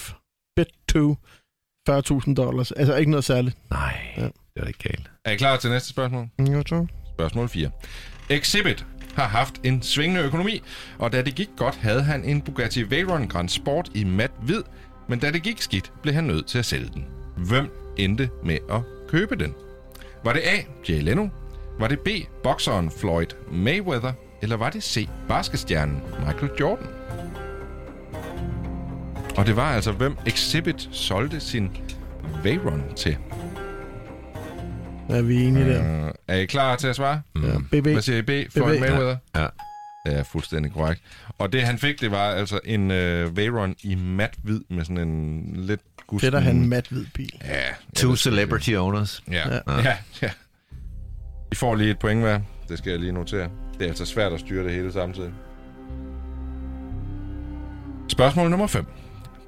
Bit 0.55 0.67
2. 0.89 1.15
40.000 1.89 2.33
dollars. 2.33 2.71
Altså 2.71 2.95
ikke 2.95 3.11
noget 3.11 3.23
særligt. 3.25 3.57
Nej, 3.71 3.97
Ja. 4.17 4.23
det 4.23 4.31
er 4.63 4.65
ikke 4.67 4.79
galt. 4.89 5.09
Er 5.25 5.31
I 5.31 5.36
klar 5.36 5.57
til 5.57 5.69
næste 5.69 5.89
spørgsmål? 5.89 6.27
Mm, 6.39 6.45
Jeg 6.55 6.65
tror. 6.65 6.88
Spørgsmål 7.13 7.49
4. 7.49 7.69
Exhibit 8.29 8.86
har 9.15 9.27
haft 9.27 9.53
en 9.63 9.81
svingende 9.81 10.21
økonomi, 10.21 10.61
og 10.97 11.11
da 11.11 11.21
det 11.21 11.36
gik 11.36 11.49
godt, 11.57 11.75
havde 11.75 12.03
han 12.03 12.23
en 12.23 12.41
Bugatti 12.41 12.83
Veyron 12.89 13.27
Grand 13.27 13.49
Sport 13.49 13.89
i 13.93 14.03
mat 14.03 14.31
hvid, 14.41 14.61
men 15.07 15.19
da 15.19 15.31
det 15.31 15.43
gik 15.43 15.61
skidt, 15.61 15.91
blev 16.01 16.13
han 16.13 16.23
nødt 16.23 16.47
til 16.47 16.59
at 16.59 16.65
sælge 16.65 16.89
den. 16.93 17.05
Hvem 17.38 17.69
endte 17.97 18.29
med 18.43 18.57
at 18.71 18.81
købe 19.09 19.36
den? 19.36 19.53
Var 20.23 20.33
det 20.33 20.41
A. 20.45 20.55
Jay 20.89 21.01
Leno? 21.01 21.27
Var 21.79 21.88
det 21.88 21.99
B. 21.99 22.07
Bokseren 22.43 22.91
Floyd 22.91 23.27
Mayweather? 23.51 24.11
Eller 24.41 24.57
var 24.57 24.69
det 24.69 24.83
C. 24.83 25.09
Basketstjernen 25.27 26.01
Michael 26.25 26.51
Jordan? 26.59 26.88
Og 29.38 29.45
det 29.45 29.55
var 29.55 29.71
altså, 29.71 29.91
hvem 29.91 30.17
Exhibit 30.25 30.89
solgte 30.91 31.39
sin 31.39 31.71
Veyron 32.43 32.83
til. 32.95 33.17
Er 35.09 35.21
vi 35.21 35.43
enige 35.43 35.69
der? 35.69 36.05
Uh, 36.05 36.11
er 36.27 36.36
I 36.36 36.45
klar 36.45 36.75
til 36.75 36.88
at 36.88 36.95
svare? 36.95 37.21
Ja. 37.36 37.57
BB. 37.71 37.88
Hvad 37.88 38.01
siger 38.01 38.17
I? 38.17 38.21
B? 38.21 38.51
Floyd. 38.51 38.79
Mayweather? 38.79 39.17
Ja. 39.36 39.47
Ja, 40.05 40.21
fuldstændig 40.21 40.71
korrekt. 40.71 41.01
Og 41.38 41.53
det, 41.53 41.61
han 41.61 41.77
fik, 41.77 42.01
det 42.01 42.11
var 42.11 42.29
altså 42.31 42.59
en 42.65 42.91
uh, 42.91 43.38
Veyron 43.38 43.75
i 43.83 43.95
mat 43.95 44.33
hvid 44.43 44.61
med 44.69 44.86
sådan 44.86 44.97
en 44.97 45.51
lidt 45.55 45.81
gusten... 46.07 46.27
Fedt 46.27 46.36
at 46.36 46.43
have 46.43 46.55
en 46.55 46.69
mat 46.69 46.88
hvid 46.88 47.05
bil. 47.13 47.31
Ja. 47.43 47.55
ja, 47.55 47.63
Two 47.95 48.15
celebrity 48.15 48.73
owners. 48.73 49.23
jeg 49.31 49.43
sige. 49.43 49.53
Ja. 49.67 49.73
Ja. 49.77 49.89
ja, 49.89 49.97
ja. 50.21 50.29
I 51.51 51.55
får 51.55 51.75
lige 51.75 51.89
et 51.91 51.99
point 51.99 52.21
hver. 52.21 52.39
Det 52.69 52.77
skal 52.77 52.89
jeg 52.89 52.99
lige 52.99 53.11
notere. 53.11 53.49
Det 53.73 53.81
er 53.81 53.88
altså 53.88 54.05
svært 54.05 54.33
at 54.33 54.39
styre 54.39 54.63
det 54.63 54.73
hele 54.73 54.91
samtidig. 54.91 55.31
Spørgsmål 58.09 58.49
nummer 58.49 58.67
5. 58.67 58.86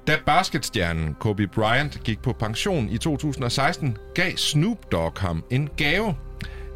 Da 0.08 0.16
basketstjernen 0.26 1.16
Kobe 1.20 1.46
Bryant 1.46 2.00
gik 2.04 2.22
på 2.22 2.32
pension 2.32 2.88
i 2.88 2.98
2016, 2.98 3.96
gav 4.14 4.36
Snoop 4.36 4.92
Dogg 4.92 5.12
ham 5.18 5.44
en 5.50 5.68
gave. 5.76 6.14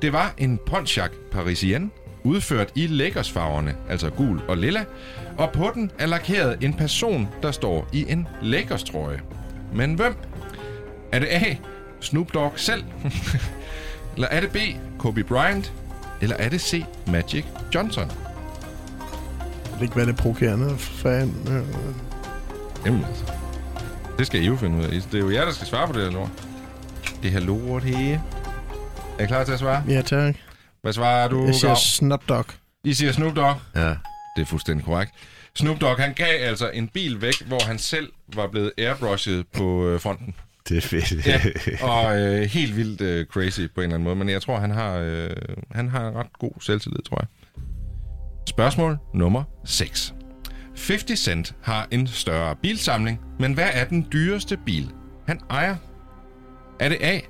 Det 0.03 0.13
var 0.13 0.35
en 0.39 0.59
Pontiac 0.67 1.11
Parisienne, 1.31 1.91
udført 2.25 2.73
i 2.75 2.87
lækkersfarverne, 2.87 3.77
altså 3.89 4.11
gul 4.11 4.41
og 4.49 4.57
lilla, 4.57 4.85
og 5.39 5.53
på 5.53 5.71
den 5.75 5.91
er 5.99 6.07
lakeret 6.07 6.65
en 6.65 6.75
person, 6.75 7.29
der 7.43 7.51
står 7.51 7.89
i 7.93 8.07
en 8.09 8.29
lækkerstrøje. 8.43 9.21
Men 9.75 9.95
hvem? 9.95 10.15
Er 11.13 11.19
det 11.19 11.29
A. 11.31 11.57
Snoop 12.01 12.35
Dogg 12.35 12.53
selv? 12.57 12.85
Eller 14.15 14.29
er 14.29 14.41
det 14.41 14.51
B. 14.51 14.57
Kobe 14.99 15.25
Bryant? 15.25 15.73
Eller 16.21 16.37
er 16.37 16.49
det 16.49 16.61
C. 16.61 16.85
Magic 17.07 17.45
Johnson? 17.75 18.09
Det 18.09 19.75
kan 19.75 19.83
ikke 19.83 19.97
være 19.97 20.07
lidt 20.07 20.19
provokerende. 20.19 20.79
Fan. 20.79 21.35
Jamen 22.87 23.05
altså. 23.05 23.25
Det 24.19 24.27
skal 24.27 24.43
I 24.43 24.47
jo 24.47 24.57
finde 24.57 24.79
ud 24.79 24.85
af. 24.85 24.91
Det 24.91 25.15
er 25.15 25.19
jo 25.19 25.31
jer, 25.31 25.45
der 25.45 25.53
skal 25.53 25.67
svare 25.67 25.87
på 25.87 25.93
det 25.93 26.03
her 26.03 26.11
lort. 26.11 26.31
Det 27.23 27.31
her 27.31 27.41
lort 27.41 27.83
her. 27.83 28.19
Er 29.19 29.25
I 29.25 29.27
klar 29.27 29.45
til 29.45 29.53
at 29.53 29.59
svare? 29.59 29.85
Ja, 29.89 30.03
tak. 30.03 30.35
Hvad 30.83 30.93
svarer 30.93 31.29
du, 31.29 31.45
Jeg 31.47 31.55
siger 31.55 31.69
Grav? 31.69 31.77
Snot 31.77 32.23
Dog. 32.29 32.45
I 32.85 32.95
siger 32.95 33.13
Snoop 33.13 33.37
Dogg. 33.37 33.57
Ja. 33.75 33.89
Det 34.37 34.43
er 34.43 34.45
fuldstændig 34.45 34.85
korrekt. 34.85 35.13
Snoop 35.55 35.81
Dogg, 35.81 35.97
han 35.99 36.15
gav 36.15 36.49
altså 36.49 36.71
en 36.71 36.89
bil 36.89 37.21
væk, 37.21 37.43
hvor 37.47 37.67
han 37.67 37.79
selv 37.79 38.13
var 38.35 38.47
blevet 38.47 38.73
airbrushet 38.79 39.47
på 39.53 39.87
øh, 39.89 40.01
fronten. 40.01 40.35
Det 40.69 40.77
er 40.77 40.81
fedt. 40.81 41.27
Ja, 41.27 41.41
og 41.91 42.21
øh, 42.21 42.43
helt 42.43 42.77
vildt 42.77 43.01
øh, 43.01 43.27
crazy 43.27 43.61
på 43.75 43.81
en 43.81 43.85
eller 43.85 43.95
anden 43.95 44.05
måde. 44.05 44.17
Men 44.17 44.29
jeg 44.29 44.43
tror, 44.43 44.59
han 44.59 44.71
har, 44.71 44.97
øh, 44.97 45.31
han 45.71 45.89
har 45.89 46.09
en 46.09 46.15
ret 46.15 46.33
god 46.39 46.53
selvtillid, 46.61 47.03
tror 47.09 47.19
jeg. 47.21 47.27
Spørgsmål 48.49 48.99
nummer 49.15 49.43
6. 49.65 50.15
50 50.77 51.19
Cent 51.19 51.55
har 51.63 51.89
en 51.91 52.07
større 52.07 52.57
bilsamling, 52.57 53.21
men 53.39 53.55
hvad 53.55 53.69
er 53.73 53.85
den 53.85 54.07
dyreste 54.13 54.57
bil, 54.57 54.91
han 55.27 55.41
ejer? 55.51 55.77
Er 56.81 56.89
det 56.89 56.99
A, 57.01 57.21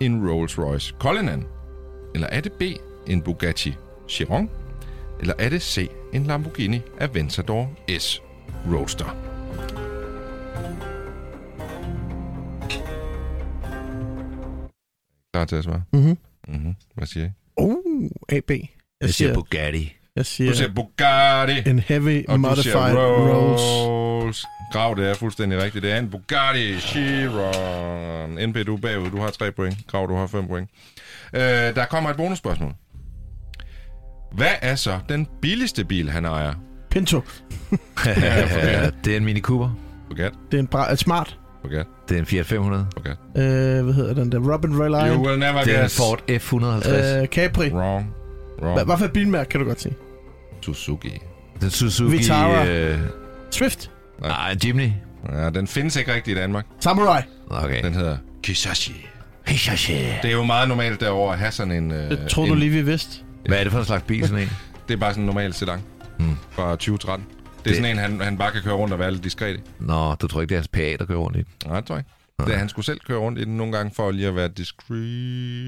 en 0.00 0.30
Rolls-Royce 0.30 0.98
Cullinan? 0.98 1.44
Eller 2.14 2.26
er 2.26 2.40
det 2.40 2.52
B, 2.52 2.62
en 3.06 3.22
Bugatti 3.22 3.74
Chiron? 4.08 4.50
Eller 5.20 5.34
er 5.38 5.48
det 5.48 5.62
C, 5.62 5.88
en 6.12 6.24
Lamborghini 6.24 6.80
Aventador 7.00 7.70
S 7.98 8.22
Roadster? 8.72 9.16
Klar 15.32 15.44
til 15.44 15.56
at 15.56 15.64
svare? 15.64 15.82
Mhm. 15.92 16.18
Mm-hmm. 16.48 16.74
Hvad 16.94 17.06
siger 17.06 17.26
I? 17.26 17.30
Uh, 17.56 18.10
AB. 18.28 18.50
Jeg, 18.50 18.68
Jeg 19.00 19.08
siger 19.08 19.12
siger, 19.12 19.34
Bugatti. 19.34 19.96
Jeg 20.16 20.26
siger, 20.26 20.50
Du 20.50 20.56
siger 20.56 20.70
Bugatti, 20.74 21.70
en 21.70 21.78
heavy 21.78 22.24
og 22.28 22.34
du 22.34 22.40
modified 22.40 22.62
siger 22.62 22.94
Rolls. 22.96 23.62
Rolls. 23.62 24.44
Grav, 24.72 24.94
det 24.96 25.08
er 25.10 25.14
fuldstændig 25.14 25.62
rigtigt. 25.62 25.82
Det 25.82 25.92
er 25.92 25.98
en 25.98 26.10
Bugatti 26.10 26.80
Chiron. 26.80 28.48
NP, 28.48 28.66
du 28.66 28.74
er 28.76 28.80
bagud. 28.80 29.10
Du 29.10 29.20
har 29.20 29.30
tre 29.30 29.52
point. 29.52 29.76
Grav, 29.90 30.06
du 30.08 30.14
har 30.16 30.26
fem 30.26 30.48
point. 30.48 30.70
Øh, 31.34 31.40
der 31.42 31.84
kommer 31.90 32.10
et 32.10 32.16
bonusspørgsmål. 32.16 32.72
Hvad 34.32 34.46
er 34.62 34.74
så 34.74 34.98
den 35.08 35.26
billigste 35.42 35.84
bil, 35.84 36.10
han 36.10 36.24
ejer? 36.24 36.54
Pinto. 36.90 37.20
Ja, 38.06 38.90
det 39.04 39.12
er 39.12 39.16
en 39.16 39.24
Mini 39.24 39.40
Cooper. 39.40 39.70
Bugatti, 40.10 40.36
Det 40.50 40.56
er 40.58 40.62
en 40.62 40.68
bra- 40.74 40.96
smart. 40.96 41.38
Bugatti, 41.62 41.90
Det 42.08 42.14
er 42.14 42.18
en 42.18 42.26
Fiat 42.26 42.46
500. 42.46 42.86
Bugatti. 42.96 43.20
Øh, 43.36 43.84
hvad 43.84 43.94
hedder 43.94 44.14
den 44.14 44.32
der? 44.32 44.38
Robin 44.54 44.82
Reliant. 44.82 45.14
You 45.16 45.26
will 45.26 45.38
never 45.38 45.62
Det 45.64 45.72
er 45.72 45.76
en 45.76 45.80
guess. 45.80 45.96
Ford 45.96 46.22
F150. 46.30 47.20
Øh, 47.20 47.26
Capri. 47.26 47.70
Wrong. 47.70 48.14
Wrong. 48.62 48.74
Hvad, 48.74 48.84
hvad 48.84 48.98
for 48.98 49.04
et 49.04 49.12
bilmærke, 49.12 49.48
kan 49.50 49.60
du 49.60 49.66
godt 49.66 49.80
sige? 49.80 49.94
Suzuki. 50.62 51.18
Den 51.60 51.70
Suzuki... 51.70 52.16
Vitara. 52.16 52.66
Øh, 52.66 52.98
Swift. 53.50 53.90
nej, 54.20 54.52
en 54.52 54.58
Jimny. 54.64 54.88
Ja, 55.32 55.50
den 55.50 55.66
findes 55.66 55.96
ikke 55.96 56.14
rigtigt 56.14 56.38
i 56.38 56.40
Danmark. 56.40 56.66
Samurai. 56.80 57.22
Okay. 57.50 57.82
Den 57.82 57.94
hedder 57.94 58.16
Kisashi. 58.42 59.06
Hisashi. 59.46 59.92
Det 59.94 60.24
er 60.24 60.32
jo 60.32 60.44
meget 60.44 60.68
normalt 60.68 61.00
derovre 61.00 61.32
at 61.32 61.38
have 61.38 61.52
sådan 61.52 61.72
en... 61.72 61.90
Øh, 61.90 62.10
Det 62.10 62.26
troede 62.30 62.48
en, 62.48 62.54
du 62.54 62.58
lige, 62.60 62.70
vi 62.70 62.82
vidste. 62.82 63.22
Hvad 63.46 63.58
er 63.58 63.62
det 63.62 63.72
for 63.72 63.78
en 63.78 63.84
slags 63.84 64.02
bil, 64.06 64.26
sådan 64.28 64.42
en? 64.42 64.50
Det 64.88 64.94
er 64.94 64.98
bare 64.98 65.10
sådan 65.10 65.22
en 65.22 65.26
normal 65.26 65.52
sedan 65.54 65.80
Hmm. 66.18 66.36
fra 66.50 66.70
2013. 66.70 67.26
Det 67.26 67.36
er 67.36 67.62
Det- 67.64 67.76
sådan 67.76 67.90
en, 67.90 67.98
han, 67.98 68.20
han 68.20 68.38
bare 68.38 68.52
kan 68.52 68.62
køre 68.62 68.74
rundt 68.74 68.92
og 68.92 68.98
være 68.98 69.10
lidt 69.10 69.24
diskret 69.24 69.56
i. 69.56 69.60
Nå, 69.78 70.14
du 70.14 70.26
tror 70.26 70.40
ikke, 70.40 70.48
det 70.50 70.54
er 70.54 70.60
hans 70.60 70.68
PA, 70.68 70.96
der 70.98 71.04
kører 71.06 71.18
rundt 71.18 71.36
i? 71.36 71.42
Nej, 71.66 71.76
det 71.76 71.86
tror 71.86 71.94
jeg 71.96 72.00
ikke. 72.00 72.10
Det 72.40 72.54
er, 72.54 72.58
han 72.58 72.68
skulle 72.68 72.86
selv 72.86 73.00
køre 73.06 73.18
rundt 73.18 73.38
i 73.38 73.44
den 73.44 73.56
nogle 73.56 73.72
gange 73.72 73.92
for 73.94 74.10
lige 74.10 74.28
at 74.28 74.36
være 74.36 74.48
diskret. 74.48 74.98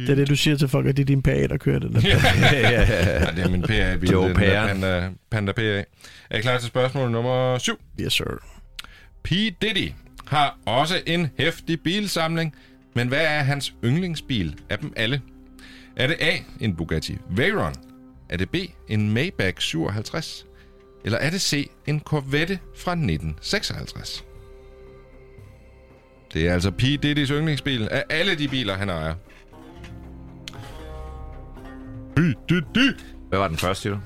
Det 0.07 0.11
er 0.11 0.15
det, 0.15 0.29
du 0.29 0.37
siger 0.37 0.57
til 0.57 0.69
folk, 0.69 0.87
at 0.87 0.97
det 0.97 1.03
er 1.03 1.07
din 1.07 1.23
PA, 1.23 1.47
der 1.47 1.57
kører 1.57 1.79
det. 1.79 1.93
Der. 1.93 2.01
ja, 2.53 3.27
det 3.37 3.45
er 3.45 3.49
min 3.49 3.62
PA-bil. 3.62 4.11
Joe 4.11 4.29
den 4.29 4.35
der 4.35 4.41
Pære. 4.41 4.69
Panda, 4.69 5.11
Panda 5.31 5.53
PA. 5.53 5.85
Er 6.31 6.39
I 6.39 6.41
klar 6.41 6.59
til 6.59 6.67
spørgsmål 6.69 7.11
nummer 7.11 7.59
7? 7.59 7.81
Yes, 8.01 8.12
sir. 8.12 8.25
P. 9.25 9.29
Diddy 9.31 9.93
har 10.27 10.59
også 10.67 10.95
en 11.07 11.29
hæftig 11.39 11.81
bilsamling, 11.81 12.55
men 12.95 13.09
hvad 13.09 13.25
er 13.25 13.43
hans 13.43 13.75
yndlingsbil 13.85 14.55
af 14.71 14.79
dem 14.79 14.93
alle? 14.97 15.21
Er 15.97 16.07
det 16.07 16.17
A, 16.21 16.37
en 16.61 16.77
Bugatti 16.77 17.19
Veyron? 17.31 17.75
Er 18.29 18.37
det 18.37 18.51
B, 18.51 18.57
en 18.89 19.11
Maybach 19.11 19.61
57? 19.61 20.47
Eller 21.05 21.19
er 21.19 21.31
det 21.31 21.41
C, 21.41 21.71
en 21.87 22.01
Corvette 22.01 22.59
fra 22.77 22.93
1956? 22.93 24.25
Det 26.35 26.49
er 26.49 26.53
altså 26.55 26.70
P. 26.70 26.82
Diddy's 26.82 27.32
yndlingsbil 27.32 27.89
af 27.91 28.05
alle 28.11 28.35
de 28.35 28.49
biler, 28.49 28.74
han 28.76 28.89
ejer. 28.91 29.14
P. 32.16 32.18
Diddy! 32.49 32.97
Hvad 33.28 33.39
var 33.39 33.49
den 33.49 33.57
første, 33.57 33.91
du? 33.91 33.99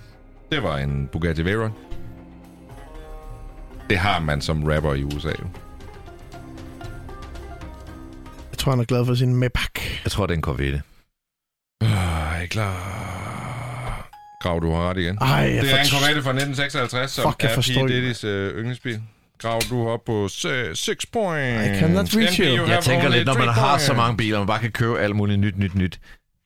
Det 0.53 0.62
var 0.62 0.79
en 0.79 1.09
Bugatti 1.12 1.43
Veyron. 1.45 1.72
Det 3.91 3.99
har 3.99 4.20
man 4.20 4.41
som 4.41 4.64
rapper 4.64 4.95
i 4.95 5.03
USA 5.03 5.29
jo. 5.29 5.47
tror, 8.59 8.72
han 8.72 8.81
er 8.81 8.85
glad 8.85 9.07
for 9.07 9.14
sin 9.14 9.35
Maybach. 9.37 10.01
Jeg 10.05 10.12
tror, 10.12 10.26
det 10.26 10.33
er 10.35 10.37
en 10.37 10.43
Corvette. 10.43 10.83
Øh, 11.83 11.91
er 11.91 12.41
I 12.43 12.47
klar? 12.47 12.74
Grav, 14.43 14.61
du 14.62 14.70
har 14.72 14.91
ret 14.91 14.97
igen. 14.99 15.18
Ej, 15.20 15.26
jeg 15.29 15.49
det 15.62 15.70
er 15.72 15.74
en 15.74 15.79
forstår- 15.79 15.99
Corvette 15.99 16.22
fra 16.22 16.31
1956, 16.31 17.11
som 17.11 17.33
Fuck, 17.33 17.43
jeg 17.43 17.51
er 17.53 17.57
P. 17.57 17.91
Diddy's 17.91 18.26
øh, 18.26 18.59
yndlingsbil. 18.59 19.03
Grav, 19.39 19.61
du 19.70 19.89
oppe 19.89 20.07
på 20.07 20.28
6 20.74 21.07
point. 21.07 21.66
I 21.66 21.80
cannot 21.80 22.16
reach 22.16 22.41
you. 22.41 22.47
you 22.57 22.66
Jeg 22.66 22.82
tænker 22.82 23.09
lidt, 23.09 23.26
når 23.26 23.34
man 23.39 23.49
har 23.49 23.78
så 23.78 23.86
points. 23.86 23.97
mange 23.97 24.16
biler, 24.16 24.39
man 24.39 24.47
bare 24.47 24.61
kan 24.61 24.72
købe 24.72 24.99
alt 24.99 25.16
muligt 25.16 25.41
nyt, 25.41 25.59
nyt, 25.59 25.74
nyt. 25.74 26.01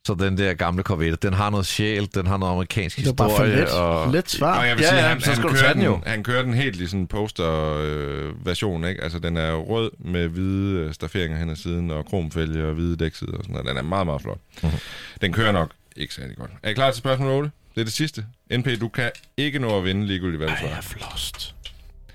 Så 0.06 0.14
den 0.14 0.38
der 0.38 0.54
gamle 0.54 0.82
Corvette, 0.82 1.16
den 1.28 1.34
har 1.34 1.50
noget 1.50 1.66
sjæl, 1.66 2.08
den 2.14 2.26
har 2.26 2.36
noget 2.36 2.52
amerikansk 2.52 2.96
Det 2.96 3.06
er 3.06 3.12
bare 3.12 3.30
for 3.36 3.44
historie. 3.44 3.60
let, 3.64 3.70
og... 3.70 4.12
let 4.12 4.30
svar. 4.30 4.58
Og 4.60 4.66
jeg 4.68 4.76
vil 4.76 4.82
Ja, 4.82 4.88
sige, 4.88 5.00
ja, 5.02 5.08
han, 5.08 5.20
så 5.20 5.26
han, 5.26 5.36
skal 5.36 5.48
du 5.48 5.52
kører 5.54 5.62
tage 5.62 5.74
den 5.74 5.82
jo. 5.82 6.00
Han 6.06 6.22
kører 6.24 6.42
den 6.42 6.54
helt 6.54 6.80
i 6.80 6.86
sådan 6.86 7.00
en 7.00 7.06
poster-version, 7.06 8.84
ikke? 8.84 9.02
Altså, 9.02 9.18
den 9.18 9.36
er 9.36 9.52
rød 9.54 9.90
med 9.98 10.28
hvide 10.28 10.78
øh, 10.80 10.94
stafferinger 10.94 11.38
hen 11.38 11.50
ad 11.50 11.56
siden, 11.56 11.90
og 11.90 12.06
kromfælge 12.06 12.66
og 12.66 12.74
hvide 12.74 12.96
dæksider 12.96 13.32
og 13.32 13.38
sådan 13.44 13.52
noget. 13.52 13.68
Den 13.68 13.76
er 13.76 13.82
meget, 13.82 14.06
meget 14.06 14.22
flot. 14.22 14.38
Mhm. 14.62 14.72
Den 15.20 15.32
kører 15.32 15.52
nok 15.52 15.70
ikke 15.96 16.14
særlig 16.14 16.36
godt. 16.36 16.50
Er 16.62 16.70
I 16.70 16.72
klar 16.72 16.90
til 16.90 16.98
spørgsmål 16.98 17.28
8? 17.30 17.50
Det 17.74 17.80
er 17.80 17.84
det 17.84 17.92
sidste. 17.92 18.24
NP, 18.56 18.66
du 18.80 18.88
kan 18.88 19.10
ikke 19.36 19.58
nå 19.58 19.78
at 19.78 19.84
vinde 19.84 20.06
ligegyldigt, 20.06 20.36
hvad 20.38 20.48
du 20.48 20.52
Ej, 20.54 20.58
jeg 20.74 20.78
svarer. 20.84 21.02
er 21.04 21.08
flost. 21.10 21.54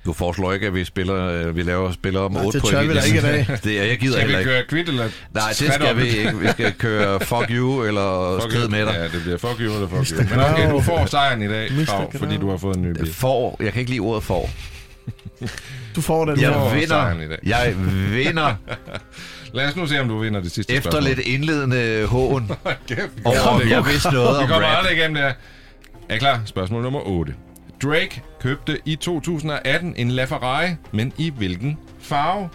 Du 0.08 0.14
foreslår 0.14 0.54
ikke, 0.54 0.68
at 0.68 0.74
vi 0.74 0.86
spiller, 0.86 1.16
øh, 1.28 1.56
vi 1.56 1.62
laver 1.62 1.92
spiller 1.92 2.20
om 2.20 2.32
Nej, 2.32 2.46
8 2.46 2.60
det 2.60 2.70
tør 2.70 2.84
vi 2.84 2.94
da 2.94 3.02
ikke 3.02 3.18
i 3.18 3.22
dag. 3.22 3.48
Det 3.64 3.80
er, 3.80 3.84
jeg 3.84 3.98
gider 3.98 4.18
Skal 4.20 4.38
vi 4.40 4.44
køre 4.44 4.64
quit 4.70 4.90
eller 4.90 5.04
Nej, 5.34 5.44
det 5.60 5.74
skal 5.74 5.98
vi 5.98 6.08
ikke. 6.08 6.38
Vi 6.40 6.48
skal 6.48 6.74
køre 6.74 7.20
fuck 7.20 7.46
you, 7.50 7.84
eller 7.84 8.40
Fuck 8.42 8.52
skrid 8.52 8.68
med 8.68 8.86
dig. 8.86 8.94
Ja, 8.94 9.04
det 9.04 9.22
bliver 9.24 9.38
fuck 9.38 9.60
you 9.60 9.74
eller 9.74 9.88
fuck 9.88 10.20
you. 10.20 10.24
Men 10.30 10.40
okay, 10.46 10.72
du 10.72 10.82
får 10.82 11.06
sejren 11.06 11.42
i 11.42 11.48
dag, 11.48 11.72
Mr. 11.72 11.86
Grav, 11.86 12.12
fordi 12.16 12.38
du 12.38 12.50
har 12.50 12.58
fået 12.58 12.76
en 12.76 12.82
ny 12.82 12.92
bil. 12.92 13.14
For, 13.14 13.58
jeg 13.64 13.74
kan 13.74 13.80
ikke 13.80 13.92
lide 13.92 14.00
ordet 14.00 14.24
for. 14.24 14.50
Du 15.96 16.02
får 16.02 16.26
den 16.26 16.42
Jeg 16.42 16.54
får 16.54 16.86
sejren 16.88 17.18
i 17.18 17.20
vinder. 17.22 17.36
dag. 17.36 17.40
Jeg 17.50 17.74
vinder 18.12 18.56
Lad 19.54 19.68
os 19.68 19.76
nu 19.76 19.88
se, 19.88 20.00
om 20.00 20.08
du 20.08 20.18
vinder 20.20 20.42
det 20.42 20.52
sidste 20.52 20.74
efter 20.74 20.92
spørgsmål. 20.92 21.16
lidt 21.16 21.28
indledende 21.28 22.06
hån. 22.06 22.52
Kæft, 22.88 23.00
vi 23.16 23.22
Og 23.26 23.34
kommer 23.44 23.62
om 23.64 23.70
jeg 23.70 23.86
vidste 23.86 24.12
noget 24.12 24.38
Vi 24.38 24.44
om 24.44 24.50
kommer 24.50 24.68
rap. 24.68 24.78
aldrig 24.78 24.98
igennem 24.98 25.14
det 25.14 25.24
her. 25.24 25.34
Er 26.10 26.16
I 26.16 26.18
klar? 26.18 26.42
Spørgsmål 26.46 26.84
nummer 26.84 27.00
8. 27.08 27.34
Drake 27.84 28.22
købte 28.42 28.80
i 28.86 28.96
2018 28.96 29.94
en 29.98 30.12
LaFerrari, 30.12 30.70
men 30.92 31.14
i 31.18 31.30
hvilken 31.30 31.78
farve? 32.00 32.50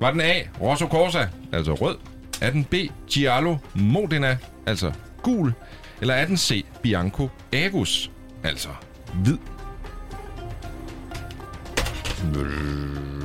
Var 0.00 0.10
den 0.10 0.20
A. 0.20 0.32
Rosso 0.60 0.86
Corsa, 0.86 1.26
altså 1.52 1.74
rød? 1.74 1.96
Er 2.40 2.50
den 2.50 2.64
B. 2.64 2.74
Giallo 3.10 3.56
Modena, 3.74 4.38
altså 4.66 4.92
gul? 5.22 5.52
Eller 6.00 6.14
er 6.14 6.26
den 6.26 6.36
C. 6.36 6.64
Bianco 6.82 7.28
Avus, 7.52 8.10
altså 8.44 8.68
hvid? 9.14 9.38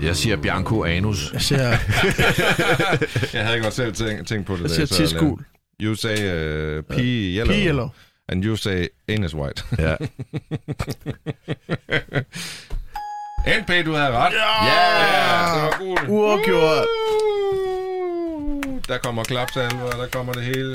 Jeg 0.01 0.15
siger 0.15 0.37
Bianco 0.37 0.83
Anus. 0.83 1.33
Jeg 1.33 1.41
ser, 1.41 1.57
Jeg 3.37 3.45
havde 3.47 3.61
godt 3.61 3.73
selv 3.73 3.93
tænkt, 3.93 4.27
tænkt 4.27 4.47
på 4.47 4.53
det. 4.53 4.61
jeg 4.61 4.69
lavede- 4.69 4.85
tidsgul. 4.93 5.39
You 5.81 5.95
say 5.95 6.09
uh, 6.15 6.83
P 6.83 6.97
yellow, 6.99 7.53
Pige 7.53 7.69
eller? 7.69 7.89
And 8.31 8.43
you 8.45 8.55
say 8.55 8.87
anus 9.09 9.35
white. 9.35 9.63
Ja. 9.79 9.95
NP, 13.61 13.85
du 13.85 13.93
havde 13.93 14.11
ret. 14.11 14.33
Ja, 14.33 15.55
det 15.55 15.61
var 15.61 15.77
gul. 15.79 15.97
Uafgjort. 16.09 16.85
Der 18.87 18.97
kommer 18.97 19.23
klapsalver, 19.23 19.89
der 19.91 20.07
kommer 20.07 20.33
det 20.33 20.43
hele. 20.43 20.73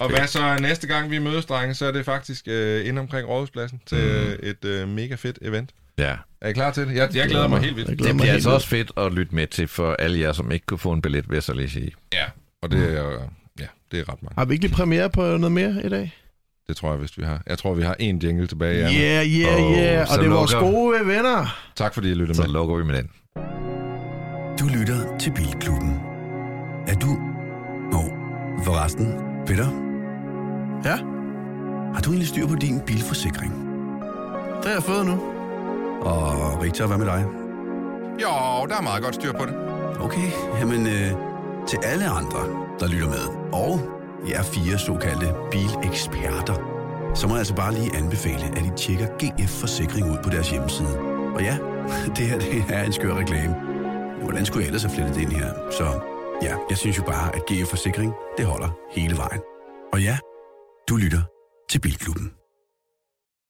Og 0.00 0.08
hvad 0.08 0.26
så 0.26 0.58
næste 0.60 0.86
gang 0.86 1.10
vi 1.10 1.18
mødes, 1.18 1.46
drenge, 1.46 1.74
så 1.74 1.86
er 1.86 1.92
det 1.92 2.04
faktisk 2.04 2.48
øh, 2.48 2.88
inde 2.88 3.00
omkring 3.00 3.28
Rådhuspladsen 3.28 3.80
til 3.86 3.98
øh, 3.98 4.38
et 4.48 4.64
øh, 4.64 4.88
mega 4.88 5.14
fedt 5.14 5.38
event. 5.42 5.70
ja. 5.98 6.16
Er 6.40 6.48
I 6.48 6.52
klar 6.52 6.70
til 6.70 6.86
det? 6.88 6.94
Jeg, 6.96 7.16
jeg 7.16 7.28
glæder 7.28 7.48
mig 7.48 7.60
helt 7.60 7.76
vildt. 7.76 7.88
Det 7.88 8.16
bliver 8.16 8.32
altså 8.32 8.50
også 8.50 8.68
fedt 8.68 8.92
at 8.96 9.12
lytte 9.12 9.34
med 9.34 9.46
til 9.46 9.68
for 9.68 9.92
alle 9.98 10.20
jer, 10.20 10.32
som 10.32 10.50
ikke 10.52 10.66
kunne 10.66 10.78
få 10.78 10.92
en 10.92 11.02
billet, 11.02 11.28
vil 11.28 11.36
jeg 11.36 11.42
så 11.42 11.54
lige 11.54 11.70
sige. 11.70 11.92
Ja, 12.12 12.24
og 12.62 12.70
det 12.70 12.98
er, 12.98 13.28
ja, 13.60 13.66
det 13.90 14.00
er 14.00 14.12
ret 14.12 14.22
mange. 14.22 14.34
Har 14.38 14.44
vi 14.44 14.54
ikke 14.54 14.64
lige 14.66 14.74
premiere 14.74 15.10
på 15.10 15.36
noget 15.36 15.52
mere 15.52 15.82
i 15.84 15.88
dag? 15.88 16.14
Det 16.68 16.76
tror 16.76 16.88
jeg, 16.90 16.98
hvis 16.98 17.18
vi 17.18 17.22
har. 17.24 17.42
Jeg 17.46 17.58
tror, 17.58 17.74
vi 17.74 17.82
har 17.82 17.96
en 17.98 18.18
jingle 18.18 18.46
tilbage. 18.46 18.78
Ja. 18.78 19.24
Yeah, 19.24 19.26
yeah, 19.26 20.06
så 20.06 20.12
Og 20.12 20.18
det 20.18 20.26
er 20.26 20.34
vores 20.34 20.54
gode 20.54 21.06
venner. 21.06 21.56
Tak 21.76 21.94
fordi 21.94 22.10
I 22.10 22.14
lyttede 22.14 22.36
Så 22.36 22.42
med. 22.42 22.50
lukker 22.50 22.76
vi 22.76 22.84
med 22.84 22.94
den. 22.94 23.10
Du 24.60 24.78
lytter 24.78 25.18
til 25.18 25.32
Bilklubben. 25.36 26.00
Er 26.88 26.94
du... 26.94 27.06
Nå, 27.92 28.02
forresten, 28.64 29.14
Peter, 29.46 29.66
Ja, 30.84 30.96
har 31.94 32.00
du 32.04 32.10
egentlig 32.10 32.28
styr 32.28 32.46
på 32.46 32.54
din 32.54 32.80
bilforsikring? 32.86 33.52
det 34.56 34.64
har 34.64 34.72
jeg 34.72 34.82
fået 34.82 35.06
nu. 35.06 35.12
Og 36.00 36.62
Richard, 36.62 36.88
hvad 36.88 36.98
med 36.98 37.06
dig? 37.06 37.24
Jo, 38.22 38.66
der 38.68 38.76
er 38.78 38.82
meget 38.82 39.02
godt 39.02 39.14
styr 39.14 39.32
på 39.32 39.44
det. 39.46 39.54
Okay, 40.00 40.30
jamen 40.60 40.86
øh, 40.86 41.10
til 41.68 41.78
alle 41.82 42.04
andre, 42.08 42.40
der 42.80 42.88
lytter 42.88 43.06
med, 43.06 43.24
og 43.52 43.80
jer 44.28 44.42
fire 44.42 44.78
såkaldte 44.78 45.34
bileksperter, 45.50 46.56
så 47.14 47.26
må 47.26 47.34
jeg 47.34 47.38
altså 47.38 47.54
bare 47.54 47.74
lige 47.74 47.96
anbefale, 47.96 48.44
at 48.58 48.64
I 48.66 48.70
tjekker 48.76 49.08
GF 49.20 49.50
Forsikring 49.60 50.10
ud 50.12 50.18
på 50.24 50.30
deres 50.30 50.50
hjemmeside. 50.50 50.98
Og 51.36 51.40
ja, 51.42 51.58
det 52.16 52.24
her 52.28 52.38
det 52.38 52.64
er 52.68 52.82
en 52.84 52.92
skør 52.92 53.14
reklame. 53.14 53.54
Hvordan 54.22 54.46
skulle 54.46 54.60
jeg 54.62 54.66
ellers 54.66 54.82
have 54.82 54.94
flettet 54.94 55.14
det 55.14 55.22
ind 55.22 55.32
her? 55.32 55.70
Så 55.70 55.84
ja, 56.42 56.54
jeg 56.70 56.78
synes 56.78 56.98
jo 56.98 57.02
bare, 57.02 57.34
at 57.36 57.42
GF 57.46 57.68
Forsikring, 57.70 58.12
det 58.38 58.46
holder 58.46 58.70
hele 58.90 59.16
vejen. 59.16 59.40
Og 59.92 60.02
ja, 60.02 60.18
du 60.88 60.96
lytter 60.96 61.22
til 61.70 61.80
Bilklubben. 61.80 62.32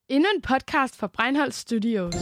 Endnu 0.09 0.29
en 0.35 0.43
podcast 0.43 0.97
fra 0.97 1.07
Breinholt 1.07 1.55
Studios. 1.55 2.15